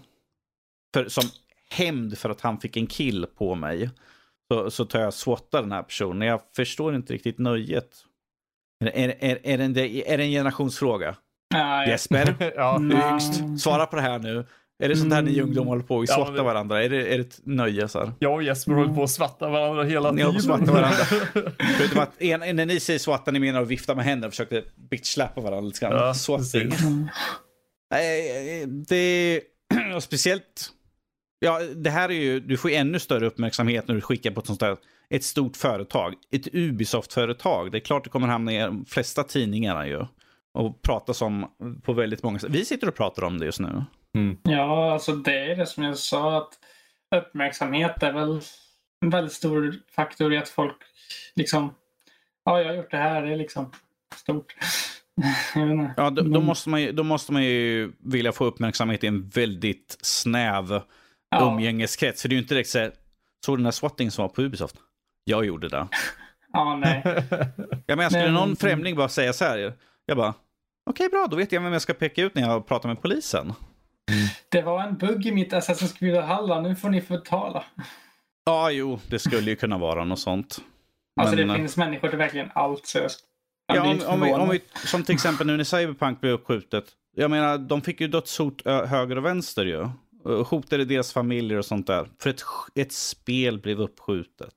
För, 0.97 1.09
som 1.09 1.25
hämnd 1.71 2.19
för 2.19 2.31
att 2.31 2.41
han 2.41 2.61
fick 2.61 2.77
en 2.77 2.87
kill 2.87 3.27
på 3.39 3.55
mig. 3.55 3.91
Så, 4.53 4.71
så 4.71 4.85
tar 4.85 5.01
jag 5.01 5.15
swattar 5.15 5.63
den 5.63 5.73
här 5.73 5.83
personen. 5.83 6.29
Jag 6.29 6.41
förstår 6.57 6.95
inte 6.95 7.13
riktigt 7.13 7.39
nöjet. 7.39 7.89
Är, 8.85 8.89
är, 8.99 9.09
är, 9.21 9.39
är, 9.45 9.59
det, 9.59 9.65
en, 9.65 9.77
är 9.79 10.19
det 10.19 10.25
en 10.25 10.31
generationsfråga? 10.31 11.17
Ja, 11.55 11.81
jag- 11.81 11.89
Jesper, 11.89 12.53
ja, 12.57 12.77
Mm. 12.77 13.13
yngst, 13.13 13.63
svara 13.65 13.87
på 13.87 13.97
det 13.97 14.03
här 14.03 14.19
nu. 14.19 14.47
Är 14.83 14.89
det 14.89 14.97
sånt 14.97 15.13
här 15.13 15.23
ni 15.23 15.33
Mm. 15.33 15.45
ungdomar 15.45 15.69
håller 15.69 15.83
på 15.83 15.97
och 15.97 16.05
Ja, 16.09 16.15
svarta 16.15 16.31
det- 16.33 16.43
varandra? 16.43 16.85
Är 16.85 16.89
det, 16.91 16.97
är 17.15 17.19
det 17.19 17.25
ett 17.25 17.41
nöje? 17.45 17.89
Så 17.89 17.99
här? 17.99 18.13
jag 18.19 18.35
och 18.35 18.43
Jesper 18.43 18.73
håller 18.73 18.95
på 18.95 19.03
att 19.03 19.11
svatta 19.11 19.49
varandra 19.49 19.85
hela 19.85 20.13
Ni 20.13 20.23
tiden. 20.25 20.49
varandra. 20.49 20.83
Förutom 21.79 21.99
att 22.03 22.23
en, 22.23 22.57
när 22.57 22.67
ni 22.67 22.81
säger 22.81 22.99
swatta, 22.99 23.31
ni 23.31 23.39
menar 23.39 23.63
att 23.63 23.69
vifta 23.69 23.95
med 23.95 24.05
händerna 24.05 24.27
och 24.27 24.33
försökte 24.33 24.63
bitchslappa 24.91 25.41
varandra 25.41 25.61
lite 25.69 25.81
grann. 25.81 25.93
Ja, 25.93 26.15
Swatting. 26.15 26.73
Nej, 27.91 28.67
det... 28.67 29.41
Och 29.97 30.03
speciellt... 30.03 30.71
Ja, 31.39 31.61
det 31.77 31.91
här 31.91 32.09
är 32.09 32.15
ju... 32.15 32.41
Du 32.41 32.57
får 32.57 32.71
ju 32.71 32.77
ännu 32.77 32.99
större 32.99 33.27
uppmärksamhet 33.27 33.89
när 33.89 33.95
du 33.95 34.01
skickar 34.01 34.31
på 34.31 34.41
ett 34.41 34.47
sånt 34.47 34.61
där... 34.61 34.77
Ett 35.11 35.25
stort 35.25 35.57
företag. 35.57 36.15
Ett 36.33 36.55
Ubisoft-företag. 36.55 37.73
Det 37.73 37.79
är 37.79 37.81
klart 37.81 38.05
det 38.05 38.11
kommer 38.11 38.29
hamna 38.29 38.53
i 38.53 38.59
de 38.59 38.85
flesta 38.85 39.23
tidningarna 39.25 39.87
ju. 39.87 40.07
Och 40.55 40.83
pratas 40.83 41.23
om 41.23 41.47
på 41.83 41.93
väldigt 41.93 42.23
många 42.23 42.39
sätt. 42.39 42.51
Vi 42.51 42.65
sitter 42.65 42.89
och 42.89 42.95
pratar 42.95 43.25
om 43.25 43.39
det 43.39 43.47
just 43.47 43.61
nu. 43.61 43.85
Ja, 44.43 44.93
alltså 44.93 45.13
det 45.13 45.39
är 45.53 45.57
det 45.57 45.67
som 45.67 45.85
jag 45.85 45.97
sa 45.99 46.39
att 46.39 46.53
uppmärksamhet 47.17 48.03
är 48.03 48.13
väl 48.13 48.41
en 49.01 49.11
väldigt 49.11 49.33
stor 49.33 49.75
faktor 49.97 50.33
i 50.35 50.39
att 50.39 50.49
folk 50.49 50.77
liksom, 51.35 51.75
ja 52.45 52.61
jag 52.61 52.69
har 52.69 52.75
gjort 52.75 52.91
det 52.91 52.97
här, 52.97 53.23
det 53.23 53.33
är 53.33 53.37
liksom 53.37 53.73
stort. 54.15 54.55
Ja, 55.97 56.11
då, 56.11 56.23
då, 56.23 56.29
Mm. 56.31 56.45
måste 56.45 56.69
man 56.69 56.83
ju, 56.83 56.93
då 56.93 57.03
måste 57.03 57.33
man 57.33 57.45
ju 57.45 57.93
vilja 57.99 58.33
få 58.33 58.45
uppmärksamhet 58.45 59.05
i 59.05 59.07
en 59.07 59.29
väldigt 59.29 59.99
snäv 60.03 60.81
Ja. 61.41 61.53
umgängeskrets. 61.53 62.23
För 62.23 62.29
det 62.29 62.33
är 62.33 62.37
ju 62.37 62.43
inte 62.43 62.55
direkt 62.55 62.69
så 62.69 62.79
här, 62.79 62.93
såg 63.47 63.59
den 63.59 63.65
där 63.65 63.71
swattingen 63.71 64.11
som 64.11 64.23
var 64.23 64.29
på 64.29 64.43
Ubisoft? 64.43 64.77
Jag 65.25 65.45
gjorde 65.45 65.69
det. 65.69 65.89
Ja, 66.53 66.77
nej. 66.77 67.03
Jag 67.87 67.97
menar, 67.97 68.11
skulle 68.11 68.31
någon 68.31 68.57
främling 68.57 68.97
bara 68.97 69.09
säga 69.09 69.33
så 69.33 69.45
här, 69.45 69.73
jag 70.07 70.17
bara, 70.17 70.35
okej 70.91 71.09
bra, 71.09 71.27
då 71.31 71.37
vet 71.37 71.53
jag 71.53 71.61
vem 71.61 71.73
jag 71.73 71.83
ska 71.83 71.95
peka 71.95 72.23
ut 72.23 72.35
när 72.35 72.43
jag 72.43 72.67
pratar 72.67 72.89
med 72.89 73.03
polisen. 73.03 73.53
Det 74.49 74.63
var 74.63 74.83
en 74.83 74.97
bugg 74.97 75.27
i 75.27 75.33
mitt 75.33 75.53
Assassin's 75.53 75.99
Creed 75.99 76.15
Valhalla, 76.15 76.61
nu 76.61 76.77
får 76.77 76.89
ni 76.89 77.01
betala. 77.01 77.65
Ja, 78.45 78.71
jo, 78.71 79.01
det 79.11 79.19
skulle 79.19 79.51
ju 79.51 79.57
kunna 79.57 79.79
vara 79.79 80.05
något 80.05 80.19
sånt. 80.19 80.59
Alltså 81.21 81.37
Men, 81.37 81.49
det 81.49 81.55
eh, 81.55 81.59
finns 81.59 81.77
människor 81.77 82.09
till 82.09 82.19
verkligen 82.19 82.51
allt. 82.55 82.87
Så 82.87 82.99
jag, 82.99 83.11
Ja, 83.67 83.83
om, 83.83 84.01
om, 84.07 84.21
vi, 84.21 84.33
om 84.33 84.49
vi, 84.49 84.61
som 84.87 85.03
till 85.03 85.15
exempel 85.15 85.47
nu 85.47 85.57
när 85.57 85.65
Cyberpunk 85.65 86.21
blev 86.21 86.33
uppskjutet. 86.33 86.85
Jag 87.17 87.31
menar, 87.31 87.59
de 87.59 87.81
fick 87.81 88.01
ju 88.01 88.09
dödshot 88.09 88.63
ö, 88.67 88.87
höger 88.87 89.19
och 89.19 89.25
vänster 89.25 89.67
ju. 89.67 89.89
Och 90.27 90.47
Hotade 90.47 90.85
deras 90.85 91.13
familjer 91.13 91.59
och 91.59 91.65
sånt 91.65 91.87
där. 91.87 92.09
För 92.19 92.31
ett, 92.31 92.43
ett 92.75 92.93
spel 92.93 93.59
blev 93.59 93.81
uppskjutet. 93.81 94.55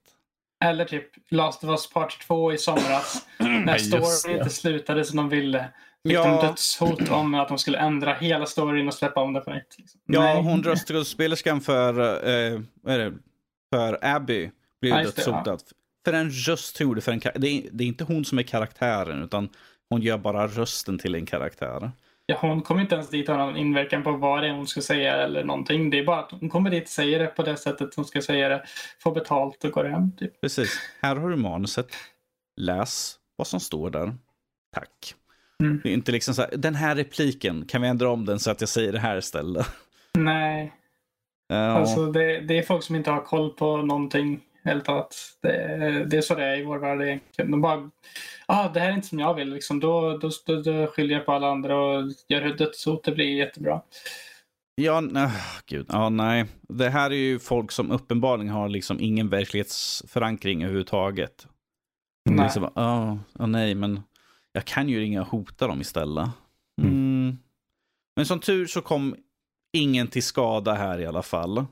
Eller 0.66 0.86
typ 0.86 1.06
Last 1.32 1.64
of 1.64 1.70
Us 1.70 1.90
Part 1.90 2.28
2 2.28 2.54
i 2.54 2.58
somras. 2.58 3.28
när 3.40 3.78
storyn 3.78 4.38
inte 4.38 4.50
slutade 4.50 5.06
som 5.06 5.18
de 5.18 5.30
ville. 5.30 5.70
Fick 6.04 6.14
Ja. 6.14 6.28
de 6.42 6.48
dödshot 6.48 7.10
om 7.12 7.34
att 7.34 7.48
de 7.48 7.58
skulle 7.58 7.78
ändra 7.78 8.14
hela 8.14 8.46
storyn 8.46 8.88
och 8.88 8.94
släppa 8.94 9.22
om 9.22 9.34
det 9.34 9.42
på 9.42 9.54
nytt. 9.54 9.76
Liksom. 9.78 10.02
Ja, 10.06 10.22
Nej. 10.22 10.44
hon 10.44 10.64
röstskådespelerskan 10.64 11.62
för, 11.62 12.00
eh, 12.30 12.62
vad 12.82 12.94
är 12.94 13.00
det? 13.00 13.14
för 13.74 14.00
Abby 14.02 14.52
blev 14.82 14.94
Ja, 14.94 14.98
det, 14.98 15.04
dödshotad. 15.04 15.58
För 16.06 16.14
en 16.14 16.30
röst 16.32 16.78
hon 16.80 16.88
gjorde 16.88 17.02
för 17.02 17.12
en 17.12 17.20
det 17.20 17.48
är, 17.48 17.70
det 17.72 17.84
är 17.84 17.88
inte 17.88 18.04
hon 18.04 18.26
som 18.26 18.40
är 18.40 18.44
karaktären, 18.44 19.24
utan 19.24 19.50
hon 19.90 20.02
gör 20.02 20.18
bara 20.18 20.48
rösten 20.48 21.00
till 21.00 21.16
en 21.16 21.26
karaktär. 21.26 21.92
Ja, 22.30 22.38
hon 22.42 22.62
kommer 22.62 22.82
inte 22.82 22.96
ens 22.96 23.10
dit 23.10 23.28
ha 23.28 23.38
någon 23.38 23.58
inverkan 23.58 24.04
på 24.04 24.12
vad 24.12 24.44
det 24.44 24.48
är 24.48 24.54
hon 24.54 24.68
ska 24.68 24.82
säga 24.82 25.16
eller 25.16 25.44
någonting. 25.44 25.90
Det 25.90 26.00
är 26.00 26.04
bara 26.04 26.20
att 26.20 26.32
hon 26.32 26.50
kommer 26.50 26.70
dit, 26.70 26.90
säger 26.90 27.20
det 27.20 27.28
på 27.28 27.44
det 27.44 27.58
sättet 27.58 27.96
hon 27.96 28.06
ska 28.06 28.22
säga 28.22 28.50
det, 28.50 28.64
får 29.00 29.12
betalt 29.14 29.64
och 29.64 29.72
går 29.72 29.86
hem. 29.86 30.12
Typ. 30.18 30.42
Precis. 30.42 30.80
Här 31.02 31.16
har 31.16 31.30
du 31.30 31.36
manuset. 31.36 31.88
Läs 32.58 33.16
vad 33.36 33.48
som 33.48 33.60
står 33.60 33.90
där. 33.90 34.14
Tack. 34.74 35.16
Mm. 35.64 35.80
Det 35.84 35.90
är 35.90 35.94
inte 35.94 36.12
liksom 36.12 36.34
så 36.34 36.42
här, 36.42 36.52
den 36.58 36.76
här 36.76 36.96
repliken, 36.96 37.66
kan 37.68 37.82
vi 37.82 37.88
ändra 37.88 38.10
om 38.10 38.26
den 38.26 38.40
så 38.40 38.52
att 38.52 38.62
jag 38.62 38.70
säger 38.70 38.92
det 38.92 39.00
här 39.00 39.18
istället? 39.18 39.68
Nej, 40.14 40.74
Ja, 41.48 41.58
alltså 41.58 42.12
det, 42.12 42.40
det 42.40 42.58
är 42.58 42.64
folk 42.64 42.84
som 42.84 42.96
inte 42.96 43.12
har 43.12 43.22
koll 43.22 43.50
på 43.50 43.78
någonting. 43.78 44.40
Helt 44.64 44.86
talat. 44.86 45.16
Det, 45.42 46.06
det 46.10 46.18
är 46.18 46.22
så 46.22 46.36
det 46.36 46.44
är 46.44 46.60
i 46.60 46.64
vår 46.64 46.78
värld 46.78 47.02
egentligen. 47.02 47.52
De 47.52 47.62
bara, 47.62 47.90
ah, 48.46 48.70
det 48.70 48.80
här 48.80 48.90
är 48.90 48.94
inte 48.94 49.08
som 49.08 49.20
jag 49.20 49.34
vill. 49.34 49.54
Liksom. 49.54 49.80
Då, 49.80 50.18
då, 50.18 50.30
då, 50.46 50.62
då 50.62 50.88
skyller 50.88 51.16
jag 51.16 51.26
på 51.26 51.32
alla 51.32 51.52
andra 51.52 51.78
och 51.78 52.12
gör 52.28 52.42
dödshot. 52.42 53.04
Det 53.04 53.12
blir 53.12 53.36
jättebra. 53.36 53.82
ja 54.76 55.02
nej, 55.02 55.32
gud. 55.66 55.86
Ja, 55.90 56.10
nej. 56.10 56.46
Det 56.62 56.90
här 56.90 57.12
är 57.12 57.16
ju 57.16 57.40
folk 57.40 57.72
som 57.72 57.92
uppenbarligen 57.92 58.54
har 58.54 58.70
liksom 58.70 59.00
ingen 59.00 59.30
verklighetsförankring 59.30 60.64
överhuvudtaget. 60.64 61.48
Nej. 62.30 62.44
Liksom, 62.44 62.64
oh, 62.64 63.14
oh, 63.14 63.48
nej, 63.48 63.76
men 63.76 64.02
jag 64.54 64.66
kan 64.66 64.90
ju 64.90 65.00
ringa 65.00 65.22
och 65.22 65.28
hota 65.28 65.68
dem 65.68 65.82
istället. 65.82 66.30
Mm. 66.82 67.38
Men 68.16 68.26
som 68.26 68.40
tur 68.40 68.66
så 68.66 68.82
kom 68.82 69.16
ingen 69.74 70.08
till 70.08 70.24
skada 70.24 70.74
här 70.74 71.00
i 71.00 71.06
alla 71.06 71.24
fall. 71.24 71.66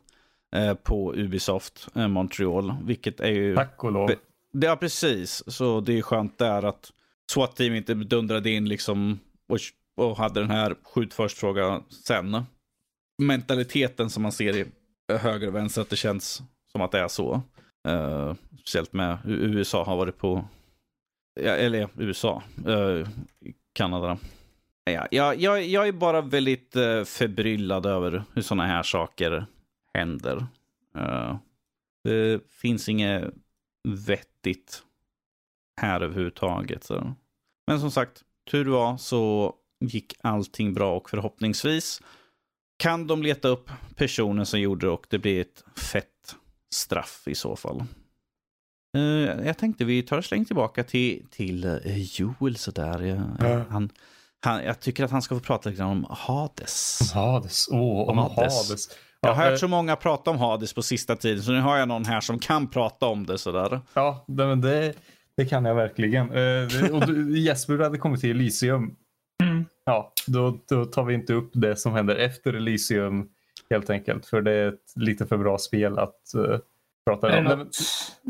Eh, 0.56 0.74
på 0.74 1.14
Ubisoft 1.16 1.88
eh, 1.96 2.08
Montreal. 2.08 2.74
Vilket 2.84 3.20
är 3.20 3.32
ju... 3.32 3.56
Tack 3.56 3.84
och 3.84 3.92
lov. 3.92 4.12
Ja, 4.52 4.76
precis. 4.76 5.44
Så 5.48 5.82
det 5.82 5.98
är 5.98 6.02
skönt 6.02 6.38
där 6.38 6.64
att 6.64 6.92
SWAT-team 7.32 7.76
inte 7.76 7.94
dundrade 7.94 8.50
in 8.50 8.70
liksom 8.70 9.20
och, 9.50 9.60
och 10.06 10.18
hade 10.18 10.40
den 10.40 10.52
här 10.52 10.76
skjut 10.84 11.14
först-fråga 11.14 11.82
sen. 11.90 12.44
Mentaliteten 13.22 14.10
som 14.10 14.24
man 14.24 14.32
ser 14.32 14.56
i 14.56 14.66
höger 15.18 15.48
och 15.48 15.56
vänster, 15.56 15.82
att 15.82 15.90
det 15.90 15.96
känns 15.96 16.42
som 16.72 16.82
att 16.82 16.92
det 16.92 17.00
är 17.00 17.08
så. 17.08 17.42
Uh, 17.88 18.34
speciellt 18.60 18.94
med 18.94 19.18
hur 19.24 19.38
USA 19.38 19.84
har 19.84 19.98
varit 19.98 20.18
på, 20.18 20.46
ja, 21.40 21.52
eller 21.52 21.90
USA, 21.98 22.44
uh, 22.68 23.08
Kanada. 23.74 24.18
Ja, 24.84 25.08
jag, 25.12 25.42
jag, 25.42 25.64
jag 25.64 25.88
är 25.88 25.92
bara 25.92 26.22
väldigt 26.22 26.76
uh, 26.76 27.04
förbryllad 27.04 27.86
över 27.86 28.24
hur 28.34 28.42
sådana 28.42 28.66
här 28.66 28.84
saker 28.84 29.46
händer. 29.98 30.48
Uh, 30.98 31.38
det 32.04 32.42
finns 32.50 32.90
inget 32.90 33.34
vettigt 33.88 34.84
här 35.82 36.02
överhuvudtaget. 36.02 36.84
Så. 36.84 37.14
Men 37.68 37.80
som 37.80 37.92
sagt, 37.92 38.24
tur 38.52 38.66
var 38.66 38.98
så 38.98 39.54
gick 39.80 40.14
allting 40.22 40.74
bra 40.74 40.96
och 40.96 41.10
förhoppningsvis 41.10 42.02
kan 42.78 43.08
de 43.08 43.24
leta 43.24 43.48
upp 43.48 43.70
personen 43.96 44.46
som 44.46 44.60
gjorde 44.60 44.86
det 44.86 44.92
och 44.92 45.08
det 45.10 45.20
blir 45.20 45.42
ett 45.42 45.64
fett 45.76 46.36
straff 46.74 47.24
i 47.28 47.36
så 47.36 47.56
fall. 47.56 47.84
Eh, 48.98 49.46
jag 49.46 49.58
tänkte 49.58 49.86
vi 49.86 50.04
tar 50.04 50.18
och 50.18 50.26
släng 50.26 50.46
tillbaka 50.46 50.84
till, 50.84 51.26
till 51.32 51.66
uh, 51.66 51.98
Joel 51.98 52.58
sådär. 52.58 53.28
Ja. 53.40 53.66
han, 53.70 53.90
han, 54.40 54.64
jag 54.64 54.80
tycker 54.80 55.04
att 55.04 55.12
han 55.12 55.22
ska 55.22 55.36
få 55.36 55.42
prata 55.42 55.70
lite 55.70 55.80
grann 55.80 55.92
om 55.92 56.06
Hades. 56.10 57.12
Hades. 57.14 57.68
Åh, 57.72 58.10
om 58.10 58.18
Hades. 58.18 58.70
Hades. 58.70 58.90
Jag 59.22 59.34
har 59.34 59.44
Ja, 59.44 59.50
hört 59.50 59.60
så 59.60 59.68
många 59.68 59.96
prata 59.96 60.32
om 60.32 60.38
Hades 60.38 60.74
på 60.74 60.82
sista 60.82 61.16
tiden 61.16 61.44
så 61.44 61.52
nu 61.52 61.62
har 61.62 61.78
jag 61.78 61.88
någon 61.88 62.06
här 62.06 62.22
som 62.22 62.40
kan 62.40 62.68
prata 62.70 63.06
om 63.06 63.26
det 63.26 63.38
sådär. 63.38 63.80
Ja, 63.94 64.26
det, 64.28 64.46
men 64.48 64.62
det, 64.62 64.94
det 65.38 65.46
kan 65.46 65.66
jag 65.66 65.76
verkligen. 65.76 66.32
Eh, 66.32 66.92
och 66.96 67.08
du, 67.08 67.40
Jesper 67.40 67.78
hade 67.80 67.98
kommit 67.98 68.22
till 68.22 68.32
Elysium. 68.32 68.96
Mm. 69.44 69.66
Ja, 69.86 70.14
då, 70.28 70.60
då 70.70 70.86
tar 70.86 71.04
vi 71.04 71.14
inte 71.14 71.34
upp 71.34 71.50
det 71.54 71.76
som 71.76 71.94
händer 71.94 72.16
efter 72.16 72.54
Elysium 72.54 73.30
helt 73.70 73.90
enkelt. 73.90 74.26
För 74.26 74.42
det 74.42 74.52
är 74.52 74.68
ett 74.68 74.94
lite 74.96 75.26
för 75.28 75.38
bra 75.38 75.58
spel 75.58 76.00
att 76.00 76.34
eh, 76.36 76.60
prata 77.06 77.28
Det 77.28 77.34
är 77.34 77.38
om. 77.38 77.44
Nej, 77.46 77.58
men- 77.58 77.68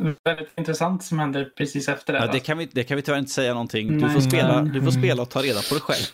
något 0.08 0.18
väldigt 0.24 0.50
intressant 0.58 1.04
som 1.04 1.20
händer 1.20 1.46
precis 1.58 1.90
efter 1.90 2.14
det. 2.14 2.20
Ja, 2.20 2.32
det, 2.32 2.40
kan 2.40 2.58
vi, 2.58 2.66
det 2.66 2.84
kan 2.84 2.96
vi 2.96 3.02
tyvärr 3.02 3.20
inte 3.20 3.32
säga 3.32 3.54
någonting. 3.54 3.88
Du 3.88 4.06
Nej. 4.06 4.14
får, 4.14 4.22
spela, 4.22 4.62
du 4.62 4.82
får 4.82 4.92
spela 4.92 5.22
och 5.22 5.30
ta 5.30 5.42
reda 5.42 5.60
på 5.70 5.76
det 5.76 5.82
själv. 5.82 6.06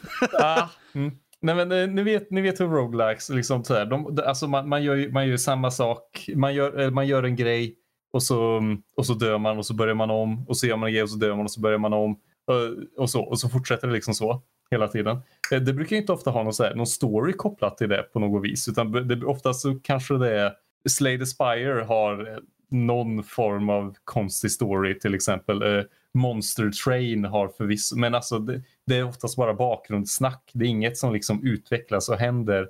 ah, 0.41 0.67
mm. 0.93 1.11
Nej 1.44 1.56
men 1.56 1.72
eh, 1.72 1.88
ni 1.88 2.04
vet, 2.04 2.32
ni 2.32 2.41
vet 2.41 2.60
hur 2.60 2.68
roguelikes, 2.68 3.30
liksom 3.30 3.64
så 3.64 3.74
här, 3.74 3.86
de, 3.86 4.16
de, 4.16 4.22
alltså 4.22 4.48
man, 4.48 4.70
man, 4.70 4.84
gör, 4.84 4.96
ju- 4.96 5.12
man 5.12 5.24
gör 5.26 5.32
ju 5.32 5.38
samma 5.38 5.72
sak. 5.72 6.30
Man 6.36 6.54
gör, 6.55 6.89
man 6.92 7.08
gör 7.08 7.24
en 7.24 7.36
grej 7.36 7.76
och 8.13 8.24
så, 8.24 8.58
mm, 8.58 8.82
och 8.97 9.05
så 9.05 9.13
dör 9.13 9.38
man 9.38 9.58
och 9.58 9.66
så 9.66 9.74
börjar 9.74 9.96
man 9.96 10.09
om 10.12 10.46
och 10.47 10.58
så 10.58 10.67
gör 10.67 10.78
man 10.78 10.88
en 10.88 10.93
grej 10.93 11.04
och 11.04 11.09
så 11.09 11.17
dör 11.17 11.36
man 11.36 11.46
och 11.46 11.51
så 11.51 11.62
börjar 11.62 11.78
man 11.78 11.93
om. 11.93 12.12
Och, 12.46 13.01
och, 13.01 13.09
så, 13.09 13.22
och 13.22 13.39
så 13.39 13.50
fortsätter 13.50 13.88
det 13.88 13.93
liksom 13.93 14.13
så 14.13 14.42
hela 14.72 14.88
tiden. 14.88 15.17
Eh, 15.51 15.62
det 15.62 15.74
brukar 15.74 15.96
ju 15.96 16.01
inte 16.01 16.13
ofta 16.13 16.32
ha 16.32 16.43
någon, 16.43 16.54
så 16.54 16.63
här, 16.63 16.76
någon 16.76 16.88
story 16.88 17.34
kopplat 17.34 17.78
till 17.78 17.89
det 17.89 18.04
på 18.13 18.20
något 18.20 18.43
vis. 18.43 18.67
Utan 18.67 19.08
det, 19.08 19.26
oftast 19.26 19.62
så 19.62 19.80
kanske 19.84 20.17
det 20.17 20.39
är 20.39 20.54
Slay 20.89 21.20
the 21.20 21.26
Spire 21.26 21.84
har 21.88 22.32
eh, 22.32 22.38
någon 22.72 23.24
form 23.24 23.70
av 23.70 23.96
konstig 24.04 24.51
story 24.51 25.00
till 25.00 25.13
exempel. 25.16 25.86
Monster 26.13 26.72
Train 26.86 27.26
har 27.26 27.47
förvisso, 27.47 27.96
men 27.97 28.16
alltså 28.16 28.39
det, 28.39 28.62
det 28.86 28.97
är 28.97 29.04
oftast 29.04 29.38
bara 29.38 29.54
bakgrundssnack. 29.54 30.51
Det 30.54 30.66
är 30.66 30.70
inget 30.70 30.97
som 30.97 31.14
liksom 31.14 31.43
utvecklas 31.47 32.10
och 32.10 32.18
händer 32.18 32.70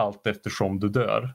allt 0.00 0.26
eftersom 0.26 0.80
du 0.80 0.88
dör. 0.88 1.34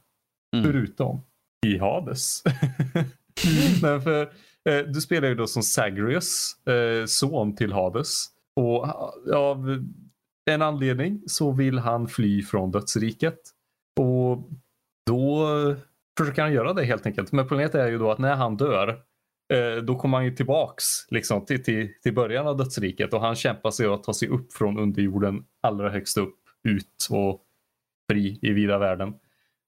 Mm. 0.55 0.65
Förutom 0.65 1.21
i 1.65 1.77
Hades. 1.77 2.43
Nej, 3.81 4.01
för, 4.01 4.21
eh, 4.69 4.77
du 4.87 5.01
spelar 5.01 5.27
ju 5.27 5.35
då 5.35 5.47
som 5.47 5.63
Zagreus, 5.63 6.55
eh, 6.67 7.05
son 7.05 7.55
till 7.55 7.73
Hades. 7.73 8.25
Och 8.55 8.87
ha- 8.87 9.13
av 9.35 9.85
en 10.51 10.61
anledning 10.61 11.21
så 11.27 11.51
vill 11.51 11.79
han 11.79 12.07
fly 12.07 12.43
från 12.43 12.71
dödsriket. 12.71 13.39
Och 13.99 14.49
då 15.05 15.45
försöker 16.17 16.41
han 16.41 16.53
göra 16.53 16.73
det 16.73 16.83
helt 16.85 17.05
enkelt. 17.05 17.31
Men 17.31 17.47
problemet 17.47 17.75
är 17.75 17.87
ju 17.87 17.97
då 17.97 18.11
att 18.11 18.19
när 18.19 18.35
han 18.35 18.57
dör 18.57 18.89
Eh, 18.89 18.95
Eh, 19.51 19.83
då 19.83 19.95
kommer 19.95 20.17
han 20.17 20.25
ju 20.25 20.35
tillbaks 20.35 20.85
liksom, 21.09 21.45
till, 21.45 21.63
till, 21.63 21.89
till 22.03 22.13
början 22.13 22.47
av 22.47 22.57
dödsriket 22.57 23.13
och 23.13 23.21
han 23.21 23.35
kämpar 23.35 23.71
sig 23.71 23.85
att 23.85 24.03
ta 24.03 24.13
sig 24.13 24.27
upp 24.27 24.53
från 24.53 24.79
underjorden 24.79 25.45
allra 25.61 25.89
högst 25.89 26.17
upp, 26.17 26.35
ut 26.63 27.07
och 27.09 27.41
fri 28.11 28.39
i 28.41 28.51
vida 28.51 28.77
världen. 28.77 29.09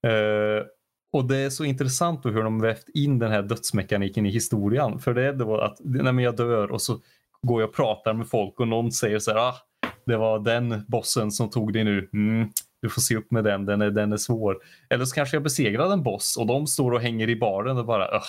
Eh, 0.08 0.66
och 1.14 1.26
det 1.26 1.38
är 1.38 1.50
så 1.50 1.64
intressant 1.64 2.26
hur 2.26 2.44
de 2.44 2.62
vävt 2.62 2.90
in 2.94 3.20
den 3.20 3.32
här 3.32 3.42
dödsmekaniken 3.42 4.26
i 4.26 4.30
historien. 4.30 5.00
För 5.00 5.14
det 5.14 5.28
är 5.28 5.34
då 5.34 5.58
att 5.58 5.78
när 5.80 6.24
jag 6.24 6.36
dör 6.36 6.72
och 6.72 6.82
så 6.82 7.00
går 7.42 7.62
jag 7.62 7.70
och 7.70 7.76
pratar 7.76 8.14
med 8.14 8.28
folk 8.30 8.60
och 8.60 8.68
någon 8.68 8.92
säger 8.92 9.20
så 9.20 9.32
här, 9.32 9.38
ah, 9.38 9.56
det 10.06 10.18
var 10.18 10.40
den 10.40 10.86
bossen 10.88 11.32
som 11.32 11.50
tog 11.50 11.74
dig 11.74 11.84
nu. 11.84 12.10
Mm, 12.14 12.50
du 12.82 12.90
får 12.90 13.02
se 13.02 13.16
upp 13.16 13.32
med 13.32 13.44
den, 13.44 13.66
den 13.66 13.82
är, 13.82 13.92
den 13.92 14.14
är 14.14 14.18
svår. 14.18 14.58
Eller 14.90 15.06
så 15.06 15.16
kanske 15.16 15.36
jag 15.36 15.44
besegrar 15.44 15.94
en 15.94 16.04
boss 16.04 16.38
och 16.38 16.48
de 16.48 16.68
står 16.68 16.92
och 16.92 17.02
hänger 17.02 17.30
i 17.30 17.36
baren 17.36 17.78
och 17.78 17.86
bara, 17.86 18.22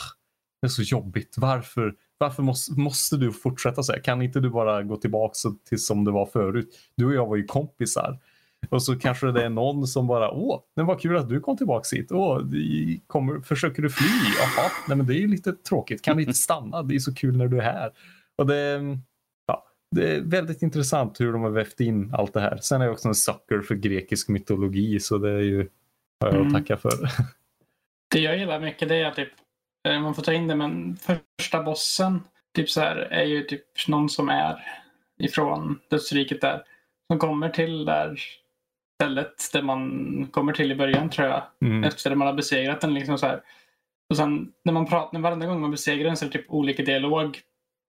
det 0.64 0.66
är 0.66 0.68
så 0.68 0.82
jobbigt. 0.82 1.34
Varför, 1.38 1.94
varför 2.18 2.42
måste, 2.42 2.72
måste 2.80 3.16
du 3.16 3.32
fortsätta 3.32 3.82
så 3.82 3.92
här? 3.92 4.00
Kan 4.00 4.22
inte 4.22 4.40
du 4.40 4.50
bara 4.50 4.82
gå 4.82 4.96
tillbaka 4.96 5.34
till 5.68 5.78
som 5.78 6.04
det 6.04 6.10
var 6.10 6.26
förut? 6.26 6.78
Du 6.96 7.06
och 7.06 7.14
jag 7.14 7.26
var 7.26 7.36
ju 7.36 7.44
kompisar. 7.44 8.18
Och 8.70 8.82
så 8.82 8.98
kanske 8.98 9.32
det 9.32 9.44
är 9.44 9.48
någon 9.48 9.86
som 9.86 10.06
bara, 10.06 10.30
åh, 10.30 10.60
det 10.76 10.82
var 10.82 10.98
kul 10.98 11.16
att 11.16 11.28
du 11.28 11.40
kom 11.40 11.56
tillbaka 11.56 11.96
hit. 11.96 12.12
Åh, 12.12 12.40
kommer, 13.06 13.40
försöker 13.40 13.82
du 13.82 13.90
fly? 13.90 14.06
Jaha, 14.38 14.70
nej 14.88 14.96
men 14.96 15.06
det 15.06 15.14
är 15.14 15.18
ju 15.18 15.28
lite 15.28 15.52
tråkigt. 15.52 16.02
Kan 16.02 16.16
du 16.16 16.22
inte 16.22 16.34
stanna? 16.34 16.82
Det 16.82 16.94
är 16.94 16.98
så 16.98 17.14
kul 17.14 17.36
när 17.36 17.48
du 17.48 17.58
är 17.58 17.62
här. 17.62 17.90
Och 18.38 18.46
det, 18.46 18.80
ja, 19.46 19.66
det 19.90 20.16
är 20.16 20.20
väldigt 20.20 20.62
intressant 20.62 21.20
hur 21.20 21.32
de 21.32 21.42
har 21.42 21.50
vävt 21.50 21.80
in 21.80 22.14
allt 22.14 22.32
det 22.32 22.40
här. 22.40 22.58
Sen 22.62 22.80
är 22.80 22.84
jag 22.84 22.92
också 22.92 23.08
en 23.08 23.14
sucker 23.14 23.60
för 23.60 23.74
grekisk 23.74 24.28
mytologi, 24.28 25.00
så 25.00 25.18
det 25.18 25.30
är 25.30 25.40
ju 25.40 25.68
har 26.20 26.28
jag 26.28 26.34
att 26.34 26.40
mm. 26.40 26.52
tacka 26.52 26.76
för. 26.76 26.92
Det 28.10 28.20
jag 28.20 28.38
gillar 28.38 28.60
mycket 28.60 28.88
det 28.88 28.96
är 28.96 29.10
typ, 29.10 29.28
man 29.84 30.14
får 30.14 30.22
ta 30.22 30.32
in 30.32 30.48
det, 30.48 30.54
men 30.54 30.96
första 30.96 31.62
bossen 31.62 32.22
typ 32.54 32.70
så 32.70 32.80
här, 32.80 32.96
är 32.96 33.24
ju 33.24 33.42
typ 33.42 33.88
någon 33.88 34.08
som 34.08 34.28
är 34.28 34.58
ifrån 35.18 35.80
dödsriket 35.90 36.40
där. 36.40 36.62
Som 37.10 37.18
kommer 37.18 37.48
till 37.48 37.84
där 37.84 38.18
stället 38.94 39.52
där 39.52 39.62
man 39.62 40.28
kommer 40.30 40.52
till 40.52 40.72
i 40.72 40.74
början 40.74 41.10
tror 41.10 41.28
jag. 41.28 41.42
Mm. 41.62 41.84
Efter 41.84 42.10
att 42.10 42.18
man 42.18 42.26
har 42.26 42.34
besegrat 42.34 42.80
den. 42.80 42.94
Liksom 42.94 43.18
så 43.18 43.26
här. 43.26 43.40
Och 44.10 44.16
sen 44.16 44.52
när 44.64 44.72
man 44.72 44.86
pratar, 44.86 45.18
varenda 45.18 45.46
gång 45.46 45.60
man 45.60 45.70
besegrar 45.70 46.04
den 46.04 46.16
så 46.16 46.24
är 46.24 46.30
det 46.30 46.38
typ 46.38 46.50
olika 46.50 46.82
dialog 46.82 47.40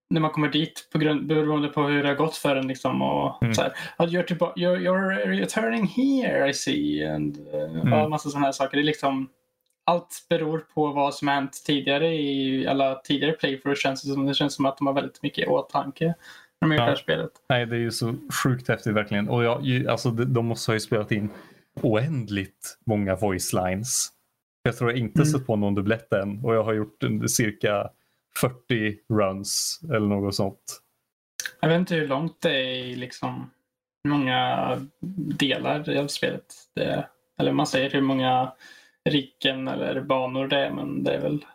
när 0.10 0.22
man 0.22 0.32
kommer 0.32 0.50
dit 0.50 0.90
på 0.92 0.98
grund, 0.98 1.28
beroende 1.28 1.68
på 1.68 1.84
hur 1.84 2.04
det 2.04 2.10
har 2.10 2.16
gått 2.16 2.36
för 2.36 2.56
en. 2.56 2.68
Liksom, 2.68 3.02
och 3.02 3.44
mm. 3.44 3.54
så 3.54 3.62
här, 3.62 3.74
you're, 4.00 4.24
typ, 4.24 4.42
you're, 4.42 4.78
you're 4.78 5.40
returning 5.40 5.88
here 5.88 6.50
I 6.50 6.54
see. 6.54 7.06
And, 7.06 7.38
uh, 7.54 7.82
mm. 7.82 7.94
och 7.94 8.10
massa 8.10 8.30
sådana 8.30 8.46
här 8.46 8.52
saker. 8.52 8.78
Det 8.78 8.84
är 8.84 8.86
liksom, 8.86 9.30
allt 9.86 10.26
beror 10.30 10.60
på 10.74 10.91
vad 10.91 11.16
som 11.16 11.28
hänt 11.28 11.64
tidigare 11.66 12.16
i 12.16 12.68
alla 12.68 12.95
tidigare 12.95 13.32
playthroughs. 13.32 13.80
Känns 13.80 14.02
det, 14.02 14.14
som, 14.14 14.26
det 14.26 14.34
känns 14.34 14.53
som 14.53 14.66
att 14.66 14.78
de 14.78 14.88
har 14.88 14.94
väldigt 14.94 15.24
mycket 15.24 15.44
i 15.44 15.48
åtanke 15.48 16.06
när 16.06 16.70
de 16.70 16.72
gör 16.72 16.80
ja. 16.80 16.86
det 16.86 16.91
här 16.91 16.95
spelet. 16.95 17.32
Nej, 17.49 17.66
det 17.66 17.76
är 17.76 17.80
ju 17.80 17.91
så 17.91 18.16
sjukt 18.44 18.68
häftigt 18.68 18.94
verkligen. 18.94 19.30
Och 19.30 19.44
jag, 19.44 19.88
alltså, 19.88 20.12
de 20.12 20.45
måste 20.45 20.72
ha 20.72 20.74
ju 20.76 20.80
spelat 20.80 21.12
in 21.12 21.30
oändligt 21.82 22.78
många 22.86 23.16
voice 23.16 23.53
lines. 23.53 24.12
Jag 24.64 24.78
tror 24.78 24.90
jag 24.91 24.99
inte 24.99 25.20
mm. 25.20 25.26
sett 25.26 25.48
på 25.48 25.56
någon 25.56 25.76
dubblett 25.76 26.14
än 26.14 26.45
och 26.45 26.56
jag 26.56 26.64
har 26.64 26.74
gjort 26.74 27.03
cirka 27.28 27.90
40 28.40 28.98
runs 29.10 29.82
eller 29.84 30.07
något 30.07 30.36
sånt. 30.36 30.82
Jag 31.60 31.70
vet 31.70 31.80
inte 31.80 31.95
hur 31.95 32.07
långt 32.07 32.41
det 32.41 32.52
är 32.52 32.86
i 32.86 32.95
liksom 32.95 33.52
många 34.07 34.70
delar 35.40 35.98
av 35.98 36.07
spelet. 36.07 36.53
Det, 36.76 37.07
eller 37.40 37.52
man 37.52 37.68
säger 37.68 37.90
hur 37.90 38.02
många 38.02 38.52
riken 39.10 39.68
eller 39.68 40.02
banor 40.02 40.48
det 40.48 40.57
är 40.57 40.72
men 40.72 41.03
det 41.03 41.14
är 41.14 41.22
väl 41.22 41.45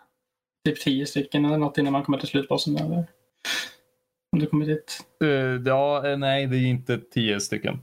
typ 0.64 0.81
10 0.81 1.06
stycken 1.06 1.44
eller 1.44 1.59
något 1.59 1.78
innan 1.78 1.93
man 1.93 2.02
kommer 2.02 2.18
till 2.18 2.28
slutbossen. 2.28 2.77
Eller? 2.77 3.06
Om 4.32 4.39
du 4.39 4.47
kommer 4.47 4.66
dit. 4.66 5.06
Uh, 5.24 5.62
ja, 5.66 6.09
eh, 6.09 6.18
nej 6.18 6.47
det 6.47 6.56
är 6.56 6.66
inte 6.66 6.98
10 6.98 7.40
stycken. 7.40 7.81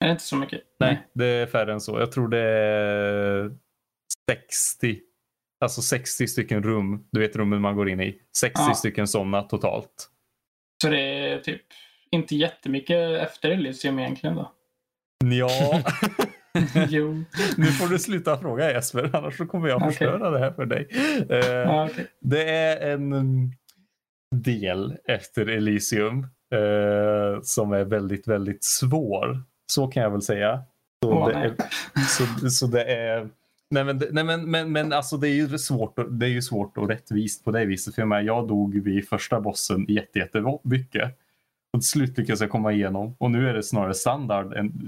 Är 0.00 0.06
det 0.06 0.12
inte 0.12 0.24
så 0.24 0.36
mycket? 0.36 0.60
Nej, 0.80 0.90
nej, 0.90 1.06
det 1.12 1.26
är 1.26 1.46
färre 1.46 1.72
än 1.72 1.80
så. 1.80 1.98
Jag 1.98 2.12
tror 2.12 2.28
det 2.28 2.38
är 2.38 3.56
60 4.30 5.00
Alltså 5.64 5.82
60 5.82 6.26
stycken 6.26 6.62
rum, 6.62 7.06
du 7.10 7.20
vet 7.20 7.36
rummen 7.36 7.60
man 7.60 7.76
går 7.76 7.88
in 7.88 8.00
i. 8.00 8.18
60 8.38 8.60
ja. 8.66 8.74
stycken 8.74 9.08
sådana 9.08 9.42
totalt. 9.42 10.10
Så 10.82 10.88
det 10.88 11.00
är 11.00 11.40
typ 11.40 11.62
inte 12.10 12.36
jättemycket 12.36 13.20
efter 13.20 13.50
Elysium 13.50 13.98
egentligen 13.98 14.36
då? 14.36 14.52
Ja. 15.24 15.82
jo. 16.88 17.24
Nu 17.56 17.66
får 17.66 17.88
du 17.88 17.98
sluta 17.98 18.38
fråga 18.38 18.72
Jesper, 18.72 19.10
annars 19.12 19.36
så 19.36 19.46
kommer 19.46 19.68
jag 19.68 19.76
okay. 19.76 19.88
förstöra 19.88 20.30
det 20.30 20.38
här 20.38 20.52
för 20.52 20.66
dig. 20.66 20.88
Ah, 21.66 21.84
okay. 21.84 22.04
Det 22.20 22.50
är 22.50 22.92
en 22.92 23.52
del 24.34 24.96
efter 25.04 25.46
Elysium 25.46 26.18
uh, 26.54 27.40
som 27.42 27.72
är 27.72 27.84
väldigt, 27.84 28.28
väldigt 28.28 28.64
svår. 28.64 29.42
Så 29.66 29.86
kan 29.86 30.02
jag 30.02 30.10
väl 30.10 30.22
säga. 30.22 30.62
Så, 31.02 31.12
oh, 31.12 31.28
det, 31.28 31.34
är, 31.34 31.54
så, 32.08 32.50
så 32.50 32.66
det 32.66 32.84
är 32.84 33.28
Nej 33.70 33.84
men, 33.84 34.02
nej, 34.10 34.24
men, 34.24 34.50
men, 34.50 34.72
men 34.72 34.92
alltså 34.92 35.16
det 35.16 35.28
är 35.28 35.34
ju 35.34 35.58
svårt, 35.58 35.98
det 36.10 36.26
är 36.26 36.30
ju 36.30 36.42
svårt 36.42 36.78
och 36.78 36.88
rättvist 36.88 37.44
på 37.44 37.50
det 37.50 37.64
viset. 37.64 37.94
För 37.94 38.02
jag, 38.02 38.08
med, 38.08 38.24
jag 38.24 38.48
dog 38.48 38.82
vid 38.82 39.08
första 39.08 39.40
bossen 39.40 39.86
jättemycket. 39.88 41.18
Och 41.74 41.84
slut 41.84 42.18
lyckades 42.18 42.40
jag 42.40 42.50
komma 42.50 42.72
igenom. 42.72 43.16
Och 43.18 43.30
nu 43.30 43.48
är 43.48 43.54
det 43.54 43.62
snarare 43.62 43.94
standard. 43.94 44.46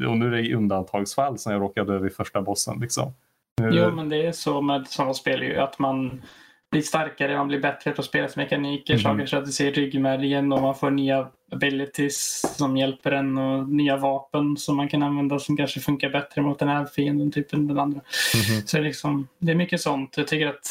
och 0.09 0.19
nu 0.19 0.27
är 0.27 0.31
det 0.31 0.41
i 0.41 0.55
undantagsfall 0.55 1.39
som 1.39 1.53
jag 1.53 1.63
råkade 1.63 1.93
dö 1.93 1.99
vid 1.99 2.15
första 2.15 2.43
bossen. 2.43 2.81
Liksom. 2.81 3.13
Jo 3.63 3.91
men 3.91 4.09
det 4.09 4.27
är 4.27 4.33
så 4.33 4.61
med 4.61 4.87
sådana 4.87 5.15
spel 5.15 5.43
ju. 5.43 5.57
Att 5.57 5.79
man 5.79 6.23
blir 6.71 6.83
starkare, 6.83 7.37
man 7.37 7.49
blir 7.49 7.61
bättre 7.61 7.91
på 7.91 8.03
spelets 8.03 8.37
mekaniker, 8.37 8.95
mm. 8.95 9.03
saker 9.03 9.27
så 9.27 9.37
att 9.37 9.45
det 9.45 9.53
ser 9.53 9.73
ryggmärgen 9.73 10.53
och 10.53 10.63
man 10.63 10.75
får 10.75 10.91
nya 10.91 11.29
abilities 11.53 12.45
som 12.57 12.77
hjälper 12.77 13.13
en 13.13 13.39
och 13.39 13.69
nya 13.69 13.97
vapen 13.97 14.57
som 14.57 14.77
man 14.77 14.89
kan 14.89 15.03
använda 15.03 15.39
som 15.39 15.57
kanske 15.57 15.81
funkar 15.81 16.11
bättre 16.11 16.43
mot 16.43 16.59
den 16.59 16.69
här 16.69 16.85
fienden 16.85 17.33
typ 17.33 17.53
än 17.53 17.67
den 17.67 17.79
andra. 17.79 18.01
Mm. 18.35 18.67
Så 18.67 18.77
det 18.77 18.81
är, 18.81 18.85
liksom, 18.85 19.29
det 19.39 19.53
är 19.53 19.57
mycket 19.57 19.81
sånt. 19.81 20.17
Jag 20.17 20.27
tycker 20.27 20.47
att 20.47 20.67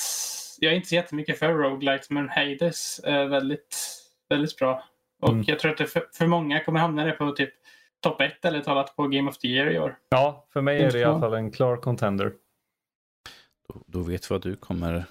jag 0.60 0.72
är 0.72 0.76
inte 0.76 0.90
så 0.90 0.96
jättemycket 0.96 1.40
för 1.40 1.54
roguelite 1.54 2.14
men 2.14 2.30
Hades 2.30 3.00
är 3.04 3.26
väldigt, 3.26 3.78
väldigt 4.30 4.58
bra. 4.58 4.84
Och 5.26 5.32
mm. 5.32 5.44
jag 5.48 5.60
tror 5.60 5.72
att 5.72 5.78
det 5.78 5.86
för, 5.86 6.04
för 6.14 6.28
många 6.28 6.64
kommer 6.64 6.80
hamna 6.80 7.06
det 7.06 7.12
på 7.12 7.32
typ 7.32 7.50
topp 8.00 8.22
1 8.22 8.46
eller 8.46 8.62
talat 8.62 8.96
på 8.96 9.08
Game 9.08 9.30
of 9.30 9.38
the 9.38 9.48
Year 9.48 9.72
i 9.72 9.80
år. 9.80 9.98
Ja, 10.10 10.46
för 10.54 10.62
mig 10.62 10.82
är 10.82 10.92
det 10.92 11.00
i 11.00 11.04
alla 11.04 11.20
fall 11.20 11.34
en 11.34 11.52
klar 11.52 11.78
contender. 11.78 12.34
Då, 13.68 13.82
då 13.86 14.00
vet 14.00 14.32
vi 14.32 14.34
vad 14.34 14.42
du 14.42 14.56
kommer 14.56 15.06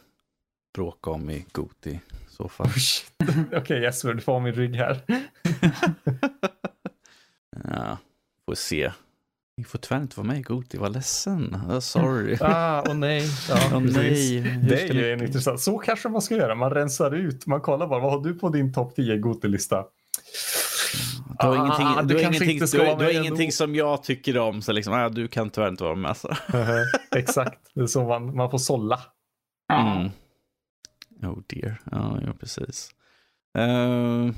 bråka 0.74 1.10
om 1.10 1.30
i 1.30 1.46
Goti 1.52 1.90
i 1.90 2.00
så 2.28 2.48
fall. 2.48 2.66
Okej 3.46 3.58
okay, 3.58 3.80
Jesper, 3.80 4.14
du 4.14 4.20
får 4.20 4.32
ha 4.32 4.40
min 4.40 4.54
rygg 4.54 4.76
här. 4.76 5.00
ja, 7.64 7.98
får 8.46 8.54
se. 8.54 8.92
Ni 9.56 9.64
får 9.64 9.78
tyvärr 9.78 10.02
inte 10.02 10.16
vara 10.16 10.26
med 10.26 10.38
i 10.38 10.42
Goti, 10.42 10.78
var 10.78 10.90
ledsen. 10.90 11.56
Oh, 11.68 11.78
sorry. 11.78 12.36
ah, 12.40 12.80
och 12.80 12.96
nej. 12.96 13.22
Ja, 13.48 13.76
oh, 13.76 13.80
nej. 13.80 14.40
Det 14.62 14.82
är 14.82 14.94
ju 14.94 15.16
ni... 15.16 15.24
intressant. 15.24 15.60
Så 15.60 15.78
kanske 15.78 16.08
man 16.08 16.22
ska 16.22 16.36
göra. 16.36 16.54
Man 16.54 16.70
rensar 16.70 17.14
ut. 17.14 17.46
Man 17.46 17.60
kollar 17.60 17.86
bara, 17.86 18.00
vad 18.00 18.12
har 18.12 18.20
du 18.20 18.34
på 18.34 18.48
din 18.48 18.72
topp 18.72 18.94
10 18.96 19.16
Goti-lista? 19.16 19.84
Du 21.40 21.46
har 21.46 21.56
ingenting, 21.56 21.86
ah, 21.86 22.02
du 22.02 22.14
har 22.14 22.20
ingenting, 22.20 22.58
du, 22.58 22.66
du 22.78 23.04
har 23.04 23.20
ingenting 23.20 23.52
som 23.52 23.74
jag 23.74 24.02
tycker 24.02 24.38
om, 24.38 24.62
så 24.62 24.72
liksom, 24.72 24.92
ah, 24.94 25.08
du 25.08 25.28
kan 25.28 25.50
tyvärr 25.50 25.68
inte 25.68 25.84
vara 25.84 25.94
med. 25.94 26.16
Så. 26.16 26.28
Exakt, 27.16 27.70
det 27.74 27.80
är 27.80 27.86
så 27.86 28.04
man, 28.04 28.36
man 28.36 28.50
får 28.50 28.58
sålla. 28.58 29.00
Mm. 29.72 30.10
Oh 31.22 31.38
dear. 31.46 31.80
Ja, 31.90 32.18
ja 32.26 32.32
precis. 32.40 32.90
Uh, 33.58 34.32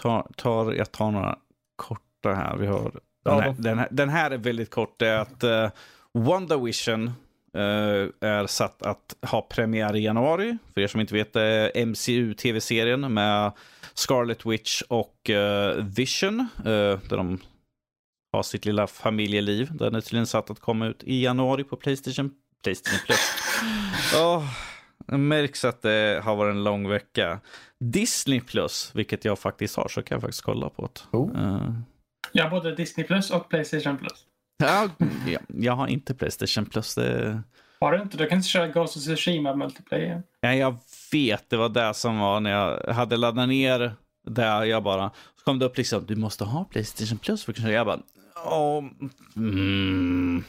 tar, 0.00 0.26
tar, 0.36 0.72
jag 0.72 0.92
tar 0.92 1.10
några 1.10 1.38
korta 1.76 2.34
här. 2.34 2.56
Vi 2.56 2.66
har, 2.66 3.00
den, 3.24 3.40
här, 3.40 3.54
den, 3.58 3.78
här, 3.78 3.88
den 3.90 4.08
här 4.08 4.30
är 4.30 4.38
väldigt 4.38 4.70
kort. 4.70 4.98
Det 4.98 5.08
är 5.08 5.18
att 5.18 5.44
uh, 5.44 5.70
WandaVision 6.14 7.12
är 8.20 8.46
satt 8.46 8.82
att 8.82 9.14
ha 9.22 9.42
premiär 9.42 9.96
i 9.96 10.00
januari. 10.00 10.58
För 10.74 10.80
er 10.80 10.86
som 10.86 11.00
inte 11.00 11.14
vet 11.14 11.32
det 11.32 11.42
är 11.42 11.86
MCU-tv-serien 11.86 13.14
med 13.14 13.52
Scarlet 13.94 14.46
Witch 14.46 14.82
och 14.82 15.30
uh, 15.30 15.84
Vision. 15.84 16.48
Där 16.64 17.16
de 17.16 17.38
har 18.32 18.42
sitt 18.42 18.64
lilla 18.64 18.86
familjeliv. 18.86 19.68
Den 19.76 19.94
är 19.94 20.00
tydligen 20.00 20.26
satt 20.26 20.50
att 20.50 20.60
komma 20.60 20.86
ut 20.86 21.02
i 21.04 21.22
januari 21.22 21.64
på 21.64 21.76
Playstation. 21.76 22.30
Playstation 22.62 23.00
Plus. 23.06 23.18
Oh, 24.14 24.44
det 25.06 25.18
märks 25.18 25.64
att 25.64 25.82
det 25.82 26.20
har 26.24 26.36
varit 26.36 26.52
en 26.52 26.64
lång 26.64 26.88
vecka. 26.88 27.40
Disney 27.80 28.40
Plus, 28.40 28.90
vilket 28.94 29.24
jag 29.24 29.38
faktiskt 29.38 29.76
har, 29.76 29.88
så 29.88 30.02
kan 30.02 30.14
jag 30.14 30.22
faktiskt 30.22 30.44
kolla 30.44 30.70
på 30.70 30.82
det. 30.82 31.16
Oh. 31.16 31.36
Uh. 31.36 31.80
Jag 32.32 32.44
har 32.44 32.50
både 32.50 32.74
Disney 32.74 33.06
Plus 33.06 33.30
och 33.30 33.48
Playstation 33.48 33.98
Plus. 33.98 34.24
Ja, 34.58 34.88
jag, 35.48 35.72
har 35.72 35.86
inte 35.86 36.14
Playstation 36.14 36.66
Plus. 36.66 36.94
Det... 36.94 37.42
Har 37.80 37.92
du 37.92 38.02
inte? 38.02 38.16
Du 38.16 38.26
kan 38.26 38.38
inte 38.38 38.48
köra 38.48 38.68
Ghost 38.68 38.96
of 38.96 39.02
Tsushima 39.02 39.54
multiplayer. 39.54 40.22
Ja, 40.40 40.54
jag 40.54 40.76
vet. 41.12 41.50
Det 41.50 41.56
var 41.56 41.68
det 41.68 41.94
som 41.94 42.18
var 42.18 42.40
när 42.40 42.50
jag 42.50 42.94
hade 42.94 43.16
laddat 43.16 43.48
ner 43.48 43.92
det. 44.26 44.66
Jag 44.66 44.82
bara, 44.82 45.10
så 45.10 45.44
kom 45.44 45.58
det 45.58 45.66
upp 45.66 45.76
liksom, 45.76 46.06
du 46.06 46.16
måste 46.16 46.44
ha 46.44 46.64
Playstation 46.64 47.18
Plus 47.18 47.44
för 47.44 47.52
att 47.52 47.56
kunna 47.56 47.70
Jag 47.70 47.86
bara, 47.86 48.00
åh, 48.46 48.84
mm. 49.36 50.44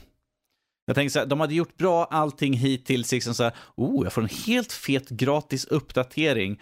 Jag 0.85 0.95
tänkte 0.95 1.13
så 1.13 1.19
här, 1.19 1.25
de 1.25 1.39
hade 1.39 1.53
gjort 1.53 1.77
bra 1.77 2.05
allting 2.05 2.53
hittills. 2.53 3.11
Liksom 3.11 3.33
så 3.33 3.43
här, 3.43 3.53
oh, 3.75 4.05
jag 4.05 4.13
får 4.13 4.21
en 4.21 4.29
helt 4.47 4.71
fet 4.71 5.09
gratis 5.09 5.65
uppdatering. 5.65 6.61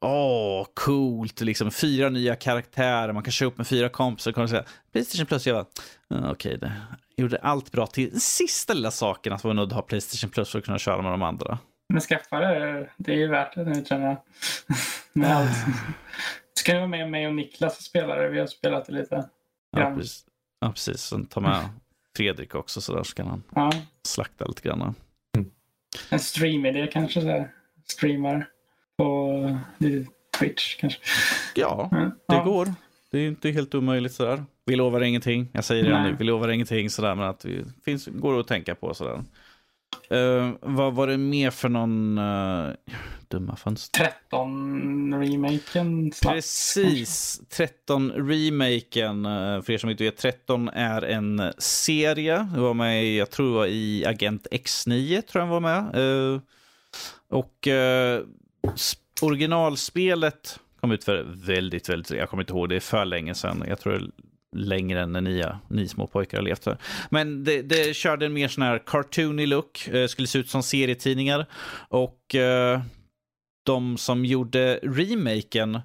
Åh, 0.00 0.66
coolt, 0.74 1.40
liksom 1.40 1.70
fyra 1.70 2.08
nya 2.08 2.36
karaktärer, 2.36 3.12
man 3.12 3.22
kan 3.22 3.32
köra 3.32 3.48
upp 3.48 3.58
med 3.58 3.66
fyra 3.66 3.88
kompisar 3.88 4.30
och 4.30 4.34
kan 4.34 4.48
säga 4.48 4.64
Playstation 4.92 5.26
Plus, 5.26 5.46
jag 5.46 5.56
bara, 5.56 6.30
okej, 6.30 6.56
okay, 6.56 6.56
det 7.16 7.22
gjorde 7.22 7.38
allt 7.38 7.72
bra 7.72 7.86
till 7.86 8.20
sista 8.20 8.74
lilla 8.74 8.90
saken 8.90 9.32
att 9.32 9.44
vara 9.44 9.54
nöjd 9.54 9.68
att 9.68 9.74
ha 9.74 9.82
Playstation 9.82 10.30
Plus 10.30 10.50
för 10.50 10.58
att 10.58 10.64
kunna 10.64 10.78
köra 10.78 11.02
med 11.02 11.12
de 11.12 11.22
andra. 11.22 11.58
Men 11.92 12.00
skaffa 12.00 12.40
det, 12.40 12.90
det 12.96 13.12
är 13.12 13.16
ju 13.16 13.28
värt 13.28 13.54
det 13.54 13.64
nu 13.64 13.84
känner 13.84 14.06
jag. 14.06 14.16
med 15.12 15.36
allt. 15.36 15.56
Ska 16.54 16.72
du 16.72 16.78
vara 16.78 16.88
med 16.88 17.10
mig 17.10 17.26
och 17.26 17.34
Niklas 17.34 17.78
och 17.78 17.82
spela 17.82 18.14
det? 18.14 18.28
Vi 18.28 18.40
har 18.40 18.46
spelat 18.46 18.86
det 18.86 18.92
lite. 18.92 19.28
Ja, 19.76 19.94
precis. 19.96 20.24
Ja, 20.60 20.70
precis. 20.70 21.00
Sen 21.00 21.26
ta 21.26 21.40
med 21.40 21.68
Fredrik 22.16 22.54
också 22.54 22.80
så 22.80 22.94
där 22.94 23.02
så 23.02 23.14
kan 23.14 23.26
han 23.26 23.42
ja. 23.54 23.72
slakta 24.02 24.44
lite 24.44 24.62
grann. 24.62 24.94
Mm. 25.36 25.50
En 26.10 26.18
stream-idé 26.18 26.86
kanske? 26.92 27.20
Så 27.20 27.28
här. 27.28 27.50
Streamar 27.84 28.46
på 28.98 29.58
Twitch 30.38 30.76
kanske? 30.80 31.00
Ja, 31.54 31.88
det 31.92 32.34
ja. 32.34 32.42
går. 32.44 32.74
Det 33.10 33.18
är 33.18 33.28
inte 33.28 33.50
helt 33.50 33.74
omöjligt 33.74 34.12
sådär. 34.12 34.44
Vi 34.64 34.76
lovar 34.76 35.00
ingenting. 35.00 35.48
Jag 35.52 35.64
säger 35.64 35.84
det 35.84 36.02
nu. 36.02 36.16
Vi 36.18 36.24
lovar 36.24 36.48
ingenting 36.48 36.90
sådär. 36.90 37.14
Men 37.14 37.24
att 37.24 37.40
det 37.40 37.64
finns, 37.84 38.06
går 38.06 38.40
att 38.40 38.46
tänka 38.46 38.74
på 38.74 38.94
sådär. 38.94 39.24
Uh, 40.12 40.52
vad 40.60 40.94
var 40.94 41.06
det 41.06 41.18
mer 41.18 41.50
för 41.50 41.68
någon 41.68 42.18
uh, 42.18 42.72
dumma 43.28 43.56
fönster? 43.56 44.10
13-remaken. 44.30 46.12
Precis, 46.22 47.40
13-remaken. 47.50 49.26
Uh, 49.26 49.54
eh, 49.54 49.62
för 49.62 49.72
er 49.72 49.78
som 49.78 49.90
inte 49.90 50.04
vet, 50.04 50.16
13 50.16 50.68
är 50.68 51.02
en 51.02 51.52
serie. 51.58 52.48
Det 52.54 52.60
var 52.60 52.74
med, 52.74 53.14
jag 53.14 53.30
tror 53.30 53.54
var 53.54 53.66
i 53.66 54.04
Agent 54.06 54.46
X9, 54.50 55.22
tror 55.22 55.44
jag 55.44 55.50
var 55.50 55.60
med. 55.60 55.84
Och 57.30 57.68
originalspelet 59.22 60.60
kom 60.80 60.92
ut 60.92 61.04
för 61.04 61.26
väldigt, 61.28 61.88
väldigt, 61.88 62.10
jag 62.10 62.30
kommer 62.30 62.42
inte 62.42 62.52
ihåg, 62.52 62.68
det 62.68 62.76
är 62.76 62.80
för 62.80 63.04
länge 63.04 63.34
sedan. 63.34 63.64
Jag 63.68 63.80
tror 63.80 63.92
det 63.92 63.98
är 63.98 64.10
längre 64.56 65.00
än 65.00 65.12
när 65.12 65.20
ni, 65.20 65.44
ni 65.68 65.88
små 65.88 66.06
pojkar 66.06 66.38
har 66.38 66.44
levt 66.44 66.66
här. 66.66 66.78
Men 67.10 67.44
det, 67.44 67.62
det 67.62 67.96
körde 67.96 68.26
en 68.26 68.32
mer 68.32 68.48
sån 68.48 68.62
här 68.62 68.82
cartoony 68.86 69.46
look, 69.46 69.88
eh, 69.88 70.06
skulle 70.06 70.28
se 70.28 70.38
ut 70.38 70.50
som 70.50 70.62
serietidningar. 70.62 71.46
Och 71.88 72.34
eh, 72.34 72.80
de 73.62 73.96
som 73.96 74.24
gjorde 74.24 74.80
remaken 74.82 75.80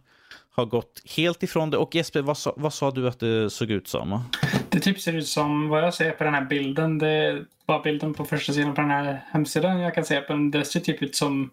har 0.55 0.65
gått 0.65 1.01
helt 1.17 1.43
ifrån 1.43 1.69
det. 1.69 1.77
Och 1.77 1.95
Jesper, 1.95 2.21
vad 2.21 2.37
sa, 2.37 2.53
vad 2.57 2.73
sa 2.73 2.91
du 2.91 3.07
att 3.07 3.19
det 3.19 3.49
såg 3.49 3.71
ut 3.71 3.87
som? 3.87 4.23
Det 4.69 4.79
typ 4.79 4.99
ser 4.99 5.13
ut 5.13 5.27
som, 5.27 5.69
vad 5.69 5.83
jag 5.83 5.93
ser 5.93 6.11
på 6.11 6.23
den 6.23 6.33
här 6.33 6.45
bilden, 6.45 6.97
det 6.97 7.07
är 7.07 7.45
bara 7.67 7.81
bilden 7.81 8.13
på 8.13 8.25
första 8.25 8.53
sidan 8.53 8.75
på 8.75 8.81
den 8.81 8.89
här 8.89 9.25
hemsidan 9.31 9.79
jag 9.79 9.95
kan 9.95 10.05
se 10.05 10.23
Men 10.29 10.51
Det 10.51 10.65
ser 10.65 10.79
typ 10.79 11.01
ut 11.01 11.15
som 11.15 11.51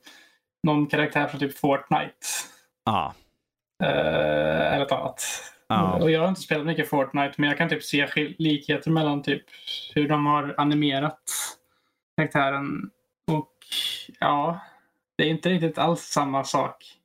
någon 0.62 0.86
karaktär 0.86 1.26
från 1.26 1.40
typ 1.40 1.58
Fortnite. 1.58 2.26
Ja. 2.84 2.92
Ah. 2.92 3.14
Uh, 3.84 4.74
eller 4.74 4.86
ett 4.86 4.92
annat. 4.92 5.24
Ja. 5.68 5.92
Och 5.92 6.10
jag 6.10 6.20
har 6.20 6.28
inte 6.28 6.40
spelat 6.40 6.66
mycket 6.66 6.88
Fortnite 6.88 7.34
men 7.36 7.48
jag 7.48 7.58
kan 7.58 7.68
typ 7.68 7.82
se 7.82 8.08
likheter 8.38 8.90
mellan 8.90 9.22
typ 9.22 9.42
hur 9.94 10.08
de 10.08 10.26
har 10.26 10.54
animerat 10.58 11.20
karaktären. 12.16 12.90
Och 13.26 13.52
ja, 14.20 14.60
det 15.18 15.24
är 15.24 15.28
inte 15.28 15.48
riktigt 15.48 15.78
alls 15.78 16.00
samma 16.00 16.44
sak. 16.44 16.96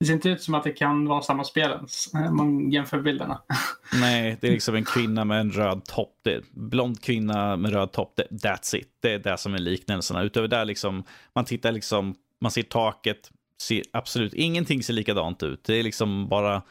Det 0.00 0.06
ser 0.06 0.14
inte 0.14 0.28
ut 0.28 0.42
som 0.42 0.54
att 0.54 0.64
det 0.64 0.72
kan 0.72 1.06
vara 1.06 1.22
samma 1.22 1.44
spel 1.44 1.70
ens. 1.70 2.12
Man 2.12 2.70
jämför 2.70 3.00
bilderna. 3.00 3.42
Nej, 4.00 4.38
det 4.40 4.46
är 4.46 4.52
liksom 4.52 4.74
en 4.74 4.84
kvinna 4.84 5.24
med 5.24 5.40
en 5.40 5.50
röd 5.50 5.84
topp. 5.84 6.14
Det 6.22 6.44
blond 6.50 7.02
kvinna 7.02 7.56
med 7.56 7.72
röd 7.72 7.92
topp. 7.92 8.20
That's 8.30 8.76
it. 8.76 8.88
Det 9.02 9.12
är 9.12 9.18
det 9.18 9.38
som 9.38 9.54
är 9.54 9.58
liknelserna. 9.58 10.22
Utöver 10.22 10.48
det 10.48 10.64
liksom, 10.64 11.04
man 11.34 11.44
tittar 11.44 11.72
liksom, 11.72 12.14
man 12.42 12.50
ser 12.50 12.62
taket, 12.62 13.30
ser 13.62 13.82
absolut 13.92 14.34
ingenting 14.34 14.82
ser 14.82 14.92
likadant 14.92 15.42
ut. 15.42 15.64
Det 15.64 15.74
är 15.74 15.82
liksom 15.82 16.28
bara 16.28 16.62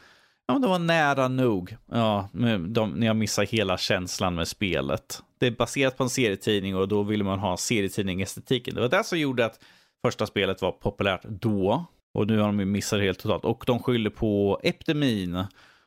Ja, 0.46 0.58
det 0.58 0.68
var 0.68 0.78
nära 0.78 1.28
nog. 1.28 1.76
Ja, 1.86 2.28
de, 2.68 2.90
när 2.90 3.06
jag 3.06 3.16
missar 3.16 3.46
hela 3.46 3.78
känslan 3.78 4.34
med 4.34 4.48
spelet. 4.48 5.22
Det 5.38 5.46
är 5.46 5.50
baserat 5.50 5.96
på 5.96 6.02
en 6.02 6.10
serietidning 6.10 6.76
och 6.76 6.88
då 6.88 7.02
ville 7.02 7.24
man 7.24 7.38
ha 7.38 7.56
serietidning-estetiken. 7.56 8.74
Det 8.74 8.80
var 8.80 8.88
det 8.88 9.04
som 9.04 9.18
gjorde 9.18 9.44
att 9.44 9.60
första 10.06 10.26
spelet 10.26 10.62
var 10.62 10.72
populärt 10.72 11.22
då. 11.24 11.84
Och 12.14 12.26
nu 12.26 12.38
har 12.38 12.46
de 12.46 12.60
ju 12.60 12.66
missat 12.66 12.98
det 12.98 13.04
helt 13.04 13.18
totalt. 13.18 13.44
Och 13.44 13.64
de 13.66 13.82
skyller 13.82 14.10
på 14.10 14.60
epidemin. 14.62 15.44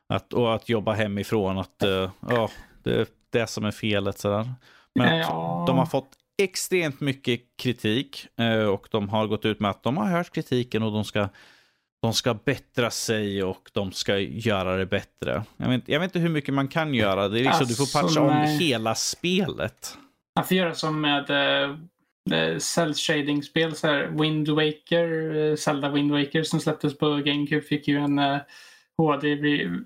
Att, 0.09 0.33
och 0.33 0.55
att 0.55 0.69
jobba 0.69 0.93
hemifrån. 0.93 1.57
Att 1.57 1.83
uh, 1.85 2.09
ja, 2.29 2.49
det 2.83 2.95
är 2.95 3.07
det 3.29 3.47
som 3.47 3.65
är 3.65 3.71
felet. 3.71 4.19
Sådär. 4.19 4.53
Men 4.95 5.17
ja. 5.17 5.63
de 5.67 5.77
har 5.77 5.85
fått 5.85 6.09
extremt 6.37 6.99
mycket 6.99 7.41
kritik. 7.57 8.27
Uh, 8.39 8.65
och 8.65 8.87
de 8.91 9.09
har 9.09 9.27
gått 9.27 9.45
ut 9.45 9.59
med 9.59 9.71
att 9.71 9.83
de 9.83 9.97
har 9.97 10.05
hört 10.05 10.33
kritiken 10.33 10.83
och 10.83 10.91
de 10.91 11.05
ska 11.05 11.29
de 12.01 12.13
ska 12.13 12.33
bättra 12.33 12.91
sig 12.91 13.43
och 13.43 13.69
de 13.73 13.91
ska 13.91 14.17
göra 14.17 14.77
det 14.77 14.85
bättre. 14.85 15.43
Jag 15.57 15.69
vet, 15.69 15.89
jag 15.89 15.99
vet 15.99 16.07
inte 16.07 16.19
hur 16.19 16.29
mycket 16.29 16.53
man 16.53 16.67
kan 16.67 16.93
göra. 16.93 17.27
Det 17.27 17.39
är 17.39 17.43
liksom, 17.43 17.59
alltså, 17.59 17.65
du 17.65 17.75
får 17.75 18.01
patcha 18.01 18.21
om 18.21 18.59
hela 18.59 18.95
spelet. 18.95 19.97
Man 20.35 20.45
får 20.45 20.57
göra 20.57 20.73
som 20.73 21.01
med 21.01 21.29
uh, 21.29 22.57
cell 22.57 22.93
shading-spel. 22.93 23.75
Så 23.75 23.87
här, 23.87 24.07
Wind 24.07 24.49
Waker, 24.49 25.55
Zelda 25.55 25.89
Wind 25.89 26.11
Waker 26.11 26.43
som 26.43 26.59
släpptes 26.59 26.97
på 26.97 27.09
GameCube 27.09 27.61
fick 27.61 27.87
ju 27.87 27.97
en 27.97 28.19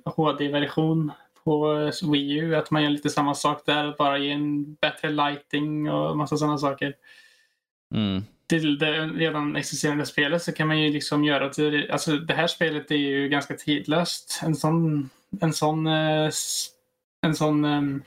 HD-version 0.05 1.11
på 1.49 1.91
Wii 2.11 2.37
U. 2.37 2.55
Att 2.55 2.71
man 2.71 2.83
gör 2.83 2.89
lite 2.89 3.09
samma 3.09 3.33
sak 3.33 3.61
där, 3.65 3.95
bara 3.97 4.17
ge 4.17 4.31
en 4.31 4.73
bättre 4.73 5.09
lighting 5.09 5.91
och 5.91 6.17
massa 6.17 6.37
sådana 6.37 6.57
saker. 6.57 6.93
Mm 7.95 8.23
till 8.49 8.77
det 8.77 9.05
redan 9.05 9.55
existerande 9.55 10.05
spelet 10.05 10.43
så 10.43 10.51
kan 10.51 10.67
man 10.67 10.81
ju 10.81 10.93
liksom 10.93 11.23
göra 11.23 11.49
till, 11.49 11.91
alltså 11.91 12.17
det 12.17 12.33
här 12.33 12.47
spelet 12.47 12.91
är 12.91 12.95
ju 12.95 13.29
ganska 13.29 13.53
tidlöst. 13.53 14.39
En 14.43 14.55
sån, 14.55 15.09
en 15.41 15.53
sån, 15.53 15.87
eh, 15.87 16.29
en 17.21 17.35
sån 17.35 17.65
um, 17.65 18.03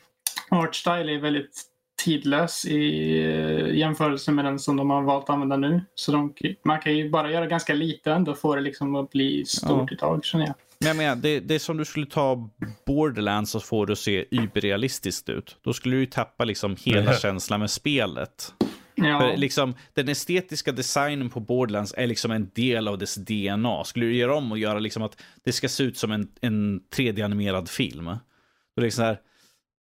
art 0.51 0.75
style 0.75 1.15
är 1.15 1.19
väldigt 1.19 1.63
tidlös 2.05 2.65
i 2.65 2.81
uh, 3.27 3.77
jämförelse 3.77 4.33
med 4.33 4.45
den 4.45 4.59
som 4.59 4.77
de 4.77 4.91
har 4.91 5.03
valt 5.03 5.25
att 5.25 5.31
använda 5.31 5.57
nu. 5.57 5.81
Så 5.95 6.13
de, 6.13 6.35
man 6.63 6.81
kan 6.81 6.97
ju 6.97 7.11
bara 7.11 7.31
göra 7.31 7.47
ganska 7.47 7.75
lite 7.75 8.13
ändå 8.13 8.35
få 8.35 8.55
det 8.55 8.61
liksom 8.61 8.95
att 8.95 9.11
bli 9.11 9.45
stort 9.45 9.91
ja. 9.91 9.95
i 9.95 9.97
tag 9.97 10.25
känner 10.25 10.47
jag. 10.47 10.55
Jag 10.85 10.97
menar, 10.97 11.17
det, 11.17 11.41
det 11.41 11.55
är 11.55 11.59
som 11.59 11.77
du 11.77 11.85
skulle 11.85 12.07
ta 12.07 12.51
Borderlands 12.87 13.55
och 13.55 13.65
få 13.65 13.85
det 13.85 13.93
att 13.93 13.99
se 13.99 14.25
überrealistiskt 14.31 15.29
ut. 15.29 15.57
Då 15.63 15.73
skulle 15.73 15.97
du 15.97 16.01
ju 16.01 16.07
tappa 16.07 16.45
liksom 16.45 16.77
hela 16.81 17.15
känslan 17.15 17.61
med 17.61 17.71
spelet. 17.71 18.55
Ja. 18.95 19.21
För 19.21 19.37
liksom, 19.37 19.75
den 19.95 20.09
estetiska 20.09 20.73
designen 20.73 21.31
på 21.31 21.41
Borderlands 21.41 21.95
är 21.97 22.07
liksom 22.07 22.31
en 22.31 22.51
del 22.55 22.89
av 22.89 22.99
dess 22.99 23.15
DNA. 23.15 23.85
Skulle 23.85 24.07
du 24.07 24.17
göra 24.17 24.35
om 24.35 24.53
och 24.53 24.59
göra 24.59 24.79
liksom 24.79 25.03
att 25.03 25.23
det 25.45 25.53
ska 25.53 25.69
se 25.69 25.85
ut 25.85 25.97
som 25.97 26.13
en, 26.13 26.29
en 26.41 26.81
3D-animerad 26.81 27.69
film? 27.69 28.05
Då 28.05 28.13
är 28.13 28.81
det 28.81 28.83
liksom 28.83 29.17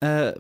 så 0.01 0.07
här, 0.07 0.27
uh, 0.27 0.35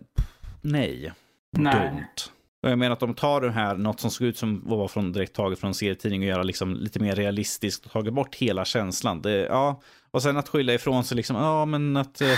nej. 0.60 1.12
nej. 1.51 1.74
Don't. 1.74 2.30
Och 2.62 2.70
jag 2.70 2.78
menar 2.78 2.93
att 2.93 3.01
de 3.01 3.14
tar 3.14 3.40
det 3.40 3.51
här, 3.51 3.76
något 3.76 4.01
som 4.01 4.10
såg 4.10 4.26
ut 4.26 4.36
som 4.36 4.62
var 4.68 4.89
från, 4.89 5.12
direkt 5.12 5.35
taget 5.35 5.59
från 5.59 5.68
en 5.68 5.74
serietidning 5.74 6.20
och 6.20 6.26
göra 6.26 6.43
liksom 6.43 6.74
lite 6.74 7.01
mer 7.01 7.16
realistiskt 7.16 7.86
och 7.86 7.93
tagit 7.93 8.14
bort 8.14 8.35
hela 8.35 8.64
känslan. 8.64 9.22
Det, 9.22 9.30
ja. 9.30 9.80
Och 10.10 10.22
sen 10.22 10.36
att 10.36 10.48
skylla 10.48 10.74
ifrån 10.74 11.05
sig 11.05 11.16
liksom, 11.16 11.36
ja 11.36 11.64
men 11.64 11.97
att 11.97 12.22
uh, 12.22 12.28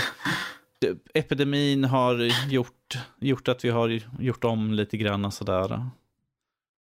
epidemin 1.13 1.83
har 1.83 2.49
gjort, 2.49 2.97
gjort 3.19 3.47
att 3.47 3.65
vi 3.65 3.69
har 3.69 4.01
gjort 4.19 4.43
om 4.43 4.73
lite 4.73 4.97
grann 4.97 5.31
sådär. 5.31 5.85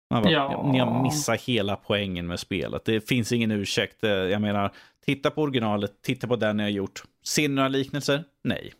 Bara, 0.09 0.31
ja. 0.31 0.69
Ni 0.71 0.79
har 0.79 1.03
missat 1.03 1.41
hela 1.41 1.75
poängen 1.75 2.27
med 2.27 2.39
spelet. 2.39 2.85
Det 2.85 3.07
finns 3.07 3.31
ingen 3.31 3.51
ursäkt. 3.51 4.03
Eh, 4.03 4.09
jag 4.11 4.41
menar, 4.41 4.71
titta 5.05 5.31
på 5.31 5.41
originalet, 5.41 6.01
titta 6.01 6.27
på 6.27 6.35
den 6.35 6.57
ni 6.57 6.63
har 6.63 6.69
gjort. 6.69 7.03
Ser 7.23 7.49
ni 7.49 7.55
några 7.55 7.69
liknelser? 7.69 8.23
Nej. 8.43 8.73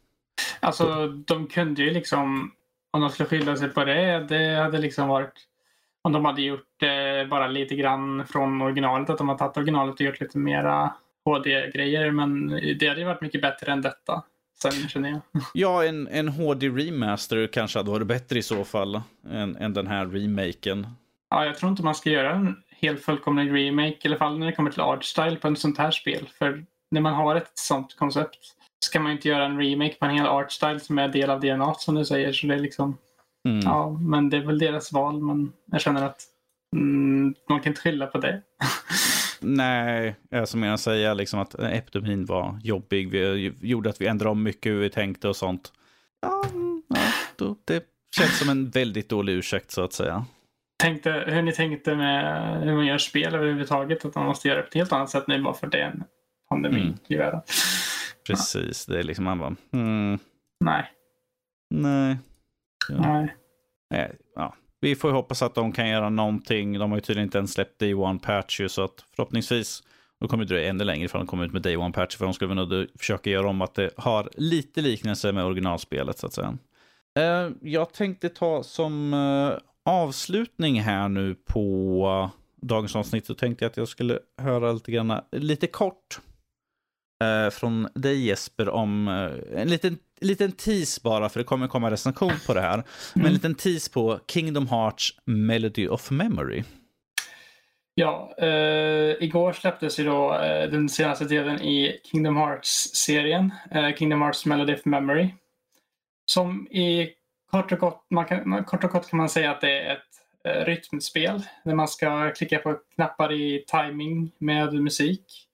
Alltså, 0.60 1.08
de 1.08 1.48
kunde 1.48 1.84
ju 1.84 1.94
liksom, 1.94 2.52
om 2.96 3.02
de 3.02 3.10
skulle 3.10 3.30
skilja 3.30 3.56
sig 3.56 3.70
på 3.70 3.84
det, 3.84 4.26
det 4.30 4.56
hade 4.56 4.78
liksom 4.78 5.08
varit 5.08 5.34
om 6.02 6.12
de 6.12 6.26
hade 6.26 6.42
gjort 6.42 6.84
eh, 6.84 7.30
bara 7.30 7.48
lite 7.48 7.76
grann 7.76 8.28
från 8.28 8.62
originalet, 8.62 9.10
att 9.10 9.18
de 9.18 9.30
har 9.30 9.38
tagit 9.38 9.58
originalet 9.58 9.96
och 9.96 10.02
gjort 10.02 10.20
lite 10.20 10.38
mera 10.38 10.94
HD-grejer. 11.26 12.12
Men 12.12 12.50
det 12.80 12.88
hade 12.88 13.00
ju 13.00 13.06
varit 13.06 13.22
mycket 13.22 13.42
bättre 13.42 13.72
än 13.72 13.82
detta. 13.82 14.24
Sen 14.62 14.72
känner 14.72 15.10
jag. 15.10 15.22
Ja, 15.54 15.86
en, 15.86 16.08
en 16.08 16.28
HD-remaster 16.28 17.48
kanske 17.48 17.80
hade 17.80 17.92
varit 17.92 18.08
bättre 18.08 18.40
i 18.40 18.44
så 18.44 18.64
fall 18.64 19.02
än, 19.30 19.56
än 19.56 19.74
den 19.74 19.88
här 19.88 20.06
remaken. 20.06 20.88
Ja, 21.30 21.46
jag 21.46 21.58
tror 21.58 21.70
inte 21.70 21.84
man 21.84 21.96
ska 21.96 22.10
göra 22.10 22.32
en 22.32 22.56
helt 22.70 23.02
fullkomlig 23.02 23.54
remake, 23.54 23.98
i 24.02 24.08
alla 24.08 24.18
fall 24.18 24.40
när 24.40 24.46
det 24.46 24.54
kommer 24.54 24.72
till 24.72 24.82
art 24.82 25.04
style 25.04 25.36
på 25.36 25.48
ett 25.48 25.60
sånt 25.60 25.78
här 25.78 25.92
spel. 25.92 26.30
För 26.40 26.66
när 26.92 27.02
man 27.02 27.14
har 27.14 27.36
ett 27.36 27.52
sånt 27.54 27.96
koncept 27.96 28.56
ska 28.86 29.00
man 29.00 29.12
inte 29.12 29.28
göra 29.28 29.46
en 29.46 29.60
remake 29.60 29.96
på 29.96 30.06
en 30.06 30.18
hel 30.18 30.28
art 30.28 30.52
style 30.52 30.80
som 30.80 31.00
är 31.00 31.08
del 31.08 31.30
av 31.30 31.40
DNA 31.40 31.74
som 31.74 31.96
du 31.96 32.06
säger. 32.06 32.34
Så 32.34 32.48
det 32.48 32.54
är 32.54 32.60
liksom, 32.60 32.98
mm. 33.48 33.60
ja, 33.60 33.90
men 33.90 34.30
det 34.30 34.38
är 34.38 34.42
väl 34.42 34.60
deras 34.60 34.92
val. 34.92 35.22
Men 35.22 35.54
jag 35.72 35.82
känner 35.82 36.04
att 36.06 36.22
mm, 36.76 37.36
man 37.50 37.60
kan 37.60 37.72
inte 37.72 37.82
skylla 37.82 38.08
på 38.08 38.18
det. 38.18 38.42
Nej, 39.40 40.16
som 40.46 40.64
jag 40.64 40.80
säga 40.80 41.14
liksom 41.14 41.40
att 41.40 41.56
epidemin 41.60 42.26
var 42.26 42.60
jobbig. 42.64 43.10
Vi 43.10 43.54
gjorde 43.62 43.90
att 43.90 44.02
vi 44.02 44.08
ändrade 44.08 44.32
om 44.32 44.44
mycket 44.44 44.72
hur 44.72 44.80
vi 44.80 44.90
tänkte 44.90 45.28
och 45.28 45.36
sånt. 45.36 45.74
Ja, 46.22 46.44
ja 46.88 46.98
då, 47.36 47.56
det 47.66 47.84
känns 48.18 48.40
som 48.40 48.50
en 48.50 48.70
väldigt 48.70 49.10
dålig 49.10 49.34
ursäkt 49.34 49.72
så 49.72 49.82
att 49.82 49.94
säga 49.94 50.26
tänkte, 50.78 51.24
hur 51.28 51.42
ni 51.42 51.52
tänkte 51.52 51.96
med 51.96 52.62
hur 52.62 52.76
man 52.76 52.86
gör 52.86 52.98
spel 52.98 53.36
överhuvudtaget. 53.36 54.06
Att 54.06 54.16
man 54.16 54.26
måste 54.26 54.48
göra 54.48 54.58
det 54.58 54.64
på 54.64 54.68
ett 54.68 54.74
helt 54.74 54.94
annat 54.94 55.10
sätt 55.10 55.28
nu 55.28 55.42
bara 55.42 55.54
för 55.54 55.68
det 55.68 55.82
är 55.82 55.88
en 55.88 56.04
pandemin 56.50 56.82
Mm. 56.82 56.98
i 57.08 57.16
världen. 57.16 57.42
Precis, 58.28 58.86
det 58.86 59.00
är 59.00 59.04
liksom 59.04 59.26
man 59.26 59.40
bara, 59.40 59.56
mm, 59.74 60.20
Nej, 60.60 60.92
nej. 61.70 62.18
Ja. 62.90 62.98
nej. 63.00 63.36
Eh, 63.94 64.12
ja. 64.36 64.56
Vi 64.82 64.96
får 64.96 65.10
ju 65.10 65.16
hoppas 65.16 65.42
att 65.42 65.56
de 65.56 65.72
kan 65.72 65.90
göra 65.90 66.10
någonting. 66.10 66.80
De 66.80 66.92
har 66.92 66.98
ju 66.98 67.02
tydligen 67.02 67.28
inte 67.28 67.38
ens 67.38 67.54
släppt 67.54 67.80
Day 67.80 67.94
One 67.94 68.20
Patch 68.20 68.60
ju, 68.60 68.70
så 68.70 68.84
att 68.84 69.06
förhoppningsvis 69.16 69.84
då 70.20 70.28
kommer 70.28 70.46
det 70.46 70.54
dröja 70.54 70.70
ännu 70.70 70.84
längre 70.84 71.06
ifall 71.06 71.22
de 71.22 71.28
kommer 71.28 71.46
ut 71.46 71.54
med 71.54 71.62
Day 71.62 71.78
One 71.78 71.94
Patch. 71.94 72.16
För 72.16 72.26
de 72.26 72.34
skulle 72.34 72.56
väl 72.56 72.68
nog 72.68 72.88
försöka 73.00 73.30
göra 73.30 73.50
om 73.50 73.62
att 73.62 73.76
det 73.76 73.90
har 73.98 74.30
lite 74.34 74.82
liknelse 74.82 75.32
med 75.32 75.46
originalspelet 75.46 76.18
så 76.18 76.28
att 76.28 76.34
säga. 76.34 76.58
Eh, 77.20 77.50
jag 77.62 77.94
tänkte 77.94 78.30
ta 78.30 78.64
som 78.64 79.14
eh, 79.14 79.58
avslutning 79.86 80.82
här 80.82 81.10
nu 81.10 81.36
på 81.36 82.30
dagens 82.62 82.96
avsnitt 82.96 83.26
så 83.26 83.34
tänkte 83.34 83.66
jag 83.66 83.70
att 83.70 83.78
jag 83.78 83.88
skulle 83.88 84.20
höra 84.38 84.72
lite 84.72 84.92
grann, 84.92 85.22
lite 85.32 85.68
kort 85.68 86.20
eh, 87.24 87.50
från 87.50 87.88
dig 87.96 88.26
Jesper 88.28 88.70
om 88.70 89.08
eh, 89.08 89.62
en 89.62 89.68
liten, 89.68 89.98
liten 90.22 90.52
tease 90.52 91.02
bara, 91.04 91.30
för 91.30 91.40
det 91.40 91.44
kommer 91.44 91.68
komma 91.68 91.92
recension 91.92 92.34
på 92.48 92.54
det 92.54 92.62
här. 92.62 92.84
Men 93.14 93.26
en 93.26 93.34
liten 93.34 93.56
tease 93.56 93.92
på 93.92 94.20
Kingdom 94.28 94.68
Hearts 94.68 95.14
Melody 95.26 95.88
of 95.88 96.12
Memory. 96.12 96.64
Ja, 97.98 98.36
eh, 98.38 99.24
igår 99.24 99.54
släpptes 99.54 100.00
ju 100.00 100.04
då 100.04 100.34
eh, 100.34 100.70
den 100.70 100.90
senaste 100.90 101.26
delen 101.26 101.62
i 101.62 102.00
Kingdom 102.04 102.38
Hearts-serien, 102.38 103.54
eh, 103.72 103.96
Kingdom 103.96 104.22
Hearts 104.22 104.46
Melody 104.46 104.74
of 104.74 104.86
Memory. 104.86 105.30
Som 106.26 106.68
i 106.68 107.10
kort 107.52 107.72
och 107.72 107.80
gott, 107.80 108.06
man 108.10 108.26
kan, 108.26 108.50
man, 108.50 108.64
kort 108.64 108.84
och 108.84 108.90
gott 108.90 109.10
kan 109.10 109.18
man 109.18 109.30
säga 109.30 109.52
att 109.52 109.62
det 109.62 109.80
är 109.80 109.94
ett 109.94 110.02
eh, 110.48 110.66
rytmspel 110.66 111.44
där 111.64 111.76
man 111.76 111.88
ska 111.88 112.32
klicka 112.32 112.60
på 112.60 112.80
knappar 112.96 113.32
i 113.32 113.66
timing 113.68 114.32
med 114.38 114.74
musik. 114.74 115.45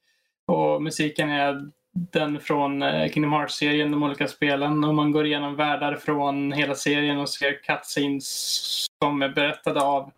Och 0.47 0.81
musiken 0.84 1.30
är 1.30 1.72
den 1.93 2.39
från 2.39 2.81
eh, 2.81 3.11
Kingdom 3.11 3.34
Hearts-serien, 3.34 3.91
de 3.91 4.03
olika 4.03 4.27
spelen. 4.27 4.84
Och 4.84 4.95
man 4.95 5.11
går 5.11 5.26
igenom 5.26 5.55
världar 5.55 5.95
från 5.95 6.51
hela 6.51 6.76
serien 6.76 7.19
och 7.19 7.30
ser 7.30 7.63
cutscenes 7.63 8.88
som 9.01 9.22
är 9.22 9.30
berättade 9.30 9.81
av 9.81 10.11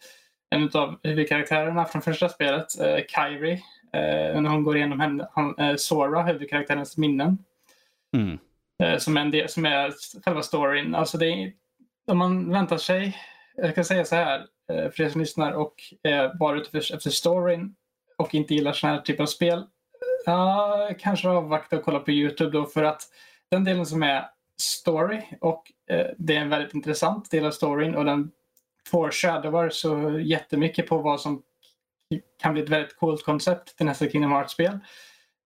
en 0.50 0.70
av 0.74 1.00
huvudkaraktärerna 1.04 1.86
från 1.86 2.02
första 2.02 2.30
spelet, 2.30 2.80
eh, 2.80 2.98
Kyrie. 3.08 3.54
Eh, 3.94 4.42
när 4.42 4.50
hon 4.50 4.64
går 4.64 4.78
igenom 4.78 5.00
henne, 5.00 5.28
han, 5.32 5.58
eh, 5.58 5.76
Sora, 5.76 6.24
huvudkaraktärens 6.24 6.98
minnen. 6.98 7.38
Mm. 8.16 8.40
Eh, 8.84 8.98
som, 8.98 9.18
är 9.18 9.22
en 9.22 9.32
del, 9.32 9.50
som 9.50 9.66
är 9.66 9.94
själva 10.26 10.42
storyn. 10.42 10.96
Alltså 10.96 11.18
det 11.18 11.28
är, 11.28 11.54
om 12.08 12.18
man 12.18 12.52
väntar 12.52 12.78
sig, 12.78 13.18
jag 13.56 13.76
kan 13.76 13.86
säga 13.86 14.06
så 14.06 14.16
här, 14.16 14.40
eh, 14.72 14.92
för 14.92 15.02
er 15.02 15.10
som 15.10 15.22
lyssnar 15.22 15.52
och 15.52 15.74
är 16.04 16.34
bara 16.34 16.58
ute 16.58 16.78
efter, 16.78 17.10
storyn 17.10 17.76
och 18.18 18.36
inte 18.36 18.54
gillar 18.54 18.74
sådana 18.74 18.96
här 18.96 19.04
typer 19.04 19.24
av 19.24 19.28
spel. 19.28 19.64
Ja, 20.26 20.90
kanske 21.00 21.30
avvakta 21.30 21.78
och 21.78 21.84
kolla 21.84 22.00
på 22.00 22.12
Youtube 22.12 22.52
då 22.52 22.66
för 22.66 22.84
att 22.84 23.02
den 23.52 23.64
delen 23.64 23.86
som 23.86 24.04
är 24.04 24.26
story 24.62 25.22
och 25.42 25.72
eh, 25.90 26.06
det 26.18 26.36
är 26.36 26.42
en 26.42 26.50
väldigt 26.50 26.74
intressant 26.74 27.32
del 27.32 27.46
av 27.46 27.52
storyn 27.52 27.96
och 27.96 28.06
den 28.06 28.32
foreshadowar 28.92 29.70
så 29.70 30.20
jättemycket 30.20 30.88
på 30.88 30.98
vad 30.98 31.22
som 31.22 31.42
kan 32.42 32.54
bli 32.54 32.64
ett 32.64 32.70
väldigt 32.70 32.98
coolt 32.98 33.26
koncept 33.26 33.78
till 33.78 33.86
nästa 33.86 34.10
Kingdom 34.10 34.32
Hearts-spel. 34.32 34.80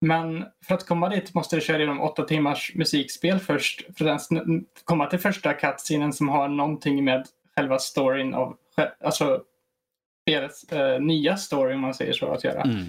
Men 0.01 0.45
för 0.63 0.75
att 0.75 0.85
komma 0.85 1.09
dit 1.09 1.33
måste 1.33 1.55
du 1.55 1.61
köra 1.61 1.77
igenom 1.77 2.01
åtta 2.01 2.23
timmars 2.23 2.71
musikspel 2.75 3.39
först 3.39 3.97
för 3.97 4.05
att 4.05 4.31
ens 4.31 4.55
komma 4.83 5.05
till 5.05 5.19
första 5.19 5.53
cutscenen 5.53 6.13
som 6.13 6.29
har 6.29 6.47
någonting 6.47 7.03
med 7.05 7.27
själva 7.55 7.79
storyn 7.79 8.33
av, 8.33 8.57
alltså 9.03 9.41
spelets 10.21 10.63
eh, 10.63 11.01
nya 11.01 11.37
story 11.37 11.73
om 11.73 11.81
man 11.81 11.93
säger 11.93 12.13
så 12.13 12.31
att 12.31 12.43
göra. 12.43 12.61
Mm. 12.61 12.85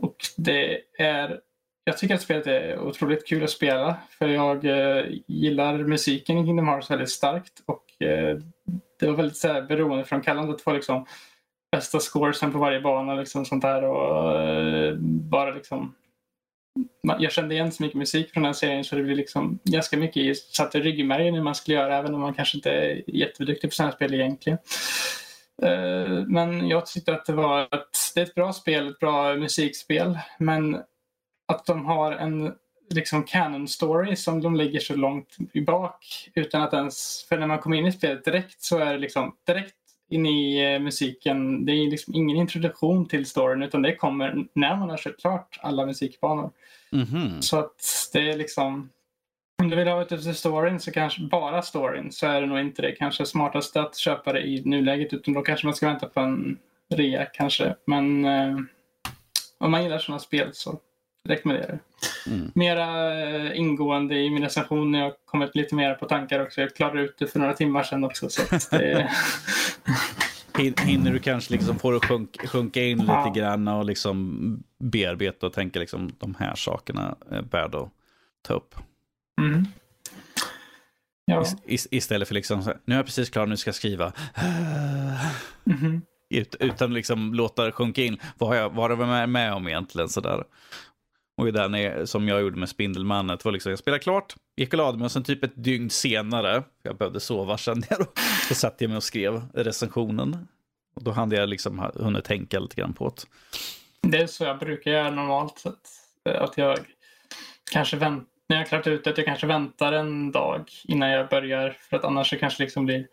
Och 0.00 0.16
det 0.36 0.80
är, 0.98 1.40
jag 1.84 1.98
tycker 1.98 2.14
att 2.14 2.22
spelet 2.22 2.46
är 2.46 2.78
otroligt 2.78 3.26
kul 3.28 3.44
att 3.44 3.50
spela 3.50 3.96
för 4.18 4.28
jag 4.28 4.64
eh, 4.64 5.04
gillar 5.26 5.78
musiken 5.78 6.38
i 6.38 6.44
Kingdom 6.46 6.68
Hearts 6.68 6.90
väldigt 6.90 7.10
starkt 7.10 7.62
och 7.66 8.02
eh, 8.06 8.38
det 9.00 9.06
var 9.06 9.14
väldigt 9.14 9.36
så 9.36 9.48
här, 9.48 9.62
beroendeframkallande 9.62 10.54
att 10.54 10.60
få 10.62 10.72
liksom 10.72 11.06
bästa 11.72 11.98
scoresen 12.00 12.52
på 12.52 12.58
varje 12.58 12.80
bana 12.80 13.14
liksom 13.14 13.44
sånt 13.44 13.62
där 13.62 13.84
och 13.84 14.40
eh, 14.42 14.94
bara 15.30 15.50
liksom 15.50 15.94
man- 17.04 17.22
jag 17.22 17.32
kände 17.32 17.54
igen 17.54 17.72
så 17.72 17.82
mycket 17.82 17.98
musik 17.98 18.30
från 18.32 18.42
den 18.42 18.48
här 18.48 18.52
serien 18.52 18.84
så 18.84 18.96
det 18.96 19.02
blev 19.02 19.16
liksom 19.16 19.58
ganska 19.64 19.96
mycket 19.96 20.16
i, 20.16 20.34
satt 20.34 20.74
i 20.74 20.80
ryggmärgen 20.80 21.34
hur 21.34 21.42
man 21.42 21.54
skulle 21.54 21.76
göra 21.76 21.96
även 21.96 22.14
om 22.14 22.20
man 22.20 22.34
kanske 22.34 22.56
inte 22.58 22.70
är 22.70 23.02
jätteduktig 23.06 23.70
på 23.70 23.74
sådana 23.74 23.90
här 23.90 23.96
spel 23.96 24.14
egentligen. 24.14 24.58
Eh, 25.62 26.24
Men 26.26 26.68
jag 26.68 26.86
tyckte 26.86 27.12
att 27.14 27.26
det 27.26 27.32
var 27.32 27.62
ett, 27.62 27.98
det 28.14 28.20
är 28.20 28.24
ett 28.24 28.34
bra 28.34 28.52
spel, 28.52 28.88
ett 28.88 28.98
bra 28.98 29.36
musikspel. 29.36 30.18
Men 30.38 30.82
att 31.48 31.66
de 31.66 31.86
har 31.86 32.12
en 32.12 32.54
liksom 32.90 33.22
canon 33.22 33.68
story 33.68 34.16
som 34.16 34.40
de 34.40 34.56
lägger 34.56 34.80
så 34.80 34.96
långt 34.96 35.36
bak 35.66 36.30
utan 36.34 36.62
att 36.62 36.74
ens, 36.74 37.26
för 37.28 37.38
när 37.38 37.46
man 37.46 37.58
kommer 37.58 37.76
in 37.76 37.86
i 37.86 37.92
spelet 37.92 38.24
direkt 38.24 38.62
så 38.62 38.78
är 38.78 38.92
det 38.92 38.98
liksom 38.98 39.36
direkt 39.46 39.74
in 40.08 40.26
i 40.26 40.72
eh, 40.74 40.80
musiken. 40.80 41.66
Det 41.66 41.72
är 41.72 41.90
liksom 41.90 42.14
ingen 42.14 42.36
introduktion 42.36 43.08
till 43.08 43.26
storyn 43.26 43.62
utan 43.62 43.82
det 43.82 43.96
kommer 43.96 44.46
när 44.52 44.76
man 44.76 44.90
har 44.90 44.96
kört 44.96 45.20
klart 45.20 45.58
alla 45.62 45.86
musikbanor. 45.86 46.50
Mhm. 46.90 47.42
Så 47.42 47.58
att 47.58 48.10
det 48.12 48.30
är 48.30 48.36
liksom 48.36 48.90
om 49.60 49.70
du 49.70 49.76
vill 49.76 49.88
ha 49.88 50.02
ut 50.02 50.12
efter 50.12 50.32
storyn 50.32 50.80
så 50.80 50.90
kanske 50.92 51.20
bara 51.22 51.62
storyn 51.62 52.12
så 52.12 52.26
är 52.26 52.40
det 52.40 52.46
nog 52.46 52.60
inte 52.60 52.82
det 52.82 52.92
kanske 52.92 53.26
smartaste 53.26 53.80
att 53.80 53.96
köpa 53.96 54.32
det 54.32 54.40
i 54.40 54.62
nuläget 54.64 55.12
utan 55.12 55.34
då 55.34 55.42
kanske 55.42 55.66
man 55.66 55.74
ska 55.74 55.86
vänta 55.88 56.06
på 56.06 56.20
en 56.20 56.58
rea 56.94 57.24
kanske. 57.24 57.74
Men 57.86 58.24
eh, 58.24 58.56
om 59.58 59.70
man 59.70 59.82
gillar 59.82 59.98
sådana 59.98 60.18
spel 60.18 60.48
så 60.52 60.78
rekommenderar 61.28 61.68
jag 61.68 61.78
det. 61.78 62.30
Mm. 62.30 62.50
Mera 62.54 63.20
eh, 63.24 63.58
ingående 63.58 64.14
i 64.14 64.30
min 64.30 64.42
recension 64.42 64.92
när 64.92 65.00
jag 65.00 65.12
kommit 65.24 65.56
lite 65.56 65.74
mer 65.74 65.94
på 65.94 66.06
tankar 66.06 66.42
också. 66.42 66.60
Jag 66.60 66.74
klarade 66.76 67.02
ut 67.02 67.18
det 67.18 67.26
för 67.26 67.38
några 67.38 67.52
timmar 67.52 67.82
sedan 67.82 68.04
också. 68.04 68.28
Så 68.30 68.42
det, 68.70 69.10
Hin- 70.54 70.80
Hinner 70.80 71.12
du 71.12 71.18
kanske 71.18 71.52
liksom 71.52 71.78
få 71.78 71.90
det 71.90 71.96
att 71.96 72.04
sjunka, 72.04 72.46
sjunka 72.46 72.82
in 72.82 72.98
lite 72.98 73.12
Ja. 73.12 73.32
grann 73.36 73.68
och 73.68 73.84
liksom 73.84 74.62
bearbeta 74.78 75.46
och 75.46 75.52
tänka 75.52 75.78
liksom 75.78 76.12
de 76.18 76.34
här 76.38 76.54
sakerna 76.54 77.16
är 77.30 77.42
värda 77.42 77.78
att 77.78 77.88
ta 78.42 78.54
upp. 78.54 78.74
Mm. 79.40 79.66
Ja. 81.24 81.42
Is- 81.42 81.56
is- 81.66 81.88
istället 81.90 82.28
för 82.28 82.34
liksom, 82.34 82.62
här, 82.62 82.78
nu 82.84 82.94
är 82.94 82.98
jag 82.98 83.06
precis 83.06 83.30
klar, 83.30 83.46
nu 83.46 83.56
ska 83.56 83.68
jag 83.68 83.74
skriva. 83.74 84.12
Mhm. 85.64 86.02
Ut, 86.30 86.56
utan 86.60 86.94
liksom 86.94 87.34
låta 87.34 87.64
det 87.64 87.72
sjunka 87.72 88.02
in. 88.02 88.18
Vad 88.38 88.48
har 88.50 88.56
jag, 88.56 88.70
vad 88.70 88.90
har 88.98 89.16
jag 89.16 89.28
med 89.28 89.52
om 89.54 89.68
egentligen? 89.68 90.08
Sådär. 90.08 90.44
Och 91.36 91.44
det 91.46 91.52
där 91.52 91.68
när, 91.68 92.04
som 92.04 92.28
jag 92.28 92.40
gjorde 92.40 92.56
med 92.58 92.68
Spindelmannen, 92.68 93.36
det 93.36 93.44
var 93.44 93.52
liksom, 93.52 93.70
jag 93.70 93.78
spelade 93.78 94.02
klart, 94.02 94.34
gick 94.56 94.72
och 94.72 94.78
lade 94.78 94.98
mig 94.98 95.04
och 95.04 95.12
sen 95.12 95.22
typ 95.22 95.44
ett 95.44 95.64
dygn 95.64 95.90
senare, 95.90 96.62
jag 96.82 96.96
behövde 96.96 97.20
sova 97.20 97.58
jag 97.66 97.78
då, 97.88 98.04
så 98.48 98.54
satt 98.54 98.80
jag 98.80 98.88
mig 98.88 98.96
och 98.96 99.04
skrev 99.04 99.42
recensionen. 99.54 100.48
Och 100.94 101.02
då 101.04 101.10
hade 101.10 101.36
jag 101.36 101.48
liksom 101.48 101.90
hunnit 101.94 102.24
tänka 102.24 102.60
lite 102.60 102.76
grann 102.76 102.92
på 102.92 103.08
det. 103.08 103.22
Det 104.08 104.18
är 104.18 104.26
så 104.26 104.44
jag 104.44 104.58
brukar 104.58 104.90
göra 104.90 105.10
normalt. 105.10 105.58
Så 105.58 105.68
att, 105.68 105.86
att 106.36 106.58
jag 106.58 106.78
kanske 107.72 107.96
vänt, 107.96 108.28
när 108.50 108.56
jag 108.56 108.62
har 108.64 108.68
klarat 108.68 108.86
ut 108.86 109.04
det, 109.04 109.10
att 109.10 109.18
jag 109.18 109.26
kanske 109.26 109.46
väntar 109.46 109.92
en 109.92 110.32
dag 110.32 110.70
innan 110.84 111.10
jag 111.10 111.28
börjar. 111.28 111.76
För 111.90 111.96
att 111.96 112.04
annars 112.04 112.30
så 112.30 112.36
kanske 112.36 112.62
liksom 112.62 112.84
blir 112.86 113.06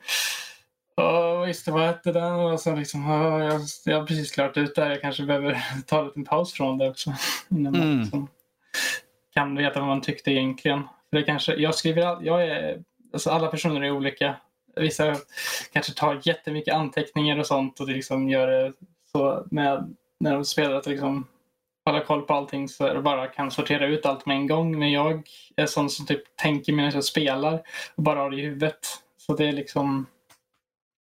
Åh, 1.01 1.45
visst 1.45 1.65
det 1.65 1.71
var 1.71 1.85
hette 1.87 2.11
den 2.11 2.33
och 2.33 2.59
så 2.59 2.75
liksom, 2.75 3.11
åh, 3.11 3.43
jag, 3.45 3.61
jag 3.85 3.99
har 3.99 4.07
precis 4.07 4.31
klarat 4.31 4.57
ut 4.57 4.75
det 4.75 4.83
här. 4.83 4.89
Jag 4.89 5.01
kanske 5.01 5.23
behöver 5.23 5.57
ta 5.87 5.99
en 5.99 6.05
liten 6.05 6.25
paus 6.25 6.53
från 6.53 6.77
det 6.77 6.89
också. 6.89 7.13
Innan 7.49 7.73
man 7.77 7.81
Mm. 7.81 7.99
liksom 7.99 8.27
kan 9.33 9.55
veta 9.55 9.79
vad 9.79 9.87
man 9.89 10.01
tyckte 10.01 10.31
egentligen. 10.31 10.83
För 11.09 11.17
det 11.17 11.23
kanske, 11.23 11.55
jag 11.55 11.75
skriver, 11.75 12.01
all- 12.05 12.25
jag 12.25 12.43
är, 12.47 12.83
alltså 13.13 13.29
alla 13.29 13.47
personer 13.47 13.81
är 13.81 13.91
olika. 13.91 14.35
Vissa 14.75 15.15
kanske 15.73 15.93
tar 15.93 16.19
jättemycket 16.23 16.73
anteckningar 16.73 17.37
och 17.39 17.47
sånt 17.47 17.79
och 17.79 17.87
det 17.87 17.93
liksom 17.93 18.29
gör 18.29 18.47
det 18.47 18.73
så 19.11 19.47
med 19.51 19.95
när 20.19 20.33
de 20.33 20.45
spelar 20.45 20.75
att 20.75 20.85
liksom 20.87 21.27
hålla 21.87 22.05
koll 22.05 22.21
på 22.21 22.33
allting 22.33 22.69
så 22.69 22.93
det 22.93 23.01
bara 23.01 23.27
kan 23.27 23.51
sortera 23.51 23.87
ut 23.87 24.05
allt 24.05 24.25
med 24.25 24.37
en 24.37 24.47
gång. 24.47 24.79
Men 24.79 24.91
jag 24.91 25.29
är 25.55 25.65
sån 25.65 25.89
som 25.89 26.05
typ 26.05 26.35
tänker 26.35 26.73
medan 26.73 26.91
jag 26.91 27.03
spelar 27.03 27.61
och 27.95 28.03
bara 28.03 28.19
har 28.19 28.29
det 28.29 28.37
i 28.37 28.41
huvudet. 28.41 28.79
Så 29.17 29.35
det 29.35 29.45
är 29.45 29.51
liksom 29.51 30.05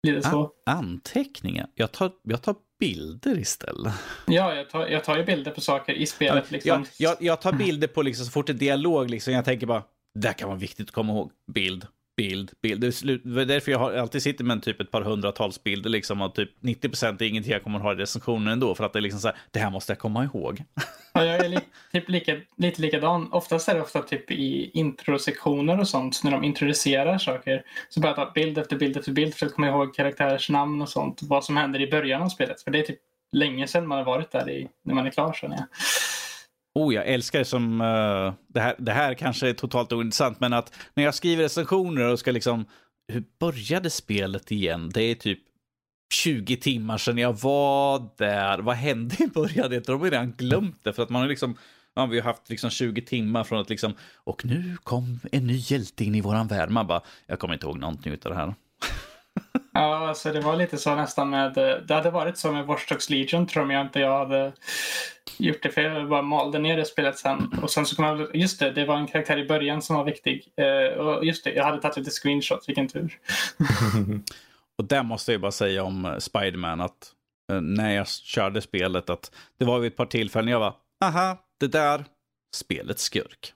lite 0.02 0.22
så. 0.22 0.50
Anteckningar? 0.66 1.66
Jag 1.74 1.92
tar, 1.92 2.10
jag 2.22 2.42
tar 2.42 2.54
bilder 2.80 3.38
istället. 3.38 3.94
Ja, 4.26 4.54
jag 4.54 4.70
tar, 4.70 4.86
jag 4.86 5.04
tar 5.04 5.16
ju 5.16 5.24
bilder 5.24 5.50
på 5.50 5.60
saker 5.60 5.92
i 5.92 6.06
spelet. 6.06 6.50
Liksom. 6.50 6.70
jag, 6.70 7.10
jag, 7.10 7.22
jag 7.22 7.40
tar 7.40 7.52
bilder 7.52 7.88
på 7.88 8.02
liksom, 8.02 8.26
så 8.26 8.32
fort 8.32 8.46
det 8.46 8.52
är 8.52 8.54
dialog, 8.54 9.10
liksom, 9.10 9.32
jag 9.32 9.44
tänker 9.44 9.66
bara, 9.66 9.82
det 10.14 10.28
här 10.28 10.34
kan 10.34 10.48
vara 10.48 10.58
viktigt 10.58 10.88
att 10.88 10.94
komma 10.94 11.12
ihåg. 11.12 11.30
Bild, 11.52 11.86
bild, 12.16 12.52
bild. 12.62 12.80
Det 12.80 12.86
är, 13.40 13.44
därför 13.44 13.72
jag 13.72 13.78
har, 13.78 13.92
alltid 13.92 14.22
sitter 14.22 14.44
med 14.44 14.54
en 14.54 14.60
typ 14.60 14.80
ett 14.80 14.90
par 14.90 15.02
hundratals 15.02 15.62
bilder 15.62 15.90
liksom, 15.90 16.22
och 16.22 16.34
typ 16.34 16.50
90 16.60 16.88
procent 16.88 17.20
är 17.20 17.26
ingenting 17.26 17.52
jag 17.52 17.62
kommer 17.62 17.78
att 17.78 17.84
ha 17.84 17.92
i 17.92 17.96
recensionen 17.96 18.52
ändå, 18.52 18.74
för 18.74 18.84
att 18.84 18.92
det 18.92 18.98
är 18.98 19.00
liksom 19.00 19.20
så 19.20 19.28
här, 19.28 19.36
det 19.50 19.58
här 19.58 19.70
måste 19.70 19.92
jag 19.92 19.98
komma 19.98 20.24
ihåg. 20.24 20.64
Ja, 21.12 21.24
jag 21.24 21.44
är 21.44 21.48
li, 21.48 21.58
typ 21.92 22.08
lika, 22.08 22.40
lite 22.56 22.82
likadan. 22.82 23.32
Oftast 23.32 23.68
är 23.68 23.74
det 23.74 23.80
ofta 23.80 24.02
typ 24.02 24.30
i 24.30 24.70
introsektioner 24.74 25.80
och 25.80 25.88
sånt, 25.88 26.20
när 26.24 26.30
de 26.30 26.44
introducerar 26.44 27.18
saker. 27.18 27.62
Så 27.88 28.00
bara 28.00 28.12
ta 28.12 28.32
bild 28.34 28.58
efter 28.58 28.76
bild 28.76 28.96
efter 28.96 29.12
bild 29.12 29.34
för 29.34 29.46
att 29.46 29.54
komma 29.54 29.68
ihåg 29.68 29.94
karaktärers 29.94 30.50
namn 30.50 30.82
och 30.82 30.88
sånt. 30.88 31.20
Vad 31.22 31.44
som 31.44 31.56
händer 31.56 31.80
i 31.80 31.90
början 31.90 32.22
av 32.22 32.28
spelet. 32.28 32.62
För 32.62 32.70
det 32.70 32.78
är 32.78 32.82
typ 32.82 32.98
länge 33.32 33.66
sedan 33.66 33.86
man 33.86 33.98
har 33.98 34.04
varit 34.04 34.30
där 34.30 34.50
i, 34.50 34.68
när 34.84 34.94
man 34.94 35.06
är 35.06 35.10
klar 35.10 35.32
känner 35.32 35.56
jag. 35.56 35.66
Oh, 36.76 36.94
jag 36.94 37.06
älskar 37.06 37.38
det 37.38 37.44
som... 37.44 37.80
Uh, 37.80 38.32
det, 38.48 38.60
här, 38.60 38.74
det 38.78 38.92
här 38.92 39.14
kanske 39.14 39.48
är 39.48 39.52
totalt 39.52 39.92
ointressant, 39.92 40.40
men 40.40 40.52
att 40.52 40.74
när 40.94 41.04
jag 41.04 41.14
skriver 41.14 41.42
recensioner 41.42 42.12
och 42.12 42.18
ska 42.18 42.30
liksom... 42.30 42.64
Hur 43.08 43.24
började 43.38 43.90
spelet 43.90 44.52
igen? 44.52 44.90
Det 44.94 45.02
är 45.02 45.14
typ 45.14 45.38
20 46.14 46.56
timmar 46.56 46.98
sedan 46.98 47.18
jag 47.18 47.32
var 47.32 48.08
där. 48.16 48.58
Vad 48.58 48.76
hände 48.76 49.16
i 49.18 49.26
början? 49.26 49.72
Jag 49.72 49.84
tror 49.84 50.00
redan 50.00 50.32
glömt 50.32 50.84
det, 50.84 50.92
för 50.92 51.02
att 51.02 51.08
man 51.08 51.22
har 51.22 51.28
liksom... 51.28 51.56
man 51.96 52.10
vi 52.10 52.20
har 52.20 52.24
haft 52.24 52.50
liksom 52.50 52.70
20 52.70 53.02
timmar 53.02 53.44
från 53.44 53.60
att 53.60 53.70
liksom... 53.70 53.94
Och 54.14 54.44
nu 54.44 54.76
kom 54.82 55.20
en 55.32 55.46
ny 55.46 55.56
hjälte 55.56 56.04
in 56.04 56.14
i 56.14 56.20
våran 56.20 56.46
värld. 56.46 56.70
Man 56.70 56.86
bara, 56.86 57.02
jag 57.26 57.38
kommer 57.38 57.54
inte 57.54 57.66
ihåg 57.66 57.78
någonting 57.78 58.12
av 58.12 58.18
det 58.30 58.34
här. 58.34 58.54
Ja, 59.76 60.08
alltså 60.08 60.32
det 60.32 60.40
var 60.40 60.56
lite 60.56 60.78
så 60.78 60.94
nästan 60.94 61.30
med... 61.30 61.54
Det 61.88 61.94
hade 61.94 62.10
varit 62.10 62.38
så 62.38 62.52
med 62.52 62.66
Watch 62.66 63.10
Legion 63.10 63.46
tror 63.46 63.72
jag 63.72 63.82
inte 63.86 64.00
jag 64.00 64.18
hade 64.18 64.52
gjort 65.38 65.62
det 65.62 65.70
för 65.70 65.80
jag 65.80 66.08
bara 66.08 66.22
malde 66.22 66.58
ner 66.58 66.76
det 66.76 66.84
spelet 66.84 67.18
sen. 67.18 67.58
Och 67.62 67.70
sen 67.70 67.86
så 67.86 67.96
kom 67.96 68.04
jag, 68.04 68.36
just 68.36 68.60
det, 68.60 68.70
det 68.70 68.84
var 68.84 68.96
en 68.96 69.06
karaktär 69.06 69.38
i 69.38 69.48
början 69.48 69.82
som 69.82 69.96
var 69.96 70.04
viktig. 70.04 70.52
Eh, 70.56 70.98
och 70.98 71.24
just 71.24 71.44
det, 71.44 71.52
jag 71.52 71.64
hade 71.64 71.82
tagit 71.82 71.96
lite 71.96 72.10
screenshots, 72.10 72.68
vilken 72.68 72.88
tur. 72.88 73.18
och 74.78 74.84
där 74.84 75.02
måste 75.02 75.32
jag 75.32 75.40
bara 75.40 75.52
säga 75.52 75.84
om 75.84 76.04
eh, 76.04 76.18
Spiderman 76.18 76.80
att 76.80 77.12
eh, 77.52 77.60
när 77.60 77.94
jag 77.94 78.08
körde 78.08 78.60
spelet 78.60 79.10
att 79.10 79.30
det 79.58 79.64
var 79.64 79.78
vid 79.78 79.92
ett 79.92 79.96
par 79.96 80.06
tillfällen 80.06 80.50
jag 80.50 80.60
var, 80.60 80.74
aha, 81.04 81.38
det 81.60 81.68
där, 81.68 82.04
spelets 82.54 83.02
skurk. 83.02 83.52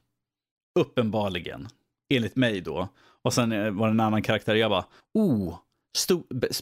Uppenbarligen, 0.78 1.68
enligt 2.14 2.36
mig 2.36 2.60
då. 2.60 2.88
Och 3.22 3.34
sen 3.34 3.76
var 3.76 3.86
det 3.86 3.92
en 3.92 4.00
annan 4.00 4.22
karaktär 4.22 4.54
jag 4.54 4.70
bara, 4.70 4.84
oh, 5.14 5.58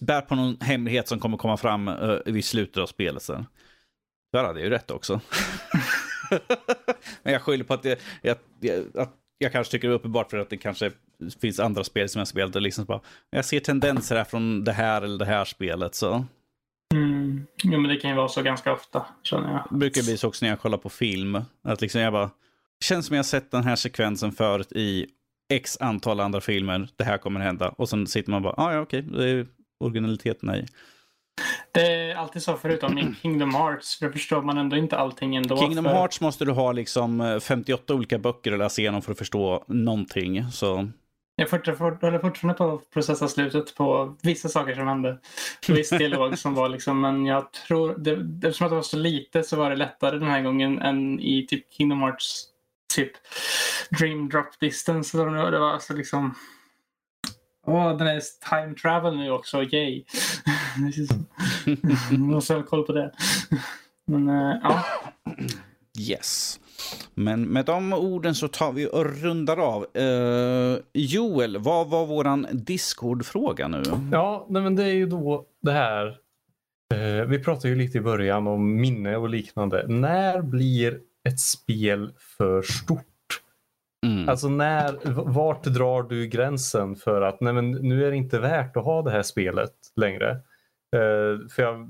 bär 0.01 0.21
på 0.21 0.35
någon 0.35 0.57
hemlighet 0.61 1.09
som 1.09 1.19
kommer 1.19 1.37
komma 1.37 1.57
fram 1.57 1.89
uh, 1.89 2.19
vid 2.25 2.45
slutet 2.45 2.77
av 2.77 2.87
spelet 2.87 3.23
sen. 3.23 3.47
Där 4.33 4.45
hade 4.45 4.61
jag 4.61 4.65
ju 4.65 4.71
rätt 4.71 4.91
också. 4.91 5.21
Men 7.23 7.33
jag 7.33 7.43
skyller 7.43 7.65
på 7.65 7.75
att, 7.75 7.83
det, 7.83 8.01
jag, 8.23 8.37
att 8.95 9.15
jag 9.39 9.53
kanske 9.53 9.71
tycker 9.71 9.89
det 9.89 9.95
är 9.95 9.97
uppenbart 9.97 10.31
för 10.31 10.39
att 10.39 10.51
det 10.51 10.57
kanske 10.57 10.91
finns 11.41 11.61
andra 11.61 11.85
spel 11.85 12.09
som 12.09 12.19
jag 12.19 12.29
spelat. 12.29 12.57
Och 12.57 12.63
liksom 12.63 12.85
bara, 12.85 13.01
jag 13.31 13.45
ser 13.45 13.61
tendenser 13.61 14.17
här 14.17 14.25
från 14.25 14.65
det 14.65 14.73
här 14.73 15.03
eller 15.03 15.19
det 15.19 15.25
här 15.25 15.45
spelet. 15.45 15.95
Så. 15.95 16.25
Mm. 16.95 17.47
Jo, 17.63 17.81
men 17.81 17.91
det 17.91 17.97
kan 17.97 18.11
ju 18.11 18.17
vara 18.17 18.29
så 18.29 18.43
ganska 18.43 18.73
ofta, 18.73 19.07
känner 19.23 19.53
jag. 19.53 19.67
Det 19.71 19.77
brukar 19.77 20.03
bli 20.03 20.17
så 20.17 20.29
också 20.29 20.45
när 20.45 20.51
jag 20.51 20.61
kollar 20.61 20.79
på 20.79 20.89
film. 20.89 21.43
Att 21.63 21.81
liksom 21.81 22.01
jag 22.01 22.13
bara, 22.13 22.31
känns 22.85 23.07
som 23.07 23.17
jag 23.17 23.27
sett 23.27 23.51
den 23.51 23.65
här 23.65 23.77
sekvensen 23.77 24.33
förut 24.33 24.73
i 24.73 25.07
x 25.49 25.77
antal 25.81 26.21
andra 26.21 26.41
filmer. 26.41 26.89
Det 26.97 27.05
här 27.05 27.19
kommer 27.19 27.41
hända. 27.41 27.69
Och 27.69 27.89
sen 27.89 28.07
sitter 28.07 28.31
man 28.31 28.43
bara, 28.43 28.55
ah, 28.57 28.73
ja 28.73 28.81
okej, 28.81 29.03
det 29.03 29.31
är 29.31 29.47
originaliteten 29.81 30.55
i. 30.55 30.67
Det 31.73 31.81
är 31.81 32.15
alltid 32.15 32.43
så 32.43 32.57
förutom 32.57 32.99
i 32.99 33.15
Kingdom 33.23 33.55
Hearts. 33.55 33.99
För 33.99 34.11
förstår 34.11 34.43
man 34.43 34.59
ändå 34.59 34.77
inte 34.77 34.99
allting 34.99 35.37
ändå. 35.37 35.57
Kingdom 35.57 35.85
för... 35.85 35.93
Hearts 35.93 36.21
måste 36.21 36.45
du 36.45 36.53
ha 36.53 36.73
liksom 36.73 37.41
58 37.43 37.93
eh, 37.93 37.97
olika 37.97 38.19
böcker 38.19 38.53
att 38.53 38.59
läsa 38.59 38.81
igenom 38.81 39.03
för 39.03 39.13
att 39.13 39.19
förstå 39.19 39.65
någonting. 39.69 40.51
Så. 40.53 40.89
Jag 41.37 41.49
håller 41.49 42.19
fortfarande 42.19 42.55
på 42.55 42.75
att 42.75 42.91
processa 42.91 43.29
slutet 43.29 43.75
på 43.75 44.17
vissa 44.23 44.49
saker 44.49 44.75
som 44.75 44.89
hände. 44.89 45.19
Viss 45.69 45.91
dialog 45.91 46.39
som 46.39 46.55
var 46.55 46.69
liksom, 46.69 47.01
men 47.01 47.27
jag 47.27 47.53
tror, 47.53 47.95
det, 47.99 48.13
eftersom 48.49 48.69
det 48.69 48.75
var 48.75 48.83
så 48.83 48.97
lite 48.97 49.43
så 49.43 49.57
var 49.57 49.71
det 49.71 49.77
lättare 49.77 50.19
den 50.19 50.29
här 50.29 50.43
gången 50.43 50.79
än 50.79 51.21
i 51.21 51.47
typ 51.47 51.73
Kingdom 51.73 52.01
Hearts 52.01 52.45
typ 52.95 53.13
Dream 53.99 54.29
Drop 54.29 54.61
Distance. 54.61 55.23
Eller 55.23 55.51
det 55.51 55.59
var 55.59 55.73
alltså 55.73 55.93
liksom 55.93 56.35
Åh, 57.67 57.97
den 57.97 58.07
är 58.07 58.23
time 58.51 58.75
travel 58.75 59.17
nu 59.17 59.31
också, 59.31 59.63
yay. 59.63 60.05
måste 62.19 62.55
ha 62.55 62.63
koll 62.63 62.87
på 62.87 62.93
det. 62.93 63.13
Men 64.07 64.29
uh, 64.29 64.57
ja. 64.63 64.85
Yes. 65.99 66.61
Men 67.15 67.43
med 67.43 67.65
de 67.65 67.93
orden 67.93 68.35
så 68.35 68.49
tar 68.49 68.73
vi 68.73 68.87
och 68.87 69.23
rundar 69.23 69.57
av. 69.57 69.87
Uh, 69.99 70.79
Joel, 70.93 71.59
vad 71.59 71.91
var 71.91 72.07
våran 72.07 72.47
Discord-fråga 72.53 73.69
nu? 73.69 73.83
Ja, 74.13 74.47
nej 74.51 74.63
men 74.63 74.77
det 74.77 74.85
är 74.85 74.95
ju 74.95 75.07
då 75.07 75.47
det 75.63 75.73
här. 75.73 76.07
Uh, 76.95 77.25
vi 77.29 77.39
pratade 77.39 77.69
ju 77.69 77.75
lite 77.75 77.99
i 77.99 78.01
början 78.01 78.47
om 78.47 78.81
minne 78.81 79.17
och 79.17 79.29
liknande. 79.29 79.85
När 79.89 80.43
blir 80.43 80.99
ett 81.29 81.41
spel 81.41 82.13
för 82.19 82.63
stort? 82.63 83.05
Mm. 84.07 84.29
Alltså 84.29 84.49
när, 84.49 84.99
vart 85.33 85.65
drar 85.65 86.03
du 86.03 86.27
gränsen 86.27 86.97
för 86.97 87.23
att 87.23 87.41
nej 87.41 87.53
men 87.53 87.71
nu 87.71 88.07
är 88.07 88.11
det 88.11 88.17
inte 88.17 88.39
värt 88.39 88.77
att 88.77 88.85
ha 88.85 89.03
det 89.03 89.11
här 89.11 89.23
spelet 89.23 89.73
längre? 89.97 90.41
Uh, 90.97 91.49
för 91.49 91.63
jag, 91.63 91.89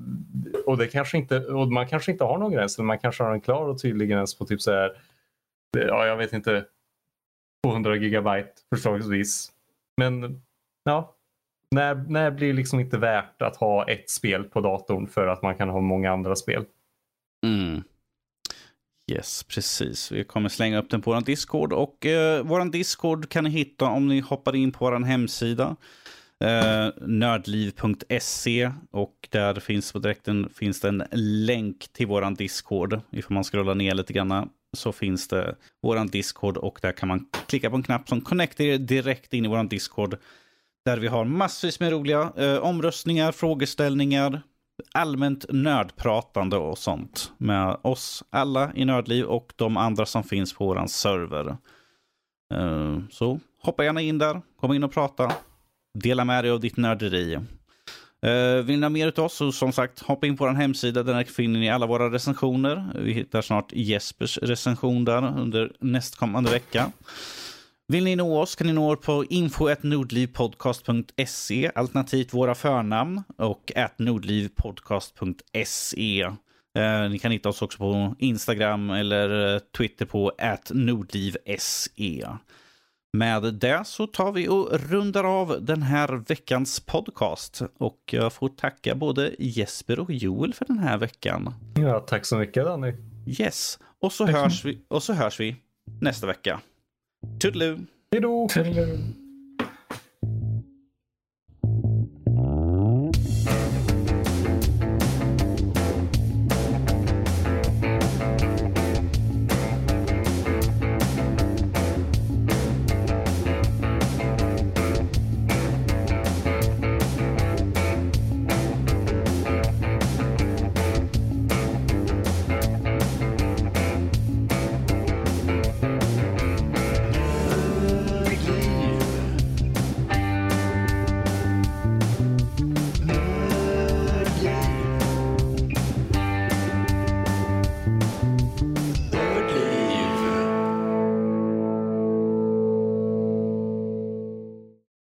och, 0.66 0.78
det 0.78 0.86
kanske 0.86 1.19
inte, 1.19 1.39
och 1.39 1.73
man 1.73 1.89
kanske 1.89 2.12
inte 2.12 2.24
har 2.24 2.39
någon 2.39 2.52
gräns, 2.52 2.78
eller 2.78 2.86
man 2.86 2.98
kanske 2.98 3.24
har 3.24 3.32
en 3.32 3.40
klar 3.40 3.69
och 3.69 3.82
tydlig 3.82 4.09
gräns 4.09 4.39
på 4.39 4.44
typ 4.44 4.62
så 4.62 4.73
här, 4.73 5.02
ja 5.73 6.06
jag 6.06 6.16
vet 6.16 6.32
inte, 6.32 6.65
200 7.66 7.97
gigabyte 7.97 8.52
förslagsvis. 8.74 9.52
Men 9.97 10.43
ja, 10.85 11.15
när, 11.70 11.94
när 11.94 12.31
blir 12.31 12.48
det 12.48 12.55
liksom 12.55 12.81
inte 12.81 12.98
värt 12.98 13.43
att 13.43 13.56
ha 13.56 13.89
ett 13.90 14.10
spel 14.10 14.44
på 14.44 14.60
datorn 14.60 15.06
för 15.06 15.27
att 15.27 15.43
man 15.43 15.55
kan 15.55 15.69
ha 15.69 15.81
många 15.81 16.12
andra 16.12 16.36
spel? 16.36 16.65
Mm. 17.47 17.82
Yes, 19.10 19.43
precis. 19.43 20.12
Vi 20.12 20.24
kommer 20.24 20.48
slänga 20.48 20.78
upp 20.78 20.90
den 20.90 21.02
på 21.02 21.12
vår 21.12 21.20
Discord. 21.20 21.72
Och 21.72 22.06
eh, 22.06 22.43
vår 22.43 22.64
Discord 22.64 23.28
kan 23.28 23.44
ni 23.44 23.51
hitta 23.51 23.85
om 23.85 24.09
ni 24.09 24.20
hoppar 24.20 24.56
in 24.56 24.72
på 24.72 24.85
vår 24.85 25.05
hemsida. 25.05 25.76
Eh, 26.44 26.89
nördliv.se 27.01 28.70
och 28.90 29.28
där 29.30 29.60
finns 29.60 29.93
på 29.93 29.98
direkten 29.98 30.48
finns 30.55 30.80
det 30.80 30.89
en 30.89 31.05
länk 31.47 31.89
till 31.93 32.06
vår 32.06 32.36
Discord. 32.36 33.01
Ifall 33.10 33.35
man 33.35 33.44
scrollar 33.44 33.74
ner 33.74 33.94
lite 33.94 34.12
grann 34.12 34.48
så 34.76 34.93
finns 34.93 35.28
det 35.28 35.56
vår 35.82 36.10
Discord 36.10 36.56
och 36.56 36.78
där 36.82 36.93
kan 36.93 37.09
man 37.09 37.26
klicka 37.47 37.70
på 37.70 37.76
en 37.76 37.82
knapp 37.82 38.09
som 38.09 38.20
connectar 38.20 38.64
er 38.64 38.78
direkt 38.78 39.35
in 39.35 39.44
i 39.44 39.48
vår 39.48 39.64
Discord. 39.64 40.16
Där 40.85 40.97
vi 40.97 41.06
har 41.06 41.24
massvis 41.24 41.80
med 41.80 41.93
roliga 41.93 42.32
eh, 42.36 42.59
omröstningar, 42.59 43.32
frågeställningar, 43.32 44.43
allmänt 44.92 45.44
nördpratande 45.48 46.56
och 46.56 46.78
sånt 46.78 47.32
med 47.38 47.76
oss 47.82 48.24
alla 48.30 48.72
i 48.74 48.84
Nördliv 48.84 49.24
och 49.24 49.52
de 49.56 49.76
andra 49.76 50.06
som 50.06 50.24
finns 50.24 50.52
på 50.52 50.66
våran 50.66 50.88
server. 50.88 51.56
Uh, 52.55 53.00
så 53.10 53.40
hoppa 53.62 53.84
gärna 53.84 54.00
in 54.00 54.18
där, 54.18 54.42
kom 54.60 54.72
in 54.72 54.84
och 54.84 54.92
prata. 54.92 55.32
Dela 55.94 56.24
med 56.24 56.44
dig 56.44 56.50
av 56.50 56.60
ditt 56.60 56.76
nörderi. 56.76 57.38
Uh, 58.26 58.62
vill 58.64 58.78
ni 58.78 58.84
ha 58.84 58.90
mer 58.90 59.12
av 59.16 59.24
oss 59.24 59.34
så 59.34 59.52
som 59.52 59.72
sagt 59.72 60.02
hoppa 60.02 60.26
in 60.26 60.36
på 60.36 60.44
vår 60.44 60.52
hemsida. 60.52 61.02
Där 61.02 61.24
finner 61.24 61.60
ni 61.60 61.70
alla 61.70 61.86
våra 61.86 62.10
recensioner. 62.10 62.92
Vi 62.94 63.12
hittar 63.12 63.42
snart 63.42 63.72
Jespers 63.72 64.38
recension 64.38 65.05
där 65.05 65.38
under 65.38 65.72
nästkommande 65.80 66.50
vecka. 66.50 66.92
Vill 67.93 68.05
ni 68.05 68.16
nå 68.16 68.40
oss 68.40 68.56
kan 68.56 68.66
ni 68.66 68.73
nå 68.73 68.93
oss 68.93 69.01
på 69.01 69.24
info.nordlivpodcast.se 69.24 71.70
alternativt 71.74 72.35
våra 72.35 72.55
förnamn 72.55 73.23
och 73.36 73.73
nordlivpodcast.se. 73.97 76.27
Eh, 76.78 77.10
ni 77.10 77.19
kan 77.19 77.32
hitta 77.32 77.48
oss 77.48 77.62
också 77.62 77.78
på 77.78 78.15
Instagram 78.19 78.90
eller 78.90 79.55
eh, 79.55 79.60
Twitter 79.77 80.06
på 80.06 80.32
nordlivse. 80.70 82.28
Med 83.12 83.55
det 83.55 83.82
så 83.86 84.06
tar 84.06 84.32
vi 84.32 84.48
och 84.48 84.69
rundar 84.73 85.24
av 85.24 85.56
den 85.60 85.82
här 85.82 86.09
veckans 86.09 86.81
podcast. 86.81 87.62
Och 87.78 88.01
jag 88.10 88.32
får 88.32 88.48
tacka 88.48 88.94
både 88.94 89.35
Jesper 89.39 90.01
och 90.01 90.10
Joel 90.10 90.55
för 90.55 90.65
den 90.65 90.78
här 90.78 90.98
veckan. 90.98 91.55
Ja, 91.74 92.01
tack 92.01 92.27
så 92.27 92.36
mycket 92.36 92.65
Danny. 92.65 92.93
Yes, 93.27 93.78
och 94.01 94.12
så, 94.12 94.27
hörs 94.27 94.65
vi, 94.65 94.78
och 94.89 95.02
så 95.02 95.12
hörs 95.12 95.40
vi 95.40 95.56
nästa 96.01 96.27
vecka. 96.27 96.60
Toodaloo! 97.39 97.86
Hej 98.12 98.20
då! 98.20 98.49